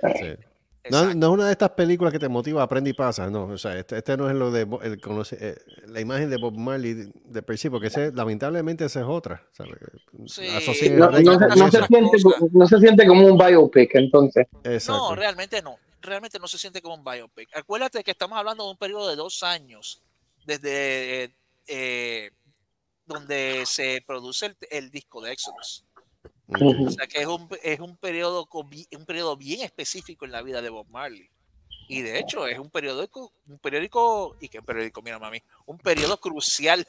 Sí. 0.00 0.47
No, 0.90 1.14
no, 1.14 1.26
es 1.26 1.32
una 1.32 1.46
de 1.46 1.52
estas 1.52 1.70
películas 1.70 2.12
que 2.12 2.18
te 2.18 2.28
motiva, 2.28 2.62
aprende 2.62 2.90
y 2.90 2.92
pasa, 2.92 3.28
no. 3.30 3.44
O 3.44 3.58
sea, 3.58 3.78
este, 3.78 3.98
este 3.98 4.16
no 4.16 4.28
es 4.28 4.36
lo 4.36 4.50
de 4.50 4.62
el, 4.62 5.00
eh, 5.32 5.56
la 5.86 6.00
imagen 6.00 6.30
de 6.30 6.36
Bob 6.36 6.56
Marley 6.56 7.10
de, 7.24 7.42
per 7.42 7.58
sí, 7.58 7.70
porque 7.70 7.88
ese, 7.88 8.12
lamentablemente 8.12 8.84
esa 8.84 9.00
es 9.00 9.06
otra. 9.06 9.46
Sí. 10.26 10.48
No, 10.90 11.10
no, 11.10 11.20
no, 11.20 11.38
no, 11.38 11.70
se 11.70 11.86
siente, 11.86 12.18
no 12.52 12.66
se 12.66 12.78
siente 12.78 13.06
como 13.06 13.26
un 13.26 13.38
biopic, 13.38 13.94
entonces. 13.94 14.46
Exacto. 14.64 15.10
No, 15.10 15.14
realmente 15.14 15.62
no. 15.62 15.76
Realmente 16.00 16.38
no 16.38 16.46
se 16.46 16.58
siente 16.58 16.80
como 16.80 16.94
un 16.94 17.04
biopic. 17.04 17.48
Acuérdate 17.56 18.04
que 18.04 18.12
estamos 18.12 18.38
hablando 18.38 18.64
de 18.64 18.70
un 18.70 18.76
periodo 18.76 19.08
de 19.08 19.16
dos 19.16 19.42
años 19.42 20.02
desde 20.46 21.34
eh, 21.66 22.30
donde 23.04 23.64
se 23.66 24.02
produce 24.06 24.46
el, 24.46 24.56
el 24.70 24.90
disco 24.90 25.20
de 25.20 25.32
Exodus. 25.32 25.84
O 26.48 26.90
sea 26.90 27.06
que 27.06 27.18
es 27.20 27.26
un, 27.26 27.48
es 27.62 27.78
un 27.80 27.96
periodo 27.96 28.48
un 28.52 29.04
periodo 29.06 29.36
bien 29.36 29.60
específico 29.60 30.24
en 30.24 30.32
la 30.32 30.42
vida 30.42 30.62
de 30.62 30.70
Bob 30.70 30.88
Marley. 30.88 31.28
Y 31.88 32.02
de 32.02 32.18
hecho 32.18 32.46
es 32.46 32.58
un 32.58 32.70
periódico, 32.70 33.32
un 33.46 33.58
periódico, 33.58 34.36
y 34.40 34.48
qué 34.48 34.62
periódico, 34.62 35.00
mira 35.02 35.18
mami, 35.18 35.42
un 35.66 35.78
periodo 35.78 36.20
crucial, 36.20 36.86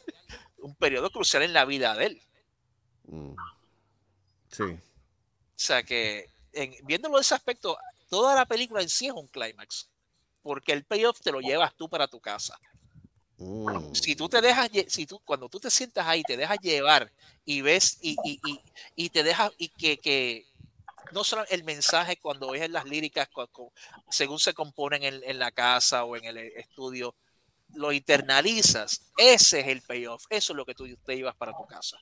un 0.57 0.75
periodo 0.75 1.09
crucial 1.09 1.43
en 1.43 1.53
la 1.53 1.65
vida 1.65 1.95
de 1.95 2.05
él. 2.05 2.21
Mm. 3.05 3.33
Sí. 4.51 4.63
O 4.63 4.77
sea 5.55 5.83
que 5.83 6.29
en, 6.53 6.73
viéndolo 6.83 7.15
de 7.15 7.21
ese 7.21 7.35
aspecto, 7.35 7.77
toda 8.09 8.35
la 8.35 8.45
película 8.45 8.81
en 8.81 8.89
sí 8.89 9.07
es 9.07 9.13
un 9.13 9.27
clímax. 9.27 9.89
Porque 10.41 10.71
el 10.71 10.85
payoff 10.85 11.19
te 11.19 11.31
lo 11.31 11.41
llevas 11.41 11.75
tú 11.75 11.89
para 11.89 12.07
tu 12.07 12.19
casa. 12.19 12.57
Mm. 13.39 13.93
Si 13.95 14.15
tú 14.15 14.27
te 14.27 14.41
dejas, 14.41 14.69
si 14.87 15.05
tú, 15.05 15.19
cuando 15.25 15.47
tú 15.49 15.59
te 15.59 15.71
sientas 15.71 16.05
ahí, 16.05 16.23
te 16.23 16.35
dejas 16.37 16.59
llevar 16.59 17.11
y 17.45 17.61
ves 17.61 17.97
y, 18.01 18.17
y, 18.23 18.39
y, 18.43 18.59
y 18.95 19.09
te 19.09 19.23
dejas, 19.23 19.51
y 19.57 19.69
que, 19.69 19.97
que 19.97 20.45
no 21.11 21.23
solo 21.23 21.45
el 21.49 21.63
mensaje 21.63 22.17
cuando 22.17 22.51
ves 22.51 22.69
las 22.69 22.85
líricas, 22.85 23.29
cu- 23.29 23.47
cu- 23.47 23.71
según 24.09 24.39
se 24.39 24.53
componen 24.53 25.03
en, 25.03 25.21
en 25.23 25.39
la 25.39 25.51
casa 25.51 26.03
o 26.03 26.15
en 26.17 26.25
el 26.25 26.37
estudio, 26.37 27.15
lo 27.75 27.91
internalizas. 27.91 29.01
Ese 29.17 29.61
es 29.61 29.67
el 29.67 29.81
payoff. 29.83 30.25
Eso 30.29 30.53
es 30.53 30.57
lo 30.57 30.65
que 30.65 30.75
tú 30.75 30.85
te 31.05 31.15
llevas 31.15 31.35
para 31.35 31.55
tu 31.55 31.65
casa. 31.65 31.97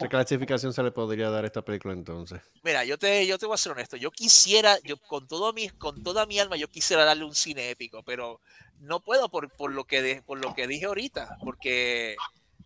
¿Qué 0.00 0.08
clasificación 0.08 0.72
se 0.72 0.82
le 0.82 0.90
podría 0.92 1.28
dar 1.28 1.44
a 1.44 1.46
esta 1.46 1.62
película 1.62 1.92
entonces? 1.92 2.40
Mira, 2.62 2.84
yo 2.84 2.98
te, 2.98 3.26
yo 3.26 3.38
te 3.38 3.44
voy 3.46 3.54
a 3.54 3.58
ser 3.58 3.72
honesto. 3.72 3.96
Yo 3.96 4.10
quisiera, 4.10 4.78
yo 4.80 4.96
con 4.96 5.28
todo 5.28 5.52
mi, 5.52 5.68
con 5.68 6.02
toda 6.02 6.24
mi 6.26 6.38
alma, 6.38 6.56
yo 6.56 6.68
quisiera 6.68 7.04
darle 7.04 7.24
un 7.24 7.34
cine 7.34 7.68
épico, 7.70 8.02
pero 8.02 8.40
no 8.80 9.00
puedo 9.00 9.28
por, 9.28 9.50
por 9.50 9.72
lo 9.72 9.84
que 9.84 10.00
de- 10.00 10.22
por 10.22 10.38
lo 10.38 10.54
que 10.54 10.66
dije 10.66 10.86
ahorita, 10.86 11.36
porque 11.44 12.16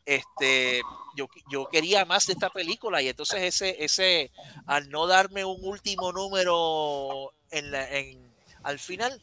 este 0.06 0.82
yo, 1.16 1.28
yo 1.51 1.66
quería 1.70 2.05
más 2.05 2.27
de 2.27 2.35
esta 2.35 2.51
película 2.51 3.01
y 3.02 3.09
entonces 3.09 3.43
ese, 3.43 3.85
ese, 3.85 4.31
al 4.66 4.89
no 4.90 5.06
darme 5.06 5.44
un 5.44 5.59
último 5.65 6.12
número 6.12 7.32
en 7.51 7.70
la, 7.70 7.89
en, 7.98 8.32
al 8.62 8.78
final, 8.78 9.20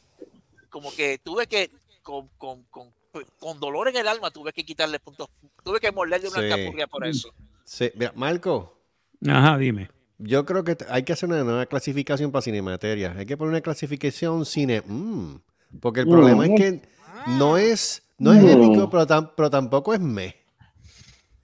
como 0.70 0.92
que 0.94 1.18
tuve 1.20 1.48
que, 1.48 1.70
con, 2.04 2.30
con, 2.38 2.64
con, 2.64 2.94
con 3.40 3.60
dolor 3.60 3.90
en 3.90 3.98
el 3.98 4.08
alma, 4.08 4.32
tuve 4.32 4.54
que 4.54 4.64
quitarle 4.66 5.00
puntos, 5.00 5.28
tuve 5.64 5.80
que 5.80 5.92
morderle 5.92 6.30
una 6.30 6.42
Sí. 6.42 6.50
capurria 6.50 6.88
por 6.88 7.06
eso. 7.06 7.34
Sí, 7.66 7.92
mira, 7.96 8.12
Marco, 8.16 8.80
Ajá, 9.28 9.58
dime. 9.58 9.90
yo 10.18 10.46
creo 10.46 10.64
que 10.64 10.78
hay 10.90 11.04
que 11.04 11.14
hacer 11.14 11.30
una 11.30 11.44
nueva 11.44 11.66
clasificación 11.66 12.32
para 12.32 12.42
Cinemateria. 12.42 13.14
Hay 13.18 13.26
que 13.26 13.38
poner 13.38 13.52
una 13.52 13.62
clasificación 13.62 14.46
cine. 14.46 14.82
mm, 14.86 15.36
porque 15.80 16.02
el 16.02 16.08
problema 16.08 16.46
es 16.46 16.52
que 16.60 16.82
no 17.40 17.58
es, 17.58 18.04
no 18.18 18.34
es 18.34 18.44
Mm. 18.44 18.48
épico, 18.50 18.90
pero, 18.90 19.08
tam- 19.08 19.32
pero 19.36 19.50
tampoco 19.50 19.94
es 19.94 20.00
me. 20.02 20.36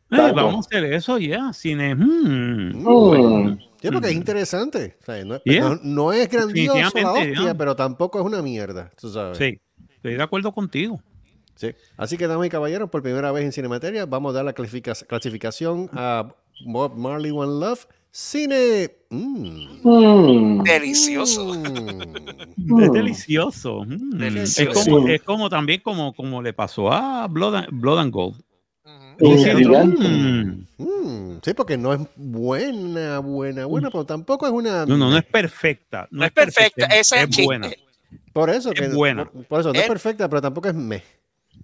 Eh, 0.10 0.32
vamos 0.34 0.56
a 0.56 0.60
hacer 0.60 0.86
eso 0.94 1.18
ya. 1.18 1.52
Cine. 1.54 1.94
mm. 1.96 2.84
Mm. 2.84 3.58
Sí, 3.82 3.90
porque 3.92 4.08
es 4.08 4.16
Mm. 4.16 4.18
interesante. 4.18 4.98
O 5.02 5.06
sea, 5.06 5.24
no, 5.26 5.36
es- 5.36 5.42
Yeah. 5.46 5.62
no- 5.70 5.80
no 5.84 6.14
es 6.14 6.30
grandioso 6.30 6.74
la 7.00 7.12
hostia, 7.12 7.34
yeah. 7.34 7.54
pero 7.58 7.76
tampoco 7.76 8.20
es 8.20 8.26
una 8.26 8.42
mierda. 8.42 8.92
Tú 9.00 9.10
sabes. 9.10 9.38
Sí, 9.38 9.60
estoy 9.96 10.16
de 10.16 10.24
acuerdo 10.24 10.52
contigo. 10.52 11.02
Sí. 11.58 11.74
Así 11.98 12.18
que, 12.18 12.28
damas 12.28 12.48
y 12.48 12.50
caballeros, 12.50 12.90
por 12.90 13.02
primera 13.04 13.32
vez 13.34 13.44
en 13.44 13.52
Cinemateria, 13.52 14.06
vamos 14.06 14.32
a 14.32 14.36
dar 14.38 14.46
la 14.46 14.54
clasifica- 14.54 14.94
clasificación 15.08 15.90
a 15.94 16.34
Bob 16.66 16.96
Marley 16.96 17.32
One 17.32 17.60
Love. 17.60 17.86
Cine. 18.12 18.90
mm, 19.10 19.80
Mm. 19.84 20.64
Delicioso. 20.64 21.54
mm. 21.54 22.82
Es 22.84 22.92
delicioso. 22.92 23.84
mm. 23.86 24.18
Delicioso. 24.18 24.80
Es, 24.80 24.86
como, 24.88 25.06
Sí. 25.08 25.14
es 25.14 25.22
como 25.22 25.50
también 25.50 25.82
como, 25.82 26.14
como 26.14 26.42
le 26.42 26.54
pasó 26.54 26.92
a 26.92 27.28
Blood 27.28 27.56
and, 27.56 27.68
Blood 27.72 28.00
and 28.00 28.12
Gold. 28.14 28.42
Mm. 29.20 30.66
Mm, 30.78 31.40
sí, 31.44 31.54
porque 31.56 31.78
no 31.78 31.94
es 31.94 32.00
buena, 32.16 33.20
buena, 33.20 33.66
buena, 33.66 33.90
pero 33.90 34.06
tampoco 34.06 34.46
es 34.46 34.52
una. 34.54 34.86
No, 34.86 34.98
no, 34.98 35.10
no 35.10 35.18
es 35.18 35.26
perfecta. 35.26 36.08
No, 36.12 36.20
No 36.20 36.26
es 36.26 36.32
perfecta, 36.32 36.86
esa 36.88 37.22
es 37.24 37.38
es 37.38 37.46
buena. 37.46 37.70
Por 38.34 38.50
eso 38.50 38.72
es 38.72 38.80
que. 38.80 38.88
buena. 38.90 39.26
Por, 39.26 39.46
por 39.46 39.60
eso, 39.62 39.70
no 39.74 39.76
es 39.76 39.82
Es- 39.84 39.88
perfecta, 39.90 40.30
pero 40.30 40.42
tampoco 40.42 40.70
es 40.70 40.76
me. 40.76 41.04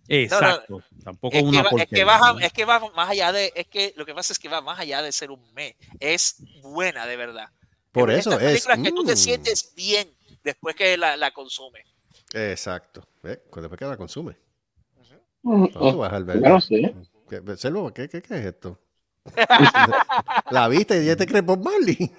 Exacto. 0.07 0.83
Tampoco 1.03 1.37
Es 1.37 1.43
una 1.43 1.63
que, 1.63 1.63
va, 1.63 1.69
es, 1.69 1.69
porquería. 1.69 1.87
que 1.87 2.03
va, 2.05 2.33
¿no? 2.33 2.39
es 2.39 2.53
que 2.53 2.65
va 2.65 2.79
más 2.95 3.09
allá 3.09 3.31
de, 3.31 3.51
es 3.55 3.67
que 3.67 3.93
lo 3.95 4.05
que 4.05 4.13
pasa 4.13 4.33
es 4.33 4.39
que 4.39 4.49
va 4.49 4.61
más 4.61 4.79
allá 4.79 5.01
de 5.01 5.11
ser 5.11 5.31
un 5.31 5.41
me, 5.53 5.75
es 5.99 6.35
buena 6.61 7.05
de 7.05 7.15
verdad. 7.17 7.49
Por 7.91 8.11
Es 8.11 8.19
eso 8.27 8.39
es. 8.39 8.67
películas 8.67 8.79
que 8.79 8.91
tú 8.91 9.03
te 9.05 9.13
mm. 9.13 9.17
sientes 9.17 9.73
bien 9.75 10.13
después 10.43 10.75
que 10.75 10.97
la, 10.97 11.15
la 11.17 11.31
consumes. 11.31 11.85
Exacto. 12.33 13.07
¿Ves? 13.21 13.39
Después 13.55 13.79
que 13.79 13.85
la 13.85 13.97
consume. 13.97 14.37
Mm. 15.43 15.67
No, 15.73 15.91
tú 15.91 15.97
vas 15.97 16.13
al 16.13 16.25
no 16.41 16.61
sé. 16.61 16.93
¿Qué, 17.29 17.41
¿qué, 17.93 18.09
qué, 18.09 18.21
qué 18.21 18.39
es 18.39 18.45
esto? 18.45 18.79
la 20.49 20.67
viste 20.67 21.01
y 21.01 21.05
ya 21.07 21.15
te 21.15 21.25
crees 21.25 21.45
Bob 21.45 21.63
Marley. 21.63 22.11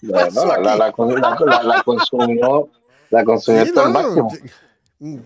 Bueno, 0.00 0.44
la, 0.46 0.58
la, 0.58 0.76
la, 0.76 0.92
la, 0.92 1.36
la, 1.46 1.62
la 1.62 1.82
consumió, 1.82 2.72
la 3.10 3.24
consumió 3.24 3.62
Sí, 3.64 3.68
hasta 3.68 3.82
el 3.84 3.92
no. 3.92 3.92
máximo. 3.92 4.40
Mm. 5.02 5.18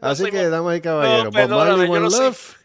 Así 0.00 0.24
que, 0.24 0.42
Bob- 0.42 0.50
damas 0.50 0.78
y 0.78 0.80
caballeros, 0.80 1.32
Bob 1.32 1.48
Marley, 1.48 1.86
yo 1.86 1.92
One 1.92 2.00
no 2.00 2.08
Love. 2.08 2.56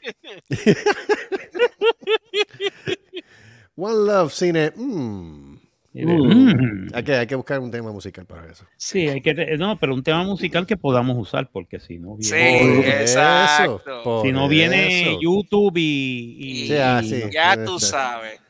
One 3.76 3.96
Love, 4.08 4.34
cine. 4.34 4.72
mm. 4.76 5.54
Mm. 5.98 6.90
Hay, 6.94 7.04
que, 7.04 7.16
hay 7.16 7.26
que 7.28 7.36
buscar 7.36 7.60
un 7.62 7.72
tema 7.72 7.90
musical 7.92 8.26
para 8.26 8.52
eso. 8.52 8.66
Sí, 8.76 9.08
hay 9.08 9.22
que 9.22 9.34
no, 9.58 9.80
pero 9.80 9.94
un 9.94 10.04
tema 10.04 10.24
musical 10.26 10.68
que 10.68 10.76
podamos 10.76 11.16
usar 11.18 11.50
porque 11.50 11.80
si 11.80 11.98
no 12.00 12.18
Sí, 12.20 12.34
viene, 12.36 12.76
Por 12.76 12.86
exacto. 12.86 13.82
eso, 14.02 14.22
si 14.24 14.32
no 14.34 14.50
viene 14.50 15.04
eso. 15.12 15.20
YouTube 15.22 15.78
y, 15.78 16.64
y- 16.64 16.68
Sí, 16.68 16.76
ah, 16.78 17.02
sí. 17.02 17.24
Ya 17.32 17.64
tú 17.64 17.80
sabes. 17.80 18.42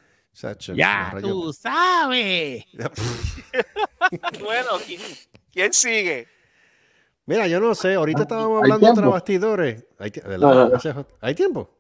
Ya 0.76 1.14
tú 1.22 1.54
sabes. 1.54 2.66
Bueno, 4.40 4.78
¿quién, 5.56 5.74
sigue? 5.74 6.28
Mira, 7.26 7.48
yo 7.48 7.60
no 7.60 7.74
sé, 7.74 7.96
ahorita 7.96 8.22
estábamos 8.22 8.64
¿Hay 8.64 8.72
hablando 8.72 8.94
tras 9.02 9.10
bastidores. 9.12 9.84
¿Hay, 9.98 10.12
tie- 10.12 10.24
¿verdad? 10.28 10.76
Ajá. 10.76 11.08
¿Hay 11.22 11.34
tiempo? 11.34 11.72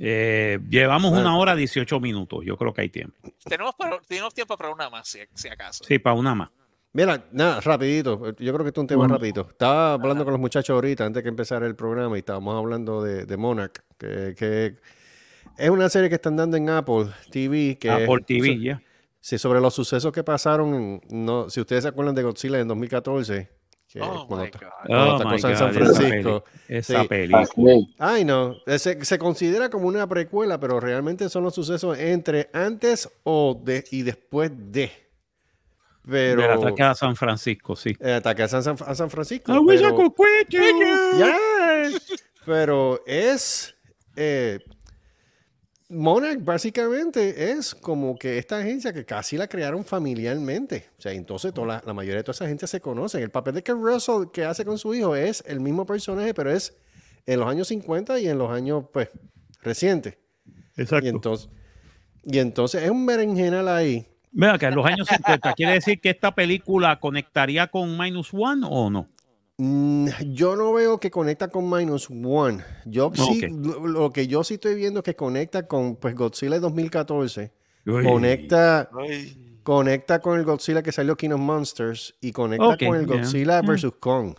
Eh, 0.00 0.58
llevamos 0.68 1.12
Bueno. 1.12 1.28
una 1.28 1.38
hora 1.38 1.54
18 1.54 2.00
minutos. 2.00 2.40
Yo 2.44 2.56
creo 2.56 2.74
que 2.74 2.80
hay 2.80 2.88
tiempo. 2.88 3.16
Tenemos, 3.44 3.74
para- 3.76 4.00
tenemos 4.00 4.34
tiempo 4.34 4.56
para 4.56 4.70
una 4.70 4.90
más, 4.90 5.06
si, 5.08 5.20
si 5.34 5.48
acaso. 5.48 5.84
Sí, 5.84 5.98
para 6.00 6.14
una 6.16 6.34
más. 6.34 6.50
Mira, 6.92 7.24
nada, 7.32 7.60
rapidito. 7.60 8.34
Yo 8.38 8.52
creo 8.52 8.64
que 8.64 8.68
esto 8.68 8.80
es 8.80 8.82
un 8.82 8.86
tema 8.88 9.06
rapidito. 9.08 9.46
Estaba 9.50 9.92
hablando 9.94 10.24
con 10.24 10.32
los 10.32 10.40
muchachos 10.40 10.74
ahorita, 10.74 11.04
antes 11.04 11.22
que 11.22 11.28
empezara 11.28 11.66
el 11.66 11.74
programa, 11.76 12.16
y 12.16 12.20
estábamos 12.20 12.56
hablando 12.56 13.02
de, 13.02 13.26
de 13.26 13.36
Monarch, 13.36 13.80
que, 13.98 14.34
que 14.36 14.76
es 15.58 15.70
una 15.70 15.88
serie 15.88 16.08
que 16.08 16.14
están 16.16 16.36
dando 16.36 16.56
en 16.56 16.68
Apple 16.70 17.06
TV. 17.30 17.78
Que 17.80 17.90
Apple 17.90 18.16
es- 18.20 18.26
TV, 18.26 18.60
ya. 18.60 18.82
Sí, 19.26 19.38
sobre 19.38 19.58
los 19.58 19.72
sucesos 19.74 20.12
que 20.12 20.22
pasaron, 20.22 20.74
en- 20.74 21.00
no, 21.08 21.48
si 21.48 21.58
ustedes 21.58 21.84
se 21.84 21.88
acuerdan 21.88 22.14
de 22.14 22.22
Godzilla 22.22 22.58
en 22.60 22.68
2014, 22.68 23.48
que 23.88 23.98
Oh, 24.02 24.26
cuando, 24.28 24.44
Oh, 24.44 25.16
esta 25.16 25.24
cosa 25.24 25.50
en 25.50 25.56
San 25.56 25.72
God, 25.72 25.82
esa 25.82 25.94
Francisco. 25.94 26.44
peli- 26.44 26.78
Esa 26.78 27.00
Sí. 27.02 27.08
película. 27.08 27.74
Ay, 27.98 28.24
no, 28.26 28.54
se, 28.76 29.02
se 29.02 29.18
considera 29.18 29.70
como 29.70 29.88
una 29.88 30.06
precuela, 30.06 30.60
pero 30.60 30.78
realmente 30.78 31.30
son 31.30 31.42
los 31.44 31.54
sucesos 31.54 31.96
entre 31.98 32.50
antes 32.52 33.08
o 33.22 33.58
de, 33.64 33.82
y 33.92 34.02
después 34.02 34.50
de 34.54 34.92
Pero. 36.06 36.42
Del 36.42 36.50
ataque 36.50 36.82
a 36.82 36.94
San 36.94 37.16
Francisco, 37.16 37.74
sí. 37.76 37.96
El 38.00 38.12
ataque 38.16 38.42
a 38.42 38.48
San, 38.48 38.76
a 38.78 38.94
San 38.94 39.08
Francisco. 39.08 39.50
Pero-. 39.66 39.96
Pero 42.44 43.00
es. 43.06 43.74
eh, 44.16 44.58
Monarch 45.94 46.44
básicamente 46.44 47.52
es 47.52 47.74
como 47.74 48.16
que 48.16 48.38
esta 48.38 48.58
agencia 48.58 48.92
que 48.92 49.04
casi 49.04 49.36
la 49.36 49.46
crearon 49.46 49.84
familiarmente. 49.84 50.88
O 50.98 51.02
sea, 51.02 51.12
entonces 51.12 51.54
toda 51.54 51.66
la, 51.66 51.82
la 51.86 51.94
mayoría 51.94 52.18
de 52.18 52.24
toda 52.24 52.34
esa 52.34 52.48
gente 52.48 52.66
se 52.66 52.80
conocen. 52.80 53.22
El 53.22 53.30
papel 53.30 53.54
de 53.54 53.62
que 53.62 53.72
Russell 53.72 54.30
que 54.32 54.44
hace 54.44 54.64
con 54.64 54.78
su 54.78 54.94
hijo 54.94 55.14
es 55.14 55.42
el 55.46 55.60
mismo 55.60 55.86
personaje, 55.86 56.34
pero 56.34 56.50
es 56.50 56.76
en 57.26 57.40
los 57.40 57.48
años 57.48 57.68
50 57.68 58.20
y 58.20 58.28
en 58.28 58.38
los 58.38 58.50
años, 58.50 58.84
pues, 58.92 59.08
recientes. 59.62 60.18
Exacto. 60.76 61.06
Y 61.06 61.08
entonces, 61.08 61.48
y 62.24 62.38
entonces 62.38 62.82
es 62.82 62.90
un 62.90 63.06
berenjenal 63.06 63.68
ahí. 63.68 64.06
Vea 64.32 64.58
que 64.58 64.66
en 64.66 64.74
los 64.74 64.84
años 64.84 65.06
50, 65.08 65.52
¿quiere 65.54 65.74
decir 65.74 66.00
que 66.00 66.10
esta 66.10 66.34
película 66.34 66.98
conectaría 66.98 67.68
con 67.68 67.96
Minus 67.96 68.34
One 68.34 68.66
o 68.68 68.90
no? 68.90 69.08
Mm, 69.58 70.08
Yo 70.32 70.56
no 70.56 70.72
veo 70.72 70.98
que 70.98 71.10
conecta 71.10 71.48
con 71.48 71.70
Minus 71.70 72.08
One. 72.10 72.64
Yo 72.84 73.12
sí, 73.14 73.40
lo, 73.48 73.86
lo 73.86 74.10
que 74.10 74.26
yo 74.26 74.42
sí 74.42 74.54
estoy 74.54 74.74
viendo 74.74 75.00
es 75.00 75.04
que 75.04 75.14
conecta 75.14 75.66
con 75.66 75.96
pues, 75.96 76.14
Godzilla 76.14 76.54
de 76.54 76.60
2014. 76.60 77.52
Uy. 77.86 78.02
Conecta, 78.04 78.90
conecta 79.62 80.18
con 80.20 80.38
el 80.38 80.44
Godzilla 80.44 80.82
que 80.82 80.90
salió 80.90 81.16
King 81.16 81.30
of 81.30 81.40
Monsters 81.40 82.14
y 82.20 82.32
conecta 82.32 82.76
con 82.78 82.96
el 82.96 83.06
yeah. 83.06 83.16
Godzilla 83.16 83.60
Yeah. 83.62 83.72
vs. 83.72 83.92
Kong. 84.00 84.34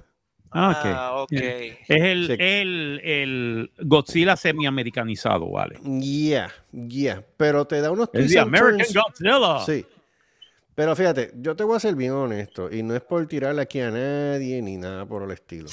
Ah, 0.51 0.69
ok. 0.71 0.85
Ah, 0.85 1.15
ok. 1.23 1.31
Es 1.33 1.77
el, 1.89 2.27
Sí. 2.27 2.33
el, 2.39 3.01
el 3.03 3.71
Godzilla 3.83 4.35
semi-americanizado, 4.35 5.49
vale. 5.51 5.79
Yeah, 6.01 6.49
yeah. 6.71 7.23
Pero 7.37 7.65
te 7.65 7.81
da 7.81 7.91
unos 7.91 8.09
Es 8.13 8.19
twists 8.21 8.37
American 8.37 8.77
turns. 8.77 8.93
Godzilla. 8.93 9.59
Sí. 9.65 9.85
Pero 10.75 10.93
fíjate, 10.93 11.31
yo 11.37 11.55
te 11.55 11.63
voy 11.63 11.77
a 11.77 11.79
ser 11.79 11.95
bien 11.95 12.11
honesto, 12.11 12.69
y 12.71 12.83
no 12.83 12.95
es 12.95 13.01
por 13.01 13.25
tirarle 13.27 13.61
aquí 13.61 13.79
a 13.79 13.91
nadie 13.91 14.61
ni 14.61 14.75
nada 14.75 15.05
por 15.05 15.23
el 15.23 15.31
estilo. 15.31 15.69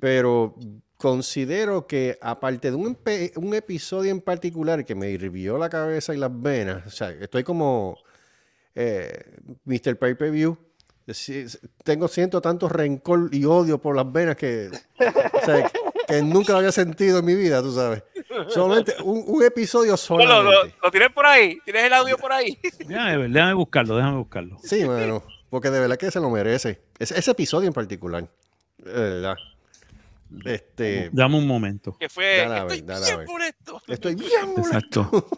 Pero 0.00 0.56
considero 0.96 1.86
que 1.86 2.18
aparte 2.20 2.72
de 2.72 2.76
un, 2.76 3.54
episodio 3.54 4.10
en 4.10 4.20
particular 4.20 4.84
que 4.84 4.96
me 4.96 5.10
hirvió 5.10 5.56
la 5.56 5.70
cabeza 5.70 6.12
y 6.12 6.18
las 6.18 6.30
venas, 6.32 6.84
o 6.86 6.90
sea, 6.90 7.10
estoy 7.10 7.44
como 7.44 7.96
eh, 8.74 9.36
Mr. 9.64 9.96
Pay 9.96 10.14
Per 10.14 10.30
View. 10.32 10.58
Tengo, 11.84 12.06
siento 12.08 12.42
tanto 12.42 12.68
rencor 12.68 13.30
y 13.32 13.44
odio 13.44 13.80
por 13.80 13.96
las 13.96 14.12
venas 14.12 14.36
que, 14.36 14.68
que 16.08 16.22
nunca 16.22 16.52
lo 16.52 16.58
había 16.58 16.72
sentido 16.72 17.20
en 17.20 17.24
mi 17.24 17.34
vida, 17.34 17.62
tú 17.62 17.72
sabes. 17.72 18.02
Solamente 18.48 18.94
un, 19.02 19.24
un 19.26 19.42
episodio 19.44 19.90
Lo, 19.92 19.96
solamente. 19.96 20.44
lo, 20.44 20.72
lo 20.82 20.90
tienes 20.90 21.10
por 21.12 21.26
ahí, 21.26 21.58
tienes 21.64 21.84
el 21.84 21.92
audio 21.94 22.16
por 22.18 22.32
ahí. 22.32 22.58
Déjame, 22.86 23.28
déjame 23.28 23.54
buscarlo, 23.54 23.96
déjame 23.96 24.18
buscarlo. 24.18 24.58
Sí, 24.62 24.84
mano. 24.84 25.22
Porque 25.50 25.70
de 25.70 25.80
verdad 25.80 25.96
que 25.96 26.10
se 26.10 26.20
lo 26.20 26.28
merece. 26.30 26.80
Ese, 26.98 27.18
ese 27.18 27.30
episodio 27.30 27.68
en 27.68 27.72
particular. 27.74 28.28
De 28.78 28.92
verdad. 28.92 29.36
Este. 30.44 31.08
Dame 31.12 31.38
un 31.38 31.46
momento. 31.46 31.96
Que 31.98 32.08
fue. 32.10 32.38
Dale 32.38 32.56
a 32.58 32.64
ver, 32.64 32.72
Estoy 32.74 32.86
dale 32.86 33.04
a 33.04 33.08
bien 33.08 33.18
ver. 33.18 33.26
por 33.26 33.42
esto. 33.42 33.82
Estoy 33.86 34.14
bien 34.14 34.30
molesto. 34.56 35.00
Exacto. 35.00 35.28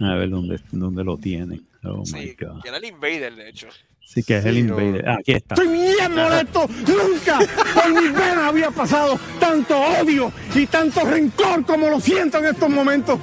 A 0.00 0.14
ver 0.14 0.30
dónde, 0.30 0.60
dónde 0.72 1.04
lo 1.04 1.16
tienen. 1.18 1.66
Oh 1.84 1.98
my 1.98 2.04
Sí, 2.06 2.36
God. 2.40 2.62
que 2.62 2.68
era 2.68 2.78
el 2.78 2.84
Invader, 2.86 3.36
de 3.36 3.48
hecho. 3.48 3.68
Sí, 4.04 4.22
que 4.24 4.38
es 4.38 4.44
el 4.44 4.54
Sí. 4.54 4.60
Invader. 4.60 5.08
Ah, 5.08 5.16
aquí 5.20 5.32
está. 5.32 5.54
Estoy 5.54 5.68
bien 5.68 6.14
molesto. 6.14 6.66
Nunca 6.68 7.38
por 7.74 7.88
mis 8.02 8.12
venas 8.12 8.38
había 8.38 8.70
pasado 8.70 9.18
tanto 9.38 9.78
odio 9.78 10.32
y 10.54 10.66
tanto 10.66 11.04
rencor 11.04 11.64
como 11.64 11.88
lo 11.88 12.00
siento 12.00 12.38
en 12.38 12.46
estos 12.46 12.68
momentos. 12.70 13.20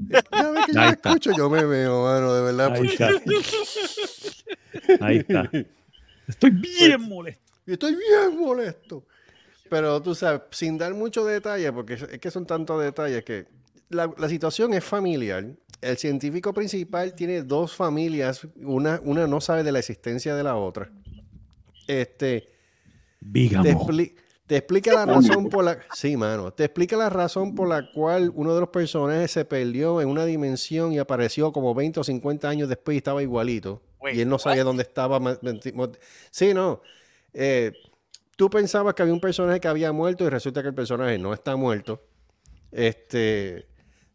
Ya 0.00 0.50
ves 0.50 0.66
que 0.66 0.72
yo 0.74 0.80
Ahí 0.80 0.86
lo 0.86 0.92
está. 0.92 1.08
escucho, 1.08 1.30
yo 1.36 1.50
me 1.50 1.64
veo, 1.64 2.04
mano, 2.04 2.32
de 2.34 2.42
verdad. 2.42 2.72
Ahí 2.74 2.86
está. 2.86 3.10
Ahí 5.00 5.16
está. 5.18 5.50
Estoy 6.28 6.50
bien 6.50 7.00
molesto. 7.02 7.42
estoy 7.66 7.96
bien 7.96 8.38
molesto. 8.38 9.04
Pero 9.68 10.00
tú 10.00 10.14
sabes, 10.14 10.42
sin 10.50 10.78
dar 10.78 10.94
mucho 10.94 11.24
detalle, 11.24 11.72
porque 11.72 11.94
es 11.94 12.18
que 12.20 12.30
son 12.30 12.46
tantos 12.46 12.80
detalles 12.82 13.24
que 13.24 13.46
la, 13.88 14.12
la 14.16 14.28
situación 14.28 14.74
es 14.74 14.84
familiar. 14.84 15.44
El 15.80 15.96
científico 15.96 16.52
principal 16.52 17.14
tiene 17.14 17.42
dos 17.42 17.74
familias, 17.74 18.46
una, 18.56 19.00
una 19.04 19.26
no 19.26 19.40
sabe 19.40 19.62
de 19.62 19.72
la 19.72 19.78
existencia 19.78 20.34
de 20.34 20.42
la 20.42 20.56
otra. 20.56 20.90
Este, 21.86 22.48
te, 23.62 23.74
expli- 23.74 24.14
te 24.46 24.56
explica 24.56 24.92
la 24.92 25.06
razón 25.06 25.48
por 25.48 25.64
la 25.64 25.78
sí 25.94 26.16
mano 26.16 26.52
te 26.52 26.64
explica 26.64 26.96
la 26.96 27.10
razón 27.10 27.54
por 27.54 27.68
la 27.68 27.90
cual 27.92 28.30
uno 28.34 28.54
de 28.54 28.60
los 28.60 28.68
personajes 28.70 29.30
se 29.30 29.44
perdió 29.44 30.00
en 30.00 30.08
una 30.08 30.24
dimensión 30.24 30.92
y 30.92 30.98
apareció 30.98 31.52
como 31.52 31.74
20 31.74 32.00
o 32.00 32.04
50 32.04 32.48
años 32.48 32.68
después 32.68 32.94
y 32.94 32.98
estaba 32.98 33.22
igualito 33.22 33.82
Wait, 34.00 34.16
y 34.16 34.20
él 34.20 34.28
no 34.28 34.38
sabía 34.38 34.62
what? 34.62 34.66
dónde 34.66 34.82
estaba 34.82 35.20
sí 36.30 36.54
no 36.54 36.80
Eh, 37.34 37.72
tú 38.36 38.48
pensabas 38.50 38.94
que 38.94 39.02
había 39.02 39.14
un 39.14 39.20
personaje 39.20 39.60
que 39.60 39.68
había 39.68 39.92
muerto 39.92 40.24
y 40.24 40.28
resulta 40.28 40.62
que 40.62 40.68
el 40.68 40.74
personaje 40.74 41.18
no 41.18 41.32
está 41.34 41.56
muerto 41.56 42.02
este 42.72 43.67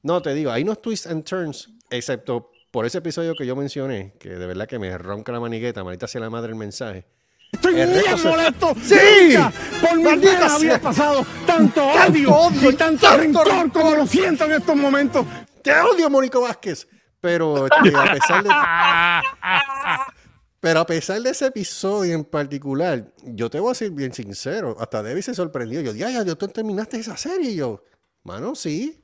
no 0.04 0.22
te 0.22 0.34
digo 0.34 0.52
hay 0.52 0.64
unos 0.64 0.82
twists 0.82 1.08
and 1.08 1.24
turns 1.24 1.70
excepto 1.90 2.52
por 2.72 2.86
ese 2.86 3.00
episodio 3.00 3.34
que 3.36 3.46
yo 3.46 3.56
mencioné 3.56 4.14
que 4.20 4.30
de 4.30 4.46
verdad 4.46 4.68
que 4.68 4.78
me 4.80 4.96
ronca 4.98 5.32
la 5.32 5.40
manigueta 5.40 5.84
manita 5.84 6.08
sea 6.08 6.22
la 6.22 6.30
madre 6.30 6.52
el 6.52 6.56
mensaje 6.58 7.06
Estoy 7.52 7.80
El 7.80 7.92
bien 7.92 8.18
se- 8.18 8.28
molesto. 8.30 8.74
¡Sí! 8.82 8.96
Nunca 9.36 9.54
por 9.80 10.00
¡Maldita 10.02 10.32
venas 10.34 10.54
había 10.54 10.82
pasado 10.82 11.24
tanto 11.46 11.86
odio, 11.86 12.36
odio 12.36 12.72
y 12.72 12.74
y 12.74 12.76
tanto, 12.76 13.02
tanto 13.06 13.22
rencor 13.22 13.48
rencor. 13.48 13.72
como 13.72 13.96
lo 13.96 14.08
siento 14.08 14.46
en 14.46 14.54
estos 14.54 14.76
momentos. 14.76 15.24
Te 15.62 15.72
odio, 15.80 16.10
Mónico 16.10 16.42
Vázquez. 16.42 16.88
Pero 17.22 17.68
este, 17.68 17.96
a 17.96 18.12
pesar 18.12 18.44
de. 18.44 18.50
Pero 20.60 20.80
a 20.80 20.86
pesar 20.88 21.22
de 21.22 21.30
ese 21.30 21.46
episodio 21.48 22.16
en 22.16 22.24
particular, 22.24 23.14
yo 23.24 23.50
te 23.52 23.60
voy 23.60 23.72
a 23.72 23.76
ser 23.76 23.92
bien 23.92 24.14
sincero. 24.14 24.76
Hasta 24.80 25.04
Debbie 25.04 25.22
se 25.22 25.36
sorprendió. 25.36 25.82
Yo, 25.82 25.94
ya, 25.94 26.10
ya, 26.10 26.24
tú 26.36 26.48
terminaste 26.48 26.98
esa 26.98 27.18
serie. 27.18 27.52
Y 27.52 27.56
yo, 27.58 27.84
mano, 28.24 28.56
sí. 28.56 29.03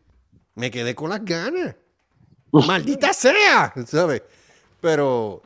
Me 0.59 0.69
quedé 0.69 0.93
con 0.93 1.09
las 1.09 1.23
ganas. 1.23 1.73
¡Maldita 2.51 3.13
sea! 3.13 3.73
¿Sabes? 3.87 4.23
Pero 4.81 5.41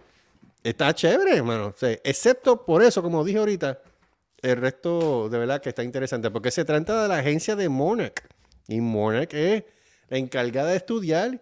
está 0.63 0.91
chévere, 0.95 1.37
hermano. 1.37 1.67
O 1.67 1.77
sea, 1.77 1.91
excepto 2.03 2.65
por 2.65 2.81
eso, 2.81 3.03
como 3.03 3.23
dije 3.23 3.37
ahorita, 3.37 3.79
el 4.41 4.57
resto 4.57 5.29
de 5.29 5.37
verdad 5.37 5.61
que 5.61 5.69
está 5.69 5.83
interesante. 5.83 6.31
Porque 6.31 6.49
se 6.49 6.65
trata 6.65 7.03
de 7.03 7.07
la 7.07 7.19
agencia 7.19 7.55
de 7.55 7.69
Monarch. 7.69 8.27
Y 8.67 8.81
Monarch 8.81 9.31
es 9.35 9.65
la 10.09 10.17
encargada 10.17 10.71
de 10.71 10.77
estudiar 10.77 11.39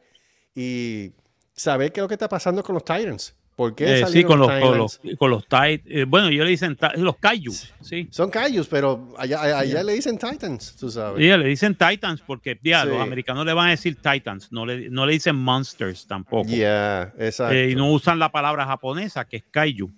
y 0.54 1.14
saber 1.54 1.94
qué 1.94 2.02
es 2.02 2.04
lo 2.04 2.10
que 2.10 2.16
está 2.16 2.28
pasando 2.28 2.64
con 2.64 2.74
los 2.74 2.84
Titans. 2.84 3.36
¿Por 3.62 3.76
qué 3.76 4.00
Eh, 4.02 4.06
sí, 4.08 4.24
con 4.24 4.40
los, 4.40 4.48
con 4.50 4.76
los, 4.80 5.00
Titans? 5.00 5.18
con 5.20 5.30
los 5.30 5.48
tit- 5.48 5.84
eh, 5.86 6.06
bueno, 6.06 6.32
yo 6.32 6.44
le 6.44 6.50
dicen 6.50 6.76
los 6.96 7.18
Kaiju, 7.18 7.52
sí. 7.82 8.08
Son 8.10 8.32
Cayus, 8.32 8.68
pero 8.68 9.14
allá, 9.20 9.60
allá 9.60 9.84
le 9.84 9.94
dicen 9.94 10.18
Titans, 10.18 10.76
tú 10.78 10.90
sabes. 10.90 11.20
Sí, 11.20 11.26
le 11.28 11.48
dicen 11.48 11.76
Titans 11.76 12.22
porque 12.26 12.60
ya, 12.64 12.82
Sí. 12.82 12.88
los 12.90 13.00
americanos 13.00 13.46
le 13.46 13.54
van 13.54 13.68
a 13.68 13.70
decir 13.70 13.98
Titans, 14.02 14.52
no 14.52 14.66
le, 14.66 14.90
no 14.90 15.06
le 15.06 15.14
dicen 15.14 15.36
Monsters 15.36 16.08
tampoco. 16.08 16.50
Ya, 16.50 17.14
exacto. 17.20 17.54
Eh, 17.54 17.70
y 17.70 17.76
no 17.76 17.92
usan 17.92 18.18
la 18.18 18.32
palabra 18.32 18.66
japonesa 18.66 19.26
que 19.26 19.38
es 19.38 19.44
Kaiju. 19.52 19.92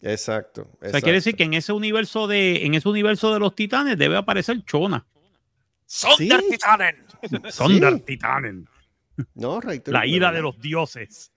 Exacto. 0.00 0.70
O 0.80 0.88
sea, 0.88 1.00
quiere 1.02 1.18
decir 1.18 1.36
que 1.36 1.44
en 1.44 1.52
ese 1.52 1.72
universo 1.74 2.26
de 2.26 2.64
en 2.64 2.72
ese 2.74 2.88
universo 2.88 3.30
de 3.34 3.40
los 3.40 3.54
titanes 3.54 3.98
debe 3.98 4.16
aparecer 4.16 4.64
Chona. 4.64 5.04
Sonder 5.84 6.40
Sí. 6.40 6.46
Titanen. 6.52 6.96
Sonder 7.50 8.00
Titanen. 8.00 8.66
No, 9.34 9.60
reitero, 9.60 9.98
La 9.98 10.06
ira 10.06 10.32
de 10.32 10.40
los 10.40 10.58
dioses. 10.58 11.31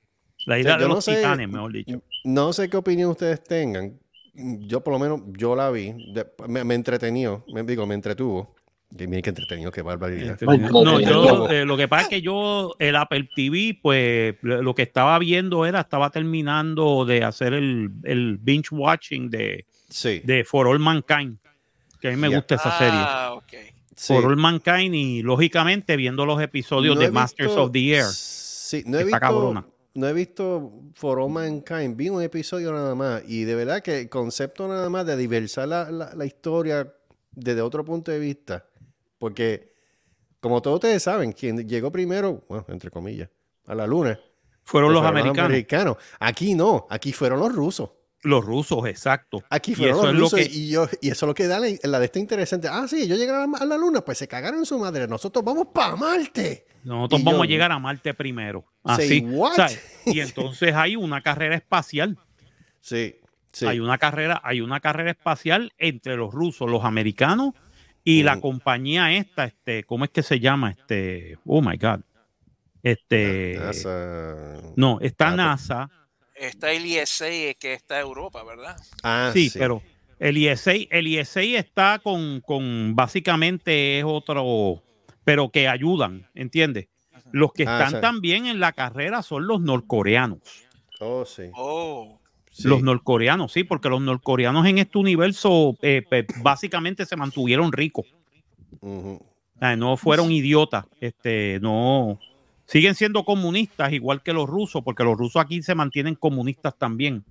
La 0.45 0.57
O 0.57 0.61
sea, 0.61 0.77
de 0.77 0.87
no 0.87 0.95
los 0.95 1.05
sé- 1.05 1.15
titanes, 1.15 1.49
mejor 1.49 1.71
dicho. 1.73 2.01
No 2.23 2.53
sé 2.53 2.69
qué 2.69 2.77
opinión 2.77 3.11
ustedes 3.11 3.43
tengan. 3.43 3.99
Yo 4.33 4.81
por 4.81 4.93
lo 4.93 4.99
menos, 4.99 5.21
yo 5.37 5.55
la 5.55 5.71
vi. 5.71 5.93
De- 6.13 6.27
me, 6.47 6.63
me 6.63 6.75
entretenió. 6.75 7.43
Me 7.53 7.63
digo, 7.63 7.85
me 7.85 7.95
entretuvo. 7.95 8.53
Y 8.97 9.07
mira 9.07 9.21
que 9.23 9.29
entretenido, 9.29 9.71
qué 9.71 9.81
barbaridad. 9.81 10.39
No, 10.41 10.99
yo, 11.01 11.49
eh, 11.49 11.65
lo 11.65 11.75
que 11.75 11.87
pasa 11.87 12.03
es 12.03 12.09
que 12.09 12.21
yo, 12.21 12.75
el 12.79 12.95
Apple 12.95 13.27
TV, 13.35 13.77
pues 13.81 14.35
lo 14.41 14.73
que 14.75 14.83
estaba 14.83 15.17
viendo 15.19 15.65
era, 15.65 15.81
estaba 15.81 16.11
terminando 16.11 17.03
de 17.03 17.23
hacer 17.23 17.53
el, 17.53 17.89
el 18.03 18.37
binge 18.39 18.69
watching 18.71 19.29
de, 19.29 19.65
Sí. 19.89 20.21
de 20.23 20.45
For 20.45 20.67
All 20.67 20.79
Mankind, 20.79 21.37
que 21.99 22.07
a 22.09 22.11
mí 22.11 22.17
me 22.17 22.29
gusta 22.33 22.55
esa 22.55 22.77
serie. 22.77 22.93
Ah, 22.93 23.33
ok. 23.33 23.53
sí. 23.95 24.13
For 24.13 24.25
All 24.25 24.37
Mankind 24.37 24.93
y 24.95 25.21
lógicamente 25.23 25.97
viendo 25.97 26.25
los 26.25 26.41
episodios 26.41 26.95
No 26.95 27.01
de 27.01 27.11
Masters 27.11 27.49
visto- 27.49 27.63
of 27.63 27.71
the 27.71 27.95
Air. 27.95 28.05
Sí, 28.05 28.83
no 28.85 28.97
he 28.97 29.01
Está 29.01 29.05
visto. 29.05 29.19
cabrona. 29.19 29.65
No 29.95 30.07
he 30.07 30.13
visto 30.13 30.71
For 30.93 31.19
All 31.19 31.29
Mankind. 31.31 31.95
Vi 31.95 32.09
un 32.09 32.21
episodio 32.21 32.71
nada 32.73 32.93
más. 32.95 33.23
Y 33.27 33.45
de 33.45 33.55
verdad 33.55 33.81
que 33.81 34.01
el 34.01 34.09
concepto 34.09 34.67
nada 34.67 34.89
más 34.89 35.05
de 35.05 35.15
diversar 35.17 35.67
la, 35.67 35.89
la- 35.89 36.13
la 36.13 36.25
historia 36.25 36.93
desde 37.31 37.61
otro 37.61 37.83
punto 37.83 38.11
de 38.11 38.19
vista. 38.19 38.65
Porque, 39.17 39.73
como 40.41 40.61
todos 40.61 40.75
ustedes 40.75 41.01
saben, 41.01 41.31
quien 41.31 41.67
llegó 41.67 41.91
primero, 41.91 42.43
bueno, 42.49 42.65
entre 42.67 42.91
comillas, 42.91 43.29
a 43.67 43.73
la 43.75 43.87
luna. 43.87 44.19
Fueron 44.63 44.91
los 44.93 45.01
fueron 45.01 45.39
americanos, 45.39 45.97
Aquí 46.19 46.55
no, 46.55 46.87
aquí 46.89 47.13
fueron 47.13 47.39
los 47.39 47.53
rusos. 47.53 47.91
Los 48.25 48.43
rusos, 48.43 48.85
exacto. 48.87 49.43
Aquí 49.49 49.71
Y 49.71 49.75
fueron 49.75 49.95
eso 49.95 50.03
los 50.05 50.11
es 50.13 50.15
lo 50.17 50.21
rusos 50.25 50.39
que- 50.39 50.57
y, 50.57 50.69
yo, 50.69 50.87
y 51.01 51.09
eso 51.09 51.25
es 51.25 51.27
lo 51.27 51.33
que 51.33 51.47
da 51.47 51.59
la, 51.59 51.67
la 51.83 51.99
de 51.99 52.05
esta 52.05 52.19
interesante. 52.19 52.67
Ah, 52.69 52.85
sí, 52.87 53.03
ellos 53.03 53.17
llegaron 53.17 53.55
a 53.55 53.65
la 53.65 53.77
luna, 53.77 54.01
pues 54.01 54.17
se 54.17 54.27
cagaron 54.27 54.59
en 54.59 54.65
su 54.65 54.77
madre. 54.79 55.07
Nosotros 55.07 55.43
vamos 55.45 55.67
para 55.73 55.95
Marte. 55.95 56.65
Nosotros 56.83 57.21
Y 57.21 57.23
vamos 57.23 57.39
yo- 57.39 57.43
a 57.43 57.47
llegar 57.47 57.71
a 57.71 57.79
Marte 57.79 58.13
primero. 58.13 58.65
Así. 58.83 59.25
¿sabes? 59.55 59.81
Y 60.05 60.19
entonces 60.19 60.73
hay 60.75 60.95
una 60.95 61.21
carrera 61.21 61.55
espacial. 61.55 62.17
Sí, 62.81 63.15
sí. 63.51 63.65
Hay 63.65 63.79
una 63.79 63.97
carrera, 63.97 64.41
hay 64.43 64.61
una 64.61 64.79
carrera 64.79 65.11
espacial 65.11 65.73
entre 65.77 66.15
los 66.17 66.33
rusos, 66.33 66.69
los 66.69 66.83
americanos 66.85 67.53
y 68.03 68.21
la 68.23 68.33
Ujú. 68.33 68.41
compañía 68.41 69.11
esta, 69.13 69.45
este, 69.45 69.83
¿cómo 69.83 70.05
es 70.05 70.11
que 70.11 70.21
se 70.21 70.39
llama? 70.39 70.71
Este, 70.71 71.37
oh 71.45 71.61
my 71.61 71.77
God. 71.77 72.01
Este, 72.83 73.57
NASA. 73.59 74.61
no, 74.75 74.99
está 75.01 75.25
Ah, 75.25 75.29
pues. 75.29 75.37
NASA. 75.37 75.89
Está 76.35 76.71
el 76.71 76.85
ISA 76.85 77.25
que 77.59 77.73
está 77.73 77.99
Europa, 77.99 78.43
¿verdad? 78.43 78.75
Ah, 79.03 79.31
sí, 79.33 79.49
pero 79.53 79.81
el 80.19 80.37
ISA, 80.37 80.73
el 80.89 81.07
ISA 81.07 81.41
está 81.41 81.99
con, 81.99 82.41
con 82.41 82.95
básicamente 82.95 83.99
es 83.99 84.05
otro, 84.05 84.83
pero 85.23 85.49
que 85.49 85.67
ayudan, 85.67 86.27
¿entiendes? 86.33 86.87
Los 87.31 87.53
que 87.53 87.63
Ah, 87.67 87.77
están 87.79 87.91
sí. 87.93 88.01
también 88.01 88.45
en 88.45 88.59
la 88.59 88.73
carrera 88.73 89.21
son 89.21 89.47
los 89.47 89.61
norcoreanos. 89.61 90.39
Oh, 90.99 91.25
sí. 91.25 91.43
Oh, 91.53 92.19
sí. 92.51 92.67
Los 92.67 92.81
norcoreanos, 92.83 93.51
sí, 93.51 93.63
porque 93.63 93.89
los 93.89 94.01
norcoreanos 94.01 94.65
en 94.67 94.77
este 94.77 94.97
universo 94.97 95.75
eh, 95.81 96.03
básicamente 96.41 97.05
se 97.05 97.15
mantuvieron 97.15 97.71
ricos. 97.71 98.05
Ujú. 98.81 99.21
O 99.55 99.59
sea, 99.59 99.75
no 99.77 99.95
fueron 99.95 100.31
idiotas, 100.31 100.85
este, 100.99 101.59
no 101.61 102.19
siguen 102.65 102.95
siendo 102.95 103.23
comunistas 103.25 103.93
igual 103.93 104.21
que 104.23 104.33
los 104.33 104.47
rusos, 104.47 104.81
porque 104.83 105.03
los 105.03 105.17
rusos 105.17 105.41
aquí 105.41 105.61
se 105.61 105.75
mantienen 105.75 106.15
comunistas 106.15 106.77
también. 106.77 107.23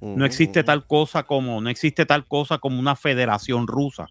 No 0.00 0.24
existe 0.24 0.64
tal 0.64 0.84
cosa 0.86 1.22
como, 1.22 1.60
no 1.60 1.70
existe 1.70 2.04
tal 2.04 2.26
cosa 2.26 2.58
como 2.58 2.80
una 2.80 2.96
federación 2.96 3.68
rusa. 3.68 4.08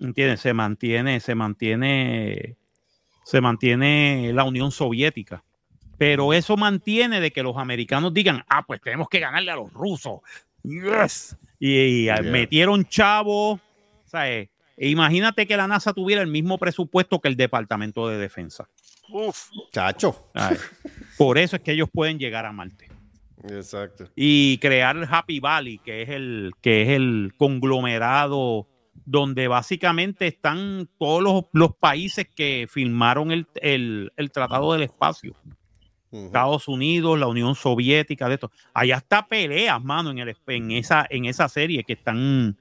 ¿Entiendes? 0.00 0.40
Se 0.40 0.52
mantiene, 0.52 1.20
se 1.20 1.36
mantiene, 1.36 2.56
se 3.24 3.40
mantiene 3.40 4.32
la 4.34 4.42
Unión 4.44 4.72
Soviética. 4.72 5.44
Pero 5.98 6.32
eso 6.32 6.56
mantiene 6.56 7.20
de 7.20 7.30
que 7.30 7.42
los 7.42 7.56
americanos 7.58 8.12
digan, 8.12 8.44
ah, 8.48 8.64
pues 8.66 8.80
tenemos 8.80 9.08
que 9.08 9.20
ganarle 9.20 9.50
a 9.52 9.56
los 9.56 9.72
rusos. 9.72 10.20
Yes. 10.64 11.36
Y, 11.58 11.76
y, 11.76 12.04
Yeah. 12.04 12.22
metieron 12.22 12.84
chavos. 12.86 13.60
¿sabes? 14.06 14.48
E 14.76 14.88
imagínate 14.88 15.46
que 15.46 15.56
la 15.56 15.68
NASA 15.68 15.92
tuviera 15.92 16.22
el 16.22 16.28
mismo 16.28 16.58
presupuesto 16.58 17.20
que 17.20 17.28
el 17.28 17.36
Departamento 17.36 18.08
de 18.08 18.18
Defensa. 18.18 18.66
Uf. 19.12 19.50
Chacho. 19.72 20.30
Por 21.18 21.38
eso 21.38 21.56
es 21.56 21.62
que 21.62 21.72
ellos 21.72 21.88
pueden 21.92 22.18
llegar 22.18 22.46
a 22.46 22.52
Marte 22.52 22.88
Exacto. 23.44 24.08
y 24.16 24.58
crear 24.58 24.96
el 24.96 25.06
Happy 25.10 25.40
Valley, 25.40 25.78
que 25.78 26.02
es 26.02 26.08
el, 26.10 26.52
que 26.60 26.82
es 26.82 26.88
el 26.90 27.32
conglomerado 27.36 28.66
donde 29.04 29.48
básicamente 29.48 30.26
están 30.26 30.88
todos 30.98 31.22
los, 31.22 31.44
los 31.52 31.74
países 31.76 32.26
que 32.34 32.66
firmaron 32.70 33.32
el, 33.32 33.46
el- 33.56 34.12
el 34.16 34.30
Tratado 34.30 34.72
del 34.72 34.82
Espacio. 34.82 35.34
Estados 36.12 36.66
Unidos, 36.66 37.18
la 37.20 37.28
Unión 37.28 37.54
Soviética, 37.54 38.28
de 38.28 38.34
esto. 38.34 38.50
Allá 38.74 38.96
está 38.96 39.28
peleas, 39.28 39.80
mano, 39.82 40.10
en, 40.10 40.18
el, 40.18 40.36
en, 40.48 40.72
esa, 40.72 41.06
en 41.08 41.24
esa 41.26 41.48
serie 41.48 41.84
que 41.84 41.92
están, 41.92 42.56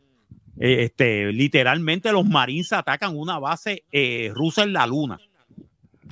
eh, 0.60 0.84
este, 0.84 1.34
literalmente 1.34 2.12
los 2.12 2.26
marines 2.28 2.72
atacan 2.74 3.18
una 3.18 3.40
base 3.40 3.86
eh, 3.92 4.32
rusa 4.36 4.62
en 4.62 4.74
la 4.74 4.86
luna. 4.86 5.20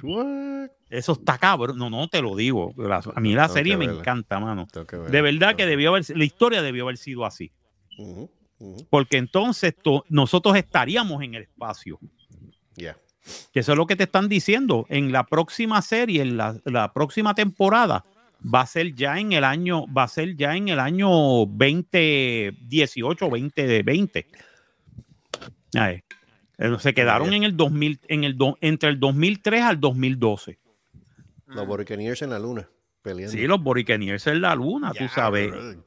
What? 0.03 0.69
Eso 0.90 1.14
está 1.14 1.38
cabrón. 1.38 1.78
No, 1.78 1.90
no 1.90 2.07
te 2.07 2.22
lo 2.22 2.36
digo. 2.36 2.74
La- 2.78 3.02
a 3.15 3.19
mí 3.19 3.34
la 3.34 3.48
serie 3.49 3.76
me 3.78 3.88
verla. 3.88 4.02
encanta, 4.02 4.40
mano. 4.40 4.68
De 5.10 5.22
verdad 5.22 5.56
que 5.56 5.65
debió 5.65 5.90
haber, 5.90 6.03
la 6.18 6.24
historia 6.26 6.61
debió 6.61 6.84
haber 6.84 6.98
sido 6.98 7.26
así. 7.26 7.52
Porque 8.90 9.18
entonces 9.18 9.76
to- 9.76 10.03
nosotros 10.10 10.56
estaríamos 10.56 11.22
en 11.24 11.36
el 11.36 11.44
espacio. 11.44 11.99
Ya. 12.76 12.95
Que 13.52 13.60
eso 13.60 13.74
es 13.74 13.78
lo 13.78 13.86
que 13.86 13.95
te 13.95 14.03
están 14.03 14.30
diciendo. 14.30 14.86
En 14.90 15.11
la 15.11 15.26
próxima 15.26 15.82
serie, 15.82 16.22
en 16.22 16.38
la, 16.38 16.60
la 16.64 16.94
próxima 16.94 17.34
temporada, 17.36 18.06
va 18.53 18.61
a 18.61 18.65
ser 18.68 18.94
ya 18.95 19.19
en 19.19 19.34
el 19.34 19.44
año, 19.44 19.86
va 19.94 20.03
a 20.03 20.07
ser 20.07 20.36
ya 20.38 20.56
en 20.56 20.69
el 20.69 20.80
año 20.80 21.10
2018, 21.45 23.26
2020. 23.30 24.28
Ay, 25.74 25.95
eh, 25.95 26.03
Se 26.80 26.94
quedaron 26.94 27.34
en 27.34 27.44
el 27.44 27.56
2000, 27.56 28.00
en 28.08 28.24
el 28.24 28.38
do- 28.38 28.58
entre 28.62 28.90
el 28.90 29.00
2003 29.00 29.62
al 29.64 29.80
2012. 29.80 30.58
Los 31.46 31.68
Buccaneers 31.68 32.22
en 32.24 32.30
la 32.32 32.40
luna. 32.40 32.68
Peleando. 33.02 33.32
Sí, 33.32 33.48
los 33.48 33.62
Boricaneers 33.62 34.26
en 34.28 34.42
la 34.42 34.56
luna, 34.56 34.92
tú 34.94 35.08
sabes. 35.08 35.50
bro. 35.52 35.84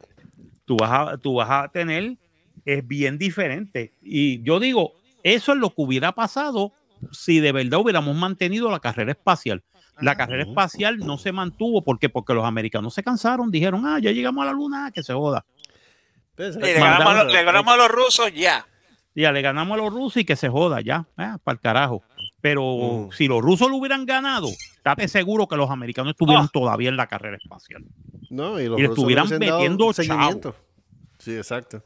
tú 0.65 0.77
vas 0.77 0.91
a, 0.93 1.19
tú 1.19 1.35
vas 1.35 1.51
a 1.51 1.69
tener, 1.69 2.17
es 2.65 2.87
bien 2.87 3.19
diferente. 3.19 3.93
Y 4.01 4.43
yo 4.43 4.61
digo, 4.61 4.93
eso 5.23 5.53
es 5.53 5.59
lo 5.59 5.69
que 5.71 5.83
hubiera 5.83 6.13
pasado 6.13 6.73
si 7.13 7.41
de 7.41 7.53
verdad 7.53 7.81
hubiéramos 7.81 8.15
mantenido 8.17 8.71
la 8.71 8.79
carrera 8.81 9.11
espacial. 9.13 9.63
La 10.01 10.17
carrera 10.17 10.45
Ujú. 10.45 10.53
espacial 10.53 10.99
no 10.99 11.19
se 11.19 11.33
mantuvo 11.33 11.83
porque 11.85 12.09
porque 12.09 12.33
los 12.33 12.45
americanos 12.45 12.95
se 12.95 13.03
cansaron, 13.03 13.51
dijeron, 13.51 13.85
ah, 13.85 13.99
ya 13.99 14.13
llegamos 14.13 14.43
a 14.43 14.47
la 14.47 14.53
luna, 14.53 14.91
que 14.95 15.03
se 15.03 15.13
joda. 15.13 15.45
Pues, 16.37 16.55
los, 16.57 16.63
le 16.65 17.43
ganamos 17.45 17.75
a 17.75 17.77
los 17.77 17.89
rusos 17.89 18.33
ya. 18.33 18.67
Ya 19.15 19.33
le 19.33 19.43
ganamos 19.43 19.75
a 19.79 19.83
los 19.83 19.93
rusos 19.93 20.19
y 20.19 20.25
que 20.25 20.37
se 20.37 20.49
joda, 20.49 20.81
ya, 20.81 21.07
para 21.17 21.55
el 21.55 21.61
carajo. 21.61 22.03
Pero 22.41 22.63
Ujú. 22.75 23.13
si 23.13 23.27
los 23.27 23.43
rusos 23.43 23.69
lo 23.69 23.77
hubieran 23.77 24.07
ganado, 24.07 24.49
estate 24.49 25.09
seguro 25.09 25.47
que 25.49 25.57
los 25.57 25.69
americanos 25.71 26.13
estuvieran 26.13 26.45
Oh. 26.47 26.51
todavía 26.53 26.89
en 26.89 26.97
la 26.97 27.07
carrera 27.07 27.37
espacial. 27.37 27.85
No, 28.31 28.61
y 28.61 28.67
los 28.69 28.79
y 28.79 28.83
le 28.83 28.89
estuvieran 28.89 29.29
metiendo 29.29 29.93
seguimiento. 29.93 30.55
Sí, 31.19 31.35
exacto. 31.37 31.83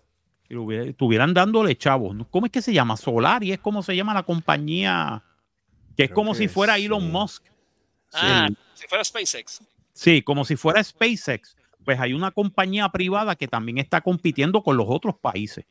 y 0.46 0.56
hubiera- 0.56 0.84
estuvieran 0.84 1.32
dándole 1.32 1.74
chavos. 1.76 2.14
¿Cómo 2.30 2.44
es 2.46 2.52
que 2.52 2.60
se 2.60 2.72
llama? 2.74 2.98
Solaris 2.98 3.54
es 3.54 3.58
como 3.58 3.82
se 3.82 3.96
llama 3.96 4.12
la 4.12 4.22
compañía, 4.22 5.22
que 5.96 6.04
es 6.04 6.08
Creo 6.10 6.14
como 6.14 6.32
que 6.32 6.38
si 6.38 6.48
fuera 6.48 6.76
sí. 6.76 6.84
Elon 6.84 7.10
Musk. 7.10 7.44
Ah, 8.12 8.48
si 8.74 8.86
fuera 8.86 9.02
SpaceX. 9.02 9.62
Sí, 9.94 10.20
como 10.22 10.44
si 10.44 10.54
fuera 10.56 10.84
SpaceX. 10.84 11.56
Pues 11.84 11.98
hay 11.98 12.12
una 12.12 12.30
compañía 12.30 12.88
privada 12.90 13.34
que 13.36 13.48
también 13.48 13.78
está 13.78 14.02
compitiendo 14.02 14.62
con 14.62 14.76
los 14.76 14.86
otros 14.88 15.14
países. 15.16 15.64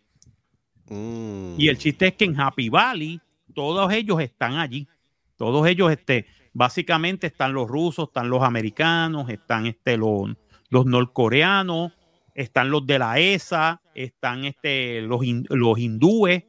Mm. 0.94 1.60
Y 1.60 1.68
el 1.68 1.78
chiste 1.78 2.08
es 2.08 2.14
que 2.14 2.26
en 2.26 2.40
Happy 2.40 2.70
Valley 2.70 3.20
todos 3.54 3.92
ellos 3.92 4.20
están 4.22 4.56
allí. 4.56 4.88
Todos 5.36 5.68
ellos, 5.68 5.92
este, 5.92 6.26
básicamente 6.54 7.28
están 7.28 7.54
los 7.54 7.68
rusos, 7.68 8.08
están 8.10 8.30
los 8.30 8.44
americanos, 8.44 9.30
están 9.30 9.66
este, 9.66 9.98
los, 9.98 10.32
los 10.70 10.86
norcoreanos, 10.86 11.92
están 12.36 12.70
los 12.70 12.86
de 12.86 13.00
la 13.00 13.20
ESA, 13.20 13.82
están 13.96 14.46
este, 14.46 15.02
los, 15.02 15.22
los 15.50 15.78
hindúes 15.80 16.44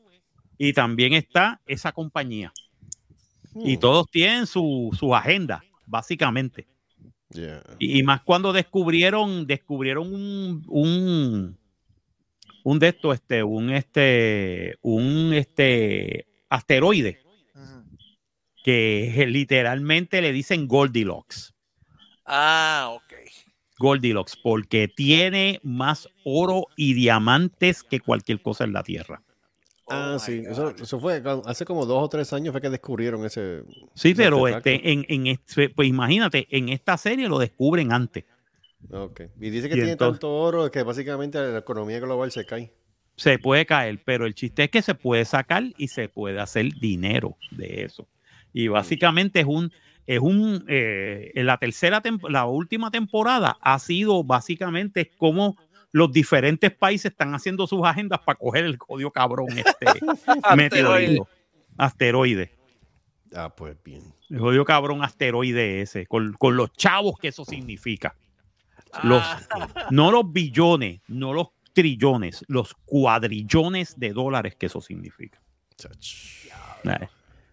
y 0.59 0.73
también 0.73 1.13
está 1.15 1.61
esa 1.67 1.93
compañía. 1.93 2.53
Y 3.57 3.77
Mm. 3.77 3.81
todos 3.81 4.11
tienen 4.11 4.47
su, 4.47 4.91
su 4.99 5.15
agenda, 5.15 5.63
básicamente. 5.87 6.67
Yeah. 7.31 7.63
Y, 7.79 7.99
y 7.99 8.03
más 8.03 8.23
cuando 8.23 8.53
descubrieron, 8.53 9.47
descubrieron 9.47 10.13
un, 10.13 10.65
un, 10.69 11.59
un 12.65 12.79
de 12.81 12.89
estos, 12.89 13.15
este, 13.15 13.43
un 13.45 13.71
este, 13.71 14.75
un 14.83 15.33
este 15.33 16.27
asteroide 16.49 17.21
que 18.65 19.27
literalmente 19.29 20.21
le 20.21 20.33
dicen 20.33 20.67
Goldilocks. 20.67 21.55
Ah, 22.27 22.91
ok. 22.95 23.13
Goldilocks, 23.79 24.37
porque 24.43 24.89
tiene 24.89 25.61
más 25.63 26.09
oro 26.25 26.67
y 26.77 26.95
diamantes 26.95 27.83
que 27.83 28.01
cualquier 28.01 28.41
cosa 28.41 28.65
en 28.65 28.73
la 28.73 28.83
Tierra. 28.83 29.23
Ah, 29.91 30.15
Oh 30.15 30.19
sí. 30.19 30.41
my 30.41 30.47
Eso, 30.47 30.71
eso 30.71 30.99
fue 30.99 31.23
hace 31.45 31.67
como 31.67 31.85
dos 31.85 32.03
o 32.03 32.09
tres 32.09 32.33
años 32.33 32.53
fue 32.53 32.63
que 32.63 32.71
descubrieron 32.71 33.25
ese. 33.27 33.63
Sí, 33.95 34.11
ese 34.11 34.15
pero 34.15 34.49
este, 34.49 34.91
en, 34.91 35.05
en 35.09 35.27
este- 35.27 35.69
pues 35.69 35.89
imagínate, 35.89 36.47
en 36.51 36.71
esta 36.71 36.97
serie 36.97 37.29
lo 37.29 37.39
descubren 37.39 37.93
antes. 37.93 38.25
Ok. 38.91 39.23
Y 39.41 39.51
dice 39.51 39.69
que 39.69 39.75
Y 39.75 39.79
tiene 39.79 39.93
entonces- 39.93 40.21
tanto 40.21 40.33
oro 40.35 40.71
que 40.71 40.83
básicamente 40.83 41.39
la 41.41 41.59
economía 41.59 42.01
global 42.01 42.31
se 42.31 42.45
cae. 42.45 42.73
se 43.17 43.39
puede 43.39 43.65
caer, 43.65 44.03
pero 44.05 44.27
el 44.27 44.35
chiste 44.35 44.65
es 44.65 44.71
que 44.71 44.83
se 44.83 44.95
puede 44.95 45.25
sacar 45.25 45.63
y 45.79 45.89
se 45.89 46.09
puede 46.09 46.41
hacer 46.41 46.67
dinero 46.81 47.37
de 47.53 47.85
eso. 47.85 48.09
Y 48.53 48.67
básicamente 48.69 49.41
es 49.41 49.47
un, 49.47 49.73
es 50.07 50.19
un, 50.21 50.65
eh, 50.69 51.31
en 51.35 51.47
la 51.47 51.57
tercera, 51.59 52.03
la 52.29 52.47
última 52.47 52.91
temporada 52.91 53.57
ha 53.61 53.79
sido 53.79 54.25
básicamente 54.25 55.11
como 55.17 55.57
los 55.93 56.11
diferentes 56.13 56.73
países 56.73 57.13
están 57.13 57.35
haciendo 57.37 57.69
sus 57.69 57.85
agendas 57.85 58.19
para 58.25 58.37
coger 58.37 58.65
el 58.65 58.79
código 58.79 59.13
cabrón 59.13 59.47
este 59.57 59.87
meteorito, 60.57 61.29
asteroide. 61.79 62.51
Ah, 63.33 63.55
pues 63.55 63.77
bien. 63.85 64.03
El 64.31 64.41
jodido 64.41 64.65
cabrón 64.65 65.03
asteroide 65.05 65.81
ese, 65.83 66.07
con, 66.07 66.33
con 66.35 66.57
los 66.57 66.73
chavos 66.73 67.17
que 67.19 67.29
eso 67.29 67.45
significa. 67.45 68.17
Los, 69.03 69.23
Ah, 69.23 69.41
no 69.91 70.11
los 70.13 70.33
billones, 70.33 71.01
no 71.09 71.33
los 71.33 71.49
trillones, 71.73 72.45
los 72.49 72.75
cuadrillones 72.85 73.99
de 73.99 74.13
dólares 74.13 74.55
que 74.57 74.67
eso 74.67 74.81
significa. 74.81 75.41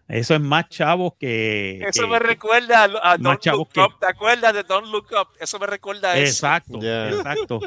Eso 0.08 0.34
es 0.34 0.40
más 0.40 0.68
chavos 0.68 1.14
que. 1.18 1.80
eso 1.88 2.02
que- 2.02 2.08
me 2.08 2.18
recuerda 2.18 2.80
a, 2.84 2.84
a 2.84 3.18
más 3.18 3.20
Don't 3.20 3.40
chavos 3.40 3.58
Look 3.60 3.72
que- 3.72 3.80
Up. 3.80 3.98
¿Te 3.98 4.06
acuerdas 4.06 4.52
de 4.54 4.62
Don't 4.62 4.88
Look 4.88 5.06
Up? 5.12 5.28
Eso 5.40 5.58
me 5.58 5.66
recuerda 5.66 6.10
a 6.12 6.16
eso. 6.18 6.30
Exacto, 6.30 6.80
Ya. 6.80 7.08
exacto, 7.10 7.60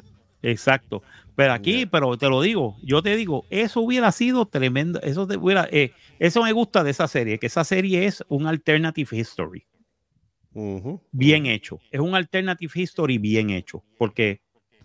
exacto. 0.43 1.03
Pero 1.35 1.53
aquí, 1.53 1.85
pero 1.85 2.15
te 2.17 2.29
lo 2.29 2.41
digo, 2.41 2.77
yo 2.83 3.01
te 3.01 3.15
digo, 3.17 3.45
eso 3.49 3.81
hubiera 3.81 4.11
sido 4.11 4.45
tremendo. 4.45 5.01
Eso, 5.01 5.27
te 5.27 5.35
hubiera, 5.37 5.67
eh, 5.71 5.91
eso 6.19 6.43
me 6.43 6.53
gusta 6.53 6.83
de 6.83 6.91
esa 6.91 7.07
serie, 7.07 7.39
que 7.39 7.47
esa 7.47 7.63
serie 7.65 8.05
es 8.05 8.23
un 8.29 8.47
alternative 8.47 9.17
history. 9.17 9.65
Bien 11.11 11.45
hecho. 11.45 11.79
Es 11.91 11.99
un 11.99 12.15
alternative 12.15 12.71
history 12.73 13.17
bien 13.17 13.49
hecho, 13.49 13.83
porque 13.97 14.41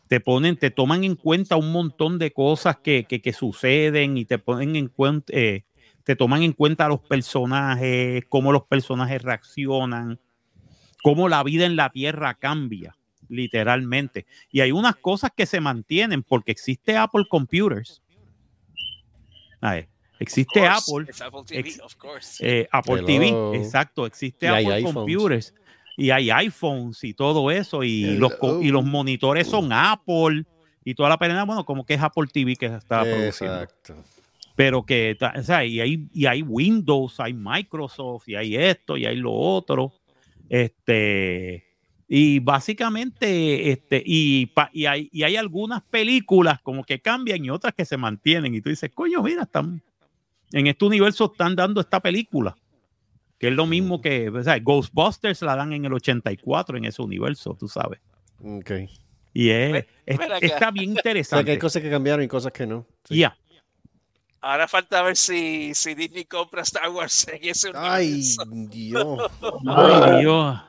te 0.09 0.19
ponen, 0.19 0.57
te 0.57 0.73
toman 0.73 1.05
en 1.05 1.15
cuenta 1.15 1.57
un 1.57 1.71
montón 1.71 2.19
de 2.19 2.33
cosas 2.33 2.79
que, 2.79 3.05
que, 3.05 3.23
que 3.23 3.33
suceden 3.33 4.19
y 4.19 4.25
te 4.25 4.39
ponen 4.39 4.75
en 4.75 4.89
cuenta, 4.89 5.33
eh, 5.37 5.63
te 6.03 6.17
toman 6.17 6.43
en 6.43 6.53
cuenta 6.53 6.89
los 6.89 7.01
personajes, 7.01 8.25
cómo 8.29 8.51
los 8.51 8.65
personajes 8.65 9.23
reaccionan, 9.23 10.19
cómo 11.05 11.29
la 11.29 11.45
vida 11.45 11.67
en 11.67 11.77
la 11.77 11.91
Tierra 11.91 12.35
cambia, 12.35 12.97
literalmente. 13.29 14.27
Y 14.51 14.63
hay 14.63 14.73
unas 14.73 14.97
cosas 14.97 15.31
que 15.37 15.47
se 15.47 15.61
mantienen 15.61 16.25
porque 16.25 16.51
existe 16.51 16.97
Apple 16.97 17.27
Computers. 17.31 18.03
A 19.61 19.75
ver, 19.75 19.89
existe 20.21 20.65
Apple. 20.67 21.07
Apple 21.21 21.43
TV, 21.47 21.75
of 21.83 21.97
course. 21.97 22.39
Eh, 22.41 22.69
Apple 22.71 22.95
Hello. 23.01 23.07
TV, 23.07 23.57
exacto, 23.57 24.07
existe 24.07 24.47
Y 24.47 24.49
Apple. 24.49 24.83
Computers 24.85 25.53
y 25.97 26.11
hay 26.11 26.31
iPhones 26.31 27.03
y 27.05 27.13
todo 27.13 27.51
eso 27.51 27.83
y 27.83 28.05
Hello. 28.05 28.31
los, 28.41 28.63
y 28.65 28.69
los 28.69 28.85
monitores 28.85 29.47
son 29.49 29.71
Apple 29.73 30.45
y 30.85 30.95
toda 30.95 31.09
la 31.11 31.19
pena, 31.19 31.45
bueno, 31.45 31.67
como 31.67 31.85
que 31.85 31.95
es 31.95 32.01
Apple 32.01 32.27
TV 32.33 32.57
que 32.57 32.67
está 32.67 33.03
produciendo. 33.03 33.63
Exacto. 33.63 33.97
Pero 34.57 34.85
que, 34.85 35.17
o 35.39 35.43
sea, 35.43 35.65
y 35.65 35.81
hay, 35.81 36.09
y 36.13 36.27
hay 36.27 36.43
Windows, 36.43 37.19
hay 37.21 37.33
Microsoft, 37.35 38.29
y 38.29 38.35
hay 38.35 38.57
esto, 38.57 38.97
y 38.97 39.07
hay 39.07 39.17
lo 39.17 39.33
otro. 39.33 39.93
Este, 40.49 41.65
y 42.09 42.41
básicamente, 42.41 43.71
este, 43.71 44.03
y, 44.05 44.47
pa- 44.47 44.71
y, 44.73 44.87
hay, 44.87 45.09
y 45.13 45.23
hay 45.23 45.37
algunas 45.37 45.83
películas 45.83 46.61
como 46.61 46.85
que 46.85 47.01
cambian 47.01 47.45
y 47.45 47.51
otras 47.51 47.73
que 47.75 47.85
se 47.85 47.97
mantienen. 47.97 48.55
Y 48.55 48.61
tú 48.61 48.69
dices, 48.69 48.91
coño, 48.93 49.23
mira, 49.23 49.43
están 49.45 49.83
en 50.53 50.67
este 50.67 50.85
universo 50.85 51.31
están 51.33 51.55
dando 51.57 51.81
esta 51.81 52.01
película. 52.01 52.57
Que 53.39 53.49
es 53.49 53.55
lo 53.55 53.65
mismo 53.67 54.01
que, 54.01 54.29
o 54.29 54.43
sea, 54.43 54.59
Ghostbusters 54.59 55.41
la 55.43 55.57
dan 55.57 55.73
en 55.73 55.85
el 55.87 55.93
84 55.95 56.77
en 56.77 56.85
ese 56.85 57.01
universo, 57.01 57.57
tú 57.59 57.69
sabes. 57.69 57.99
Ok. 58.45 58.71
Y 59.33 59.49
es, 59.51 59.87
está 60.05 60.27
bien 60.27 60.43
O 60.43 60.55
sea, 60.55 60.73
que 60.73 60.83
interesante. 60.85 61.51
hay 61.53 61.59
cosas 61.59 61.81
que 61.83 61.91
cambiaron 61.91 62.23
y 62.25 62.29
cosas 62.29 62.53
que 62.53 62.67
no. 62.67 62.87
Sí. 63.05 63.17
Ya. 63.19 63.37
Ahora 64.43 64.67
falta 64.69 65.03
ver 65.03 65.17
si, 65.17 65.75
si 65.75 65.95
Disney 65.95 66.25
compra 66.25 66.63
Star 66.63 66.89
Wars 66.91 67.27
en 67.29 67.49
ese 67.49 67.71
Ay, 67.75 68.23
universo. 68.47 68.69
Dios. 68.71 69.31
Ay, 69.67 70.21
Dios. 70.21 70.61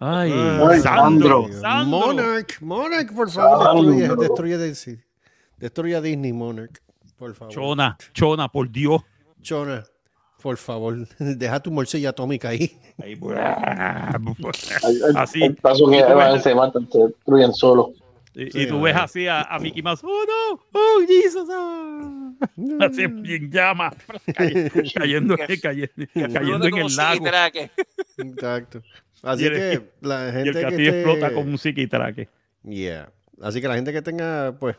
Ay, 0.00 0.32
Ay, 0.32 0.80
Sandro. 0.80 0.82
Sandro. 0.82 1.60
Sandro. 1.60 1.98
Monarch, 1.98 2.60
Monarch, 2.60 3.14
por 3.14 3.30
favor, 3.30 3.86
destruye, 3.86 4.16
destruye, 4.16 4.58
Disney. 4.58 4.98
destruye 5.56 5.96
a 5.96 6.00
Disney, 6.02 6.32
Monarch, 6.32 6.82
por 7.16 7.34
favor. 7.34 7.54
Chona, 7.54 7.96
Chona, 8.12 8.48
por 8.48 8.70
Dios. 8.70 9.02
Chona, 9.46 9.84
por 10.42 10.56
favor, 10.56 11.06
deja 11.18 11.60
tu 11.60 11.70
morcilla 11.70 12.08
atómica 12.10 12.48
ahí. 12.48 12.76
Ahí, 13.02 13.16
al- 13.22 15.16
Así. 15.16 15.50
paso 15.62 15.88
que 15.88 15.98
Y 15.98 16.00
tú 16.02 16.06
ves- 16.08 16.16
van, 16.16 16.42
se 16.42 16.54
matan, 16.54 16.88
se 16.90 16.98
destruyen 16.98 17.52
solo. 17.54 17.92
Y, 18.34 18.50
Sí, 18.50 18.62
y 18.62 18.66
tú 18.68 18.82
ves 18.82 18.94
así 18.94 19.26
a, 19.26 19.40
a 19.42 19.58
Mickey 19.58 19.82
Mouse. 19.82 20.02
Oh 20.04 20.08
no, 20.08 20.60
oh 20.74 21.00
Jesus. 21.06 21.48
ah". 21.50 22.32
Así 22.80 23.06
bien 23.06 23.50
llama. 23.50 23.90
cay- 24.36 24.68
Cayendo, 24.94 25.36
cayendo, 25.62 25.88
cayendo 26.12 26.66
en 26.66 26.76
el 26.76 26.96
lago. 26.96 27.24
Exacto. 28.18 28.82
Así 29.22 29.44
Y 29.44 29.46
el- 29.46 29.52
que 29.54 29.90
la 30.02 30.28
Y 30.28 30.32
gente 30.32 30.48
el 30.60 30.68
que 30.68 30.74
esté- 30.76 30.88
explota 30.88 31.32
con 31.32 31.48
un 31.48 31.56
psiquitraque. 31.56 32.28
Yeah. 32.64 33.10
Así 33.40 33.60
que 33.62 33.68
la 33.68 33.74
gente 33.76 33.92
que 33.92 34.02
tenga, 34.02 34.54
pues, 34.60 34.76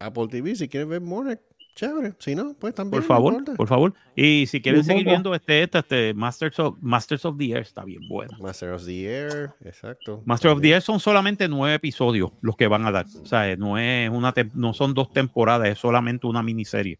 Apple 0.00 0.26
TV, 0.28 0.54
si 0.56 0.68
quieren 0.68 0.88
ver 0.90 1.00
Monarch, 1.00 1.40
chévere. 1.78 2.14
Si 2.18 2.34
no, 2.34 2.54
pues 2.58 2.74
también. 2.74 3.00
Por 3.02 3.06
favor, 3.06 3.44
por 3.56 3.68
favor. 3.68 3.94
Y 4.16 4.46
si 4.46 4.60
quieren 4.60 4.82
seguir 4.82 5.04
viendo 5.04 5.34
este, 5.34 5.62
este, 5.62 5.78
este 5.78 6.14
Masters 6.14 6.58
of, 6.58 6.76
Masters 6.80 7.24
of 7.24 7.38
the 7.38 7.52
Air, 7.52 7.58
está 7.62 7.84
bien 7.84 8.00
bueno. 8.08 8.36
Master 8.40 8.72
of 8.72 8.84
the 8.84 9.06
Air, 9.06 9.50
exacto. 9.64 10.22
Master 10.24 10.50
of 10.50 10.60
the 10.60 10.72
Air 10.72 10.82
son 10.82 10.98
solamente 10.98 11.48
nueve 11.48 11.74
episodios 11.76 12.32
los 12.40 12.56
que 12.56 12.66
van 12.66 12.84
a 12.86 12.90
dar. 12.90 13.06
O 13.22 13.26
sea, 13.26 13.54
no 13.56 13.78
es 13.78 14.10
una 14.10 14.34
no 14.54 14.74
son 14.74 14.92
dos 14.94 15.12
temporadas, 15.12 15.68
es 15.68 15.78
solamente 15.78 16.26
una 16.26 16.42
miniserie. 16.42 16.98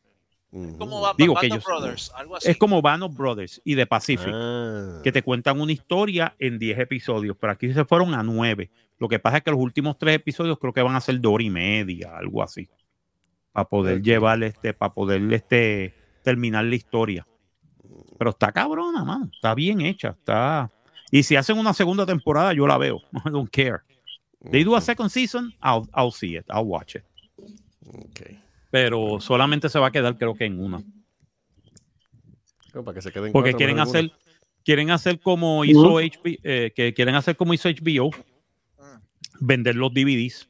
Ujú. 0.51 0.79
Como 0.79 1.03
Digo 1.19 1.35
Band 1.35 1.53
que 1.53 1.59
Brothers, 1.59 2.11
algo 2.17 2.37
así. 2.37 2.51
Es 2.51 2.57
como 2.57 2.81
Band 2.81 3.03
of 3.03 3.17
Brothers 3.17 3.61
y 3.65 3.77
The 3.77 3.87
Pacific, 3.87 4.33
Ah. 4.33 5.01
que 5.05 5.13
te 5.13 5.23
cuentan 5.23 5.61
una 5.61 5.73
historia 5.73 6.35
en 6.39 6.59
10 6.59 6.79
episodios, 6.79 7.37
pero 7.39 7.53
aquí 7.53 7.73
se 7.73 7.85
fueron 7.85 8.15
a 8.15 8.23
9. 8.23 8.71
Lo 8.99 9.09
que 9.09 9.19
pasa 9.19 9.39
es 9.39 9.43
que 9.43 9.51
los 9.51 9.61
últimos 9.61 9.99
tres 9.99 10.17
episodios 10.17 10.59
creo 10.59 10.73
que 10.73 10.83
van 10.83 10.97
a 10.97 11.01
ser 11.01 11.21
de 11.21 11.29
hora 11.29 11.45
y 11.45 11.51
media, 11.51 12.17
algo 12.17 12.43
así. 12.43 12.69
Para 13.59 13.69
poder 13.69 14.03
llevar 14.03 14.41
este, 14.45 14.73
para 14.73 14.95
poder 14.95 15.21
este, 15.33 15.93
terminar 16.23 16.65
la 16.65 16.77
historia. 16.77 17.27
Pero 18.17 18.31
está 18.31 18.53
cabrona, 18.53 19.05
mano. 19.05 19.29
Está 19.35 19.53
bien 19.57 19.81
hecha. 19.81 20.11
Está. 20.11 20.71
Y 21.11 21.25
si 21.25 21.35
hacen 21.35 21.59
una 21.59 21.75
segunda 21.75 22.07
temporada, 22.07 22.53
yo 22.53 22.69
la 22.69 22.79
veo. 22.79 23.01
I 23.27 23.31
don't 23.31 23.51
care. 23.51 23.81
They 24.49 24.63
do 24.63 24.77
a 24.77 24.81
second 24.81 25.11
season, 25.11 25.53
I'll, 25.61 25.89
I'll 25.93 26.13
see 26.13 26.37
it, 26.37 26.45
I'll 26.49 26.67
watch 26.67 26.95
it. 26.95 27.03
Ok. 27.89 28.31
Pero 28.71 29.19
solamente 29.19 29.69
se 29.69 29.81
va 29.81 29.89
a 29.89 29.91
quedar, 29.91 30.17
creo 30.17 30.37
que 30.37 30.45
en 30.45 30.61
una. 30.61 30.81
No, 32.73 32.85
para 32.85 32.95
que 32.95 33.03
se 33.03 33.11
queden 33.11 33.33
Porque 33.33 33.51
cuatro 33.51 33.59
quieren 33.59 33.81
alguna. 33.81 33.99
hacer, 33.99 34.13
quieren 34.65 34.93
hacer 34.93 35.19
como 35.19 35.65
hizo 35.65 35.95
HBO, 35.95 36.21
eh, 36.45 36.73
que 36.77 36.95
quieren 36.95 37.17
hacer 37.17 37.37
como 37.37 37.55
hizo 37.55 37.69
HBO, 37.69 38.13
vender 39.41 39.75
los 39.75 39.93
DVDs. 39.93 40.49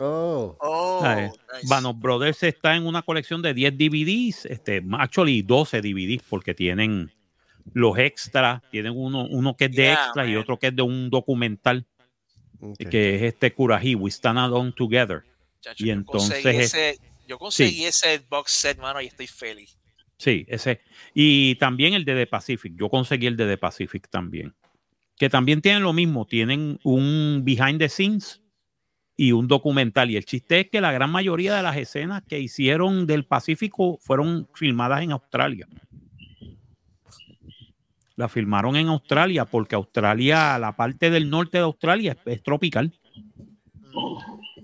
Oh. 0.00 0.56
Oh, 0.60 1.02
nice. 1.02 1.38
Band 1.68 1.86
of 1.86 1.96
Brothers 1.98 2.42
está 2.42 2.74
en 2.74 2.86
una 2.86 3.02
colección 3.02 3.42
de 3.42 3.52
10 3.52 3.76
DVDs, 3.76 4.46
este, 4.46 4.82
actually 4.92 5.42
12 5.42 5.82
DVDs, 5.82 6.22
porque 6.28 6.54
tienen 6.54 7.12
los 7.74 7.98
extras, 7.98 8.62
tienen 8.70 8.94
uno, 8.96 9.26
uno 9.26 9.54
que 9.56 9.66
es 9.66 9.72
de 9.72 9.82
Yeah, 9.82 10.04
extras 10.06 10.28
y 10.28 10.36
otro 10.36 10.58
que 10.58 10.68
es 10.68 10.76
de 10.76 10.82
un 10.82 11.10
documental, 11.10 11.86
que 12.78 13.16
es 13.16 13.22
este 13.22 13.52
Curají, 13.52 13.94
We 13.94 14.10
Stand 14.10 14.38
Alone 14.38 14.72
Together. 14.72 15.22
Chacho, 15.60 15.84
y 15.84 15.88
yo 15.88 15.92
entonces 15.92 16.42
conseguí 16.42 16.58
ese, 16.58 16.98
yo 17.28 17.38
conseguí 17.38 17.84
ese 17.84 18.22
box 18.30 18.52
set, 18.52 18.78
mano, 18.78 19.02
y 19.02 19.06
estoy 19.06 19.26
feliz. 19.26 19.78
Sí, 20.16 20.46
ese. 20.48 20.80
Y 21.12 21.56
también 21.56 21.92
el 21.92 22.06
de 22.06 22.14
The 22.14 22.26
Pacific. 22.26 22.74
Yo 22.76 22.88
conseguí 22.88 23.26
el 23.26 23.36
de 23.36 23.46
The 23.46 23.58
Pacific 23.58 24.08
también. 24.08 24.54
Que 25.16 25.30
también 25.30 25.60
tienen 25.60 25.82
lo 25.82 25.92
mismo. 25.92 26.26
Tienen 26.26 26.78
un 26.82 27.42
behind 27.42 27.78
the 27.78 27.88
scenes 27.88 28.40
y 29.20 29.32
un 29.32 29.48
documental. 29.48 30.10
Y 30.10 30.16
el 30.16 30.24
chiste 30.24 30.60
es 30.60 30.70
que 30.70 30.80
la 30.80 30.92
gran 30.92 31.10
mayoría 31.12 31.54
de 31.54 31.62
las 31.62 31.76
escenas 31.76 32.22
que 32.26 32.40
hicieron 32.40 33.06
del 33.06 33.26
Pacífico 33.26 33.98
fueron 34.00 34.48
filmadas 34.54 35.02
en 35.02 35.12
Australia. 35.12 35.68
La 38.16 38.30
filmaron 38.30 38.76
en 38.76 38.88
Australia 38.88 39.44
porque 39.44 39.74
Australia, 39.74 40.58
la 40.58 40.74
parte 40.74 41.10
del 41.10 41.28
norte 41.28 41.58
de 41.58 41.64
Australia 41.64 42.16
es, 42.24 42.42
tropical. 42.42 42.98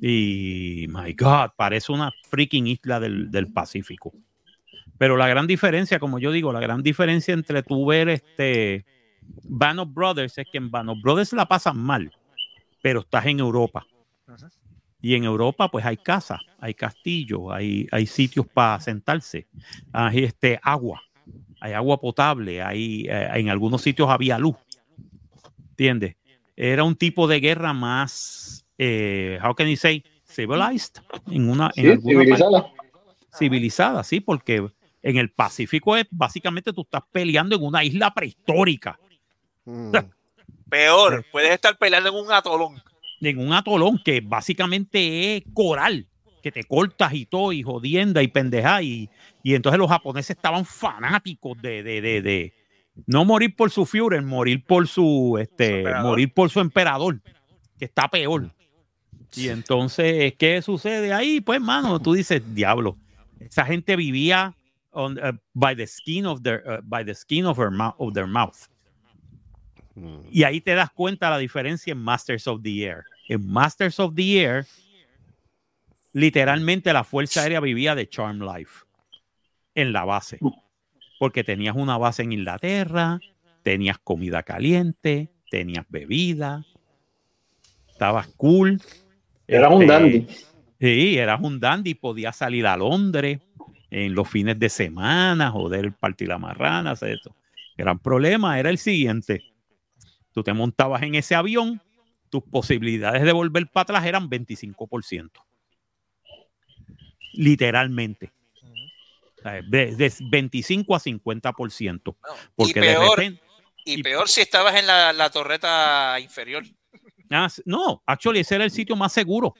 Y, 0.00 0.86
my 0.88 1.12
God, 1.12 1.50
parece 1.54 1.92
una 1.92 2.10
freaking 2.30 2.66
isla 2.66 2.98
del, 2.98 3.30
del 3.30 3.52
Pacífico. 3.52 4.14
Pero 4.96 5.18
la 5.18 5.28
gran 5.28 5.46
diferencia, 5.46 5.98
como 5.98 6.18
yo 6.18 6.32
digo, 6.32 6.50
la 6.50 6.60
gran 6.60 6.82
diferencia 6.82 7.34
entre 7.34 7.62
tú 7.62 7.84
ver 7.84 8.08
este 8.08 8.86
Band 9.20 9.92
Brothers 9.92 10.38
es 10.38 10.46
que 10.50 10.56
en 10.56 10.70
Band 10.70 10.88
of 10.88 11.02
Brothers 11.02 11.34
la 11.34 11.44
pasan 11.44 11.76
mal, 11.76 12.10
pero 12.80 13.00
estás 13.00 13.26
en 13.26 13.40
Europa. 13.40 13.86
Ajá. 14.26 14.50
Y 15.00 15.14
en 15.14 15.24
Europa, 15.24 15.70
pues 15.70 15.84
hay 15.84 15.96
casas, 15.98 16.40
hay 16.58 16.74
castillos, 16.74 17.42
hay, 17.52 17.86
hay 17.92 18.06
sitios 18.06 18.46
para 18.46 18.80
sentarse, 18.80 19.46
hay 19.92 20.24
este, 20.24 20.58
agua, 20.62 21.02
hay 21.60 21.74
agua 21.74 22.00
potable, 22.00 22.62
hay, 22.62 23.06
eh, 23.08 23.28
en 23.34 23.50
algunos 23.50 23.82
sitios 23.82 24.08
había 24.08 24.38
luz. 24.38 24.56
¿Entiendes? 25.70 26.16
Era 26.56 26.82
un 26.84 26.96
tipo 26.96 27.28
de 27.28 27.38
guerra 27.40 27.72
más, 27.74 28.64
eh, 28.78 29.38
how 29.44 29.54
can 29.54 29.68
you 29.68 29.76
say, 29.76 30.02
civilized, 30.24 30.96
en 31.30 31.48
una, 31.48 31.70
en 31.76 32.00
Sí, 32.00 32.10
alguna 32.10 32.24
parte 32.24 32.34
civilizada. 32.34 32.72
civilizada, 33.38 34.04
sí, 34.04 34.20
porque 34.20 34.66
en 35.02 35.16
el 35.18 35.30
Pacífico 35.30 35.96
es 35.96 36.06
básicamente 36.10 36.72
tú 36.72 36.80
estás 36.80 37.02
peleando 37.12 37.54
en 37.54 37.62
una 37.62 37.84
isla 37.84 38.12
prehistórica, 38.12 38.98
Mm. 39.68 39.90
Peor, 40.70 41.24
puedes 41.32 41.50
estar 41.50 41.76
peleando 41.76 42.08
en 42.08 42.14
un 42.14 42.32
atolón. 42.32 42.80
En 43.20 43.38
un 43.38 43.52
atolón 43.52 44.00
que 44.04 44.20
básicamente 44.20 45.36
es 45.36 45.44
coral, 45.54 46.06
que 46.42 46.52
te 46.52 46.64
cortas 46.64 47.12
y 47.14 47.26
todo, 47.26 47.52
y 47.52 47.62
jodienda 47.62 48.22
y 48.22 48.28
pendeja, 48.28 48.82
y, 48.82 49.08
y 49.42 49.54
entonces 49.54 49.78
los 49.78 49.88
japoneses 49.88 50.36
estaban 50.36 50.64
fanáticos 50.64 51.60
de, 51.60 51.82
de, 51.82 52.00
de, 52.00 52.22
de 52.22 52.52
no 53.06 53.24
morir 53.24 53.54
por 53.56 53.70
su 53.70 53.84
Führer, 53.84 54.22
morir 54.22 54.64
por 54.64 54.86
su, 54.86 55.38
este, 55.40 55.84
morir 56.02 56.32
por 56.32 56.50
su 56.50 56.60
emperador, 56.60 57.20
que 57.78 57.84
está 57.86 58.08
peor. 58.08 58.50
Y 59.34 59.48
entonces, 59.48 60.34
¿qué 60.38 60.62
sucede 60.62 61.12
ahí? 61.12 61.40
Pues, 61.40 61.60
mano, 61.60 62.00
tú 62.00 62.14
dices, 62.14 62.42
diablo, 62.54 62.96
esa 63.40 63.66
gente 63.66 63.96
vivía 63.96 64.56
on, 64.92 65.18
uh, 65.18 65.36
by 65.52 65.74
the 65.76 65.86
skin 65.86 66.24
of 66.24 66.42
their, 66.42 66.62
uh, 66.66 66.80
by 66.84 67.04
the 67.04 67.14
skin 67.14 67.44
of, 67.44 67.58
her 67.58 67.70
mou- 67.70 67.94
of 67.98 68.14
their 68.14 68.26
mouth. 68.26 68.56
Mm. 69.96 70.28
Y 70.30 70.44
ahí 70.44 70.60
te 70.60 70.74
das 70.74 70.90
cuenta 70.90 71.30
la 71.30 71.38
diferencia 71.38 71.92
en 71.92 71.98
Masters 71.98 72.46
of 72.46 72.62
the 72.62 72.84
Air. 72.84 73.04
En 73.28 73.44
Masters 73.46 73.98
of 73.98 74.14
the 74.14 74.40
Air, 74.40 74.66
literalmente 76.12 76.92
la 76.92 77.02
Fuerza 77.02 77.42
Aérea 77.42 77.60
vivía 77.60 77.94
de 77.94 78.08
Charm 78.08 78.40
Life 78.40 78.84
en 79.74 79.92
la 79.92 80.04
base. 80.04 80.38
Porque 81.18 81.42
tenías 81.42 81.74
una 81.74 81.98
base 81.98 82.22
en 82.22 82.32
Inglaterra, 82.32 83.18
tenías 83.62 83.98
comida 83.98 84.42
caliente, 84.42 85.30
tenías 85.50 85.86
bebida, 85.88 86.64
estabas 87.88 88.28
cool. 88.36 88.80
Era 89.48 89.68
un 89.68 89.82
este, 89.82 89.92
dandy. 89.92 90.26
Sí, 90.78 91.18
eras 91.18 91.40
un 91.42 91.58
dandy, 91.58 91.94
podías 91.94 92.36
salir 92.36 92.66
a 92.66 92.76
Londres 92.76 93.40
en 93.90 94.14
los 94.14 94.28
fines 94.28 94.58
de 94.58 94.68
semana, 94.68 95.50
joder, 95.50 95.92
partir 95.92 96.28
la 96.28 96.38
marrana, 96.38 96.90
hacer 96.90 97.12
eso. 97.12 97.34
El 97.76 97.84
gran 97.84 97.98
problema 97.98 98.58
era 98.58 98.68
el 98.68 98.78
siguiente. 98.78 99.42
Tú 100.36 100.42
te 100.42 100.52
montabas 100.52 101.02
en 101.02 101.14
ese 101.14 101.34
avión, 101.34 101.80
tus 102.28 102.42
posibilidades 102.42 103.22
de 103.22 103.32
volver 103.32 103.66
para 103.68 103.84
atrás 103.84 104.04
eran 104.04 104.28
25%. 104.28 105.30
Literalmente. 107.32 108.34
De, 109.66 109.96
de 109.96 110.12
25 110.30 110.94
a 110.94 110.98
50%. 111.00 112.02
No, 112.04 112.14
Porque 112.54 112.70
y, 112.70 112.74
de 112.74 112.80
peor, 112.82 113.18
repente. 113.18 113.42
y 113.86 113.94
y- 114.00 114.02
peor 114.02 114.28
si 114.28 114.42
estabas 114.42 114.74
en 114.76 114.86
la, 114.86 115.14
la 115.14 115.30
torreta 115.30 116.20
inferior. 116.20 116.64
Ah, 117.30 117.48
no, 117.64 118.02
actually, 118.04 118.40
ese 118.40 118.56
era 118.56 118.64
el 118.64 118.70
sitio 118.70 118.94
más 118.94 119.14
seguro, 119.14 119.54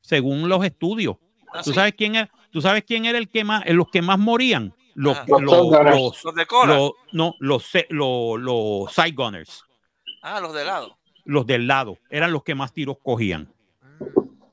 según 0.00 0.48
los 0.48 0.64
estudios. 0.64 1.16
Ah, 1.52 1.62
¿Tú 1.64 1.70
sí. 1.70 1.74
sabes 1.74 1.94
quién 1.98 2.14
era? 2.14 2.30
¿Tú 2.52 2.60
sabes 2.62 2.84
quién 2.84 3.04
era 3.04 3.18
el 3.18 3.28
que 3.28 3.42
más, 3.42 3.64
los 3.68 3.88
que 3.90 4.00
más 4.00 4.18
morían? 4.20 4.72
Los, 4.94 5.18
Ajá. 5.18 5.26
los, 5.28 5.40
Los 5.42 5.70
los- 5.72 6.24
Los 6.24 6.34
de 6.36 6.46
no, 7.12 7.34
los, 7.40 7.72
los 7.90 8.92
side 8.94 9.10
gunners, 9.12 9.64
ah, 10.22 10.40
los 10.40 10.52
de 10.54 10.64
lado. 10.64 10.96
los 11.24 11.46
del 11.46 11.66
lado, 11.66 11.98
eran 12.10 12.32
los 12.32 12.42
que 12.42 12.54
más 12.54 12.72
tiros 12.72 12.96
cogían. 13.02 13.52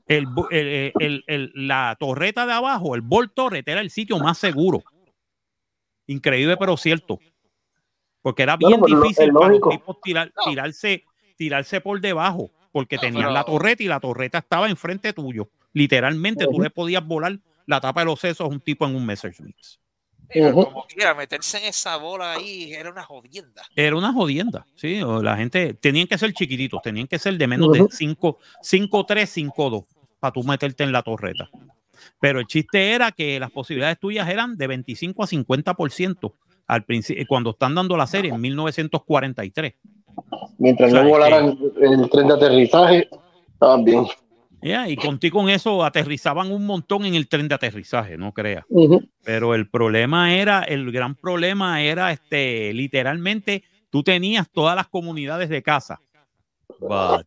El, 0.06 0.26
bu- 0.26 0.48
el- 0.50 0.92
el- 0.98 1.24
el- 1.26 1.52
la 1.54 1.94
torreta 2.00 2.46
de 2.46 2.52
abajo, 2.52 2.94
el 2.94 3.02
Bolt 3.02 3.34
Torret, 3.34 3.68
era 3.68 3.80
el 3.80 3.90
sitio 3.90 4.18
más 4.18 4.38
seguro. 4.38 4.82
Increíble, 6.06 6.56
pero 6.56 6.76
cierto. 6.76 7.18
Porque 8.22 8.42
era 8.42 8.56
bien 8.56 8.80
lo- 8.80 8.86
difícil 8.86 9.32
para 9.32 9.48
los 9.48 9.68
tipos 9.68 10.00
tirar- 10.02 10.32
No. 10.34 10.50
tirarse, 10.50 11.04
tirarse 11.36 11.80
por 11.80 12.00
debajo, 12.00 12.50
porque 12.72 12.96
No, 12.96 13.02
tenían 13.02 13.22
pero- 13.24 13.32
la 13.34 13.44
torreta 13.44 13.82
y 13.82 13.86
la 13.86 14.00
torreta 14.00 14.38
estaba 14.38 14.68
enfrente 14.70 15.12
tuyo. 15.12 15.48
Literalmente, 15.74 16.46
tú 16.46 16.60
le 16.60 16.70
podías 16.70 17.04
volar 17.06 17.38
la 17.66 17.80
tapa 17.80 18.00
de 18.00 18.06
los 18.06 18.18
sesos 18.20 18.40
a 18.40 18.48
un 18.48 18.60
tipo 18.60 18.86
en 18.86 18.96
un 18.96 19.04
Messerschmitt. 19.04 19.56
Pero 20.32 20.54
como 20.54 20.84
quiera, 20.86 21.14
meterse 21.14 21.58
en 21.58 21.64
esa 21.64 21.96
bola 21.96 22.32
ahí 22.32 22.72
era 22.72 22.90
una 22.90 23.02
jodienda. 23.02 23.62
Era 23.74 23.96
una 23.96 24.12
jodienda, 24.12 24.66
sí. 24.74 25.00
o 25.02 25.22
La 25.22 25.36
gente 25.36 25.74
tenían 25.74 26.06
que 26.06 26.18
ser 26.18 26.32
chiquititos, 26.32 26.82
tenían 26.82 27.06
que 27.06 27.18
ser 27.18 27.38
de 27.38 27.46
menos 27.46 27.72
de 27.72 27.82
Ujú. 27.82 27.90
5, 27.90 28.38
5-3, 28.62 29.52
5-2 29.54 29.86
para 30.20 30.32
tú 30.32 30.42
meterte 30.42 30.84
en 30.84 30.92
la 30.92 31.02
torreta. 31.02 31.48
Pero 32.20 32.40
el 32.40 32.46
chiste 32.46 32.92
era 32.92 33.12
que 33.12 33.40
las 33.40 33.50
posibilidades 33.50 33.98
tuyas 33.98 34.28
eran 34.28 34.56
de 34.56 34.66
25 34.66 35.22
a 35.22 35.26
50% 35.26 36.32
al 36.66 36.84
principio, 36.84 37.24
cuando 37.26 37.50
están 37.50 37.74
dando 37.74 37.96
la 37.96 38.06
serie 38.06 38.30
en 38.30 38.40
1943. 38.40 39.74
Mientras 40.58 40.90
O 40.90 40.94
sea, 40.94 41.02
no 41.02 41.08
volaran 41.08 41.58
el 41.80 42.10
tren 42.10 42.28
de 42.28 42.34
aterrizaje, 42.34 43.08
estaban 43.52 43.84
bien. 43.84 44.06
Ya, 44.60 44.88
y 44.88 44.96
contigo 44.96 45.38
con 45.38 45.48
eso 45.48 45.84
aterrizaban 45.84 46.50
un 46.50 46.66
montón 46.66 47.04
en 47.04 47.14
el 47.14 47.28
tren 47.28 47.46
de 47.46 47.54
aterrizaje, 47.54 48.18
no 48.18 48.32
creas. 48.32 48.64
Pero 49.22 49.54
el 49.54 49.68
problema 49.68 50.34
era, 50.34 50.62
el 50.62 50.90
gran 50.90 51.14
problema 51.14 51.80
era 51.80 52.10
este, 52.10 52.72
literalmente, 52.72 53.62
tú 53.90 54.02
tenías 54.02 54.50
todas 54.50 54.74
las 54.74 54.88
comunidades 54.88 55.48
de 55.48 55.62
casa. 55.62 56.00
But 56.80 57.26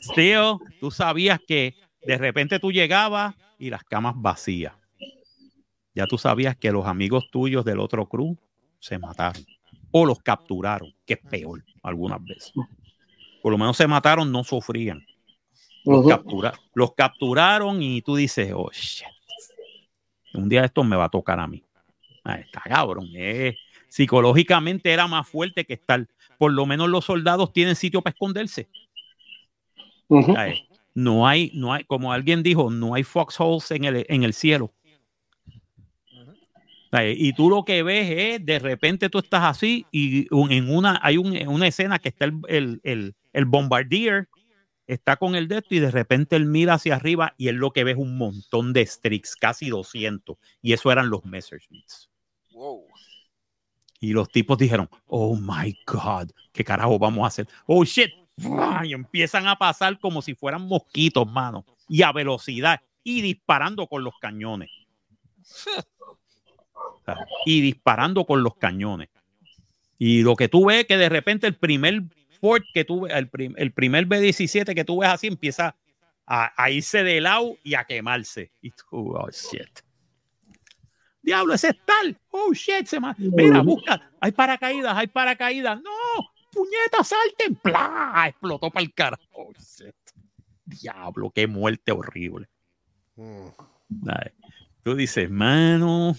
still, 0.00 0.56
tú 0.80 0.90
sabías 0.90 1.38
que 1.46 1.74
de 2.02 2.16
repente 2.16 2.58
tú 2.58 2.72
llegabas 2.72 3.34
y 3.58 3.70
las 3.70 3.84
camas 3.84 4.14
vacías. 4.16 4.72
Ya 5.94 6.06
tú 6.06 6.16
sabías 6.16 6.56
que 6.56 6.72
los 6.72 6.86
amigos 6.86 7.28
tuyos 7.30 7.64
del 7.64 7.80
otro 7.80 8.06
crew 8.06 8.38
se 8.78 8.98
mataron 8.98 9.44
o 9.90 10.06
los 10.06 10.20
capturaron, 10.20 10.94
que 11.04 11.14
es 11.14 11.20
peor 11.20 11.64
algunas 11.82 12.22
veces. 12.24 12.52
Por 13.42 13.52
lo 13.52 13.58
menos 13.58 13.76
se 13.76 13.86
mataron, 13.86 14.30
no 14.30 14.44
sufrían. 14.44 15.04
Los, 15.92 16.06
captura- 16.08 16.52
los 16.74 16.94
capturaron 16.94 17.82
y 17.82 18.02
tú 18.02 18.16
dices, 18.16 18.52
oh, 18.54 18.70
shit. 18.72 19.06
Un 20.34 20.48
día 20.48 20.64
esto 20.64 20.84
me 20.84 20.96
va 20.96 21.04
a 21.04 21.08
tocar 21.08 21.40
a 21.40 21.46
mí. 21.46 21.64
Ah, 22.24 22.36
está 22.38 22.60
cabrón. 22.60 23.08
eh. 23.14 23.56
Psicológicamente 23.88 24.92
era 24.92 25.06
más 25.06 25.26
fuerte 25.26 25.64
que 25.64 25.72
estar. 25.74 26.06
Por 26.38 26.52
lo 26.52 26.66
menos 26.66 26.88
los 26.88 27.04
soldados 27.06 27.52
tienen 27.52 27.74
sitio 27.74 28.02
para 28.02 28.12
esconderse. 28.12 28.68
No 30.94 31.26
hay, 31.26 31.50
no 31.54 31.72
hay, 31.72 31.84
como 31.84 32.12
alguien 32.12 32.42
dijo, 32.42 32.70
no 32.70 32.94
hay 32.94 33.02
foxholes 33.04 33.70
en 33.70 33.84
el, 33.84 34.04
en 34.08 34.22
el 34.24 34.32
cielo. 34.34 34.72
Y 37.14 37.32
tú 37.34 37.50
lo 37.50 37.64
que 37.64 37.82
ves 37.82 38.10
es, 38.10 38.46
de 38.46 38.58
repente 38.58 39.10
tú 39.10 39.18
estás 39.18 39.44
así 39.44 39.84
y 39.92 40.26
en 40.50 40.70
una, 40.74 40.98
hay 41.02 41.18
un- 41.18 41.36
una 41.48 41.66
escena 41.66 41.98
que 41.98 42.08
está 42.08 42.24
el, 42.24 42.40
el, 42.48 42.80
el, 42.82 43.14
el 43.34 43.44
bombardier, 43.44 44.28
está 44.88 45.16
con 45.16 45.36
el 45.36 45.46
de 45.46 45.58
esto 45.58 45.74
y 45.74 45.78
de 45.78 45.90
repente 45.90 46.34
él 46.34 46.46
mira 46.46 46.74
hacia 46.74 46.96
arriba 46.96 47.34
y 47.36 47.48
él 47.48 47.56
lo 47.56 47.70
que 47.70 47.84
ve 47.84 47.92
es 47.92 47.98
un 47.98 48.16
montón 48.16 48.72
de 48.72 48.84
Strix, 48.84 49.36
casi 49.36 49.68
200. 49.68 50.36
Y 50.62 50.72
eso 50.72 50.90
eran 50.90 51.10
los 51.10 51.24
Messerschmitts. 51.24 52.10
Wow. 52.52 52.84
Y 54.00 54.12
los 54.12 54.30
tipos 54.30 54.56
dijeron, 54.58 54.88
oh 55.06 55.36
my 55.36 55.76
God, 55.86 56.30
¿qué 56.52 56.64
carajo 56.64 56.98
vamos 56.98 57.24
a 57.24 57.28
hacer? 57.28 57.48
Oh 57.66 57.84
shit. 57.84 58.10
Y 58.84 58.92
empiezan 58.94 59.46
a 59.46 59.56
pasar 59.56 59.98
como 59.98 60.22
si 60.22 60.34
fueran 60.34 60.62
mosquitos, 60.62 61.30
mano. 61.30 61.64
Y 61.88 62.02
a 62.02 62.12
velocidad. 62.12 62.80
Y 63.04 63.20
disparando 63.20 63.86
con 63.86 64.04
los 64.04 64.14
cañones. 64.18 64.70
Y 67.44 67.60
disparando 67.60 68.24
con 68.24 68.42
los 68.42 68.56
cañones. 68.56 69.08
Y 69.98 70.22
lo 70.22 70.36
que 70.36 70.48
tú 70.48 70.66
ves 70.66 70.80
es 70.80 70.86
que 70.86 70.96
de 70.96 71.08
repente 71.08 71.46
el 71.46 71.56
primer 71.56 72.04
Ford 72.40 72.62
que 72.72 72.84
tú 72.84 73.06
el, 73.06 73.28
prim- 73.28 73.54
el 73.56 73.72
primer 73.72 74.06
B-17 74.06 74.74
que 74.74 74.84
tú 74.84 75.00
ves 75.00 75.10
así 75.10 75.26
empieza 75.26 75.76
a, 76.26 76.52
a 76.62 76.70
irse 76.70 77.02
de 77.02 77.20
lado 77.20 77.56
y 77.64 77.74
a 77.74 77.84
quemarse. 77.84 78.52
Y 78.60 78.70
tú, 78.70 79.14
oh 79.16 79.28
shit. 79.30 79.80
Diablo, 81.22 81.54
ese 81.54 81.68
es 81.70 81.76
tal. 81.84 82.18
Oh 82.30 82.52
shit, 82.52 82.86
se 82.86 83.00
ma- 83.00 83.14
Mira, 83.18 83.60
busca. 83.62 84.10
Hay 84.20 84.32
paracaídas, 84.32 84.96
hay 84.96 85.06
paracaídas. 85.08 85.80
No, 85.80 85.90
puñeta, 86.52 87.02
salten. 87.04 87.54
¡Pla! 87.56 88.24
Explotó 88.28 88.70
para 88.70 88.84
el 88.84 88.94
carajo. 88.94 89.22
Oh, 89.32 89.52
shit. 89.52 89.94
Diablo, 90.64 91.30
qué 91.30 91.46
muerte 91.46 91.92
horrible. 91.92 92.48
Mm. 93.16 93.48
¿Sabes? 94.04 94.32
Tú 94.82 94.94
dices, 94.94 95.30
mano, 95.30 96.14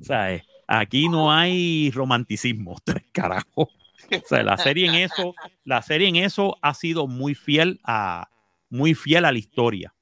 ¿sabes? 0.00 0.42
Aquí 0.66 1.08
no 1.08 1.30
hay 1.30 1.90
romanticismo, 1.90 2.78
tres 2.84 3.04
carajos. 3.12 3.68
La 4.30 4.56
serie 4.56 4.88
en 4.88 4.94
eso, 4.94 5.34
la 5.64 5.82
serie 5.82 6.08
en 6.08 6.16
eso 6.16 6.56
ha 6.62 6.74
sido 6.74 7.06
muy 7.06 7.34
fiel 7.34 7.80
a, 7.84 8.28
muy 8.68 8.94
fiel 8.94 9.24
a 9.24 9.32
la 9.32 9.38
historia. 9.38 9.94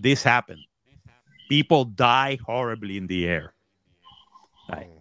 This 0.00 0.26
happened. 0.26 0.64
People 1.48 1.84
die 1.84 2.38
horribly 2.46 2.96
in 2.96 3.06
the 3.06 3.24
air. 3.24 3.54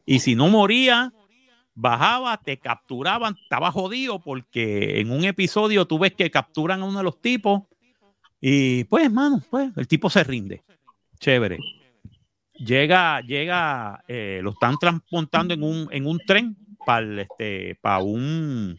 Y 0.05 0.19
si 0.19 0.35
no 0.35 0.49
moría, 0.49 1.13
bajaba, 1.73 2.37
te 2.37 2.57
capturaban, 2.57 3.37
estaba 3.41 3.71
jodido 3.71 4.19
porque 4.19 4.99
en 4.99 5.11
un 5.11 5.23
episodio 5.23 5.85
tú 5.85 5.99
ves 5.99 6.13
que 6.13 6.29
capturan 6.29 6.81
a 6.81 6.85
uno 6.85 6.97
de 6.97 7.03
los 7.03 7.21
tipos 7.21 7.63
y 8.41 8.83
pues, 8.85 9.11
mano, 9.11 9.41
pues 9.49 9.71
el 9.77 9.87
tipo 9.87 10.09
se 10.09 10.23
rinde. 10.23 10.63
Chévere. 11.19 11.59
Llega, 12.55 13.21
llega, 13.21 14.03
eh, 14.07 14.39
lo 14.43 14.51
están 14.51 14.77
transportando 14.77 15.53
en 15.53 15.63
un, 15.63 15.87
en 15.91 16.07
un 16.07 16.19
tren 16.19 16.57
para 16.85 17.21
este, 17.21 17.75
para 17.81 17.99
un 17.99 18.77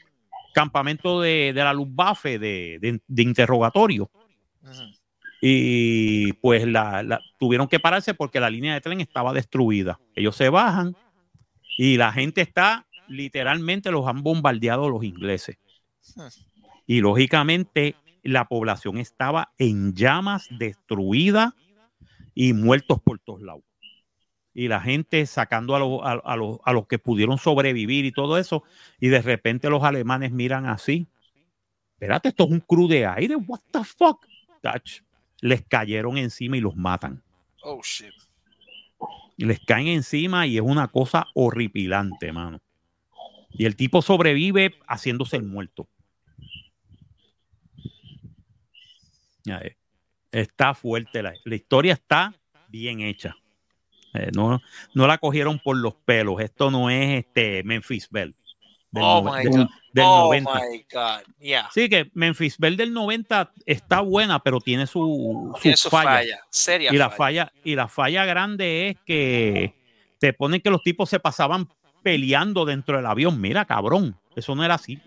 campamento 0.55 1.21
de, 1.21 1.53
de 1.55 1.65
la 1.65 1.73
Luftwaffe 1.73 2.39
de, 2.39 2.79
de, 2.81 3.01
de 3.07 3.23
interrogatorio. 3.23 4.11
Y 5.41 6.33
pues 6.35 6.67
la, 6.67 7.03
la- 7.03 7.21
tuvieron 7.39 7.67
que 7.69 7.81
pararse 7.81 8.15
porque 8.15 8.39
la 8.39 8.49
línea 8.51 8.75
de 8.75 8.81
tren 8.81 9.01
estaba 9.01 9.33
destruida. 9.33 9.99
Ellos 10.15 10.37
se 10.37 10.49
bajan 10.49 10.95
y 11.79 11.97
la 11.97 12.13
gente 12.13 12.43
está, 12.43 12.87
literalmente 13.09 13.91
los 13.91 14.07
han 14.07 14.23
bombardeado 14.23 14.89
los 14.89 15.03
ingleses. 15.03 15.57
Y 16.87 17.01
lógicamente 17.01 17.97
la 18.23 18.45
población 18.47 18.99
estaba 18.99 19.53
en 19.59 19.95
llamas, 19.95 20.47
destruida 20.59 21.57
y 22.35 22.53
muertos 22.53 23.01
por 23.03 23.19
todos 23.19 23.43
lados. 23.43 23.63
Y 24.55 24.69
la 24.69 24.81
gente 24.81 25.25
sacando 25.27 25.75
a, 25.75 25.79
los- 25.79 26.01
a- 26.03 26.21
a 26.25 26.37
a 26.65 26.73
los 26.73 26.87
que 26.87 26.99
pudieron 26.99 27.39
sobrevivir 27.39 28.05
y 28.05 28.13
todo 28.13 28.37
eso. 28.39 28.65
Y 29.01 29.09
de 29.09 29.23
repente 29.23 29.71
los 29.71 29.83
alemanes 29.83 30.31
miran 30.33 30.67
así. 30.67 31.07
Espérate, 31.95 32.29
esto 32.31 32.45
es 32.45 32.51
un 32.51 32.61
crew 32.61 32.89
de 32.89 33.07
aire. 33.07 33.37
What 33.37 33.61
the 33.71 33.85
fuck? 33.85 34.27
Touch. 34.61 35.01
Les 35.41 35.63
cayeron 35.63 36.19
encima 36.19 36.57
y 36.57 36.61
los 36.61 36.77
matan. 36.77 37.23
Oh, 37.63 37.81
shit. 37.83 38.13
Les 39.39 39.59
caen 39.61 39.89
encima 39.89 40.47
y 40.47 40.57
es 40.57 40.63
una 40.63 40.89
cosa 40.89 41.27
horripilante, 41.35 42.33
mano. 42.33 42.61
Y 43.51 43.65
el 43.65 43.75
tipo 43.77 44.03
sobrevive 44.03 44.79
haciéndose 44.87 45.37
el 45.37 45.45
muerto. 45.45 45.89
Eh, 49.47 49.77
Está 50.31 50.73
fuerte, 50.75 51.23
la, 51.23 51.35
la 51.45 51.55
historia 51.55 51.93
está 51.93 52.33
bien 52.69 53.01
hecha. 53.01 53.37
Eh, 54.15 54.31
no, 54.35 54.61
no 54.95 55.07
la 55.07 55.19
cogieron 55.19 55.59
por 55.59 55.77
los 55.77 55.95
pelos. 55.95 56.41
Esto 56.41 56.71
no 56.71 56.91
es 56.91 57.21
este 57.25 57.63
Memphis 57.65 58.09
Bell. 58.11 58.35
Del, 58.91 59.03
Oh 59.07 59.23
my 59.23 59.43
del- 59.43 59.51
God. 59.51 59.69
del 59.95 60.05
oh 60.07 60.25
90. 60.25 60.53
my 60.55 60.87
God. 60.93 61.35
Yeah. 61.41 61.71
Sí, 61.73 61.89
que 61.89 62.11
Memphis 62.13 62.59
Belle 62.59 62.77
del 62.77 62.93
90 62.93 63.51
está 63.65 64.01
buena, 64.03 64.43
pero 64.43 64.61
tiene 64.61 64.87
su, 64.87 65.55
Tiene 65.63 65.77
su 65.79 65.89
fallas. 65.89 66.13
falla. 66.15 66.41
Seria 66.51 66.93
Y 66.93 66.97
la 66.99 67.09
falla. 67.09 67.53
y 67.65 67.75
la 67.75 67.89
falla 67.89 68.27
grande 68.27 68.91
es 68.91 68.97
que 69.07 69.75
te 70.19 70.35
ponen 70.35 70.61
que 70.61 70.69
los 70.71 70.83
tipos 70.83 71.09
se 71.09 71.19
pasaban 71.21 71.69
peleando 72.03 72.67
dentro 72.67 72.97
del 72.99 73.07
avión. 73.07 73.41
Mira, 73.41 73.65
cabrón, 73.65 74.15
eso 74.37 74.55
no 74.55 74.63
era 74.63 74.75
así. 74.75 75.01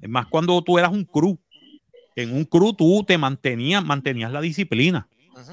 Es 0.00 0.08
más 0.08 0.26
cuando 0.26 0.60
tú 0.62 0.78
eras 0.78 0.92
un 0.92 1.04
crew. 1.04 1.38
En 2.16 2.36
un 2.36 2.44
crew 2.44 2.72
tú 2.72 3.02
te 3.04 3.18
mantenías, 3.18 3.84
mantenías 3.84 4.30
la 4.30 4.40
disciplina. 4.40 5.08
Ujú. 5.32 5.52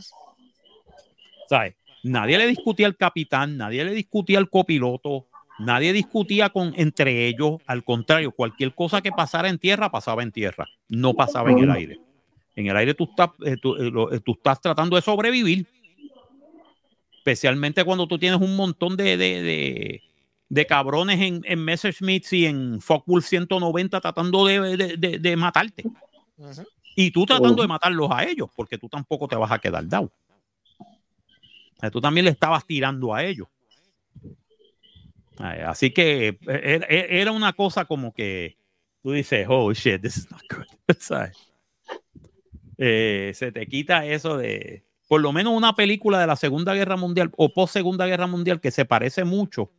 ¿Sabes? 1.51 1.75
Nadie 2.03 2.37
le 2.37 2.47
discutía 2.47 2.87
al 2.87 2.95
capitán, 2.95 3.57
nadie 3.57 3.83
le 3.83 3.91
discutía 3.91 4.37
al 4.37 4.49
copiloto, 4.49 5.27
nadie 5.59 5.91
discutía 5.91 6.47
con 6.49 6.73
entre 6.77 7.27
ellos. 7.27 7.55
Al 7.67 7.83
contrario, 7.83 8.31
cualquier 8.31 8.73
cosa 8.73 9.01
que 9.01 9.11
pasara 9.11 9.49
en 9.49 9.59
tierra 9.59 9.91
pasaba 9.91 10.23
en 10.23 10.31
tierra, 10.31 10.65
no 10.87 11.13
pasaba 11.13 11.51
en 11.51 11.57
el 11.59 11.71
aire. 11.71 11.99
En 12.55 12.67
el 12.67 12.77
aire 12.77 12.93
tú 12.93 13.03
estás, 13.03 13.31
eh, 13.45 13.57
tú, 13.61 13.75
eh, 13.75 14.15
eh, 14.15 14.19
tú 14.23 14.31
estás 14.31 14.61
tratando 14.61 14.95
de 14.95 15.01
sobrevivir, 15.01 15.67
especialmente 17.17 17.83
cuando 17.83 18.07
tú 18.07 18.17
tienes 18.17 18.39
un 18.39 18.55
montón 18.55 18.95
de, 18.95 19.17
de, 19.17 19.41
de- 19.41 20.01
de 20.49 20.65
cabrones 20.65 21.19
en, 21.19 21.41
en 21.45 21.59
Messerschmitt 21.63 22.31
y 22.33 22.45
en 22.45 22.79
Focke-Wulf 22.81 23.25
190 23.25 23.99
tratando 23.99 24.45
de, 24.45 24.77
de- 24.77 24.95
de- 24.97 25.19
de 25.19 25.35
matarte. 25.37 25.83
Ujú. 26.37 26.63
Y 26.95 27.11
tú 27.11 27.25
tratando 27.25 27.61
de 27.61 27.67
matarlos 27.67 28.09
a 28.11 28.23
ellos, 28.25 28.49
porque 28.55 28.77
tú 28.77 28.87
tampoco 28.89 29.27
te 29.27 29.35
vas 29.35 29.51
a 29.51 29.59
quedar 29.59 29.85
dado. 29.87 30.11
Tú 31.89 32.01
también 32.01 32.25
le 32.25 32.31
estabas 32.31 32.65
tirando 32.65 33.13
a 33.13 33.23
ellos. 33.23 33.47
Así 35.37 35.91
que 35.91 36.27
eh, 36.27 36.37
era, 36.47 36.85
era 36.87 37.31
una 37.31 37.53
cosa 37.53 37.85
como 37.85 38.13
que 38.13 38.57
tú 39.01 39.11
dices, 39.11 39.47
oh 39.49 39.73
shit, 39.73 40.01
this 40.01 40.17
is 40.17 40.31
not 40.31 40.41
good. 40.49 40.65
¿Sabes? 40.99 41.37
Eh, 42.77 43.31
se 43.35 43.51
te 43.51 43.67
quita 43.67 44.05
eso 44.05 44.37
de, 44.37 44.83
por 45.07 45.21
lo 45.21 45.31
menos 45.31 45.53
una 45.55 45.75
película 45.75 46.19
de 46.19 46.27
la 46.27 46.35
Segunda 46.35 46.73
Guerra 46.73 46.97
Mundial 46.97 47.31
o 47.37 47.53
post 47.53 47.73
Segunda 47.73 48.05
Guerra 48.07 48.27
Mundial 48.27 48.59
que 48.59 48.71
se 48.71 48.85
parece 48.85 49.23
mucho, 49.23 49.71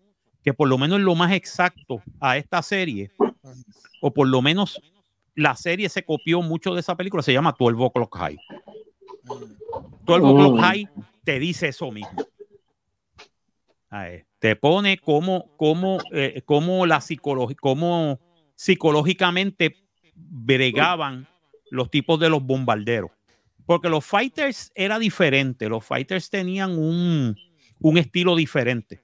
que 0.43 0.53
por 0.55 0.69
lo 0.69 0.79
menos 0.79 0.99
es 0.99 1.05
lo 1.05 1.15
más 1.15 1.33
exacto 1.33 2.03
a 2.21 2.37
esta 2.37 2.63
serie, 2.63 3.11
o 4.01 4.13
por 4.13 4.29
lo 4.29 4.43
menos 4.43 4.81
la 5.35 5.57
serie 5.57 5.89
se 5.89 6.05
copió 6.05 6.43
mucho 6.43 6.75
de 6.75 6.81
esa 6.81 6.97
película, 6.97 7.23
se 7.23 7.33
llama 7.33 7.55
12 7.59 7.77
O'Clock 7.79 8.17
High. 8.17 8.39
12 10.05 10.25
O'Clock 10.25 10.57
Mm. 10.57 10.61
High 10.61 10.89
te 11.25 11.39
dice 11.39 11.69
eso 11.69 11.91
mismo. 11.91 12.25
Te 14.39 14.57
pone 14.57 14.99
como, 14.99 15.55
como, 15.57 15.99
eh, 16.13 16.43
como 16.45 16.87
la 16.87 17.01
psicología, 17.01 17.57
como 17.61 18.19
psicológicamente 18.55 19.77
bregaban 20.15 21.29
los 21.71 21.91
tipos 21.91 22.19
de 22.19 22.29
los 22.31 22.43
bombarderos. 22.43 23.11
Porque 23.67 23.89
los 23.89 24.05
fighters 24.05 24.73
era 24.75 24.99
diferente. 24.99 25.69
Los 25.69 25.85
fighters 25.85 26.29
tenían 26.31 26.77
un, 26.77 27.37
un 27.81 27.99
estilo 27.99 28.35
diferente. 28.35 29.01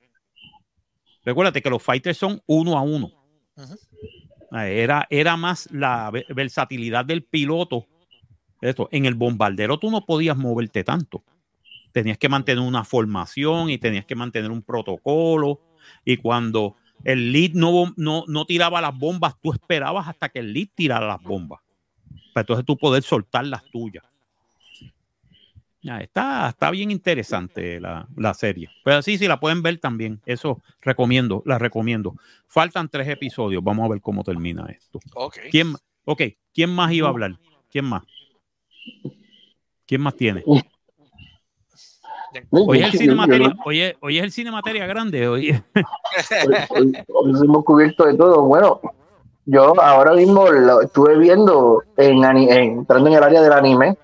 Recuérdate 1.25 1.63
que 1.63 1.71
los 1.71 1.83
fighters 1.83 2.19
son 2.19 2.43
uno 2.47 2.77
a 2.77 2.83
uno. 2.83 3.13
Era, 4.51 5.07
era 5.11 5.37
más 5.37 5.71
la 5.71 6.11
ve- 6.11 6.25
versatilidad 6.31 7.05
del 7.05 7.23
piloto. 7.23 7.87
Esto, 8.61 8.89
en 8.91 9.05
el 9.05 9.15
bombardero 9.15 9.79
tú 9.79 9.91
no 9.91 10.05
podías 10.07 10.37
moverte 10.37 10.83
tanto. 10.83 11.23
Tenías 11.93 12.19
que 12.19 12.29
mantener 12.29 12.63
una 12.63 12.85
formación 12.85 13.71
y 13.71 13.79
tenías 13.79 14.05
que 14.05 14.15
mantener 14.15 14.51
un 14.51 14.63
protocolo. 14.63 15.61
Y 16.05 16.17
cuando 16.19 16.77
el 17.05 17.33
lead 17.33 17.53
no, 17.55 17.93
no, 17.97 18.25
no 18.27 18.45
tiraba 18.45 18.81
las 18.81 18.97
bombas, 18.97 19.35
tú 19.41 19.53
esperabas 19.53 20.09
hasta 20.09 20.29
que 20.29 20.41
el 20.41 20.53
lead 20.53 20.69
tirara 20.75 21.07
las 21.07 21.23
bombas. 21.23 21.61
Para 22.33 22.43
entonces 22.43 22.65
tú 22.65 22.77
poder 22.77 23.03
soltar 23.03 23.47
las 23.47 23.65
tuyas. 23.71 24.05
Ya, 25.81 26.01
está, 26.01 26.49
está 26.49 26.71
bien 26.71 26.91
interesante 26.91 27.81
la, 27.81 28.09
la 28.17 28.35
serie. 28.35 28.69
Pero 28.85 29.01
sí, 29.01 29.17
sí, 29.17 29.29
la 29.29 29.39
pueden 29.39 29.63
ver 29.63 29.79
también. 29.79 30.21
Eso 30.27 30.63
recomiendo, 30.81 31.43
la 31.47 31.59
recomiendo. 31.59 32.15
Faltan 32.47 32.89
tres 32.89 33.09
episodios. 33.09 33.63
Vamos 33.63 33.87
a 33.87 33.89
ver 33.89 34.01
cómo 34.01 34.25
termina 34.25 34.67
esto. 34.67 34.99
Ok. 35.15 35.39
¿Quién, 35.51 35.75
ok, 36.05 36.23
¿quién 36.53 36.71
más 36.71 36.93
iba 36.93 37.07
a 37.07 37.11
hablar? 37.11 37.39
¿Quién 37.71 37.85
más? 37.85 38.03
¿Quién 39.87 40.01
más 40.01 40.17
tiene? 40.17 40.43
Hoy 42.51 42.79
es 42.81 42.85
el 42.95 42.99
cine 42.99 43.15
materia, 43.15 43.57
hoy 43.65 43.81
es, 43.81 43.95
hoy 44.01 44.19
es 44.19 44.25
el 44.25 44.31
cine 44.33 44.51
materia 44.51 44.87
grande. 44.87 45.29
Hoy, 45.29 45.51
Hoy, 46.71 46.93
hoy 47.13 47.33
hemos 47.45 47.65
cubierto 47.65 48.05
de 48.05 48.15
todo. 48.15 48.43
Bueno, 48.43 48.81
yo 49.47 49.81
ahora 49.81 50.13
mismo 50.13 50.49
lo 50.51 50.83
estuve 50.83 51.17
viendo 51.19 51.83
en, 51.97 52.23
en- 52.25 52.49
entrando 52.79 53.09
en 53.09 53.17
el 53.17 53.23
área 53.23 53.41
del 53.43 53.53
anime. 53.53 53.97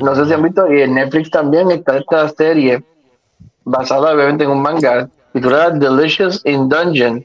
No 0.00 0.14
sé 0.16 0.26
si 0.26 0.32
han 0.32 0.42
visto, 0.42 0.72
y 0.72 0.82
en 0.82 0.94
Netflix 0.94 1.30
también 1.30 1.70
está 1.70 1.96
esta 1.98 2.28
serie 2.28 2.82
basada 3.64 4.12
obviamente 4.14 4.44
en 4.44 4.50
un 4.50 4.62
manga 4.62 5.08
titulada 5.32 5.70
Delicious 5.70 6.44
in 6.44 6.68
Dungeon 6.68 7.24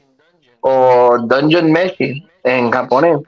o 0.60 1.18
Dungeon 1.18 1.72
Meshi 1.72 2.24
en 2.44 2.70
japonés. 2.70 3.18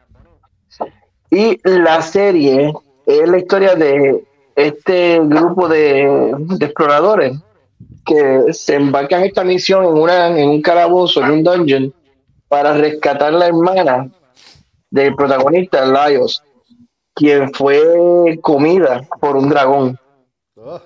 Y 1.30 1.58
la 1.68 2.00
serie 2.02 2.72
es 3.06 3.28
la 3.28 3.38
historia 3.38 3.74
de 3.74 4.24
este 4.66 5.20
grupo 5.20 5.68
de, 5.68 6.34
de 6.36 6.64
exploradores 6.66 7.38
que 8.04 8.52
se 8.52 8.74
embarcan 8.74 9.22
esta 9.24 9.44
misión 9.44 9.84
en, 9.84 9.92
una, 9.92 10.38
en 10.38 10.48
un 10.50 10.62
calabozo, 10.62 11.22
en 11.22 11.30
un 11.30 11.44
dungeon, 11.44 11.92
para 12.48 12.74
rescatar 12.74 13.32
la 13.32 13.46
hermana 13.46 14.10
del 14.90 15.14
protagonista, 15.14 15.84
Laios, 15.84 16.42
quien 17.14 17.52
fue 17.52 18.38
comida 18.40 19.02
por 19.20 19.36
un 19.36 19.48
dragón. 19.48 19.98
Oh, 20.56 20.80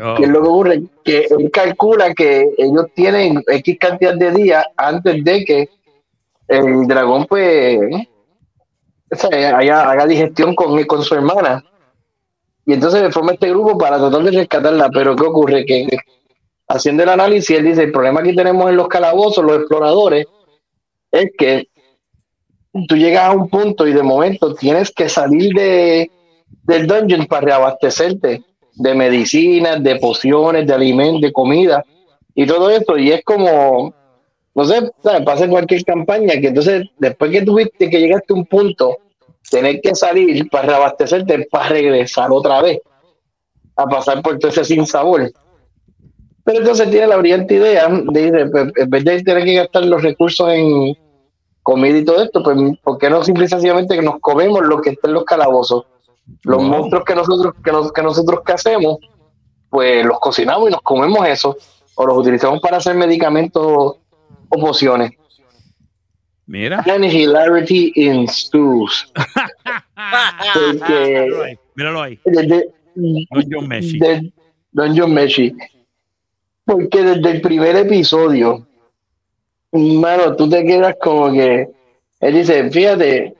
Oh, 0.00 0.14
¿Qué 0.14 0.24
es 0.24 0.28
lo 0.28 0.40
que 0.42 0.48
ocurre? 0.48 0.82
Que 1.02 1.26
él 1.28 1.50
calcula 1.50 2.14
que 2.14 2.48
ellos 2.56 2.86
tienen 2.94 3.42
X 3.44 3.78
cantidad 3.80 4.14
de 4.14 4.30
días 4.30 4.64
antes 4.76 5.24
de 5.24 5.44
que 5.44 5.68
el 6.46 6.86
dragón 6.86 7.26
pues 7.26 7.80
o 9.10 9.16
sea, 9.16 9.58
haya- 9.58 9.90
haga 9.90 10.06
digestión 10.06 10.54
con, 10.54 10.84
con 10.84 11.02
su 11.02 11.16
hermana. 11.16 11.64
Y 12.68 12.74
entonces 12.74 13.14
forma 13.14 13.32
este 13.32 13.48
grupo 13.48 13.78
para 13.78 13.96
tratar 13.96 14.22
de 14.24 14.30
rescatarla. 14.30 14.90
Pero 14.90 15.16
¿qué 15.16 15.24
ocurre? 15.24 15.64
Que 15.64 15.88
haciendo 16.68 17.02
el 17.02 17.08
análisis, 17.08 17.56
él 17.56 17.64
dice, 17.64 17.84
el 17.84 17.92
problema 17.92 18.22
que 18.22 18.34
tenemos 18.34 18.68
en 18.68 18.76
los 18.76 18.88
calabozos, 18.88 19.42
los 19.42 19.60
exploradores, 19.60 20.26
es 21.10 21.30
que 21.38 21.66
tú 22.86 22.94
llegas 22.94 23.24
a 23.24 23.32
un 23.32 23.48
punto 23.48 23.86
y 23.86 23.94
de 23.94 24.02
momento 24.02 24.54
tienes 24.54 24.90
que 24.90 25.08
salir 25.08 25.54
de, 25.54 26.10
del 26.64 26.86
dungeon 26.86 27.24
para 27.24 27.46
reabastecerte 27.46 28.42
de 28.74 28.94
medicinas, 28.94 29.82
de 29.82 29.96
pociones, 29.96 30.66
de 30.66 30.74
alimentos, 30.74 31.22
de 31.22 31.32
comida 31.32 31.82
y 32.34 32.44
todo 32.44 32.68
eso. 32.68 32.98
Y 32.98 33.12
es 33.12 33.24
como, 33.24 33.94
no 34.54 34.64
sé, 34.66 34.90
pasa 35.24 35.44
en 35.46 35.52
cualquier 35.52 35.82
campaña 35.86 36.38
que 36.38 36.48
entonces 36.48 36.86
después 36.98 37.30
que 37.30 37.40
tuviste 37.40 37.88
que 37.88 37.98
llegaste 37.98 38.34
a 38.34 38.36
un 38.36 38.44
punto, 38.44 38.98
tener 39.50 39.80
que 39.80 39.94
salir 39.94 40.48
para 40.50 40.68
reabastecerte, 40.68 41.46
para 41.50 41.70
regresar 41.70 42.30
otra 42.30 42.60
vez 42.62 42.80
a 43.76 43.86
pasar 43.86 44.22
por 44.22 44.38
todo 44.38 44.50
ese 44.50 44.64
sin 44.64 44.86
sabor. 44.86 45.30
Pero 46.44 46.60
entonces 46.60 46.90
tiene 46.90 47.06
la 47.06 47.16
brillante 47.16 47.54
idea 47.54 47.88
de, 47.88 48.46
pues, 48.50 48.72
en 48.76 48.90
vez 48.90 49.04
de 49.04 49.22
tener 49.22 49.44
que 49.44 49.54
gastar 49.54 49.84
los 49.84 50.02
recursos 50.02 50.48
en 50.50 50.96
comida 51.62 51.98
y 51.98 52.04
todo 52.04 52.22
esto, 52.22 52.42
pues 52.42 52.56
¿por 52.82 52.98
qué 52.98 53.10
no 53.10 53.22
simple 53.22 53.44
y 53.44 53.48
sencillamente 53.48 53.94
que 53.94 54.02
nos 54.02 54.18
comemos 54.20 54.62
lo 54.62 54.80
que 54.80 54.90
está 54.90 55.08
en 55.08 55.14
los 55.14 55.24
calabozos? 55.24 55.84
Los 56.42 56.58
Wow. 56.58 56.66
monstruos 56.66 57.04
que 57.04 57.14
nosotros, 57.14 57.54
que, 57.62 57.72
nos- 57.72 57.92
que 57.92 58.02
nosotros 58.02 58.40
que 58.44 58.52
hacemos, 58.52 58.98
pues 59.70 60.04
los 60.04 60.18
cocinamos 60.18 60.68
y 60.68 60.72
nos 60.72 60.80
comemos 60.82 61.26
eso, 61.28 61.56
o 61.94 62.06
los 62.06 62.16
utilizamos 62.18 62.60
para 62.60 62.78
hacer 62.78 62.94
medicamentos 62.94 63.62
o 64.48 64.58
pociones. 64.58 65.12
Mira. 66.48 66.82
And 66.92 67.04
hilarity 67.04 67.92
ensues. 67.94 69.06
Porque- 70.54 71.26
míralo 71.26 71.42
ahí. 71.44 71.58
Míralo 71.76 72.02
ahí. 72.02 72.20
Desde, 72.24 72.70
Don 72.96 73.44
John 73.48 73.68
Messi. 73.68 73.98
de 74.00 74.32
Don 74.72 74.98
John 74.98 75.14
Messi. 75.14 75.54
Porque 76.64 77.02
desde 77.02 77.30
el 77.30 77.40
primer 77.40 77.76
episodio, 77.76 78.66
mano, 79.72 80.34
tú 80.34 80.50
te 80.50 80.64
quedas 80.64 80.96
como 81.00 81.30
que 81.32 81.68
él 82.20 82.34
dice, 82.34 82.68
fíjate, 82.70 83.34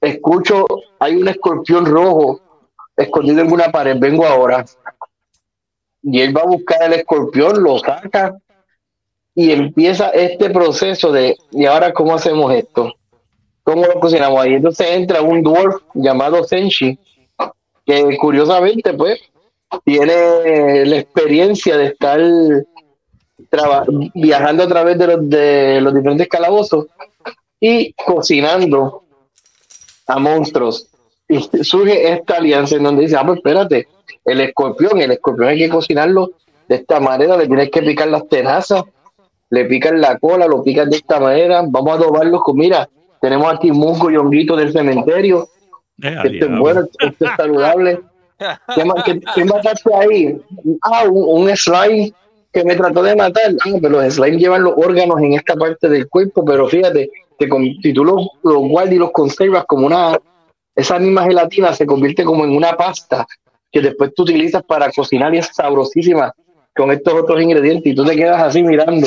escucho, 0.00 0.66
hay 0.98 1.16
un 1.16 1.28
escorpión 1.28 1.86
rojo 1.86 2.40
escondido 2.96 3.40
en 3.40 3.52
una 3.52 3.72
pared, 3.72 3.96
vengo 3.98 4.26
ahora. 4.26 4.64
Y 6.02 6.20
él 6.20 6.36
va 6.36 6.42
a 6.42 6.46
buscar 6.46 6.82
el 6.82 6.92
escorpión, 6.94 7.62
lo 7.62 7.78
saca 7.78 8.36
y 9.34 9.50
empieza 9.50 10.10
este 10.10 10.50
proceso 10.50 11.10
de, 11.10 11.36
¿y 11.50 11.64
ahora 11.66 11.92
cómo 11.92 12.14
hacemos 12.14 12.52
esto? 12.52 12.92
¿Cómo 13.64 13.86
lo 13.86 14.00
cocinamos 14.00 14.40
ahí? 14.40 14.54
Entonces 14.54 14.86
entra 14.90 15.22
un 15.22 15.42
dwarf 15.42 15.82
llamado 15.94 16.44
Senshi, 16.44 16.98
que 17.86 18.16
curiosamente, 18.18 18.92
pues, 18.92 19.20
tiene 19.84 20.84
la 20.84 20.98
experiencia 20.98 21.76
de 21.76 21.86
estar 21.86 22.20
viajando 24.14 24.64
a 24.64 24.68
través 24.68 24.98
de 24.98 25.06
los, 25.06 25.28
de 25.28 25.80
los 25.80 25.94
diferentes 25.94 26.28
calabozos 26.28 26.86
y 27.58 27.92
cocinando 27.94 29.04
a 30.06 30.18
monstruos. 30.18 30.88
Y 31.28 31.40
surge 31.62 32.12
esta 32.12 32.36
alianza 32.36 32.76
en 32.76 32.82
donde 32.82 33.02
dice, 33.02 33.16
ah, 33.16 33.24
pues 33.24 33.38
espérate, 33.38 33.88
el 34.24 34.40
escorpión, 34.40 35.00
el 35.00 35.12
escorpión 35.12 35.48
hay 35.48 35.58
que 35.58 35.68
cocinarlo 35.68 36.32
de 36.68 36.76
esta 36.76 37.00
manera, 37.00 37.36
le 37.36 37.46
tienes 37.46 37.70
que 37.70 37.82
picar 37.82 38.08
las 38.08 38.28
tenazas, 38.28 38.84
le 39.52 39.66
pican 39.66 40.00
la 40.00 40.18
cola, 40.18 40.46
lo 40.46 40.62
pican 40.64 40.88
de 40.88 40.96
esta 40.96 41.20
manera, 41.20 41.62
vamos 41.68 41.90
a 41.92 41.94
adobarlos 41.96 42.42
con, 42.42 42.56
mira, 42.56 42.88
tenemos 43.20 43.52
aquí 43.52 43.70
musgo 43.70 44.10
y 44.10 44.16
honguito 44.16 44.56
del 44.56 44.72
cementerio, 44.72 45.46
Eh, 46.02 46.08
esto 46.34 46.46
es 46.46 46.58
bueno, 46.58 46.80
esto 46.98 47.24
es 47.26 47.30
saludable. 47.36 48.00
¿Qué, 48.74 48.82
qué- 49.04 49.20
qué 49.34 49.44
mataste 49.44 49.94
ahí? 49.94 50.40
Ah, 50.82 51.04
un, 51.08 51.42
un 51.42 51.56
slime 51.56 52.12
que 52.52 52.64
me 52.64 52.74
trató 52.74 53.02
de 53.02 53.14
matar. 53.14 53.52
Ah, 53.64 53.70
pero 53.80 54.00
los 54.00 54.14
slime 54.14 54.38
llevan 54.38 54.64
los 54.64 54.74
órganos 54.76 55.20
en 55.20 55.34
esta 55.34 55.54
parte 55.54 55.88
del 55.88 56.08
cuerpo, 56.08 56.44
pero 56.44 56.66
fíjate, 56.66 57.10
si 57.82 57.92
tú 57.92 58.04
los, 58.04 58.26
los 58.42 58.56
guardas 58.68 58.94
y 58.94 58.98
los 58.98 59.12
conservas 59.12 59.64
como 59.66 59.86
una, 59.86 60.18
esa 60.74 60.98
misma 60.98 61.24
gelatina 61.24 61.72
se 61.74 61.84
convierte 61.86 62.24
como 62.24 62.44
en 62.44 62.56
una 62.56 62.72
pasta 62.72 63.26
que 63.70 63.80
después 63.80 64.12
tú 64.14 64.22
utilizas 64.22 64.62
para 64.64 64.90
cocinar 64.90 65.34
y 65.34 65.38
es 65.38 65.48
sabrosísima 65.52 66.32
con 66.74 66.90
estos 66.90 67.12
otros 67.14 67.40
ingredientes 67.40 67.92
y 67.92 67.94
tú 67.94 68.04
te 68.04 68.16
quedas 68.16 68.42
así 68.42 68.62
mirando. 68.62 69.06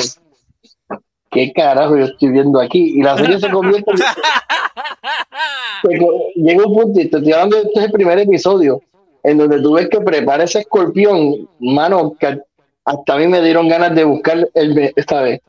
¿Qué 1.30 1.52
carajo 1.52 1.96
yo 1.96 2.04
estoy 2.04 2.30
viendo 2.30 2.60
aquí? 2.60 2.98
Y 2.98 3.02
la 3.02 3.16
serie 3.18 3.38
se 3.38 3.50
convierte 3.50 3.90
en- 3.90 3.96
se 5.82 5.98
co- 5.98 6.20
llega 6.34 6.66
un 6.66 6.74
punto, 6.74 7.00
y 7.00 7.08
te 7.08 7.16
estoy 7.18 7.32
hablando 7.32 7.56
de 7.56 7.62
este 7.64 7.80
es 7.80 7.86
el 7.86 7.92
primer 7.92 8.18
episodio, 8.18 8.80
en 9.22 9.38
donde 9.38 9.60
tú 9.60 9.74
ves 9.74 9.88
que 9.88 10.00
prepara 10.00 10.44
ese 10.44 10.60
escorpión, 10.60 11.48
mano, 11.58 12.14
que 12.18 12.38
hasta 12.84 13.14
a 13.14 13.18
mí 13.18 13.26
me 13.26 13.42
dieron 13.42 13.68
ganas 13.68 13.94
de 13.94 14.04
buscar 14.04 14.48
el, 14.54 14.74
me- 14.74 14.92
esta 14.96 15.22
vez, 15.22 15.40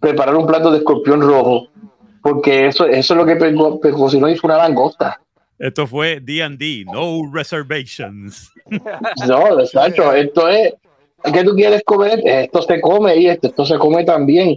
preparar 0.00 0.36
un 0.36 0.46
plato 0.46 0.70
de 0.70 0.78
escorpión 0.78 1.20
rojo, 1.22 1.66
porque 2.22 2.66
eso, 2.66 2.86
eso 2.86 3.14
es 3.14 3.18
lo 3.18 3.24
que 3.26 3.36
pe- 3.36 3.54
pe- 3.82 3.92
cocinó 3.92 4.28
y 4.28 4.36
fue 4.36 4.48
una 4.48 4.58
langosta. 4.58 5.20
Esto 5.58 5.86
fue 5.86 6.20
D&D, 6.20 6.84
no 6.92 7.22
reservations. 7.32 8.52
No, 9.26 9.58
exacto, 9.60 10.12
esto 10.12 10.48
es, 10.48 10.74
¿qué 11.32 11.42
tú 11.44 11.54
quieres 11.54 11.82
comer? 11.84 12.20
Esto 12.24 12.60
se 12.62 12.80
come 12.80 13.16
y 13.16 13.28
esto, 13.28 13.46
esto 13.46 13.64
se 13.64 13.78
come 13.78 14.04
también. 14.04 14.56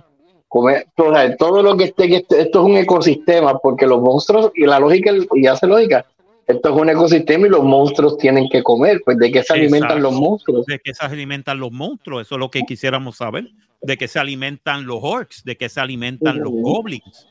Come, 0.49 0.84
o 0.97 1.13
sea, 1.13 1.38
todo 1.38 1.61
lo 1.61 1.77
que 1.77 1.85
esté, 1.85 2.07
que 2.07 2.17
esté- 2.17 2.41
esto 2.41 2.59
es 2.61 2.65
un 2.65 2.76
ecosistema, 2.77 3.57
porque 3.59 3.85
los 3.85 4.01
monstruos, 4.01 4.51
y 4.55 4.65
la 4.65 4.80
lógica, 4.80 5.11
y 5.35 5.45
hace 5.45 5.67
lógica, 5.67 6.05
esto 6.47 6.69
es 6.69 6.76
un 6.76 6.89
ecosistema 6.89 7.45
y 7.45 7.51
los 7.51 7.63
monstruos 7.63 8.17
tienen 8.17 8.49
que 8.49 8.63
comer, 8.63 8.99
pues 9.05 9.19
de 9.19 9.31
qué 9.31 9.43
se 9.43 9.53
alimentan 9.53 9.97
Exacto. 9.97 10.03
los 10.11 10.13
monstruos. 10.13 10.65
De 10.65 10.80
qué 10.84 10.93
se 10.95 11.05
alimentan 11.05 11.59
los 11.59 11.71
monstruos, 11.71 12.23
eso 12.26 12.35
es 12.35 12.39
lo 12.39 12.49
que 12.49 12.61
quisiéramos 12.63 13.17
saber. 13.17 13.47
De 13.81 13.95
qué 13.95 14.07
se 14.07 14.17
alimentan 14.19 14.88
los 14.88 14.97
orcs, 15.01 15.43
de 15.45 15.55
qué 15.55 15.69
se 15.69 15.80
alimentan 15.80 16.39
los 16.39 16.51
goblins. 16.51 17.27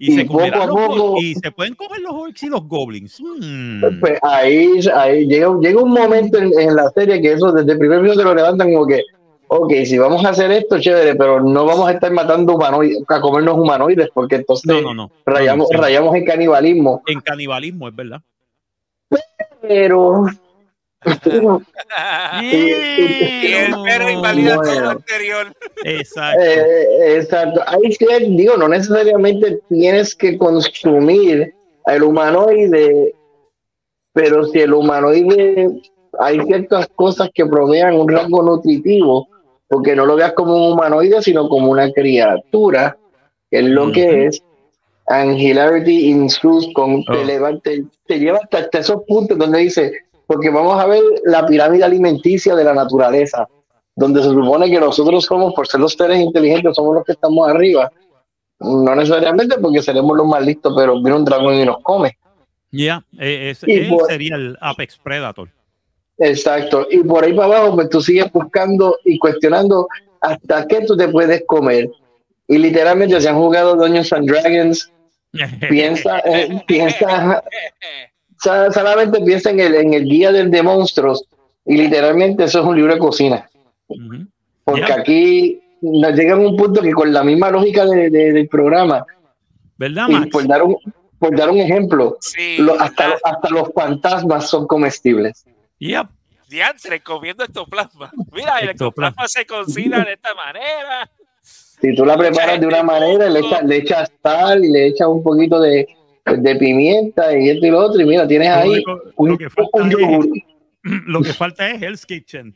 Y, 0.00 0.12
Y 0.12 0.16
se 0.16 0.24
poco 0.24 0.40
a 0.42 1.20
y 1.22 1.34
se 1.34 1.52
pueden 1.52 1.74
comer 1.74 2.00
los 2.00 2.12
orcs 2.12 2.42
y 2.42 2.48
los 2.48 2.66
goblins. 2.66 3.20
Mm. 3.20 4.00
Pues 4.00 4.18
ahí, 4.22 4.80
ahí 4.94 5.26
llega, 5.26 5.54
llega 5.60 5.80
un 5.80 5.90
momento 5.90 6.38
en, 6.38 6.58
en 6.58 6.74
la 6.74 6.90
serie 6.90 7.20
que 7.20 7.34
eso 7.34 7.52
desde 7.52 7.72
el 7.72 7.78
primer 7.78 8.00
se 8.14 8.24
lo 8.24 8.34
levantan 8.34 8.72
como 8.72 8.86
que, 8.86 9.02
ok, 9.52 9.72
si 9.84 9.98
vamos 9.98 10.24
a 10.24 10.28
hacer 10.30 10.50
esto, 10.52 10.78
chévere, 10.80 11.16
pero 11.16 11.40
no 11.42 11.64
vamos 11.66 11.88
a 11.88 11.92
estar 11.92 12.12
matando 12.12 12.54
humanoides, 12.54 13.02
a 13.08 13.20
comernos 13.20 13.58
humanoides, 13.58 14.08
porque 14.14 14.36
entonces 14.36 14.66
No, 14.66 14.80
no, 14.80 14.94
no. 14.94 15.10
rayamos, 15.26 15.68
No, 15.70 15.76
no, 15.76 15.78
sí. 15.78 15.84
rayamos 15.88 16.14
en 16.14 16.24
canibalismo. 16.24 17.02
En 17.06 17.20
canibalismo, 17.20 17.88
es 17.88 17.96
verdad. 17.96 18.20
Pero 19.60 20.24
y 22.42 22.70
el 23.52 23.74
pero 23.84 24.08
invalida 24.10 24.54
todo 24.56 24.80
lo 24.80 24.90
anterior. 24.90 25.52
Exacto. 25.84 26.42
Eh, 26.42 27.16
exacto. 27.16 27.62
Ahí 27.66 27.90
sí, 27.92 28.06
digo, 28.36 28.56
no 28.56 28.68
necesariamente 28.68 29.60
tienes 29.68 30.14
que 30.14 30.38
consumir 30.38 31.54
el 31.86 32.02
humanoide, 32.02 33.14
pero 34.12 34.44
si 34.44 34.60
el 34.60 34.74
humanoide 34.74 35.68
hay 36.18 36.40
ciertas 36.42 36.86
cosas 36.94 37.30
que 37.34 37.46
provean 37.46 37.94
un 37.94 38.08
rango 38.08 38.42
nutritivo, 38.42 39.26
porque 39.70 39.94
no 39.96 40.04
lo 40.04 40.16
veas 40.16 40.32
como 40.34 40.54
un 40.56 40.72
humanoide, 40.72 41.22
sino 41.22 41.48
como 41.48 41.70
una 41.70 41.90
criatura, 41.92 42.98
que 43.50 43.58
es 43.60 43.64
lo 43.64 43.90
que 43.92 44.26
es. 44.26 44.42
And 45.06 45.38
hilarity 45.38 46.10
ensues 46.10 46.68
con 46.74 47.04
te, 47.04 47.12
Oh. 47.18 47.24
leva- 47.24 47.58
te- 47.60 47.84
te 48.06 48.18
lleva 48.18 48.38
hasta, 48.42 48.58
hasta 48.58 48.78
esos 48.80 49.02
puntos 49.08 49.38
donde 49.38 49.60
dice, 49.60 49.92
porque 50.26 50.50
vamos 50.50 50.80
a 50.80 50.86
ver 50.86 51.02
la 51.24 51.46
pirámide 51.46 51.84
alimenticia 51.84 52.54
de 52.54 52.64
la 52.64 52.74
naturaleza 52.74 53.48
donde 53.96 54.22
se 54.22 54.28
supone 54.30 54.70
que 54.70 54.78
nosotros 54.80 55.24
somos, 55.24 55.52
por 55.54 55.66
ser 55.66 55.80
los 55.80 55.92
seres 55.94 56.18
inteligentes, 56.20 56.74
somos 56.76 56.94
los 56.94 57.04
que 57.04 57.12
estamos 57.12 57.48
arriba. 57.48 57.90
No 58.60 58.94
necesariamente 58.94 59.58
porque 59.58 59.82
seremos 59.82 60.16
los 60.16 60.26
más 60.26 60.44
listos, 60.44 60.72
pero 60.76 60.94
viene 61.02 61.14
un 61.16 61.24
dragón 61.24 61.54
y 61.54 61.64
nos 61.64 61.78
come. 61.82 62.16
Ya, 62.70 63.02
eh, 63.18 63.50
es- 63.50 63.64
Y 63.66 63.72
él 63.72 63.88
por- 63.90 64.06
sería 64.06 64.36
el 64.36 64.56
Apex 64.60 64.96
Predator. 64.98 65.48
Exacto. 66.20 66.86
Y 66.90 66.98
por 66.98 67.24
ahí 67.24 67.32
para 67.32 67.56
abajo, 67.58 67.74
pues 67.76 67.88
tú 67.88 68.00
sigues 68.00 68.30
buscando 68.32 68.96
y 69.04 69.18
cuestionando 69.18 69.88
hasta 70.20 70.66
qué 70.68 70.82
tú 70.82 70.96
te 70.96 71.08
puedes 71.08 71.42
comer. 71.46 71.90
Y 72.46 72.58
literalmente 72.58 73.20
se 73.20 73.28
han 73.28 73.36
jugado 73.36 73.74
Dungeons 73.76 74.12
and 74.12 74.28
Dragons. 74.30 74.92
Piensa, 75.70 76.18
eh, 76.20 76.60
piensa, 76.66 77.42
sa- 78.38 78.70
solamente 78.72 79.20
piensa 79.20 79.50
en 79.50 79.60
el, 79.60 79.74
en 79.76 79.94
el 79.94 80.04
guía 80.04 80.32
del 80.32 80.50
de 80.50 80.62
monstruos. 80.62 81.24
Y 81.64 81.76
literalmente 81.76 82.44
eso 82.44 82.60
es 82.60 82.66
un 82.66 82.76
libro 82.76 82.92
de 82.94 82.98
cocina. 82.98 83.48
Porque 84.64 84.80
Ya. 84.88 84.94
aquí 84.96 85.60
nos 85.80 86.12
llega 86.14 86.34
a 86.34 86.36
un 86.38 86.56
punto 86.56 86.82
que 86.82 86.92
con 86.92 87.12
la 87.12 87.22
misma 87.24 87.50
lógica 87.50 87.86
de- 87.86 88.10
de- 88.10 88.32
del 88.32 88.48
programa, 88.48 89.04
¿Verdad, 89.78 90.06
y 90.08 90.12
Max? 90.12 90.28
por 90.32 90.46
dar 90.46 90.62
un, 90.62 90.76
por 91.18 91.36
dar 91.36 91.48
un 91.50 91.58
ejemplo, 91.58 92.16
Sí, 92.20 92.56
lo- 92.58 92.78
hasta, 92.80 93.10
ah, 93.10 93.16
hasta 93.24 93.50
los 93.50 93.72
fantasmas 93.72 94.48
son 94.50 94.66
comestibles. 94.66 95.44
Yep. 95.80 96.06
diantre, 96.48 97.00
comiendo 97.02 97.44
ectoplasma. 97.44 98.10
Mira, 98.32 98.58
el 98.60 98.70
Ectoplasma. 98.70 99.24
ectoplasma 99.24 99.28
se 99.28 99.46
cocina 99.46 100.04
de 100.04 100.12
esta 100.14 100.34
manera. 100.34 101.10
Si 101.42 101.94
tú 101.94 102.04
la 102.04 102.16
preparas 102.18 102.60
de 102.60 102.66
una 102.66 102.82
manera, 102.82 103.28
le 103.30 103.40
echas, 103.40 103.62
le 103.64 103.76
echas 103.78 104.12
sal 104.22 104.64
y 104.64 104.70
le 104.70 104.86
echas 104.88 105.08
un 105.08 105.22
poquito 105.22 105.58
de, 105.60 105.86
de 106.26 106.56
pimienta 106.56 107.36
y 107.38 107.48
esto 107.50 107.66
y 107.66 107.70
lo 107.70 107.78
otro, 107.78 108.02
y 108.02 108.04
mira, 108.04 108.26
tienes 108.28 108.48
ahí 108.50 108.68
único- 108.70 109.00
un, 109.16 109.28
lo, 109.30 109.38
que 109.38 109.48
falta 109.48 109.70
un 109.82 109.90
yogur. 109.90 110.26
es, 110.26 110.42
lo 111.06 111.22
que 111.22 111.32
falta 111.32 111.70
es 111.70 111.80
Hell's 111.82 112.04
Kitchen. 112.04 112.54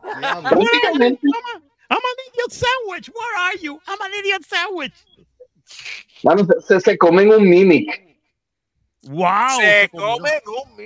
Prácticamente, 0.00 1.20
I'm 1.90 1.98
an 1.98 2.18
idiot 2.28 2.50
sandwich. 2.52 3.08
Where 3.10 3.36
are 3.38 3.58
you? 3.60 3.80
I'm 3.88 4.00
an 4.00 4.12
idiot 4.20 4.44
sandwich. 4.46 4.92
mano, 6.22 6.46
se, 6.66 6.80
se 6.80 6.96
comen 6.98 7.30
un 7.32 7.48
mimic 7.48 7.88
Wow. 9.04 9.58
se 9.58 9.88
comen 9.88 10.40
un 10.46 10.76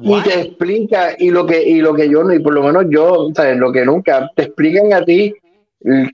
y 0.00 0.22
te 0.22 0.40
explica, 0.40 1.14
y 1.18 1.30
lo 1.30 1.46
que, 1.46 1.62
y 1.62 1.80
lo 1.80 1.94
que 1.94 2.08
yo 2.08 2.24
no, 2.24 2.32
y 2.32 2.40
por 2.40 2.54
lo 2.54 2.62
menos 2.62 2.86
yo, 2.88 3.28
¿sabes? 3.34 3.56
lo 3.56 3.72
que 3.72 3.84
nunca, 3.84 4.30
te 4.34 4.44
explican 4.44 4.92
a 4.92 5.04
ti 5.04 5.34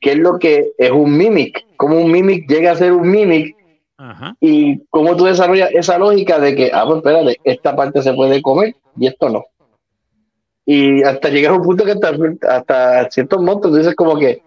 qué 0.00 0.12
es 0.12 0.18
lo 0.18 0.38
que 0.38 0.72
es 0.76 0.90
un 0.90 1.16
mimic, 1.16 1.64
cómo 1.76 1.98
un 1.98 2.10
mimic 2.10 2.48
llega 2.48 2.72
a 2.72 2.76
ser 2.76 2.92
un 2.92 3.10
mimic 3.10 3.56
Ajá. 3.96 4.34
y 4.40 4.84
cómo 4.90 5.16
tú 5.16 5.24
desarrollas 5.24 5.70
esa 5.72 5.98
lógica 5.98 6.38
de 6.38 6.54
que, 6.54 6.70
ah, 6.72 6.84
pues 6.86 6.98
espérate, 6.98 7.36
esta 7.44 7.76
parte 7.76 8.02
se 8.02 8.12
puede 8.12 8.42
comer 8.42 8.74
y 8.98 9.06
esto 9.06 9.28
no. 9.28 9.44
Y 10.66 11.02
hasta 11.02 11.28
llegar 11.30 11.52
a 11.52 11.56
un 11.56 11.62
punto 11.62 11.84
que 11.84 11.92
hasta, 11.92 12.12
hasta 12.48 13.10
ciertos 13.10 13.42
montos 13.42 13.70
tú 13.70 13.76
dices 13.78 13.94
como 13.94 14.16
que, 14.18 14.42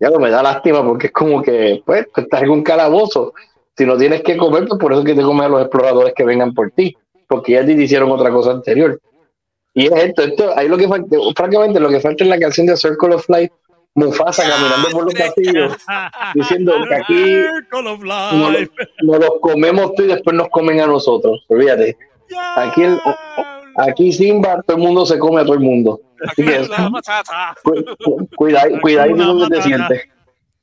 ya 0.00 0.10
no 0.10 0.18
me 0.18 0.30
da 0.30 0.42
lástima 0.42 0.84
porque 0.84 1.06
es 1.06 1.12
como 1.12 1.42
que, 1.42 1.82
pues, 1.86 2.06
estás 2.16 2.42
en 2.42 2.50
un 2.50 2.62
calabozo. 2.62 3.32
Si 3.76 3.86
no 3.86 3.96
tienes 3.96 4.22
que 4.22 4.36
comer, 4.36 4.66
pues 4.66 4.80
por 4.80 4.92
eso 4.92 5.02
es 5.02 5.06
que 5.06 5.14
te 5.14 5.22
comes 5.22 5.46
a 5.46 5.48
los 5.48 5.60
exploradores 5.60 6.12
que 6.14 6.24
vengan 6.24 6.52
por 6.52 6.72
ti, 6.72 6.96
porque 7.32 7.52
ya 7.52 7.62
hicieron 7.62 8.10
otra 8.10 8.30
cosa 8.30 8.50
anterior. 8.52 9.00
Y 9.74 9.86
es 9.86 9.92
esto, 10.04 10.22
esto, 10.22 10.52
ahí 10.56 10.68
lo 10.68 10.76
que 10.76 10.86
falta, 10.86 11.16
francamente, 11.34 11.80
lo 11.80 11.88
que 11.88 12.00
falta 12.00 12.24
es 12.24 12.30
la 12.30 12.38
canción 12.38 12.66
de 12.66 12.76
Circle 12.76 13.14
of 13.14 13.28
Life, 13.28 13.52
Mufasa 13.94 14.42
caminando 14.48 14.88
por 14.90 15.04
los 15.04 15.14
pasillos, 15.14 15.76
diciendo 16.34 16.72
que 16.88 16.94
aquí 16.94 17.36
no, 18.32 18.50
nos 19.02 19.18
los 19.20 19.30
comemos 19.40 19.94
tú 19.94 20.02
y 20.04 20.06
después 20.08 20.34
nos 20.36 20.48
comen 20.48 20.80
a 20.80 20.86
nosotros. 20.86 21.44
Olvídate. 21.48 21.96
Aquí, 22.56 22.82
el- 22.82 22.98
aquí 23.76 24.12
Simba, 24.12 24.62
todo 24.66 24.76
el 24.78 24.82
mundo 24.82 25.04
se 25.04 25.18
come 25.18 25.40
a 25.40 25.44
todo 25.44 25.54
el 25.54 25.60
mundo. 25.60 26.00
Así 26.26 26.42
que 26.44 26.60
La 26.68 26.88
matata. 26.88 27.54
cu- 27.62 27.84
cu- 28.02 28.28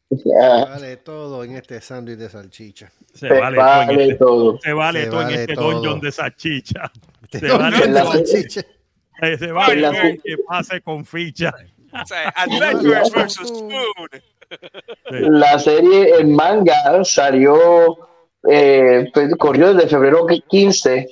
sientes. 0.09 0.25
Ya, 0.25 0.65
Vale 0.65 0.97
todo 0.97 1.43
en 1.43 1.55
este 1.55 1.79
sándwich 1.81 2.17
de 2.17 2.29
salchicha. 2.29 2.91
Se 3.13 3.27
te 3.27 3.39
vale, 3.39 3.57
todo 3.57 3.81
en 3.81 3.87
vale 3.87 4.03
este, 4.03 4.15
todo. 4.15 4.59
se 4.59 4.73
vale 4.73 5.03
Se 5.03 5.09
todo 5.09 5.21
en 5.21 5.25
vale 5.27 5.41
este 5.41 5.53
todo. 5.55 5.71
dungeon 5.71 5.99
de 6.01 6.11
salchicha. 6.11 6.91
Este 7.23 7.39
Se 7.39 7.47
sándwich 7.47 7.71
vale 7.79 7.87
de 7.93 7.99
todo. 8.01 8.11
salchicha. 8.13 8.61
Eh, 9.21 9.37
Se 9.37 9.51
vale 9.51 9.73
En 9.73 9.81
la- 9.81 9.91
que 10.23 10.37
pase 10.47 10.81
con 10.81 11.05
ficha. 11.05 11.53
Adventures 12.35 13.11
versus 13.11 13.51
Food. 13.51 14.21
La 15.11 15.59
serie 15.59 16.17
en 16.19 16.33
manga 16.35 17.03
salió, 17.03 17.97
eh, 18.49 19.09
pues, 19.13 19.35
corrió 19.37 19.73
desde 19.73 19.89
febrero 19.89 20.25
15 20.47 21.07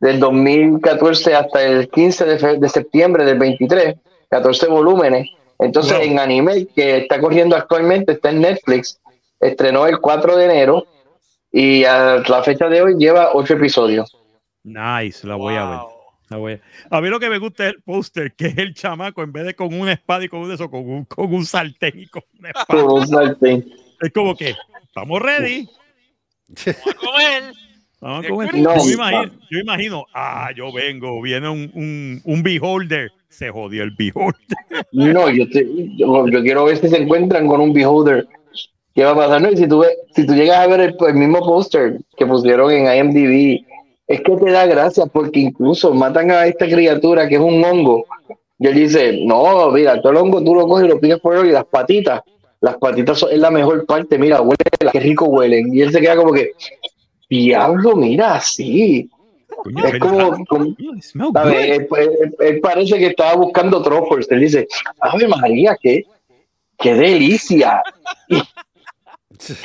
del 0.00 0.18
2014 0.20 1.34
hasta 1.34 1.62
el 1.62 1.88
15 1.88 2.24
de, 2.24 2.38
fe- 2.38 2.58
de 2.58 2.68
septiembre 2.68 3.24
del 3.24 3.38
23, 3.38 3.96
14 4.30 4.66
volúmenes. 4.68 5.28
Entonces, 5.62 5.96
Wow. 5.96 6.02
en 6.06 6.18
anime, 6.18 6.66
que 6.74 6.98
está 6.98 7.20
corriendo 7.20 7.56
actualmente, 7.56 8.12
está 8.12 8.30
en 8.30 8.40
Netflix, 8.40 9.00
estrenó 9.40 9.86
el 9.86 10.00
4 10.00 10.36
de 10.36 10.44
enero 10.44 10.86
y 11.50 11.84
a 11.84 12.22
la 12.26 12.42
fecha 12.42 12.68
de 12.68 12.82
hoy 12.82 12.94
lleva 12.98 13.30
ocho 13.34 13.54
episodios. 13.54 14.16
Nice, 14.64 15.26
la 15.26 15.36
voy 15.36 15.54
a 15.54 15.68
ver. 15.68 15.80
La 16.30 16.36
voy 16.38 16.52
a... 16.54 16.96
a 16.96 17.00
mí 17.00 17.08
lo 17.08 17.20
que 17.20 17.28
me 17.28 17.38
gusta 17.38 17.66
es 17.66 17.74
el 17.74 17.82
póster, 17.82 18.34
que 18.34 18.46
es 18.46 18.58
el 18.58 18.74
chamaco, 18.74 19.22
en 19.22 19.32
vez 19.32 19.44
de 19.44 19.54
con 19.54 19.72
una 19.78 19.92
espada 19.92 20.24
y 20.24 20.28
con 20.28 20.40
un 20.40 20.52
eso, 20.52 20.70
con 20.70 20.88
un, 20.88 21.04
con 21.04 21.32
un 21.32 21.44
sartén 21.44 21.98
y 22.00 22.06
con 22.06 22.22
una 22.38 22.48
espada. 22.50 22.66
Con 22.66 22.92
un 22.92 23.06
sartén. 23.06 23.72
Es 24.00 24.12
como 24.12 24.34
que, 24.34 24.54
estamos 24.82 25.20
ready. 25.20 25.68
Vamos 26.66 26.86
a 26.86 26.94
comer. 26.94 27.71
Vamos 28.02 28.24
a 28.24 28.28
comer. 28.28 28.54
No. 28.56 28.76
yo, 28.84 28.90
imagino, 28.92 29.32
yo 29.50 29.58
imagino, 29.60 30.06
ah, 30.12 30.50
yo 30.56 30.72
vengo, 30.72 31.22
viene 31.22 31.48
un, 31.48 31.70
un, 31.74 32.20
un 32.24 32.42
beholder. 32.42 33.10
Se 33.28 33.48
jodió 33.48 33.82
el 33.84 33.92
beholder. 33.92 34.34
No, 34.92 35.30
yo, 35.30 35.48
te- 35.48 35.66
yo, 35.96 36.28
yo 36.28 36.42
quiero 36.42 36.64
ver 36.66 36.76
si 36.78 36.88
se 36.88 36.98
encuentran 36.98 37.46
con 37.46 37.60
un 37.60 37.72
beholder. 37.72 38.26
¿Qué 38.94 39.04
va 39.04 39.12
a 39.12 39.16
pasar? 39.16 39.40
No, 39.40 39.50
y 39.50 39.56
si 39.56 39.66
tú, 39.66 39.78
ves- 39.78 39.96
si 40.14 40.26
tú 40.26 40.34
llegas 40.34 40.58
a 40.58 40.66
ver 40.66 40.80
el, 40.80 40.96
el 41.08 41.14
mismo 41.14 41.38
póster 41.40 41.98
que 42.16 42.26
pusieron 42.26 42.70
en 42.72 42.94
IMDb, 42.94 43.64
es 44.06 44.20
que 44.20 44.36
te 44.36 44.50
da 44.50 44.66
gracia 44.66 45.06
porque 45.06 45.40
incluso 45.40 45.94
matan 45.94 46.30
a 46.30 46.46
esta 46.46 46.66
criatura 46.66 47.26
que 47.28 47.36
es 47.36 47.40
un 47.40 47.64
hongo. 47.64 48.04
Y 48.58 48.66
él 48.66 48.74
dice, 48.74 49.20
no, 49.24 49.70
mira, 49.70 50.02
todo 50.02 50.12
el 50.12 50.18
hongo 50.18 50.44
tú 50.44 50.54
lo 50.54 50.66
coges 50.66 50.84
y 50.86 50.88
lo 50.88 51.00
pides 51.00 51.18
por 51.20 51.36
él 51.36 51.46
y 51.46 51.52
las 51.52 51.64
patitas, 51.64 52.20
las 52.60 52.76
patitas 52.76 53.18
son, 53.18 53.32
es 53.32 53.38
la 53.38 53.50
mejor 53.50 53.86
parte, 53.86 54.18
mira, 54.18 54.42
huele, 54.42 54.56
qué 54.92 55.00
rico 55.00 55.24
huelen. 55.24 55.74
Y 55.74 55.80
él 55.80 55.90
se 55.90 56.00
queda 56.00 56.16
como 56.16 56.32
que, 56.32 56.50
diablo, 57.40 57.96
mira, 57.96 58.40
sí. 58.40 59.08
Coño, 59.62 59.84
Es 59.86 59.98
como. 60.00 60.34
Él, 61.52 61.86
él- 61.96 62.34
él 62.40 62.60
parece 62.60 62.98
que 62.98 63.06
estaba 63.08 63.34
buscando 63.36 63.82
truffles. 63.82 64.30
Él 64.30 64.40
dice, 64.40 64.66
Ave 65.00 65.28
María, 65.28 65.76
qué, 65.80 66.04
qué 66.78 66.94
delicia. 66.94 67.82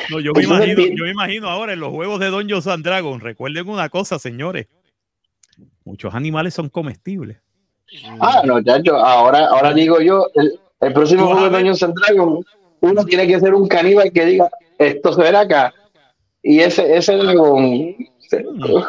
No, 0.09 0.19
yo 0.19 0.33
me 0.33 0.43
imagino, 0.43 0.81
yo 0.95 1.03
me 1.05 1.11
imagino 1.11 1.49
ahora 1.49 1.73
en 1.73 1.79
los 1.79 1.91
juegos 1.91 2.19
de 2.19 2.27
Dungeons 2.27 2.67
and 2.67 2.83
Dragons. 2.83 3.21
Recuerden 3.21 3.69
una 3.69 3.89
cosa, 3.89 4.17
señores. 4.17 4.67
Muchos 5.85 6.13
animales 6.15 6.53
son 6.53 6.69
comestibles. 6.69 7.37
Ah, 8.19 8.41
no, 8.45 8.61
chacho, 8.63 8.97
ahora, 8.97 9.47
ahora 9.47 9.73
digo 9.73 10.01
yo, 10.01 10.25
el, 10.35 10.59
el 10.81 10.93
próximo 10.93 11.25
juego 11.27 11.43
de 11.43 11.49
ver. 11.49 11.59
Dungeons 11.59 11.83
and 11.83 11.93
Dragons, 11.95 12.45
uno 12.81 13.05
tiene 13.05 13.27
que 13.27 13.39
ser 13.39 13.53
un 13.53 13.67
caníbal 13.67 14.11
que 14.11 14.25
diga, 14.25 14.49
esto 14.77 15.13
se 15.13 15.21
verá 15.21 15.41
acá. 15.41 15.73
Y 16.49 16.59
ese, 16.61 16.95
ese 16.95 17.13
dragón, 17.17 17.93
se- 18.19 18.43
Mm. 18.43 18.81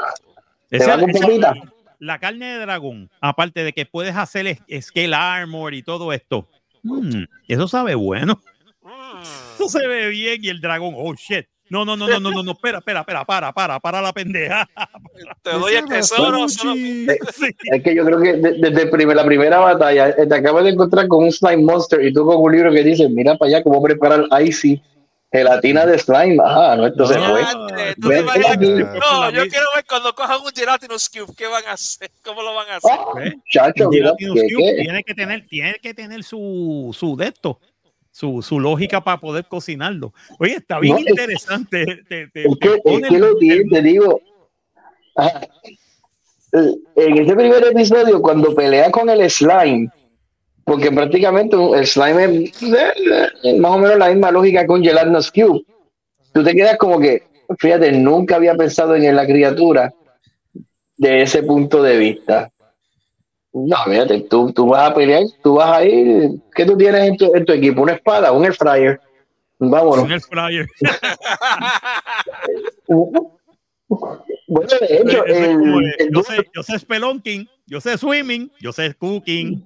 ¿Te 0.68 0.76
Esa- 0.76 0.94
va 0.97 1.01
con 1.01 1.10
esa- 1.10 1.20
papita? 1.26 1.55
la 1.98 2.18
carne 2.20 2.47
de 2.47 2.59
dragón, 2.60 3.10
aparte 3.20 3.64
de 3.64 3.72
que 3.72 3.85
puedes 3.86 4.14
hacer 4.14 4.59
scale 4.80 5.14
armor 5.14 5.74
y 5.74 5.82
todo 5.82 6.12
esto, 6.12 6.47
mm, 6.85 7.24
eso 7.48 7.66
sabe 7.66 7.94
bueno. 7.97 8.40
Eso 9.56 9.68
se 9.68 9.86
ve 9.89 10.09
bien 10.09 10.39
y 10.44 10.48
el 10.48 10.60
dragón, 10.60 10.94
oh 10.97 11.14
shit. 11.14 11.47
No, 11.70 11.85
no, 11.85 11.97
no, 11.97 12.06
no, 12.09 12.18
no, 12.20 12.30
no, 12.30 12.43
no, 12.43 12.52
espera, 12.52 12.78
espera, 12.78 13.01
espera, 13.01 13.24
para, 13.26 13.52
para, 13.52 13.78
para 13.80 14.01
la 14.01 14.12
pendeja. 14.12 14.66
Te 15.43 15.51
doy 15.51 15.74
el 15.74 15.85
tesoro. 15.86 16.48
solo- 16.48 16.74
Sí. 17.35 17.47
es 17.72 17.82
que 17.82 17.94
yo 17.94 18.05
creo 18.06 18.20
que 18.20 18.32
de- 18.35 18.52
desde 18.70 18.86
primer- 18.86 19.16
la 19.16 19.24
primera 19.26 19.59
batalla 19.59 20.10
eh, 20.10 20.26
te 20.26 20.35
acabas 20.35 20.64
de 20.64 20.70
encontrar 20.70 21.09
con 21.09 21.24
un 21.24 21.32
slime 21.32 21.62
monster 21.64 22.02
y 22.06 22.12
tú 22.12 22.24
con 22.24 22.40
un 22.40 22.52
libro 22.52 22.72
que 22.72 22.82
dice, 22.85 23.09
mira 23.09 23.36
para 23.36 23.48
allá 23.51 23.62
cómo 23.64 23.82
preparar 23.82 24.24
icy 24.43 24.80
gelatina 25.30 25.84
de 25.86 25.98
slime. 25.98 26.36
Ajá, 26.42 26.76
no, 26.76 26.86
esto 26.86 27.06
se 27.06 27.18
No. 27.18 27.26
fue. 27.30 27.42
Ven 27.98 28.28
aquí. 28.28 28.59
que- 28.59 28.86
Ah. 29.02 29.30
No, 29.30 29.30
yo 29.30 29.48
quiero 29.48 29.66
ver 29.74 29.84
cuando 29.88 30.14
cojan 30.14 30.40
un 30.40 30.50
Gelatinous 30.55 31.09
Cube, 31.09 31.34
¿qué 31.36 31.46
van 31.46 31.64
a 31.66 31.72
hacer? 31.72 32.10
¿Cómo 32.24 32.42
lo 32.42 32.55
van 32.55 32.68
a 32.70 32.76
hacer? 32.76 32.90
Ah, 32.92 33.05
¿Ves? 33.14 33.34
chacho, 33.50 33.84
Un 33.84 33.90
mira, 33.90 34.12
que- 34.18 34.26
Cube 34.28 34.46
que- 34.48 34.82
tiene 34.82 35.05
que 35.05 35.14
tener, 35.14 35.46
tiene 35.46 35.74
que 35.82 35.94
tener 35.94 36.22
su, 36.24 36.94
su 36.98 37.16
de 37.16 37.26
esto, 37.26 37.60
su, 38.10 38.42
su 38.42 38.59
lógica 38.60 39.02
para 39.02 39.18
poder 39.18 39.44
cocinarlo. 39.46 40.12
Oye, 40.38 40.55
está 40.56 40.78
bien 40.80 40.94
No, 40.94 41.00
es- 41.00 41.09
interesante. 41.09 41.84
Te, 42.09 42.28
te- 42.28 42.48
Es 42.48 42.56
que, 42.60 42.80
es 42.84 43.09
que 43.09 43.18
lo 43.18 43.36
tiene, 43.36 43.64
te 43.70 43.82
digo. 43.82 44.20
Ajá. 45.16 45.40
Eh, 46.52 46.74
En 46.96 47.18
ese 47.18 47.34
primer 47.36 47.62
episodio, 47.66 48.22
cuando 48.22 48.55
pelea 48.55 48.90
con 48.90 49.10
el 49.10 49.28
slime, 49.30 49.88
porque 50.68 50.92
prácticamente 50.92 51.56
un- 51.56 51.76
el 51.76 51.86
slime 51.86 52.44
es 52.44 52.62
eh, 52.62 53.58
más 53.58 53.72
o 53.72 53.78
menos 53.78 53.98
la 53.98 54.08
misma 54.10 54.30
lógica 54.30 54.64
que 54.64 54.72
un 54.72 54.82
Gelatinous 54.84 55.32
Cube. 55.32 55.62
Tú 56.32 56.44
te 56.44 56.54
quedas 56.54 56.76
como 56.76 57.00
que, 57.00 57.22
fíjate, 57.58 57.90
nunca 57.92 58.36
había 58.36 58.54
pensado 58.54 58.94
en 58.94 59.16
la 59.16 59.26
criatura 59.26 59.92
de 60.96 61.22
ese 61.22 61.42
punto 61.42 61.82
de 61.82 61.96
vista. 61.96 62.50
No, 63.52 63.76
fíjate, 63.86 64.20
tú, 64.22 64.52
tú 64.52 64.68
vas 64.68 64.90
a 64.90 64.94
pelear, 64.94 65.22
tú 65.42 65.54
vas 65.54 65.78
a 65.78 65.84
ir. 65.84 66.30
¿Qué 66.54 66.64
tú 66.66 66.76
tienes 66.76 67.08
en 67.08 67.16
tu, 67.16 67.34
en 67.34 67.44
tu 67.44 67.52
equipo? 67.52 67.82
¿Una 67.82 67.94
espada? 67.94 68.30
¿Un 68.30 68.44
air 68.44 68.54
fryer? 68.54 69.00
Vámonos. 69.58 70.08
el 70.10 70.20
flyer. 70.20 70.66
Bueno, 74.46 74.68
de 74.80 74.96
hecho, 74.98 75.24
el- 75.26 75.94
el 75.98 76.10
yo, 76.12 76.22
sé, 76.22 76.36
yo 76.54 76.62
sé 76.62 76.78
spelunking, 76.78 77.48
yo 77.66 77.80
sé 77.80 77.98
swimming, 77.98 78.50
yo 78.60 78.72
sé 78.72 78.94
cooking. 78.94 79.62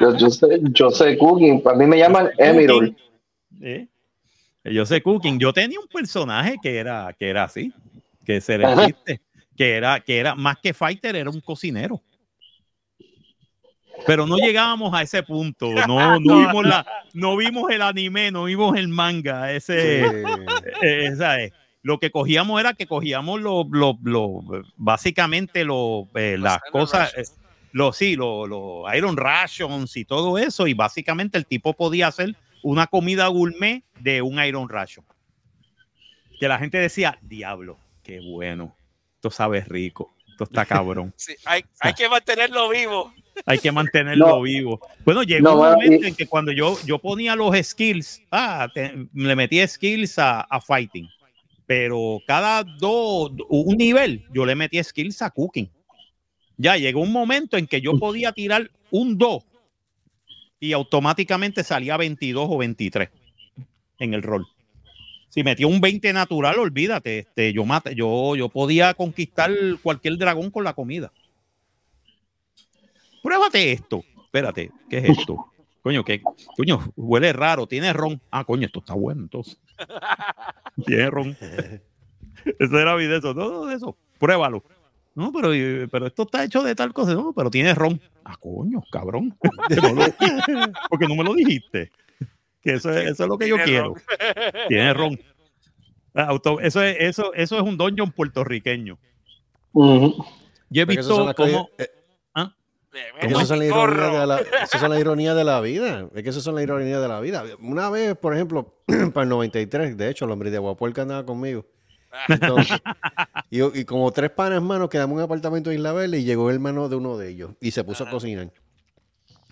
Yo, 0.00 0.16
yo 0.16 0.30
sé, 0.30 0.46
yo 0.72 0.90
sé 0.90 1.16
cooking, 1.18 1.62
para 1.62 1.76
mí 1.76 1.86
me 1.86 1.98
llaman 1.98 2.30
Emerald. 2.38 2.96
¿eh? 3.62 3.86
Yo 4.64 4.86
sé 4.86 5.02
cooking. 5.02 5.38
Yo 5.38 5.52
tenía 5.52 5.78
un 5.78 5.86
personaje 5.88 6.56
que 6.62 6.76
era, 6.78 7.14
que 7.18 7.28
era 7.28 7.44
así, 7.44 7.72
que 8.24 8.40
se 8.40 8.58
le 8.58 8.72
existe, 8.72 9.20
que 9.56 9.72
era, 9.76 10.00
que 10.00 10.18
era 10.18 10.34
más 10.34 10.56
que 10.62 10.72
fighter, 10.74 11.16
era 11.16 11.30
un 11.30 11.40
cocinero. 11.40 12.00
Pero 14.06 14.26
no 14.26 14.36
llegábamos 14.36 14.92
a 14.94 15.02
ese 15.02 15.22
punto. 15.22 15.70
No, 15.86 16.18
no 16.20 16.38
vimos 16.38 16.66
la, 16.66 16.86
no 17.12 17.36
vimos 17.36 17.70
el 17.70 17.82
anime, 17.82 18.30
no 18.30 18.44
vimos 18.44 18.76
el 18.76 18.88
manga. 18.88 19.52
Ese, 19.52 20.02
eh, 20.82 21.12
¿sabes? 21.16 21.52
Lo 21.82 21.98
que 21.98 22.10
cogíamos 22.10 22.58
era 22.60 22.72
que 22.74 22.86
cogíamos 22.86 23.40
lo, 23.40 23.64
lo- 23.70 23.98
lo- 24.02 24.40
básicamente 24.76 25.64
lo, 25.64 26.08
eh, 26.14 26.36
las 26.38 26.58
cosas, 26.72 27.12
eh, 27.16 27.24
los 27.74 27.96
sí, 27.96 28.14
los 28.14 28.48
los 28.48 28.84
Iron 28.96 29.16
Rations 29.16 29.96
y 29.96 30.04
todo 30.04 30.38
eso, 30.38 30.68
y 30.68 30.74
básicamente 30.74 31.36
el 31.36 31.44
tipo 31.44 31.72
podía 31.74 32.06
hacer 32.06 32.36
una 32.62 32.86
comida 32.86 33.26
gourmet 33.26 33.82
de 33.98 34.22
un 34.22 34.42
Iron 34.42 34.68
Ration. 34.68 35.04
Que 36.38 36.46
la 36.48 36.58
gente 36.58 36.78
decía, 36.78 37.18
diablo, 37.20 37.76
qué 38.04 38.20
bueno, 38.20 38.76
esto 39.16 39.30
sabe 39.30 39.60
rico, 39.62 40.14
esto 40.30 40.44
está 40.44 40.64
cabrón, 40.66 41.12
Sí, 41.16 41.34
hay, 41.44 41.64
hay 41.80 41.94
que 41.94 42.08
mantenerlo 42.08 42.68
vivo. 42.68 43.12
hay 43.44 43.58
que 43.58 43.72
mantenerlo 43.72 44.28
No. 44.28 44.42
vivo. 44.42 44.80
Bueno, 45.04 45.24
llegó 45.24 45.48
No, 45.50 45.54
un 45.60 45.72
momento 45.72 46.06
en 46.06 46.14
que 46.14 46.26
cuando 46.28 46.52
yo, 46.52 46.78
yo 46.86 47.00
ponía 47.00 47.34
los 47.34 47.56
skills, 47.60 48.22
ah, 48.30 48.68
te- 48.72 48.94
le 49.12 49.34
metía 49.36 49.66
skills 49.66 50.16
a, 50.20 50.42
a 50.42 50.60
fighting, 50.60 51.08
pero 51.66 52.20
cada 52.26 52.62
dos, 52.62 53.32
un 53.48 53.76
nivel, 53.76 54.24
yo 54.32 54.46
le 54.46 54.54
metía 54.54 54.84
skills 54.84 55.22
a 55.22 55.30
cooking. 55.30 55.68
Ya 56.56 56.76
llegó 56.76 57.00
un 57.00 57.12
momento 57.12 57.56
en 57.56 57.66
que 57.66 57.80
yo 57.80 57.98
podía 57.98 58.32
tirar 58.32 58.70
un 58.90 59.18
2 59.18 59.44
y 60.60 60.72
automáticamente 60.72 61.64
salía 61.64 61.96
22 61.96 62.46
o 62.48 62.58
23 62.58 63.08
en 63.98 64.14
el 64.14 64.22
rol. 64.22 64.46
Si 65.28 65.42
metía 65.42 65.66
un 65.66 65.80
20 65.80 66.12
natural, 66.12 66.58
olvídate, 66.58 67.18
este, 67.20 67.52
yo, 67.52 67.64
mate, 67.64 67.94
yo, 67.96 68.36
yo 68.36 68.48
podía 68.48 68.94
conquistar 68.94 69.50
cualquier 69.82 70.16
dragón 70.16 70.50
con 70.50 70.62
la 70.62 70.74
comida. 70.74 71.12
Pruébate 73.22 73.72
esto. 73.72 74.04
Espérate, 74.16 74.70
¿qué 74.88 74.98
es 74.98 75.18
esto? 75.18 75.46
Coño, 75.82 76.04
que 76.04 76.22
coño, 76.56 76.92
huele 76.96 77.32
raro, 77.32 77.66
tiene 77.66 77.92
ron. 77.92 78.20
Ah, 78.30 78.44
coño, 78.44 78.66
esto 78.66 78.78
está 78.78 78.94
bueno 78.94 79.22
entonces. 79.22 79.58
Tiene 80.86 81.10
ron. 81.10 81.36
Eso 82.58 82.78
era 82.78 82.94
video, 82.94 83.16
eso, 83.16 83.32
no, 83.32 83.50
no, 83.50 83.70
eso, 83.70 83.96
pruébalo. 84.18 84.62
No, 85.14 85.32
pero, 85.32 85.50
pero 85.90 86.06
esto 86.06 86.22
está 86.24 86.42
hecho 86.44 86.62
de 86.62 86.74
tal 86.74 86.92
cosa, 86.92 87.14
no, 87.14 87.32
pero 87.32 87.48
tiene 87.50 87.74
ron. 87.74 88.00
Ah, 88.24 88.36
coño, 88.38 88.82
cabrón. 88.90 89.36
No 89.82 89.92
lo- 89.94 90.04
porque 90.90 91.06
no 91.06 91.14
me 91.14 91.24
lo 91.24 91.34
dijiste. 91.34 91.92
Que 92.60 92.74
eso 92.74 92.90
es, 92.90 93.10
eso 93.12 93.22
es 93.24 93.28
lo 93.28 93.38
que 93.38 93.48
yo 93.48 93.56
Tiene 93.56 93.70
quiero. 93.70 93.94
ron. 93.94 94.02
Tiene 94.68 94.94
ron. 94.94 95.20
Ah, 96.14 96.26
auto- 96.28 96.60
eso, 96.60 96.82
es, 96.82 96.96
eso, 97.00 97.32
eso 97.34 97.56
es 97.56 97.62
un 97.62 97.76
dungeon 97.76 98.10
puertorriqueño. 98.12 98.98
Yo 99.72 100.12
he 100.70 100.82
esas 100.82 100.86
visto 100.86 101.16
cómo. 101.16 101.34
cosas- 101.34 101.68
eh, 101.78 101.90
esas 103.22 103.48
son 103.48 103.58
la 103.58 103.64
ironía 103.66 103.80
chorro. 103.86 104.20
de 104.20 104.26
la, 104.26 104.38
esas 104.62 104.80
son 104.80 104.90
la 104.90 105.00
ironía 105.00 105.34
de 105.34 105.44
la 105.44 105.60
vida. 105.60 106.08
Es 106.14 106.22
que 106.22 106.30
esas 106.30 106.42
son 106.44 106.54
la 106.54 106.62
ironía 106.62 107.00
de 107.00 107.08
la 107.08 107.20
vida. 107.20 107.42
Una 107.60 107.90
vez, 107.90 108.16
por 108.16 108.34
ejemplo, 108.34 108.74
para 109.12 109.22
el 109.24 109.28
93, 109.28 109.96
de 109.96 110.10
hecho, 110.10 110.24
el 110.24 110.30
hombre 110.30 110.50
de 110.50 110.56
Aguapuerca 110.58 111.02
andaba 111.02 111.26
conmigo. 111.26 111.66
Entonces, 112.28 112.78
y, 113.50 113.80
y 113.80 113.84
como 113.84 114.10
tres 114.12 114.30
panas 114.30 114.56
hermanos 114.56 114.88
quedamos 114.88 115.14
en 115.14 115.18
un 115.18 115.24
apartamento 115.24 115.70
de 115.70 115.76
Isla 115.76 115.92
Verde 115.92 116.18
y 116.18 116.24
llegó 116.24 116.50
el 116.50 116.56
hermano 116.56 116.88
de 116.88 116.96
uno 116.96 117.16
de 117.16 117.28
ellos 117.28 117.52
y 117.60 117.70
se 117.70 117.84
puso 117.84 118.04
a 118.04 118.10
cocinar. 118.10 118.50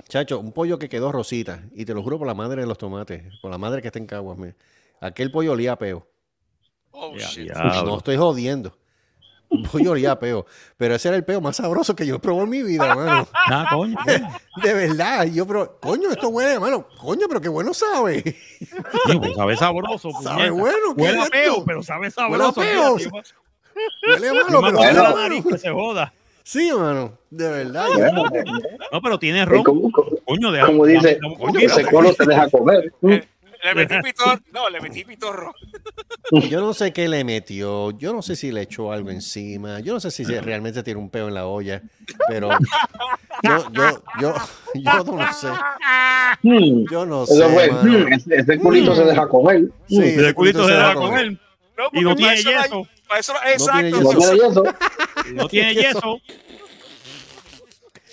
Chacho, 0.09 0.41
un 0.41 0.53
pollo 0.53 0.79
que 0.79 0.89
quedó 0.89 1.13
rosita. 1.13 1.63
Y 1.75 1.85
te 1.85 1.95
lo 1.95 2.03
juro 2.03 2.19
por 2.19 2.27
la 2.27 2.35
madre 2.35 2.63
de 2.63 2.67
los 2.67 2.79
tomates, 2.79 3.25
por 3.41 3.51
la 3.51 3.59
madre 3.59 3.83
que 3.83 3.89
está 3.89 3.99
en 3.99 4.07
Caguas. 4.07 4.39
mira. 4.39 4.55
Aquel 5.01 5.31
pollo 5.31 5.53
olía 5.53 5.73
a 5.73 5.79
peo. 5.79 6.07
Oh, 6.93 7.15
Ya, 7.17 7.27
shit. 7.27 7.53
No 7.53 7.99
estoy 7.99 8.17
jodiendo. 8.17 8.77
Olía 9.91 10.13
a 10.13 10.19
peo. 10.19 10.47
Pero 10.77 10.95
ese 10.95 11.09
era 11.09 11.17
el 11.17 11.25
peo 11.25 11.41
más 11.41 11.57
sabroso 11.57 11.95
que 11.95 12.07
yo 12.07 12.17
he 12.17 12.19
probado 12.19 12.45
en 12.45 12.51
mi 12.51 12.63
vida, 12.63 12.95
mano. 12.95 13.27
Ah, 13.47 13.67
coño. 13.73 13.97
De 14.63 14.73
verdad. 14.75 15.25
Yo 15.27 15.47
pero 15.47 15.79
Coño, 15.81 16.11
esto 16.11 16.29
huele, 16.29 16.59
mano. 16.59 16.87
Coño, 16.99 17.27
pero 17.29 17.41
qué 17.41 17.49
bueno 17.49 17.75
sabe. 17.75 18.37
Coño, 19.05 19.21
pues 19.21 19.35
sabe 19.37 19.57
sabroso. 19.57 20.11
Sabe 20.23 20.51
puñeta. 20.51 20.53
bueno. 20.53 20.95
¿qué 20.97 21.03
Huele 21.03 21.23
es 21.23 21.31
peo, 21.31 21.53
esto? 21.53 21.65
pero 21.67 21.83
sabe 21.83 22.09
Huele 22.17 22.45
a 22.45 22.53
sabroso. 22.53 22.61
peo. 22.61 22.97
Huele 24.09 24.29
a 24.29 24.33
yo 24.33 24.61
malo, 24.63 24.79
pero 24.81 24.95
sabe 24.95 25.11
bueno. 25.13 25.45
que 25.49 25.59
se 25.59 25.71
joda. 25.71 26.13
Sí, 26.45 26.71
mano. 26.77 27.13
De 27.31 27.49
verdad. 27.49 27.87
Bueno, 27.95 28.25
No, 28.91 29.01
pero 29.01 29.19
tiene 29.19 29.45
ron. 29.45 29.63
Coño, 29.63 30.51
de 30.51 30.61
como 30.61 30.87
dice, 30.87 31.19
coño, 31.39 31.61
ese 31.61 31.85
colo 31.87 32.13
se 32.13 32.25
deja 32.25 32.51
comer. 32.51 32.93
Le 33.63 33.75
metí 33.75 33.95
pitorro. 34.03 34.41
No, 34.53 34.69
le 34.69 34.81
metí 34.81 35.05
pitorro. 35.05 35.55
Yo 36.51 36.61
no 36.61 36.75
sé 36.75 36.93
qué 36.93 37.09
le 37.09 37.25
metió. 37.25 37.91
Yo 37.93 38.13
no 38.13 38.23
sé 38.23 38.37
si 38.37 38.51
le 38.51 38.63
echó 38.63 38.93
algo 38.93 39.11
encima. 39.11 39.81
Yo 39.81 39.95
no 39.95 40.01
sé 40.01 40.11
si 40.11 40.25
realmente 40.25 40.83
tiene 40.83 40.99
un 41.01 41.11
peo 41.11 41.29
en 41.29 41.35
la 41.35 41.47
olla. 41.47 41.83
Pero 42.29 42.49
yo, 43.43 43.71
yo, 43.73 44.03
yo, 44.21 44.35
yo 44.75 45.05
no 45.05 45.33
sé. 45.33 45.49
Mm, 46.43 46.85
Yo 46.91 47.07
no 47.07 47.27
sé. 47.27 47.49
fue, 47.49 47.71
mano. 47.71 47.83
mm, 47.85 48.13
ese, 48.13 48.37
ese 48.37 48.59
culito 48.59 48.95
se 48.95 49.05
deja 49.05 49.29
comer. 49.29 49.65
Sí, 49.89 49.99
ese 50.03 50.29
el 50.29 50.35
culito 50.35 50.67
se 50.67 50.73
deja 50.73 50.95
comer. 50.95 51.33
No, 51.77 51.89
Y 51.93 52.01
no 52.03 52.17
tiene 52.17 52.33
para 52.33 52.41
eso 52.41 52.51
yeso. 52.51 52.89
Para 53.09 53.21
eso, 53.21 53.33
tiene 53.73 53.89
exacto. 53.89 53.99
yeso. 53.99 54.13
No 54.15 54.19
tiene 54.19 54.35
yeso. 54.37 54.65
No 55.35 55.49
tiene 55.49 55.75
yeso. 55.75 56.21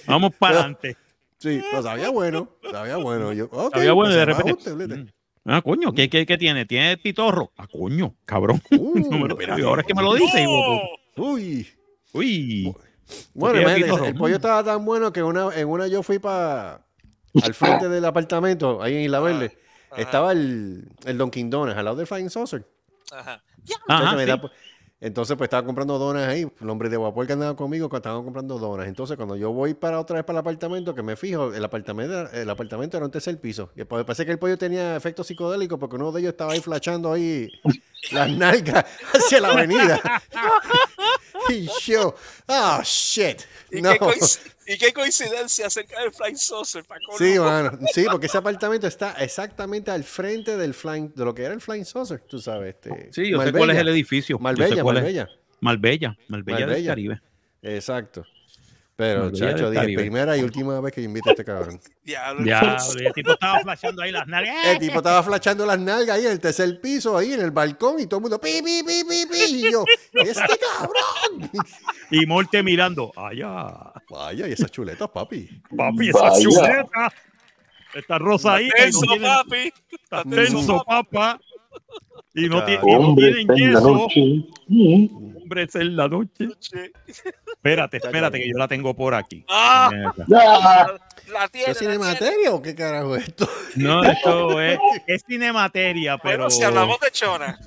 Vamos 0.07 0.33
para 0.37 0.59
adelante. 0.59 0.97
Sí, 1.37 1.61
pero 1.69 1.83
sabía 1.83 2.09
bueno. 2.09 2.49
Sabía 2.69 2.97
bueno. 2.97 3.31
Yo, 3.31 3.49
Sabía 3.71 3.93
bueno 3.93 4.13
y 4.13 4.17
de 4.17 4.25
pues, 4.35 4.65
repente. 4.65 5.13
Ah, 5.51 5.61
coño, 5.63 5.91
¿qué, 5.93 6.09
qué, 6.09 6.25
qué 6.25 6.37
tiene? 6.37 6.65
¿Tiene 6.65 6.95
pitorro? 6.97 7.51
Ah, 7.57 7.65
coño, 7.67 8.13
cabrón. 8.25 8.61
Uh, 8.71 8.99
No 9.09 9.17
me 9.19 9.27
lo- 9.27 9.57
y 9.57 9.61
ahora 9.63 9.81
es 9.81 9.87
que 9.87 9.93
me 9.95 10.03
lo 10.03 10.13
dice. 10.13 10.43
hijo 10.43 10.51
de 11.15 11.21
Uy. 11.21 11.67
Uy. 12.13 12.75
Bueno, 13.33 13.53
tiene 13.55 13.61
imagínate, 13.61 13.83
pitorro. 13.91 14.05
el 14.05 14.15
pollo 14.15 14.35
estaba 14.35 14.63
tan 14.63 14.85
bueno 14.85 15.11
que 15.11 15.23
una, 15.23 15.49
en 15.55 15.67
una 15.67 15.87
yo 15.87 16.03
fui 16.03 16.19
para 16.19 16.85
al 17.43 17.53
frente 17.55 17.89
del 17.89 18.05
apartamento, 18.05 18.81
ahí 18.81 18.95
en 18.97 19.01
Isla 19.01 19.19
Verde. 19.19 19.57
Ajá. 19.91 20.01
Estaba 20.01 20.31
el, 20.33 20.87
el 21.05 21.17
Dunkin' 21.17 21.49
Donuts 21.49 21.75
al 21.77 21.85
lado 21.85 21.97
del 21.97 22.05
Flying 22.05 22.29
Saucer. 22.29 22.63
Ajá. 23.11 23.41
Ajá, 23.87 24.11
Entonces, 24.11 24.15
me 24.17 24.23
sí. 24.23 24.27
da 24.29 24.51
entonces, 25.01 25.37
pues 25.37 25.47
estaba 25.47 25.65
comprando 25.65 25.97
donas 25.97 26.27
ahí. 26.27 26.45
El 26.59 26.69
hombre 26.69 26.89
de 26.89 26.97
vapor 26.97 27.25
que 27.25 27.33
andaba 27.33 27.55
conmigo 27.55 27.89
estaban 27.93 28.23
comprando 28.23 28.59
donas. 28.59 28.87
Entonces, 28.87 29.15
cuando 29.15 29.37
yo 29.37 29.51
voy 29.53 29.73
para 29.73 29.99
otra 29.99 30.17
vez 30.17 30.25
para 30.25 30.39
el 30.39 30.41
apartamento, 30.41 30.93
que 30.93 31.01
me 31.01 31.15
fijo, 31.15 31.53
el 31.53 31.63
apartamento, 31.63 32.29
el 32.31 32.49
apartamento 32.49 32.97
era 32.97 33.05
un 33.05 33.11
tercer 33.11 33.39
piso. 33.39 33.69
Y 33.77 33.85
pues, 33.85 34.03
parece 34.03 34.25
que 34.25 34.33
el 34.33 34.39
pollo 34.39 34.57
tenía 34.57 34.97
efecto 34.97 35.23
psicodélico 35.23 35.79
porque 35.79 35.95
uno 35.95 36.11
de 36.11 36.19
ellos 36.19 36.31
estaba 36.31 36.51
ahí 36.51 36.59
flashando 36.59 37.13
ahí 37.13 37.49
las 38.11 38.29
nalgas 38.29 38.85
hacia 39.13 39.39
la 39.39 39.49
avenida. 39.49 40.01
y 41.49 41.69
yo, 41.81 42.13
oh 42.47 42.81
shit. 42.83 43.41
¿Y, 43.71 43.81
No. 43.81 43.91
qué 43.91 43.99
y 44.69 44.77
qué 44.77 44.93
coincidencia 44.93 45.65
acerca 45.65 45.99
del 45.99 46.13
Flying 46.13 46.37
Saucer, 46.37 46.83
Paco. 46.85 47.17
Sí, 47.17 47.39
mano. 47.39 47.71
Sí, 47.91 48.05
porque 48.09 48.27
ese 48.27 48.37
apartamento 48.37 48.85
está 48.85 49.13
exactamente 49.13 49.89
al 49.89 50.03
frente 50.03 50.57
del 50.57 50.75
flying, 50.75 51.11
de 51.15 51.25
lo 51.25 51.33
que 51.33 51.41
era 51.41 51.55
el 51.55 51.59
Flying 51.59 51.85
Saucer, 51.85 52.19
tú 52.19 52.39
sabes. 52.39 52.75
Este, 52.75 53.11
Sí, 53.11 53.31
yo 53.31 53.41
sé 53.41 53.51
cuál 53.51 53.71
es 53.71 53.77
el 53.77 53.87
edificio. 53.87 54.37
Cuál 54.37 54.61
es. 54.61 54.83
Marbella. 54.83 55.27
Marbella. 55.59 56.17
Marbella 56.27 56.67
del. 56.67 56.85
Caribe. 56.85 57.19
Exacto. 57.63 58.23
Pero, 58.99 59.31
chacho, 59.31 59.69
dije, 59.69 59.81
Caribe. 59.81 60.01
primera 60.01 60.35
y 60.35 60.41
última 60.41 60.77
vez 60.81 60.91
que 60.91 61.01
yo 61.01 61.05
invito 61.05 61.29
a 61.29 61.31
este 61.31 61.45
cabrón. 61.45 61.79
Diablo, 62.03 62.43
el 62.99 63.13
tipo 63.13 63.31
estaba 63.31 63.61
flashando 63.61 64.01
ahí 64.01 64.11
las 64.11 64.27
nalgas. 64.27 64.65
El 64.65 64.79
tipo 64.79 64.97
estaba 64.97 65.23
flashando 65.23 65.65
las 65.65 65.79
nalgas 65.79 66.17
ahí 66.17 66.25
en 66.25 66.33
el 66.33 66.39
tercer 66.41 66.81
piso, 66.81 67.17
ahí 67.17 67.31
en 67.31 67.39
el 67.39 67.51
balcón, 67.51 68.01
y 68.01 68.07
todo 68.07 68.17
el 68.17 68.23
mundo, 68.23 68.41
pi, 68.41 68.61
pi, 68.61 68.83
pi, 68.85 69.05
pi, 69.07 69.25
pi. 69.25 69.67
Y 69.67 69.71
yo, 69.71 69.85
este 70.11 70.59
cabrón. 70.59 71.49
Y 72.11 72.25
Morte 72.25 72.61
mirando. 72.61 73.13
Allá. 73.15 73.93
Vaya, 74.09 74.49
y 74.49 74.51
esas 74.51 74.69
chuletas, 74.69 75.07
papi. 75.07 75.47
Papi, 75.77 76.09
esa 76.09 76.19
Vaya. 76.19 76.43
chuleta. 76.43 77.13
Está 77.93 78.17
y 78.17 78.19
no 78.19 78.73
Tenso, 78.73 79.01
papi. 79.21 79.73
Está 80.03 80.23
tenso, 80.25 80.83
papá. 80.85 81.39
Y 82.35 82.49
no, 82.49 82.65
tienen 82.65 83.47
yeso. 83.55 84.07
Noche. 85.49 85.49
Mm. 85.49 85.49
Hombre, 85.49 85.63
es 85.63 85.75
en 85.75 85.95
la 85.95 86.07
noche. 86.07 86.49
Espérate, 87.47 87.97
espérate, 87.97 88.39
que 88.39 88.49
yo 88.49 88.57
la 88.57 88.67
tengo 88.67 88.93
por 88.95 89.13
aquí. 89.13 89.43
Ah. 89.49 89.89
Ah, 90.35 90.93
la 91.31 91.47
tiene. 91.47 91.71
¿Eso 91.71 91.71
es 91.71 91.73
la 91.73 91.73
tiene. 91.73 91.75
cinemateria 91.75 92.51
o 92.53 92.61
qué 92.61 92.75
carajo 92.75 93.15
es 93.15 93.27
esto? 93.27 93.49
No, 93.75 94.03
esto 94.03 94.61
es, 94.61 94.79
es 95.07 95.23
cinemateria, 95.27 96.17
pero. 96.17 96.37
Bueno, 96.43 96.49
si 96.49 96.63
hablamos 96.63 96.99
de 96.99 97.11
Chona. 97.11 97.59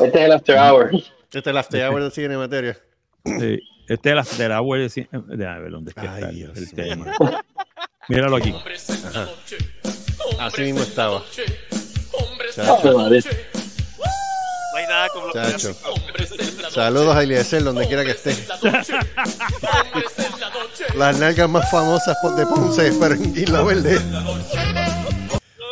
Este 0.00 0.06
es 0.18 0.24
el 0.26 0.32
after 0.32 0.56
hour. 0.58 0.90
Este 0.94 1.38
es 1.38 1.46
el 1.46 1.56
after 1.56 1.88
hour 1.90 2.02
de 2.02 2.10
cinemateria. 2.10 2.78
Sí, 3.24 3.58
este 3.88 4.18
es 4.18 4.38
de 4.38 4.48
la 4.48 4.60
web 4.60 4.80
de 4.82 4.88
cine- 4.90 5.08
Déjame 5.12 5.60
ver 5.60 5.70
dónde 5.70 5.90
es 5.90 5.94
que 5.94 6.00
Ay, 6.00 6.14
está 6.14 6.28
el- 6.28 6.34
Dios 6.36 6.56
el 6.58 6.72
tema. 6.74 7.12
Míralo 8.08 8.36
aquí. 8.36 8.54
Así 10.40 10.62
mismo 10.62 10.80
estaba. 10.82 11.22
Ave 12.58 13.22
Como 15.12 15.32
Chacho. 15.32 15.74
Saludos 16.70 17.16
a 17.16 17.22
Eliezer, 17.22 17.62
donde 17.64 17.86
quiera 17.86 18.04
que 18.04 18.12
esté. 18.12 18.36
Las 20.96 21.18
nalgas 21.18 21.48
más 21.48 21.70
famosas 21.70 22.16
por- 22.22 22.34
de 22.36 22.46
Ponce, 22.46 22.92
pero 23.00 23.14
en 23.14 23.36
Isla 23.36 23.62
Verde. 23.62 24.00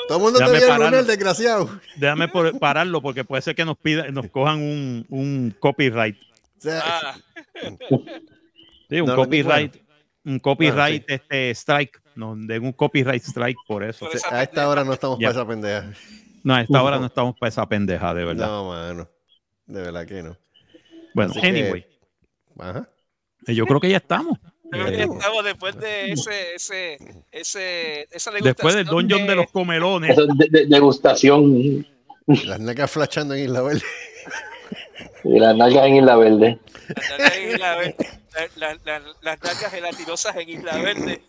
Todo 0.08 0.18
el 0.18 0.24
mundo 0.24 0.38
te 0.38 0.44
Déjame 0.44 0.58
vio 0.58 0.66
el 0.66 0.68
parar. 0.72 0.90
lunes, 0.92 1.06
desgraciado. 1.06 1.80
Déjame 1.96 2.28
por- 2.28 2.58
pararlo 2.58 3.00
porque 3.00 3.24
puede 3.24 3.42
ser 3.42 3.54
que 3.54 3.64
nos 3.64 3.76
pida, 3.78 4.08
nos 4.10 4.28
cojan 4.30 4.58
un, 4.58 5.06
un 5.08 5.54
copyright. 5.58 6.16
O 6.58 6.60
sea, 6.60 6.82
Ah, 6.84 7.14
Sí, 8.88 9.00
un 9.00 9.06
No, 9.06 9.14
no, 9.16 9.22
copyright. 9.22 9.76
Un 10.24 10.38
copyright 10.40 11.06
Bueno, 11.06 11.22
este 11.22 11.50
strike. 11.54 12.00
No, 12.16 12.34
de 12.36 12.58
un 12.58 12.72
copyright 12.72 13.22
strike 13.22 13.56
por 13.68 13.84
eso. 13.84 14.06
Por 14.08 14.34
a 14.34 14.42
esta 14.42 14.68
hora 14.68 14.82
no 14.84 14.92
estamos 14.92 15.18
Ya. 15.20 15.28
para 15.28 15.40
esa 15.40 15.48
pendeja. 15.48 15.92
No, 16.42 16.54
a 16.54 16.60
esta 16.62 16.82
hora 16.82 16.98
no 16.98 17.06
estamos 17.06 17.34
para 17.38 17.48
esa 17.48 17.66
pendeja, 17.66 18.12
de 18.14 18.24
verdad. 18.24 18.46
No, 18.48 18.68
mano. 18.70 19.08
De 19.70 19.80
verdad 19.82 20.06
que 20.06 20.22
no. 20.22 20.36
bueno, 21.14 21.30
así 21.32 21.40
que- 21.40 21.46
anyway. 21.48 21.86
Ajá. 22.58 22.88
eh, 23.46 23.54
Yo 23.54 23.64
creo 23.66 23.80
que 23.80 23.88
ya 23.88 23.96
estamos. 23.98 24.38
creo 24.70 24.88
Eh, 24.88 24.96
que 24.96 25.02
estamos 25.02 25.44
después 25.44 25.76
de 25.76 26.12
ese, 26.12 26.54
ese, 26.54 26.98
ese, 27.30 28.08
esa 28.10 28.30
después 28.32 28.74
del 28.74 28.84
degustación 28.86 28.88
dungeon 28.88 29.26
de 29.26 29.34
los 29.36 29.50
comelones. 29.50 30.16
De, 30.16 30.48
de- 30.50 30.66
degustación. 30.66 31.86
Las 32.26 32.60
nalgas 32.60 32.90
flashando 32.90 33.34
en 33.34 33.44
Isla 33.44 33.62
Verde. 33.62 33.82
Y 35.24 35.38
las 35.38 35.56
nalgas 35.56 35.86
en 35.86 35.96
Isla 35.96 36.16
Verde. 36.16 36.58
Las 36.88 37.08
nalgas 37.10 37.36
en 37.36 37.50
Isla 37.50 37.76
Verde. 37.76 37.96
La- 38.56 38.74
la- 38.74 38.78
la- 38.84 39.00
las 39.22 39.42
nalgas 39.42 39.70
gelatinosas 39.72 40.36
en 40.36 40.48
Isla 40.50 40.76
Verde. 40.78 41.20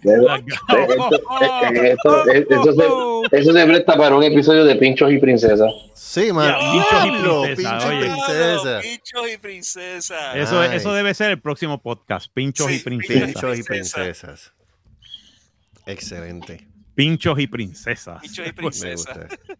Eso, 3.32 3.54
se, 3.54 3.66
presta 3.66 3.98
para 3.98 4.16
un 4.16 4.24
episodio 4.24 4.64
de 4.66 4.76
Pinchos 4.76 5.12
y 5.12 5.18
Princesas. 5.18 5.72
Sí, 5.96 6.32
mano. 6.32 6.58
Ya, 6.60 6.72
pinchos 6.72 7.06
y 7.06 7.10
Diablo, 7.10 7.42
princesa. 7.44 8.80
Pinchos 8.82 9.32
y 9.34 9.38
princesas. 9.38 10.36
Eso, 10.36 10.62
Nice. 10.62 10.76
eso 10.76 10.94
debe 10.94 11.14
ser 11.14 11.32
el 11.32 11.42
próximo 11.42 11.82
podcast. 11.82 12.32
Pinchos 12.34 12.68
Sí, 12.68 12.76
y 12.76 12.80
princesas. 12.80 13.24
Pinchos 13.32 13.60
y 13.60 13.64
Princesa. 13.64 13.96
princesas. 14.02 14.54
Excelente. 15.86 16.68
Pinchos 16.96 17.40
y 17.40 17.48
princesas. 17.48 18.22
Pinchos 18.22 18.46
y 18.46 18.50
Me 18.50 18.54
princesas. 18.54 19.18
gusta. 19.18 19.28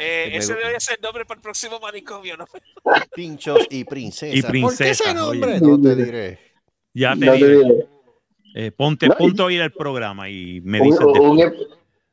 Eh, 0.00 0.36
ese 0.36 0.52
gusta. 0.52 0.68
debe 0.68 0.80
ser 0.80 0.96
el 0.96 1.02
nombre 1.02 1.24
para 1.24 1.38
el 1.38 1.42
próximo 1.42 1.80
manicomio, 1.80 2.36
¿no? 2.36 2.44
Pinchos 3.16 3.66
y 3.70 3.84
princesas. 3.84 4.36
Y 4.36 4.42
¿Por 4.42 4.48
qué 4.48 4.58
princesas, 4.60 5.00
ese 5.06 5.14
nombre? 5.14 5.52
oye. 5.54 5.60
No 5.62 5.80
te 5.80 5.96
diré. 5.96 6.38
Ya 6.98 7.14
te 7.14 7.26
No 7.26 7.32
diré. 7.34 7.86
Eh, 8.54 8.72
ponte, 8.72 9.06
No, 9.08 9.14
y- 9.18 9.22
ponte 9.22 9.42
a 9.42 9.44
oír 9.44 9.60
el 9.60 9.72
programa 9.72 10.28
y 10.28 10.60
me 10.64 10.80
dices 10.80 11.00
un 11.00 11.54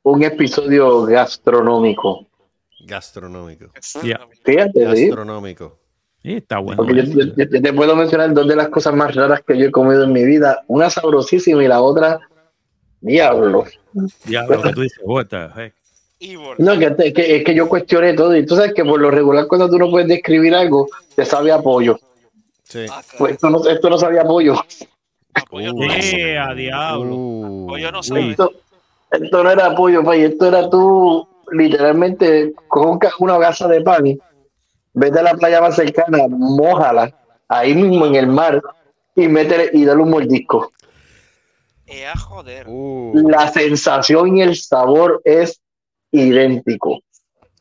un 0.04 0.24
episodio 0.24 1.04
gastronómico. 1.06 2.28
Gastronómico. 2.82 3.66
Fíjate, 4.44 4.96
sí. 4.96 5.08
Gastronómico. 5.08 5.80
Sí, 6.22 6.34
está 6.34 6.60
bueno. 6.60 6.78
Porque 6.84 6.96
yo, 6.98 7.04
yo- 7.04 7.34
yo- 7.36 7.46
yo 7.50 7.62
te 7.62 7.74
puedo 7.74 7.96
mencionar 7.96 8.32
dos 8.34 8.48
de 8.48 8.56
las 8.56 8.70
cosas 8.70 8.94
más 8.94 9.16
raras 9.16 9.42
que 9.48 9.58
yo 9.58 9.66
he 9.66 9.72
comido 9.72 10.04
en 10.04 10.12
mi 10.14 10.24
vida. 10.24 10.64
Una 10.68 10.90
sabrosísima 10.92 11.64
y 11.64 11.68
la 11.68 11.82
otra, 11.82 12.20
diablo. 13.02 13.66
Ya 14.28 14.44
lo 14.46 14.62
que 14.62 14.74
tú 14.74 14.82
dices, 14.82 15.00
what 15.04 15.26
the 15.28 15.48
heck. 15.56 15.74
Ivor. 16.20 16.60
No, 16.60 16.78
que, 16.78 16.96
es 16.98 17.14
que, 17.14 17.36
es 17.38 17.44
que 17.44 17.56
yo 17.56 17.68
cuestioné 17.68 18.14
todo. 18.14 18.36
Y 18.38 18.46
tú 18.46 18.56
sabes 18.56 18.74
que 18.74 18.86
por 18.86 19.00
lo 19.02 19.10
regular, 19.12 19.48
cuando 19.48 19.70
tú 19.70 19.78
no 19.80 19.90
puedes 19.90 20.08
describir 20.08 20.54
algo, 20.56 20.88
te 21.16 21.26
sabe 21.26 21.52
a 21.52 21.60
pollo. 21.62 22.00
Sí. 22.68 22.86
Ah, 22.92 23.02
Pues 23.18 23.34
esto 23.34 23.50
no, 23.50 23.66
esto 23.68 23.90
no 23.90 23.98
sabía 23.98 24.24
pollo. 24.24 24.56
apoyo 25.36 25.74
Uh. 25.74 25.80
no. 25.86 26.44
A 26.44 26.54
diablo. 26.54 27.16
Uh, 27.16 27.68
Pollo 27.68 27.92
no. 27.92 28.00
Esto, 28.00 28.52
esto 29.12 29.44
no 29.44 29.52
era 29.52 29.76
pollo, 29.76 30.04
pay. 30.04 30.24
Esto 30.24 30.48
era 30.48 30.70
tú, 30.70 31.28
literalmente, 31.52 32.54
ca- 33.00 33.12
una 33.20 33.38
gasa 33.38 33.68
de 33.68 33.82
pan, 33.82 34.04
vete 34.94 35.20
a 35.20 35.24
la 35.24 35.34
playa 35.36 35.62
más 35.62 35.76
cercana, 35.76 36.20
mójala 36.30 37.14
ahí 37.48 37.76
mismo 37.76 38.06
en 38.08 38.16
el 38.16 38.28
mar 38.28 38.62
y 39.16 39.28
métele 39.28 39.70
y 39.74 39.86
dale 39.86 40.02
un 40.02 40.10
mordisco. 40.10 40.72
Eh, 41.88 42.08
a 42.08 42.18
joder. 42.18 42.66
uh. 42.68 43.14
La 43.30 43.48
sensación 43.52 44.38
y 44.38 44.42
el 44.42 44.56
sabor 44.56 45.22
es 45.24 45.62
idéntico. 46.12 47.00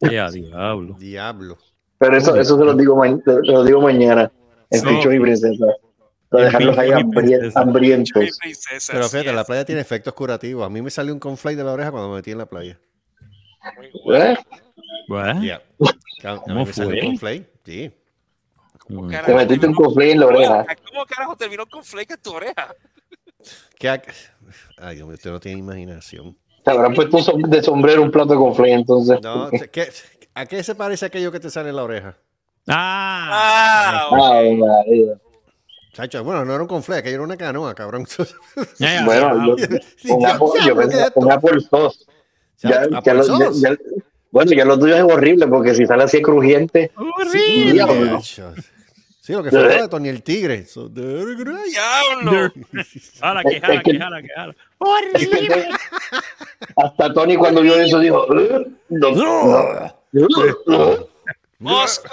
A 0.03 0.31
diablo. 0.31 0.97
Diablo. 0.99 1.59
Pero 1.99 2.17
eso, 2.17 2.35
eso 2.37 2.59
se 2.59 2.65
lo 2.65 2.75
digo, 2.75 3.01
se 3.05 3.53
lo 3.53 3.65
digo 3.65 3.81
mañana 3.83 4.31
No. 4.83 4.91
Pinchos 4.91 5.15
y 5.15 5.21
Princesa. 5.21 5.67
Para 6.29 6.45
dejarlos 6.47 6.79
ahí 6.79 6.91
hambrientos. 6.93 8.39
Pero 8.91 9.09
fíjate, 9.09 9.33
la 9.33 9.45
playa 9.45 9.65
tiene 9.65 9.81
efectos 9.81 10.13
curativos. 10.15 10.67
A 10.67 10.69
mí 10.71 10.83
me 10.83 10.91
salió 10.91 11.13
un 11.13 11.21
conflay 11.21 11.55
de 11.55 11.63
la 11.65 11.73
oreja 11.73 11.91
cuando 11.93 12.09
me 12.11 12.17
metí 12.17 12.33
en 12.33 12.39
la 12.39 12.47
playa. 12.47 12.79
¿Eh? 14.13 14.37
Mí 15.09 15.51
¿Cómo 16.47 16.65
me 16.65 16.73
salió 16.73 16.91
fue? 16.91 17.01
un 17.01 17.07
conflay. 17.07 17.47
Sí. 17.65 17.93
¿Cómo 18.87 19.07
Te 19.09 19.15
carajo 19.15 19.35
metiste 19.37 19.55
un 19.67 19.73
terminó- 19.73 19.85
conflay 19.85 20.11
en 20.11 20.21
la 20.21 20.27
oreja. 20.27 20.67
¿Cómo 20.91 21.07
carajo 21.07 21.37
terminó 21.37 21.67
con 21.67 21.85
flake 21.85 22.11
en 22.15 22.21
tu 22.21 22.33
oreja? 22.33 22.75
¿Qué 23.79 23.89
Ay, 24.79 24.97
Dios 24.97 25.07
mío, 25.07 25.15
usted 25.15 25.31
no 25.31 25.41
tiene 25.41 25.59
imaginación. 25.61 26.37
Te 26.65 26.71
habrán 26.71 26.95
puesto 26.95 27.19
de 27.47 27.63
sombrero 27.63 28.03
un 28.03 28.11
plato 28.11 28.31
de 28.33 28.37
conflay 28.39 28.73
entonces. 28.73 29.21
No, 29.23 29.51
¿qué- 29.73 29.89
¿A 30.35 30.47
qué 30.47 30.63
se 30.65 30.75
parece 30.75 31.07
aquello 31.07 31.31
que 31.31 31.39
te 31.41 31.49
sale 31.49 31.69
en 31.71 31.77
la 31.77 31.85
oreja? 31.85 32.17
Ah, 32.69 33.29
Ah, 33.33 34.09
ok. 34.11 34.19
Ay. 34.87 35.07
Chacho, 35.93 36.25
bueno, 36.25 36.45
no 36.45 36.53
era 36.55 36.63
un 36.63 36.69
conflay, 36.69 36.99
aquello 37.01 37.15
era 37.17 37.25
una 37.25 37.37
canoa, 37.37 37.75
cabrón. 37.75 38.07
Bueno, 39.05 39.57
yo, 39.57 39.57
Sí, 39.97 40.11
un 40.11 40.21
ya, 40.23 40.35
Apple- 40.35 40.49
ya, 40.61 40.67
yo 40.67 40.75
¿qué 40.77 40.81
es 40.83 40.89
pensé 40.89 41.03
esto? 41.07 41.21
un 41.21 41.33
Apple 41.33 41.61
Sauce. 41.71 42.05
Ya, 42.59 42.71
Ya, 42.71 43.01
ya 43.03 43.77
bueno, 44.31 44.51
ya 44.53 44.65
lo 44.65 44.77
tuyo 44.79 44.97
es 44.97 45.03
horrible 45.05 45.47
porque 45.47 45.75
si 45.75 45.87
sale 45.87 46.03
así 46.05 46.21
crujiente. 46.21 46.91
Horrible. 46.97 48.19
Sí, 48.23 49.33
lo 49.33 49.43
que 49.45 49.51
fue 49.51 49.63
de 49.83 49.89
Tony 49.89 50.09
el 50.09 50.23
Tigre. 50.23 50.67
So. 50.67 50.89
¡Diablo! 50.89 52.53
Jala, 53.21 53.43
que 53.43 53.61
jala, 53.61 53.83
que- 53.83 53.93
que 53.93 53.99
jala, 53.99 54.21
que 54.23 54.29
jala. 54.35 54.55
Que 55.17 55.27
te- 55.27 55.69
Hasta 56.77 57.13
Tony 57.15 57.37
cuando 57.37 57.63
vio 57.63 57.77
eso 57.77 58.01
dijo, 58.01 58.27
"Eh, 58.39 58.67
no, 58.91 59.11
no, 61.65 61.71
no". 61.71 61.81
¡Mosco! 61.81 62.09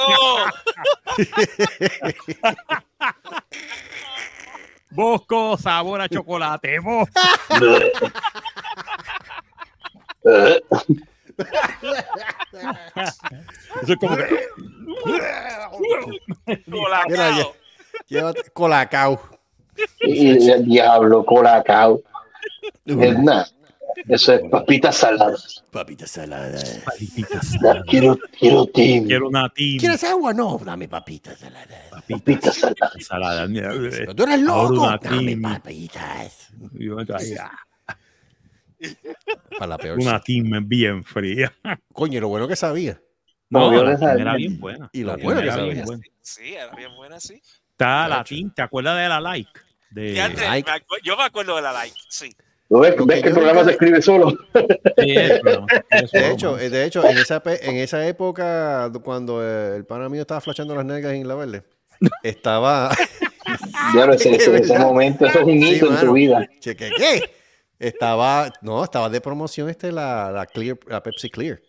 Bosco, 4.91 5.57
sabor 5.57 6.02
a 6.02 6.10
chocolate. 6.10 6.80
Bosco. 6.80 7.22
Eso 13.82 13.94
es 13.94 13.95
como 13.99 14.18
que. 14.18 14.48
Colacao. 16.69 17.56
Llévate 18.07 18.49
colacao. 18.52 19.22
Y 20.02 20.49
el 20.49 20.65
diablo, 20.65 21.26
colacao. 21.26 22.02
Es 22.86 23.19
nada. 23.19 23.48
Eso 24.07 24.34
es 24.34 24.41
papitas 24.49 24.95
saladas. 24.97 25.63
Papita 25.72 26.05
salada. 26.07 26.57
Ya, 26.61 27.81
Quiero, 27.88 28.18
quiero 28.38 28.65
team. 28.68 29.05
Quiero 29.05 29.27
una 29.30 29.49
team. 29.49 29.80
¿Quieres 29.80 30.03
agua? 30.03 30.34
No, 30.34 30.59
dame 30.63 30.88
papita 30.88 31.35
salada. 31.35 31.77
Papitas 32.09 32.59
saladas. 32.99 33.49
Mira, 33.49 33.73
eh, 33.73 34.07
Tú 34.15 34.23
eres 34.23 34.41
loco. 34.41 34.73
una 34.84 34.97
Dame 34.97 35.26
team. 35.26 35.41
papitas. 35.41 36.49
Para 39.57 39.68
la 39.68 39.77
peor. 39.77 39.99
Una 39.99 40.19
team 40.19 40.68
bien 40.68 41.03
fría. 41.03 41.53
Coño, 41.93 42.19
lo 42.19 42.27
bueno 42.30 42.47
que 42.47 42.55
sabía. 42.55 42.99
No, 43.49 43.72
la 43.72 43.91
no 43.91 43.97
sabía. 43.97 44.22
era 44.22 44.35
bien 44.35 44.59
buena. 44.59 44.89
Y 44.93 45.01
lo 45.01 45.15
La 45.18 45.23
bueno 45.23 45.41
que 45.41 45.47
era 45.47 45.55
bien 45.57 45.68
sabía. 45.69 45.85
buena. 45.85 46.03
Sí, 46.22 46.53
era 46.53 46.76
bien 46.76 46.95
buena, 46.95 47.19
sí. 47.19 47.41
Está 47.72 48.07
la 48.07 48.23
team, 48.23 48.51
¿te 48.55 48.61
acuerdas 48.61 48.97
de 48.97 49.09
la 49.09 49.19
like? 49.19 49.51
De, 49.89 50.22
antes, 50.22 50.41
like. 50.41 50.69
me 50.72 50.77
yo 51.03 51.18
me 51.18 51.23
acuerdo 51.23 51.55
de 51.57 51.61
la 51.63 51.73
like, 51.73 51.95
sí. 52.09 52.34
¿Lo 52.72 52.80
ves? 52.80 52.95
¿Ves 53.06 53.22
que 53.22 53.27
el 53.27 53.34
programa 53.34 53.60
nunca- 53.60 53.65
se 53.65 53.72
escribe 53.73 54.02
solo? 54.02 54.30
Sí, 54.98 55.14
De 56.14 56.31
hecho, 56.31 56.57
eh, 56.57 56.69
de 56.69 56.85
hecho, 56.85 57.06
en 57.07 57.18
esa, 57.18 57.43
pe- 57.43 57.69
en 57.69 57.76
esa 57.76 58.07
época, 58.07 58.89
cuando 59.03 59.45
eh, 59.45 59.76
el 59.76 59.85
pana 59.85 60.07
mío 60.10 60.22
estaba 60.22 60.39
flashando 60.41 60.73
las 60.73 60.85
nalgas 60.85 61.14
en 61.14 61.27
la 61.27 61.35
verde, 61.35 61.64
estaba. 62.23 62.89
Ya 63.93 64.06
lo 64.06 64.18
sé, 64.18 64.35
ese, 64.35 64.80
momento, 64.80 65.26
eso 65.26 65.39
es 65.39 65.45
un 65.45 65.52
Sí, 65.61 65.73
hito 65.76 65.88
en 65.88 65.93
mano. 65.95 66.07
tu 66.07 66.14
vida. 66.14 66.48
Cheque, 66.60 66.89
¿qué? 66.95 67.22
Estaba, 67.77 68.52
no, 68.61 68.84
estaba 68.84 69.10
de 69.10 69.19
promoción 69.22 69.68
este 69.69 69.91
la, 69.91 70.31
la 70.31 70.45
Clear, 70.45 70.77
la 70.88 71.03
Pepsi 71.03 71.30
Clear. 71.30 71.60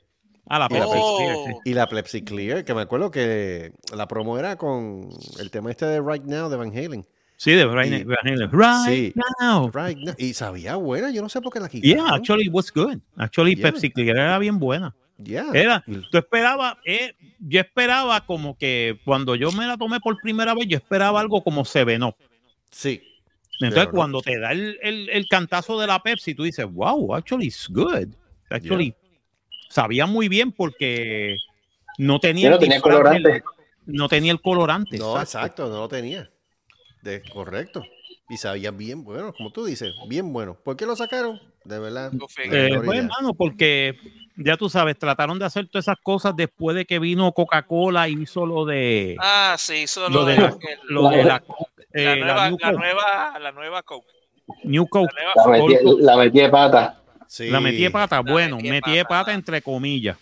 Ah, 0.46 0.58
la 0.58 0.68
Pepsi, 0.68 0.86
Oh. 0.94 1.44
sí. 1.46 1.52
Y 1.70 1.74
la 1.74 1.86
Pepsi 1.88 2.22
Clear, 2.22 2.64
que 2.64 2.74
me 2.74 2.82
acuerdo 2.82 3.10
que 3.10 3.72
la 3.96 4.06
promo 4.06 4.38
era 4.38 4.56
con 4.56 5.08
el 5.40 5.50
tema 5.50 5.70
este 5.70 5.86
de 5.86 6.00
Right 6.00 6.24
Now 6.24 6.48
de 6.48 6.56
Van 6.56 6.70
Halen. 6.76 7.06
Sí, 7.42 7.50
de 7.54 7.64
Brian, 7.64 8.00
Y- 8.00 8.04
Brian 8.04 8.20
Halen. 8.24 8.50
Right 8.52 8.86
Sí. 8.86 9.14
now. 9.40 9.68
Right 9.74 9.98
Now. 9.98 10.14
Y 10.16 10.32
sabía 10.32 10.76
buena, 10.76 11.10
yo 11.10 11.22
no 11.22 11.28
sé 11.28 11.40
por 11.40 11.52
qué 11.52 11.58
la 11.58 11.68
quitaron. 11.68 12.06
Yeah, 12.06 12.14
actually 12.14 12.44
it 12.46 12.52
was 12.52 12.72
good. 12.72 12.98
Actually 13.16 13.56
Yeah. 13.56 13.62
Pepsi 13.72 13.90
Clear 13.90 14.16
era 14.16 14.38
bien 14.38 14.60
buena. 14.60 14.94
Yeah. 15.22 15.46
Era, 15.52 15.84
tú 16.10 16.18
esperabas, 16.18 16.76
eh, 16.84 17.14
yo 17.40 17.58
esperaba 17.60 18.24
como 18.26 18.56
que 18.56 19.00
cuando 19.04 19.34
yo 19.34 19.50
me 19.50 19.66
la 19.66 19.76
tomé 19.76 19.98
por 19.98 20.16
primera 20.22 20.54
vez, 20.54 20.66
yo 20.68 20.76
esperaba 20.76 21.18
algo 21.20 21.42
como 21.42 21.64
Seven 21.64 22.04
Up. 22.04 22.14
Sí. 22.70 23.02
Entonces, 23.60 23.88
cuando 23.92 24.20
te 24.22 24.38
da 24.38 24.52
el, 24.52 24.78
el- 24.80 25.08
el 25.10 25.26
cantazo 25.28 25.80
de 25.80 25.86
la 25.88 26.00
Pepsi, 26.00 26.34
tú 26.36 26.44
dices, 26.44 26.66
wow, 26.70 27.12
actually 27.14 27.46
it's 27.46 27.68
good. 27.68 28.08
Actually, 28.50 28.94
sabía 29.68 30.06
muy 30.06 30.28
bien 30.28 30.52
porque 30.52 31.36
no 31.98 32.20
tenía, 32.20 32.50
no 32.50 32.54
el 32.56 32.60
tenía 32.60 32.80
colorante. 32.80 33.42
no 33.86 34.08
tenía 34.08 34.30
el 34.32 34.40
colorante. 34.40 34.96
No, 34.98 35.10
exacto. 35.20 35.38
exacto, 35.38 35.68
no 35.68 35.80
lo 35.80 35.88
tenía. 35.88 36.30
De, 37.02 37.22
correcto. 37.32 37.82
Y 38.28 38.36
sabía 38.38 38.70
bien 38.70 39.04
bueno, 39.04 39.32
como 39.34 39.50
tú 39.50 39.64
dices, 39.64 39.92
bien 40.08 40.32
bueno. 40.32 40.56
¿Por 40.64 40.76
qué 40.76 40.86
lo 40.86 40.96
sacaron? 40.96 41.40
De 41.64 41.78
verdad. 41.78 42.10
Eh, 42.50 42.80
pues, 42.84 42.98
hermano, 43.00 43.34
porque 43.34 43.96
ya 44.36 44.56
tú 44.56 44.68
sabes, 44.70 44.98
trataron 44.98 45.38
de 45.38 45.44
hacer 45.44 45.68
todas 45.68 45.84
esas 45.84 45.98
cosas 46.02 46.34
después 46.34 46.74
de 46.76 46.84
que 46.86 46.98
vino 46.98 47.30
Coca-Cola 47.32 48.08
y 48.08 48.22
hizo 48.22 48.46
lo 48.46 48.64
de 48.64 49.16
Ah, 49.20 49.56
sí, 49.58 49.86
solo 49.86 50.08
lo 50.20 50.24
de 50.24 50.34
de 50.34 50.40
la, 50.40 50.48
aquel- 50.48 50.78
lo 50.84 51.08
de 51.10 51.16
la, 51.18 51.24
la, 51.24 51.42
eh, 51.92 52.04
la 52.04 52.16
nueva, 52.16 52.48
New 52.48 52.58
la 52.58 52.66
Coke. 52.70 52.78
nueva, 52.78 53.38
la 53.38 53.52
nueva 53.52 53.82
Coke. 53.82 54.06
New 54.64 54.86
Coke. 54.88 55.14
La 55.36 55.46
metí, 55.50 55.76
Coke. 55.84 56.02
la 56.02 56.16
metí 56.16 56.40
de 56.40 56.48
pata. 56.48 57.02
Sí, 57.28 57.48
La 57.50 57.60
metí 57.60 57.82
de 57.82 57.90
pata, 57.90 58.16
La 58.22 58.32
bueno, 58.32 58.56
metí 58.56 58.68
de 58.68 58.72
metí 58.72 58.92
de 58.92 59.04
pata. 59.04 59.18
pata 59.20 59.32
entre 59.34 59.60
comillas. 59.62 60.16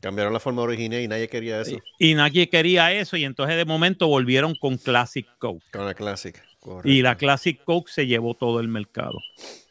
Cambiaron 0.00 0.32
la 0.32 0.40
forma 0.40 0.62
original 0.62 1.00
y 1.00 1.08
nadie 1.08 1.28
quería 1.28 1.60
eso. 1.60 1.78
Y 1.98 2.14
nadie 2.14 2.48
quería 2.48 2.92
eso 2.92 3.16
y 3.16 3.24
entonces 3.24 3.56
de 3.56 3.64
momento 3.64 4.08
volvieron 4.08 4.54
con 4.54 4.76
Classic 4.76 5.26
Coke. 5.38 5.64
Con 5.72 5.86
la. 5.86 5.94
Correcto. 5.94 6.88
Y 6.88 7.02
la 7.02 7.16
Classic 7.16 7.62
Coke 7.64 7.90
se 7.90 8.06
llevó 8.06 8.34
todo 8.34 8.60
el 8.60 8.68
mercado. 8.68 9.18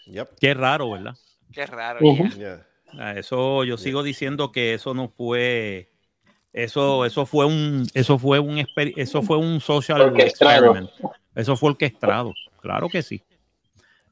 Yep. 0.08 0.30
Qué 0.40 0.54
raro, 0.54 0.92
¿verdad? 0.92 1.16
Qué 1.52 1.66
raro. 1.66 2.00
Yeah. 2.38 2.66
Ah, 2.98 3.14
Eso 3.18 3.64
yo 3.64 3.78
sigo 3.78 4.04
diciendo 4.04 4.52
que 4.52 4.74
eso 4.74 4.94
no 4.94 5.10
fue 5.10 5.90
eso 6.54 7.06
eso 7.06 7.26
fue 7.26 7.46
un 7.46 7.86
eso 7.94 8.18
fue 8.18 8.40
un 8.40 8.66
eso 8.96 9.22
fue 9.22 9.38
un 9.38 9.60
social 9.60 10.14
experiment. 10.18 10.90
Eso 11.36 11.58
fue 11.58 11.72
orquestado, 11.72 12.34
claro 12.62 12.88
que 12.88 13.04
sí. 13.04 13.22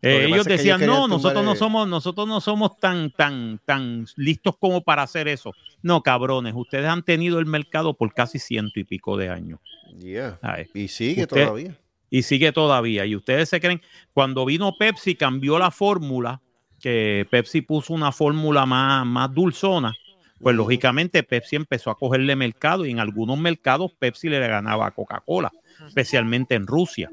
Eh, 0.06 0.26
ellos 0.26 0.40
es 0.40 0.48
que 0.48 0.54
ellos 0.54 0.58
decían, 0.64 0.86
no, 0.86 1.08
nosotros 1.08 1.34
tumbar 1.34 1.46
no 1.46 1.52
el- 1.54 1.58
somos, 1.58 1.88
nosotros 1.88 2.28
no 2.28 2.42
somos 2.42 2.78
tan, 2.78 3.10
tan, 3.12 3.60
tan 3.66 4.06
listos 4.18 4.56
como 4.60 4.82
para 4.84 5.04
hacer 5.04 5.28
eso. 5.28 5.52
No, 5.82 6.02
cabrones, 6.04 6.54
ustedes 6.56 6.86
han 6.88 7.04
tenido 7.04 7.40
el 7.40 7.46
mercado 7.46 7.94
por 7.94 8.14
casi 8.14 8.38
ciento 8.40 8.80
y 8.80 8.84
pico 8.84 9.16
de 9.18 9.30
años. 9.30 9.60
Yeah. 10.00 10.40
Y 10.74 10.88
sigue 10.90 11.24
Usted- 11.24 11.46
todavía. 11.46 11.78
y 12.10 12.24
sigue 12.24 12.52
todavía. 12.52 13.06
Y 13.06 13.16
ustedes 13.16 13.50
se 13.50 13.60
creen, 13.62 13.82
cuando 14.14 14.46
vino 14.46 14.74
Pepsi, 14.78 15.16
cambió 15.16 15.58
la 15.58 15.72
fórmula, 15.72 16.42
que 16.80 17.26
Pepsi 17.32 17.62
puso 17.62 17.94
una 17.94 18.12
fórmula 18.12 18.66
más, 18.66 19.06
más 19.06 19.34
dulzona, 19.34 19.94
pues 20.42 20.54
lógicamente 20.54 21.24
Pepsi 21.24 21.56
empezó 21.56 21.90
a 21.90 21.98
cogerle 21.98 22.36
mercado 22.36 22.86
y 22.86 22.92
en 22.92 23.00
algunos 23.00 23.38
mercados 23.40 23.94
Pepsi 23.98 24.28
le 24.28 24.40
ganaba 24.46 24.88
a 24.88 24.92
Coca-Cola, 24.92 25.50
especialmente 25.88 26.56
en 26.56 26.68
Rusia. 26.68 27.10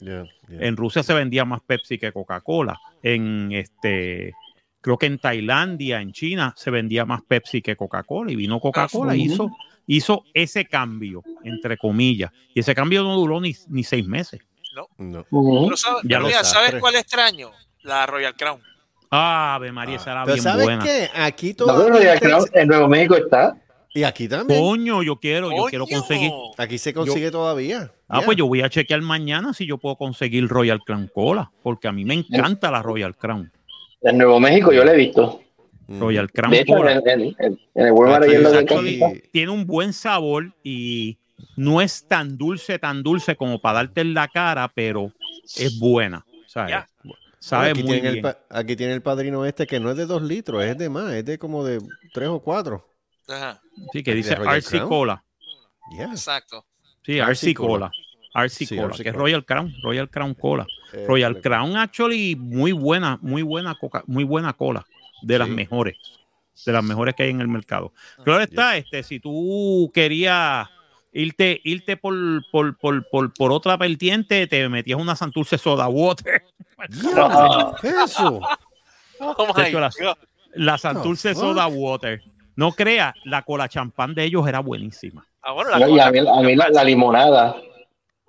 Yeah, 0.00 0.24
yeah. 0.48 0.58
En 0.66 0.76
Rusia 0.76 1.02
se 1.02 1.12
vendía 1.14 1.44
más 1.44 1.60
Pepsi 1.66 1.98
que 1.98 2.12
Coca-Cola. 2.12 2.78
En 3.02 3.50
este, 3.52 4.32
creo 4.80 4.96
que 4.98 5.06
en 5.06 5.18
Tailandia, 5.18 6.00
en 6.00 6.12
China, 6.12 6.54
se 6.56 6.70
vendía 6.70 7.04
más 7.04 7.22
Pepsi 7.22 7.62
que 7.62 7.76
Coca-Cola. 7.76 8.30
Y 8.32 8.36
vino 8.36 8.60
Coca-Cola 8.60 9.16
y 9.16 9.22
hizo, 9.22 9.50
hizo 9.86 10.24
ese 10.34 10.64
cambio, 10.66 11.22
entre 11.44 11.76
comillas. 11.76 12.30
Y 12.54 12.60
ese 12.60 12.74
cambio 12.74 13.02
no 13.02 13.16
duró 13.16 13.40
ni, 13.40 13.54
ni 13.68 13.82
seis 13.84 14.06
meses. 14.06 14.40
No. 14.98 15.24
Pero 15.30 15.76
sabes, 15.76 16.02
Ya 16.04 16.08
pero 16.08 16.20
lo 16.20 16.26
mira, 16.28 16.44
sabes. 16.44 16.68
¿sabes 16.68 16.80
cuál 16.80 16.94
extraño? 16.94 17.50
La 17.82 18.06
Royal 18.06 18.34
Crown. 18.36 18.60
Ave 19.10 19.72
María, 19.72 19.96
esa 19.96 20.12
era 20.12 20.24
Pero 20.24 20.34
bien 20.34 20.44
¿sabes 20.44 20.64
buena. 20.64 20.84
qué? 20.84 21.08
Aquí 21.14 21.56
No, 21.58 22.00
ya, 22.00 22.18
claro, 22.18 22.44
en 22.52 22.68
Nuevo 22.68 22.88
México 22.88 23.16
está. 23.16 23.56
Y 23.94 24.04
aquí 24.04 24.28
también. 24.28 24.60
Coño, 24.60 25.02
yo 25.02 25.16
quiero, 25.16 25.50
yo 25.50 25.64
quiero 25.64 25.86
conseguir. 25.86 26.30
Aquí 26.58 26.78
se 26.78 26.92
consigue 26.92 27.30
todavía. 27.30 27.90
Ah, 28.08 28.18
Yeah. 28.18 28.24
pues 28.26 28.36
yo 28.38 28.46
voy 28.46 28.62
a 28.62 28.70
chequear 28.70 29.02
mañana 29.02 29.52
si 29.52 29.66
yo 29.66 29.76
puedo 29.78 29.96
conseguir 29.96 30.48
Royal 30.48 30.80
Crown 30.80 31.10
Cola, 31.14 31.50
porque 31.62 31.88
a 31.88 31.92
mí 31.92 32.04
me 32.04 32.14
encanta 32.14 32.70
la 32.70 32.82
Royal 32.82 33.14
Crown. 33.16 33.52
En 34.00 34.16
Nuevo 34.18 34.40
México 34.40 34.72
yo 34.72 34.84
lo 34.84 34.90
he 34.92 34.96
visto. 34.96 35.40
Mm. 35.88 36.00
Royal 36.00 36.30
Crown 36.30 36.50
De 36.52 36.60
hecho, 36.60 36.74
Cola. 36.74 36.92
en, 36.92 37.08
en, 37.08 37.20
en- 37.38 37.60
en 37.74 37.86
el 37.86 37.92
Walmart 37.92 38.26
la 38.26 38.50
de 38.50 39.28
tiene 39.32 39.50
un 39.52 39.66
buen 39.66 39.92
sabor 39.92 40.52
y 40.62 41.18
no 41.56 41.80
es 41.80 42.06
tan 42.06 42.36
dulce, 42.38 42.78
tan 42.78 43.02
dulce 43.02 43.36
como 43.36 43.60
para 43.60 43.76
darte 43.80 44.00
en 44.02 44.14
la 44.14 44.28
cara, 44.28 44.70
pero 44.74 45.12
es 45.56 45.78
buena. 45.78 46.24
¿sabes? 46.46 46.76
Sabe 47.40 47.70
aquí, 47.70 47.82
muy 47.82 47.92
tiene 47.92 48.08
el, 48.08 48.14
bien. 48.14 48.22
pa- 48.22 48.38
aquí 48.50 48.74
tiene 48.74 48.92
el 48.94 49.02
padrino 49.02 49.44
este 49.44 49.66
que 49.66 49.78
no 49.80 49.90
es 49.90 49.96
de 49.96 50.06
dos 50.06 50.22
litros, 50.22 50.64
es 50.64 50.76
de 50.76 50.88
más, 50.88 51.12
es 51.12 51.24
de 51.24 51.38
como 51.38 51.62
de 51.64 51.78
tres 52.12 52.28
o 52.28 52.40
cuatro. 52.40 52.88
Ajá, 53.28 53.60
Sí, 53.92 54.02
que 54.02 54.14
dice 54.14 54.34
RC. 54.34 54.80
Cola. 54.82 55.22
Yeah. 55.96 56.06
exacto. 56.10 56.64
Sí, 57.08 57.18
RC 57.18 57.30
RC 57.30 57.54
Cola. 57.54 57.90
Cola. 58.34 58.44
RC 58.44 58.66
Sí, 58.66 58.76
Cola, 58.76 58.88
RC 58.88 59.02
que 59.02 59.08
es. 59.08 59.14
Royal 59.14 59.44
Crown, 59.46 59.74
Royal 59.82 60.10
Crown 60.10 60.34
Cola. 60.34 60.66
Eh, 60.92 61.06
Royal 61.08 61.40
Crown 61.40 61.74
actually 61.78 62.36
muy 62.36 62.72
buena, 62.72 63.18
muy 63.22 63.40
buena 63.40 63.74
coca, 63.74 64.04
muy 64.06 64.24
buena 64.24 64.52
cola, 64.52 64.84
de 65.22 65.38
las 65.38 65.48
mejores, 65.48 65.96
de 66.66 66.72
las 66.72 66.84
mejores 66.84 67.14
que 67.14 67.22
hay 67.22 67.30
en 67.30 67.40
el 67.40 67.48
mercado. 67.48 67.94
Claro 68.24 68.42
está, 68.42 68.76
este, 68.76 69.02
si 69.02 69.20
tú 69.20 69.90
querías 69.94 70.68
irte, 71.14 71.62
irte 71.64 71.96
por, 71.96 72.14
por, 72.52 72.76
por, 72.76 73.08
por, 73.08 73.32
por 73.32 73.52
otra 73.52 73.78
vertiente, 73.78 74.46
te 74.46 74.68
metías 74.68 75.00
una 75.00 75.16
Santurce 75.16 75.56
Soda 75.56 75.88
Water. 75.88 76.42
¡Diablo! 76.90 77.74
Eso. 77.82 78.40
Oh 79.18 79.52
my 79.56 79.62
hecho, 79.64 79.80
la- 79.80 79.90
God. 79.98 80.16
La 80.54 80.76
Santurce? 80.76 81.34
Soda 81.34 81.66
Water. 81.68 82.22
No 82.54 82.72
crea, 82.72 83.14
la 83.24 83.42
cola 83.42 83.68
champán 83.68 84.14
de 84.14 84.24
ellos 84.24 84.46
era 84.46 84.58
buenísima. 84.60 85.26
Ah, 85.48 85.52
bueno, 85.52 85.70
la 85.70 85.78
No, 85.78 85.88
y 85.88 85.98
a 85.98 86.10
mí, 86.10 86.18
a 86.18 86.40
mí 86.42 86.54
la, 86.54 86.68
la 86.68 86.84
limonada. 86.84 87.56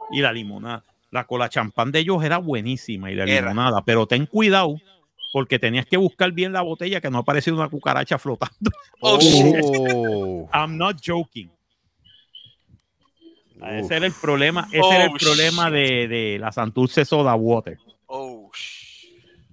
Y 0.09 0.21
la 0.21 0.31
limonada. 0.31 0.85
La 1.11 1.25
cola 1.25 1.49
champán 1.49 1.91
de 1.91 1.99
ellos 1.99 2.23
era 2.23 2.37
buenísima 2.37 3.11
y 3.11 3.15
la 3.15 3.25
Era. 3.25 3.49
limonada. 3.49 3.81
Pero 3.83 4.07
ten 4.07 4.25
cuidado, 4.25 4.77
porque 5.33 5.59
tenías 5.59 5.85
que 5.85 5.97
buscar 5.97 6.31
bien 6.31 6.53
la 6.53 6.61
botella 6.61 7.01
que 7.01 7.09
no 7.09 7.17
apareciera 7.17 7.57
una 7.57 7.67
cucaracha 7.67 8.17
flotando. 8.17 8.71
Oh, 9.01 9.19
shit. 9.19 9.55
Oh. 9.93 10.49
I'm 10.53 10.77
not 10.77 10.95
joking. 11.05 11.49
Ah, 13.61 13.71
Uf. 13.79 13.85
Ese 13.85 13.95
era 13.97 14.05
el 14.05 14.13
problema, 14.13 14.67
ese 14.71 14.77
era 14.95 15.03
el 15.05 15.09
Oh, 15.11 15.17
problema 15.19 15.69
de, 15.69 16.07
de 16.07 16.37
la 16.39 16.53
Santurce 16.53 17.03
Soda 17.03 17.35
Water. 17.35 17.77
Oh, 18.07 18.49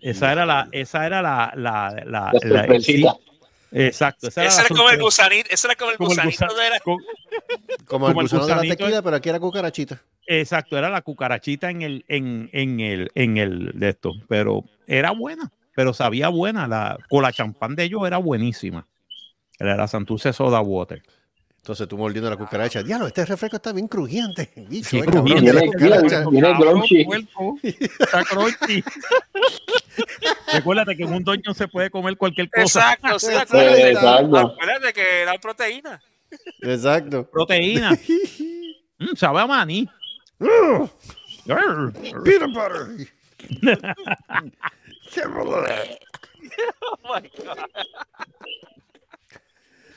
Esa 0.01 0.31
era 0.31 0.47
la, 0.47 0.69
esa 0.71 1.05
era 1.07 1.21
la, 1.21 1.53
la, 1.57 1.91
la, 2.05 2.05
La 2.05 2.33
la- 2.33 2.39
sorpresita. 2.61 3.13
sí, 3.13 3.19
exacto. 3.73 4.29
Esa 4.29 4.43
la 4.45 4.51
era 4.53 4.69
como 4.69 4.91
el 4.91 5.01
gusanito, 5.01 5.49
ese 5.51 5.67
era 5.67 5.77
como 5.77 5.91
el 5.91 5.97
Como 5.97 6.11
el 6.13 6.17
gusanito 6.17 6.47
gusa- 6.47 6.63
de 6.63 6.71
la... 6.71 6.81
co- 6.81 6.99
Como 7.87 8.09
el 8.09 8.13
Como 8.15 8.21
el 8.21 8.25
gusano 8.27 8.43
de 8.45 8.49
la 8.49 8.55
gusanito, 8.57 8.77
tequila, 8.77 9.03
pero 9.03 9.17
aquí 9.17 9.29
era 9.29 9.41
cucarachita. 9.41 10.03
Exacto, 10.27 10.77
era 10.77 10.91
la 10.91 11.03
cucarachita 11.03 11.71
en 11.71 11.83
el, 11.83 12.05
en, 12.09 12.51
en 12.53 12.81
el, 12.81 13.11
en 13.15 13.37
el 13.37 13.73
de 13.75 13.91
esto, 13.91 14.13
pero 14.29 14.65
era 14.87 15.13
buena, 15.13 15.51
pero 15.75 15.95
sabía 15.95 16.29
buena, 16.29 16.67
la 16.67 16.99
cola 17.09 17.33
champán 17.33 17.77
de 17.77 17.85
ellos 17.85 18.07
era 18.07 18.19
buenísima. 18.19 18.87
Era 19.59 19.77
la 19.77 19.89
Santurce 19.89 20.33
Soda 20.33 20.61
Water. 20.61 21.03
Entonces 21.59 21.89
tú 21.89 21.99
mordiendo 21.99 22.31
la 22.31 22.37
cucaracha. 22.37 22.83
Diablo, 22.83 23.09
este 23.09 23.25
refresco 23.25 23.57
está 23.57 23.73
bien 23.73 23.89
crujiente. 23.89 24.53
Bicho, 24.69 24.89
Sí, 24.89 24.99
eh, 24.99 25.05
crujiente. 25.05 25.53
la 25.53 25.61
viene- 25.63 26.25
viene 26.31 26.49
Recuérdate 30.53 30.97
que 30.97 31.03
en 31.05 31.13
un 31.13 31.25
doño 31.25 31.55
se 31.55 31.69
puede 31.69 31.91
comer 31.91 32.17
cualquier 32.17 32.51
cosa. 32.51 32.93
Exacto, 32.93 33.19
sí, 33.19 33.35
acuérdate, 33.35 33.91
Exacto. 33.91 34.37
acuérdate 34.39 34.93
que 34.93 35.21
era 35.23 35.35
proteína. 35.39 36.01
Exacto. 36.63 37.29
Proteína. 37.31 37.97
Mm, 38.99 39.15
sabe 39.15 39.41
a 39.41 39.47
maní. 39.47 39.87
Peanut 42.25 42.55
butter. 42.55 42.89
Oh 46.81 46.97
my 47.05 47.31
God. 47.45 47.59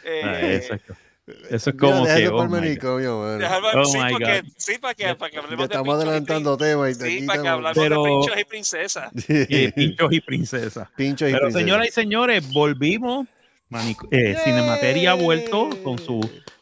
Eh, 0.04 0.22
Ah, 0.24 0.54
exacto. 0.54 0.96
Eso 1.50 1.70
es 1.70 1.76
Mira, 1.76 1.78
como 1.88 2.04
deja 2.06 2.16
que. 2.18 2.24
ese 2.24 2.30
oh 2.30 2.34
my 2.34 2.40
God. 2.40 2.50
manicomio, 2.50 3.20
mano. 3.20 3.38
déjame- 3.40 3.68
Oh 3.76 3.86
sí, 3.86 3.98
my 3.98 4.12
porque, 4.12 4.42
God. 4.42 4.50
sí, 4.58 4.78
para 4.80 4.94
que, 4.94 5.16
para 5.16 5.30
que 5.32 5.36
Ya 5.38 5.42
hablemos 5.44 5.68
de 5.70 5.74
estamos 5.76 5.88
y 5.88 6.02
adelantando 6.08 6.58
temas. 6.58 6.90
y 6.90 6.94
Sí, 7.20 7.26
para 7.28 7.42
que 7.42 7.48
hablemos 7.48 7.78
Pero- 7.78 8.04
de 8.04 8.10
pinchos 8.10 8.40
y 8.40 8.44
princesas. 8.46 9.12
Pinchos 9.76 10.12
y 10.14 10.22
princesas. 10.22 10.88
Pinchos 10.96 11.30
y 11.30 11.32
Pero 11.34 11.46
princesas. 11.46 11.62
señoras 11.62 11.88
y 11.88 11.92
señores, 11.92 12.52
volvimos. 12.54 13.28
Manic- 13.70 14.08
eh, 14.12 14.36
Cinemateria 14.44 15.12
ha 15.12 15.14
vuelto 15.16 15.70
con 15.84 16.00
su 16.00 16.20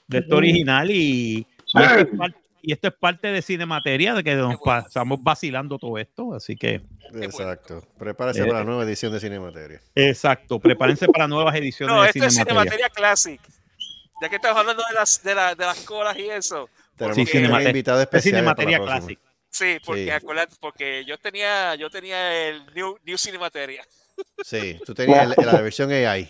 de 0.08 0.18
esto 0.20 0.36
original 0.36 0.92
y, 0.92 1.46
y 1.74 1.82
esto 1.82 2.00
es 2.00 2.08
par- 2.18 2.36
y 2.62 2.74
esto 2.74 2.88
es 2.90 2.94
parte 2.96 3.28
de 3.30 3.42
Cinemateria, 3.42 4.14
de 4.14 4.24
que 4.26 4.36
nos 4.36 4.58
pasamos 4.58 5.24
vacilando 5.24 5.78
todo 5.80 5.98
esto. 5.98 6.34
Así 6.34 6.58
que, 6.58 6.82
Exacto. 7.22 7.82
Prepárese 7.98 8.42
Eh, 8.42 8.46
para 8.46 8.60
la 8.60 8.66
nueva 8.66 8.84
edición 8.84 9.14
de 9.14 9.22
Cinemateria. 9.22 9.80
exacto, 9.96 10.60
prepárense 10.60 11.08
para 11.08 11.30
nuevas 11.30 11.56
ediciones 11.56 11.96
No, 11.96 12.02
de 12.02 12.10
esto 12.10 12.26
es 12.26 12.34
Cinemateria. 12.34 12.62
Cinemateria 12.64 12.90
Classic. 12.90 13.42
Ya 14.22 14.30
que 14.30 14.38
estamos 14.38 14.58
hablando 14.60 14.84
de 14.88 14.94
las, 14.96 15.22
de, 15.24 15.36
la- 15.36 15.56
de 15.56 15.66
las 15.66 15.80
colas 15.82 16.18
y 16.18 16.30
eso. 16.30 16.70
Tenemos 16.96 17.16
Sí, 17.16 17.26
Cinemate- 17.26 17.68
invitado 17.68 18.00
Es 18.00 18.04
especial. 18.06 18.36
Cinemateria 18.36 18.80
Classic. 18.80 19.20
Sí, 19.50 19.78
porque 19.86 20.04
Sí. 20.06 20.10
acuérdate, 20.10 20.56
porque 20.60 21.06
yo 21.06 21.18
tenía, 21.18 21.76
yo 21.76 21.90
tenía 21.90 22.48
el 22.50 22.66
New, 22.74 22.98
New 23.04 23.18
Cinemateria. 23.18 23.84
Sí, 24.44 24.80
tú 24.86 24.94
tenías 24.94 25.38
el- 25.38 25.46
la 25.46 25.62
versión 25.62 25.92
AI. 25.92 26.30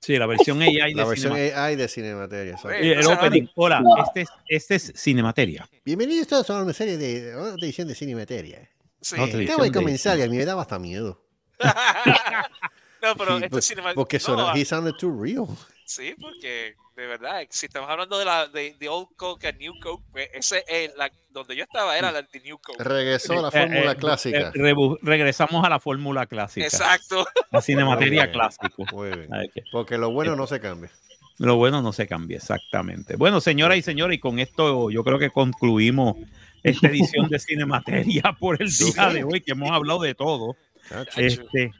Sí, 0.00 0.16
la 0.16 0.26
versión 0.26 0.62
AI 0.62 0.72
de 0.72 0.94
La 0.94 1.04
versión 1.04 1.32
Cinemateria. 1.34 1.64
AI 1.64 1.76
de 1.76 1.88
Cinemateria. 1.88 2.56
Y 2.80 2.90
el 2.92 3.06
opening. 3.06 3.46
Hola, 3.56 3.82
este 4.06 4.20
es, 4.22 4.28
este 4.48 4.74
es 4.76 4.92
Cinemateria. 4.96 5.68
Bienvenidos 5.84 6.26
todos 6.28 6.48
a 6.50 6.62
una 6.62 6.72
serie 6.72 6.96
de 6.96 7.34
otra 7.36 7.56
edición 7.66 7.88
de 7.88 7.94
Cinemateria. 7.94 8.70
Sí. 9.00 9.16
Acabo 9.20 9.64
de 9.64 9.72
comenzar 9.72 10.18
y 10.18 10.22
a 10.22 10.28
mí 10.28 10.36
me 10.38 10.44
daba 10.46 10.62
hasta 10.62 10.78
miedo. 10.78 11.22
no, 13.02 13.16
pero 13.16 13.38
Sí, 13.38 13.44
esto 13.44 13.50
por- 13.50 13.58
es 13.58 13.64
Cinemateria. 13.66 13.94
porque 13.94 14.18
no, 14.26 14.48
ah, 14.48 14.52
he 14.56 14.64
sounded 14.64 14.94
too 14.94 15.22
real. 15.22 15.46
Sí, 15.88 16.14
porque 16.20 16.74
de 16.96 17.06
verdad, 17.06 17.40
si 17.48 17.64
estamos 17.64 17.88
hablando 17.88 18.18
de 18.18 18.26
la 18.26 18.46
de, 18.46 18.76
de 18.78 18.88
Old 18.90 19.08
Coke 19.16 19.48
a 19.48 19.52
New 19.52 19.72
Coke, 19.80 20.04
pues 20.12 20.28
ese 20.34 20.62
es 20.68 20.94
la, 20.98 21.10
donde 21.30 21.56
yo 21.56 21.62
estaba 21.64 21.96
era 21.96 22.12
la 22.12 22.20
de 22.20 22.40
New 22.40 22.58
Coke. 22.58 22.84
Regresó 22.84 23.38
a 23.38 23.42
la 23.42 23.48
Eh, 23.48 23.62
fórmula 23.62 23.92
eh, 23.92 23.96
clásica. 23.96 24.38
eh, 24.38 24.52
rebu- 24.52 24.98
regresamos 25.00 25.64
a 25.64 25.70
la 25.70 25.80
fórmula 25.80 26.26
clásica. 26.26 26.66
Exacto. 26.66 27.26
La 27.50 27.62
Cinemateria 27.62 28.24
Muy 28.24 28.26
bien, 28.26 28.32
clásico. 28.32 28.84
Muy 28.92 29.08
bien. 29.08 29.28
Ay, 29.32 29.48
que- 29.48 29.62
Porque 29.72 29.96
lo 29.96 30.10
bueno 30.10 30.36
no 30.36 30.46
se 30.46 30.60
cambia. 30.60 30.90
Lo 31.38 31.56
bueno 31.56 31.80
no 31.80 31.94
se 31.94 32.06
cambia, 32.06 32.36
exactamente. 32.36 33.16
Bueno, 33.16 33.40
señoras 33.40 33.78
y 33.78 33.82
señores, 33.82 34.16
y 34.18 34.20
con 34.20 34.40
esto 34.40 34.90
yo 34.90 35.02
creo 35.04 35.18
que 35.18 35.30
concluimos 35.30 36.16
esta 36.62 36.88
edición 36.88 37.30
de 37.30 37.38
Cinemateria 37.38 38.36
por 38.38 38.60
el 38.60 38.68
día 38.68 39.08
de 39.08 39.24
hoy, 39.24 39.40
que 39.40 39.52
hemos 39.52 39.70
hablado 39.70 40.00
de 40.02 40.14
todo. 40.14 40.54
Chacho. 40.86 41.18
Este, 41.18 41.72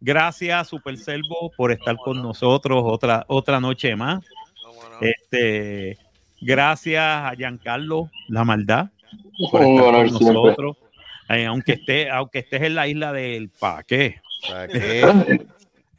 gracias, 0.00 0.68
Super 0.68 0.96
Servo, 0.96 1.50
por 1.56 1.72
estar 1.72 1.96
con 1.96 2.22
nosotros 2.22 2.82
otra, 2.84 3.24
otra 3.28 3.60
noche 3.60 3.94
más. 3.96 4.24
Este, 5.00 5.98
gracias 6.40 7.02
a 7.02 7.32
Giancarlo, 7.36 8.10
la 8.28 8.44
maldad, 8.44 8.86
por 9.50 9.62
Un 9.62 9.74
estar 9.74 9.88
honor 9.94 10.12
con 10.12 10.34
nosotros. 10.34 10.76
Eh, 11.28 11.44
aunque 11.46 11.72
esté, 11.72 12.08
aunque 12.10 12.38
estés 12.40 12.62
en 12.62 12.74
la 12.74 12.86
isla 12.88 13.12
del 13.12 13.48
Paque. 13.50 14.20
¿qué, 14.72 15.46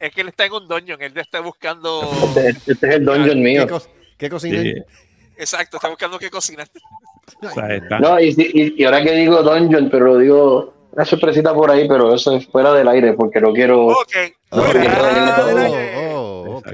Es 0.00 0.12
que 0.14 0.20
él 0.20 0.28
está 0.28 0.46
en 0.46 0.52
un 0.52 0.68
dungeon, 0.68 1.02
él 1.02 1.12
está 1.16 1.40
buscando. 1.40 2.08
Este, 2.36 2.72
este 2.72 2.88
es 2.88 2.94
el 2.94 3.04
dungeon 3.04 3.42
mío. 3.42 3.66
qué, 4.16 4.28
cocina? 4.30 4.62
Sí, 4.62 4.74
Exacto, 5.36 5.76
está 5.76 5.88
buscando 5.88 6.18
qué 6.18 6.30
cocinar. 6.30 6.68
o 7.42 7.48
sea, 7.50 7.74
está- 7.74 7.98
No, 7.98 8.18
y, 8.20 8.32
si- 8.32 8.50
y, 8.54 8.80
y 8.80 8.84
ahora 8.84 9.02
que 9.02 9.12
digo 9.12 9.42
dungeon, 9.42 9.88
pero 9.90 10.06
lo 10.06 10.18
digo 10.18 10.74
una 10.92 11.04
sorpresita 11.04 11.54
por 11.54 11.70
ahí, 11.70 11.86
pero 11.88 12.14
eso 12.14 12.36
es 12.36 12.46
fuera 12.46 12.72
del 12.72 12.88
aire 12.88 13.12
porque 13.14 13.40
no 13.40 13.52
quiero. 13.52 13.86
Ok. 13.88 14.14
Oh, 14.50 14.62
Fuera 14.62 15.44
del 15.46 15.58
oh, 15.58 15.66
aire. 15.66 16.06
oh, 16.14 16.44
ok. 16.56 16.68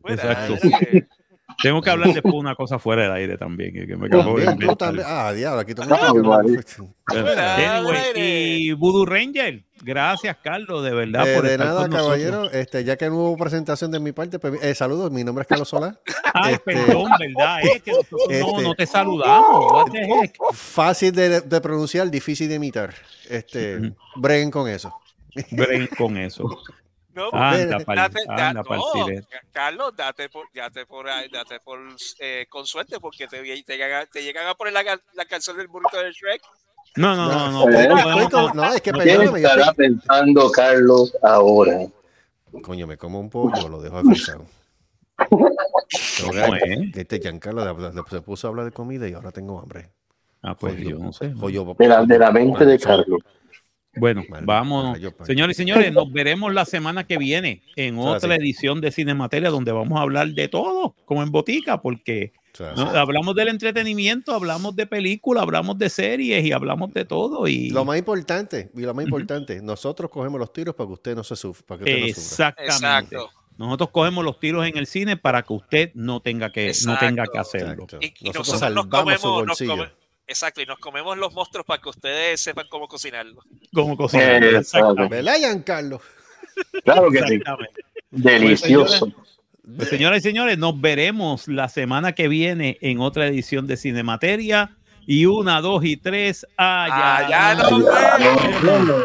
Fuera 0.00 0.14
Exacto. 0.14 0.54
del 0.62 0.74
aire. 0.74 1.08
Tengo 1.62 1.80
que 1.82 1.90
hablar 1.90 2.12
después 2.12 2.34
una 2.34 2.54
cosa 2.54 2.78
fuera 2.78 3.02
del 3.04 3.12
aire 3.12 3.38
también. 3.38 3.72
Que, 3.72 3.96
me 3.96 4.06
acabo 4.06 4.36
de. 4.38 5.02
Ah, 5.06 5.32
diablo, 5.32 5.60
aquí 5.60 5.74
todo 5.74 5.86
Ah, 5.94 7.56
Anyway, 7.78 8.12
y 8.16 8.72
Voodoo 8.72 9.04
Ranger, 9.06 9.62
gracias 9.82 10.36
Carlos, 10.42 10.82
de 10.84 10.92
verdad, 10.94 11.28
Eh, 11.30 11.34
por 11.34 11.44
de 11.44 11.52
estar 11.52 11.66
nada, 11.66 11.80
con 11.82 11.90
nosotros. 11.90 12.18
caballero. 12.18 12.50
Este, 12.50 12.84
ya 12.84 12.96
que 12.96 13.06
no 13.08 13.16
hubo 13.16 13.36
presentación 13.36 13.90
de 13.90 14.00
mi 14.00 14.12
parte, 14.12 14.38
pues, 14.38 14.62
eh, 14.62 14.74
saludos. 14.74 15.10
Mi 15.10 15.22
nombre 15.24 15.42
es 15.42 15.48
Carlos 15.48 15.68
Solá. 15.68 15.98
Ay, 16.34 16.54
Este- 16.54 16.64
perdón, 16.74 17.10
¿verdad? 17.18 17.58
Es 17.62 17.82
que 17.82 17.90
nosotros 17.92 18.20
no, 18.28 18.34
Este- 18.34 18.62
no 18.62 18.74
te 18.74 18.86
saludamos. 18.86 19.90
Fácil 20.52 21.12
de, 21.12 21.40
de 21.42 21.60
pronunciar, 21.60 22.10
difícil 22.10 22.48
de 22.48 22.54
imitar. 22.54 22.94
Este, 23.28 23.92
breguen 24.16 24.50
con 24.50 24.68
eso. 24.68 24.94
Bren 25.50 25.88
con 25.98 26.16
eso. 26.16 26.44
No, 27.14 27.30
Anda, 27.32 27.78
pa'l- 27.80 27.96
date, 27.96 28.20
da- 28.26 28.48
anda 28.48 28.64
pa'l 28.64 28.78
no, 28.78 29.06
Carlos, 29.52 29.96
date 29.96 30.28
por, 30.28 30.46
date 30.52 30.84
por, 30.86 31.06
date 31.06 31.60
por 31.60 31.78
eh, 32.18 32.46
con 32.48 32.66
suerte 32.66 32.98
porque 33.00 33.28
te, 33.28 33.40
te, 33.62 33.76
llegan, 33.76 34.06
te 34.12 34.22
llegan 34.22 34.48
a 34.48 34.54
poner 34.54 34.72
la, 34.72 34.84
ca- 34.84 35.00
la 35.14 35.24
canción 35.24 35.56
del 35.56 35.68
burrito 35.68 35.96
de 35.98 36.10
Shrek. 36.10 36.42
No, 36.96 37.14
no, 37.16 37.28
no, 37.28 37.50
no. 37.50 37.68
Eh, 37.70 37.88
no 37.88 37.96
Estoy 37.96 38.02
podemos- 38.02 38.30
con- 38.30 38.56
no, 38.56 38.64
es 38.72 38.80
que 38.80 38.92
no, 38.92 38.98
¿Qué 38.98 39.04
perdóname. 39.04 39.38
estará 39.40 39.62
estoy- 39.62 39.74
pensando 39.76 40.50
Carlos 40.50 41.16
ahora? 41.22 41.78
Coño, 42.62 42.86
me 42.86 42.96
como 42.96 43.20
un 43.20 43.30
pollo, 43.30 43.68
lo 43.68 43.80
dejo 43.80 43.98
avisado. 43.98 44.44
¿Cómo 45.28 46.54
es? 46.56 46.96
Este 46.96 47.20
Giancarlo 47.20 48.04
se 48.10 48.20
puso 48.22 48.46
a 48.46 48.50
hablar 48.50 48.66
de 48.66 48.72
comida 48.72 49.08
y 49.08 49.12
ahora 49.14 49.30
tengo 49.32 49.60
hambre. 49.60 49.90
Ah, 50.42 50.54
pues 50.56 50.76
yo 50.78 50.98
no 50.98 51.12
sé. 51.12 51.28
De 51.78 51.88
la, 51.88 52.04
de 52.04 52.18
la 52.18 52.30
mente 52.30 52.64
de. 52.64 52.78
Carlos. 52.78 53.20
Bueno, 53.96 54.22
vamos. 54.44 54.98
Señores 55.24 55.56
y 55.56 55.62
señores, 55.62 55.92
nos 55.92 56.12
veremos 56.12 56.52
la 56.52 56.64
semana 56.64 57.06
que 57.06 57.18
viene 57.18 57.62
en 57.76 57.94
sea, 58.00 58.12
otra 58.12 58.34
edición 58.36 58.80
de 58.80 58.90
Cinemateria 58.90 59.50
donde 59.50 59.72
vamos 59.72 59.98
a 59.98 60.02
hablar 60.02 60.28
de 60.28 60.48
todo, 60.48 60.94
como 61.04 61.22
en 61.22 61.30
Botica, 61.30 61.80
porque 61.80 62.32
O 62.52 62.56
sea, 62.56 62.72
¿no? 62.74 62.88
hablamos 62.90 63.34
del 63.34 63.48
entretenimiento, 63.48 64.32
hablamos 64.34 64.74
de 64.76 64.86
películas, 64.86 65.42
hablamos 65.42 65.78
de 65.78 65.88
series 65.90 66.44
y 66.44 66.52
hablamos 66.52 66.92
de 66.92 67.04
todo. 67.04 67.46
Y 67.48 67.70
Lo 67.70 67.84
más 67.84 67.98
importante, 67.98 68.70
y 68.74 68.80
lo 68.80 68.94
más 68.94 69.04
importante, 69.04 69.60
nosotros 69.62 70.10
cogemos 70.10 70.38
los 70.40 70.52
tiros 70.52 70.74
para 70.74 70.86
que 70.88 70.92
usted 70.94 71.14
no 71.16 71.24
se 71.24 71.36
sufra. 71.36 71.64
Para 71.66 71.84
que 71.84 71.84
usted 71.84 72.00
no 72.00 72.06
sufra. 72.14 72.48
Exactamente. 72.48 73.16
Exacto. 73.16 73.30
Nosotros 73.56 73.90
cogemos 73.90 74.24
los 74.24 74.40
tiros 74.40 74.66
en 74.66 74.76
el 74.76 74.86
cine 74.88 75.16
para 75.16 75.42
que 75.42 75.52
usted 75.52 75.90
no 75.94 76.20
tenga 76.20 76.50
que, 76.50 76.72
no 76.86 76.98
tenga 76.98 77.24
que 77.32 77.38
hacerlo. 77.38 77.86
Y, 78.00 78.06
y 78.06 78.10
Nosotros 78.24 78.34
nosotros 78.34 78.48
nos 78.48 78.58
salvamos 78.60 78.90
su 78.90 78.90
comemos, 79.04 79.22
nos, 79.22 79.46
bolsillo. 79.46 79.70
come- 79.76 80.03
Exacto, 80.26 80.62
y 80.62 80.66
nos 80.66 80.78
comemos 80.78 81.18
los 81.18 81.32
monstruos 81.34 81.66
para 81.66 81.82
que 81.82 81.88
ustedes 81.90 82.40
sepan 82.40 82.66
cómo 82.70 82.88
cocinarlo. 82.88 83.42
Como 83.74 83.96
cocinar. 83.96 84.42
Eh, 84.42 84.56
Exactamente. 84.58 85.16
¿Verdad, 85.16 85.36
Giancarlo? 85.36 86.00
Claro 86.84 87.10
que 87.10 87.22
sí. 87.26 87.40
Delicioso. 88.10 89.12
Pues, 89.76 89.88
señoras 89.88 90.18
y 90.20 90.22
señores, 90.22 90.56
nos 90.58 90.80
veremos 90.80 91.48
la 91.48 91.68
semana 91.68 92.12
que 92.12 92.28
viene 92.28 92.78
en 92.80 93.00
otra 93.00 93.26
edición 93.26 93.66
de 93.66 93.76
Cinemateria. 93.76 94.76
Y 95.06 95.26
una, 95.26 95.60
dos 95.60 95.84
y 95.84 95.96
tres. 95.98 96.46
Allá. 96.56 97.16
Allá 97.18 97.54
nos 97.62 97.84
vemos. 98.62 99.04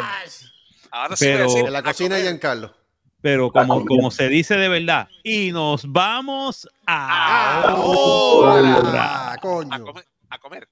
Ahora 0.92 1.16
sí 1.18 1.28
a 1.28 1.32
Pero- 1.34 1.44
decir, 1.44 1.66
En 1.66 1.74
la 1.74 1.80
a 1.80 1.84
cocina, 1.84 2.10
comer. 2.16 2.24
Giancarlo. 2.24 2.76
Pero 3.22 3.52
como, 3.52 3.86
como 3.86 4.12
se 4.12 4.30
dice 4.30 4.56
de 4.56 4.70
verdad. 4.70 5.10
Y 5.24 5.52
nos 5.52 5.92
vamos 5.92 6.70
a. 6.86 7.64
¡Ahora! 7.64 9.34
A 9.34 9.38
¡Coño! 9.40 9.84
comer. 9.84 10.06
A 10.30 10.38
comer. 10.40 10.70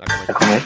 A 0.00 0.32
comer. 0.32 0.62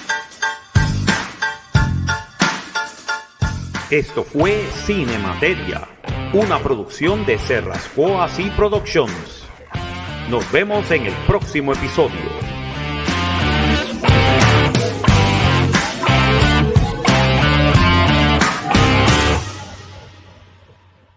Esto 3.91 4.25
fue 4.25 4.65
Cinemateria, 4.87 5.89
una 6.33 6.59
producción 6.61 7.27
de 7.27 7.39
Serrascoas 7.39 8.39
y 8.39 8.51
Productions. 8.51 9.45
Nos 10.31 10.51
vemos 10.53 10.91
en 10.91 11.07
el 11.07 11.15
próximo 11.27 11.73
episodio. 11.73 12.54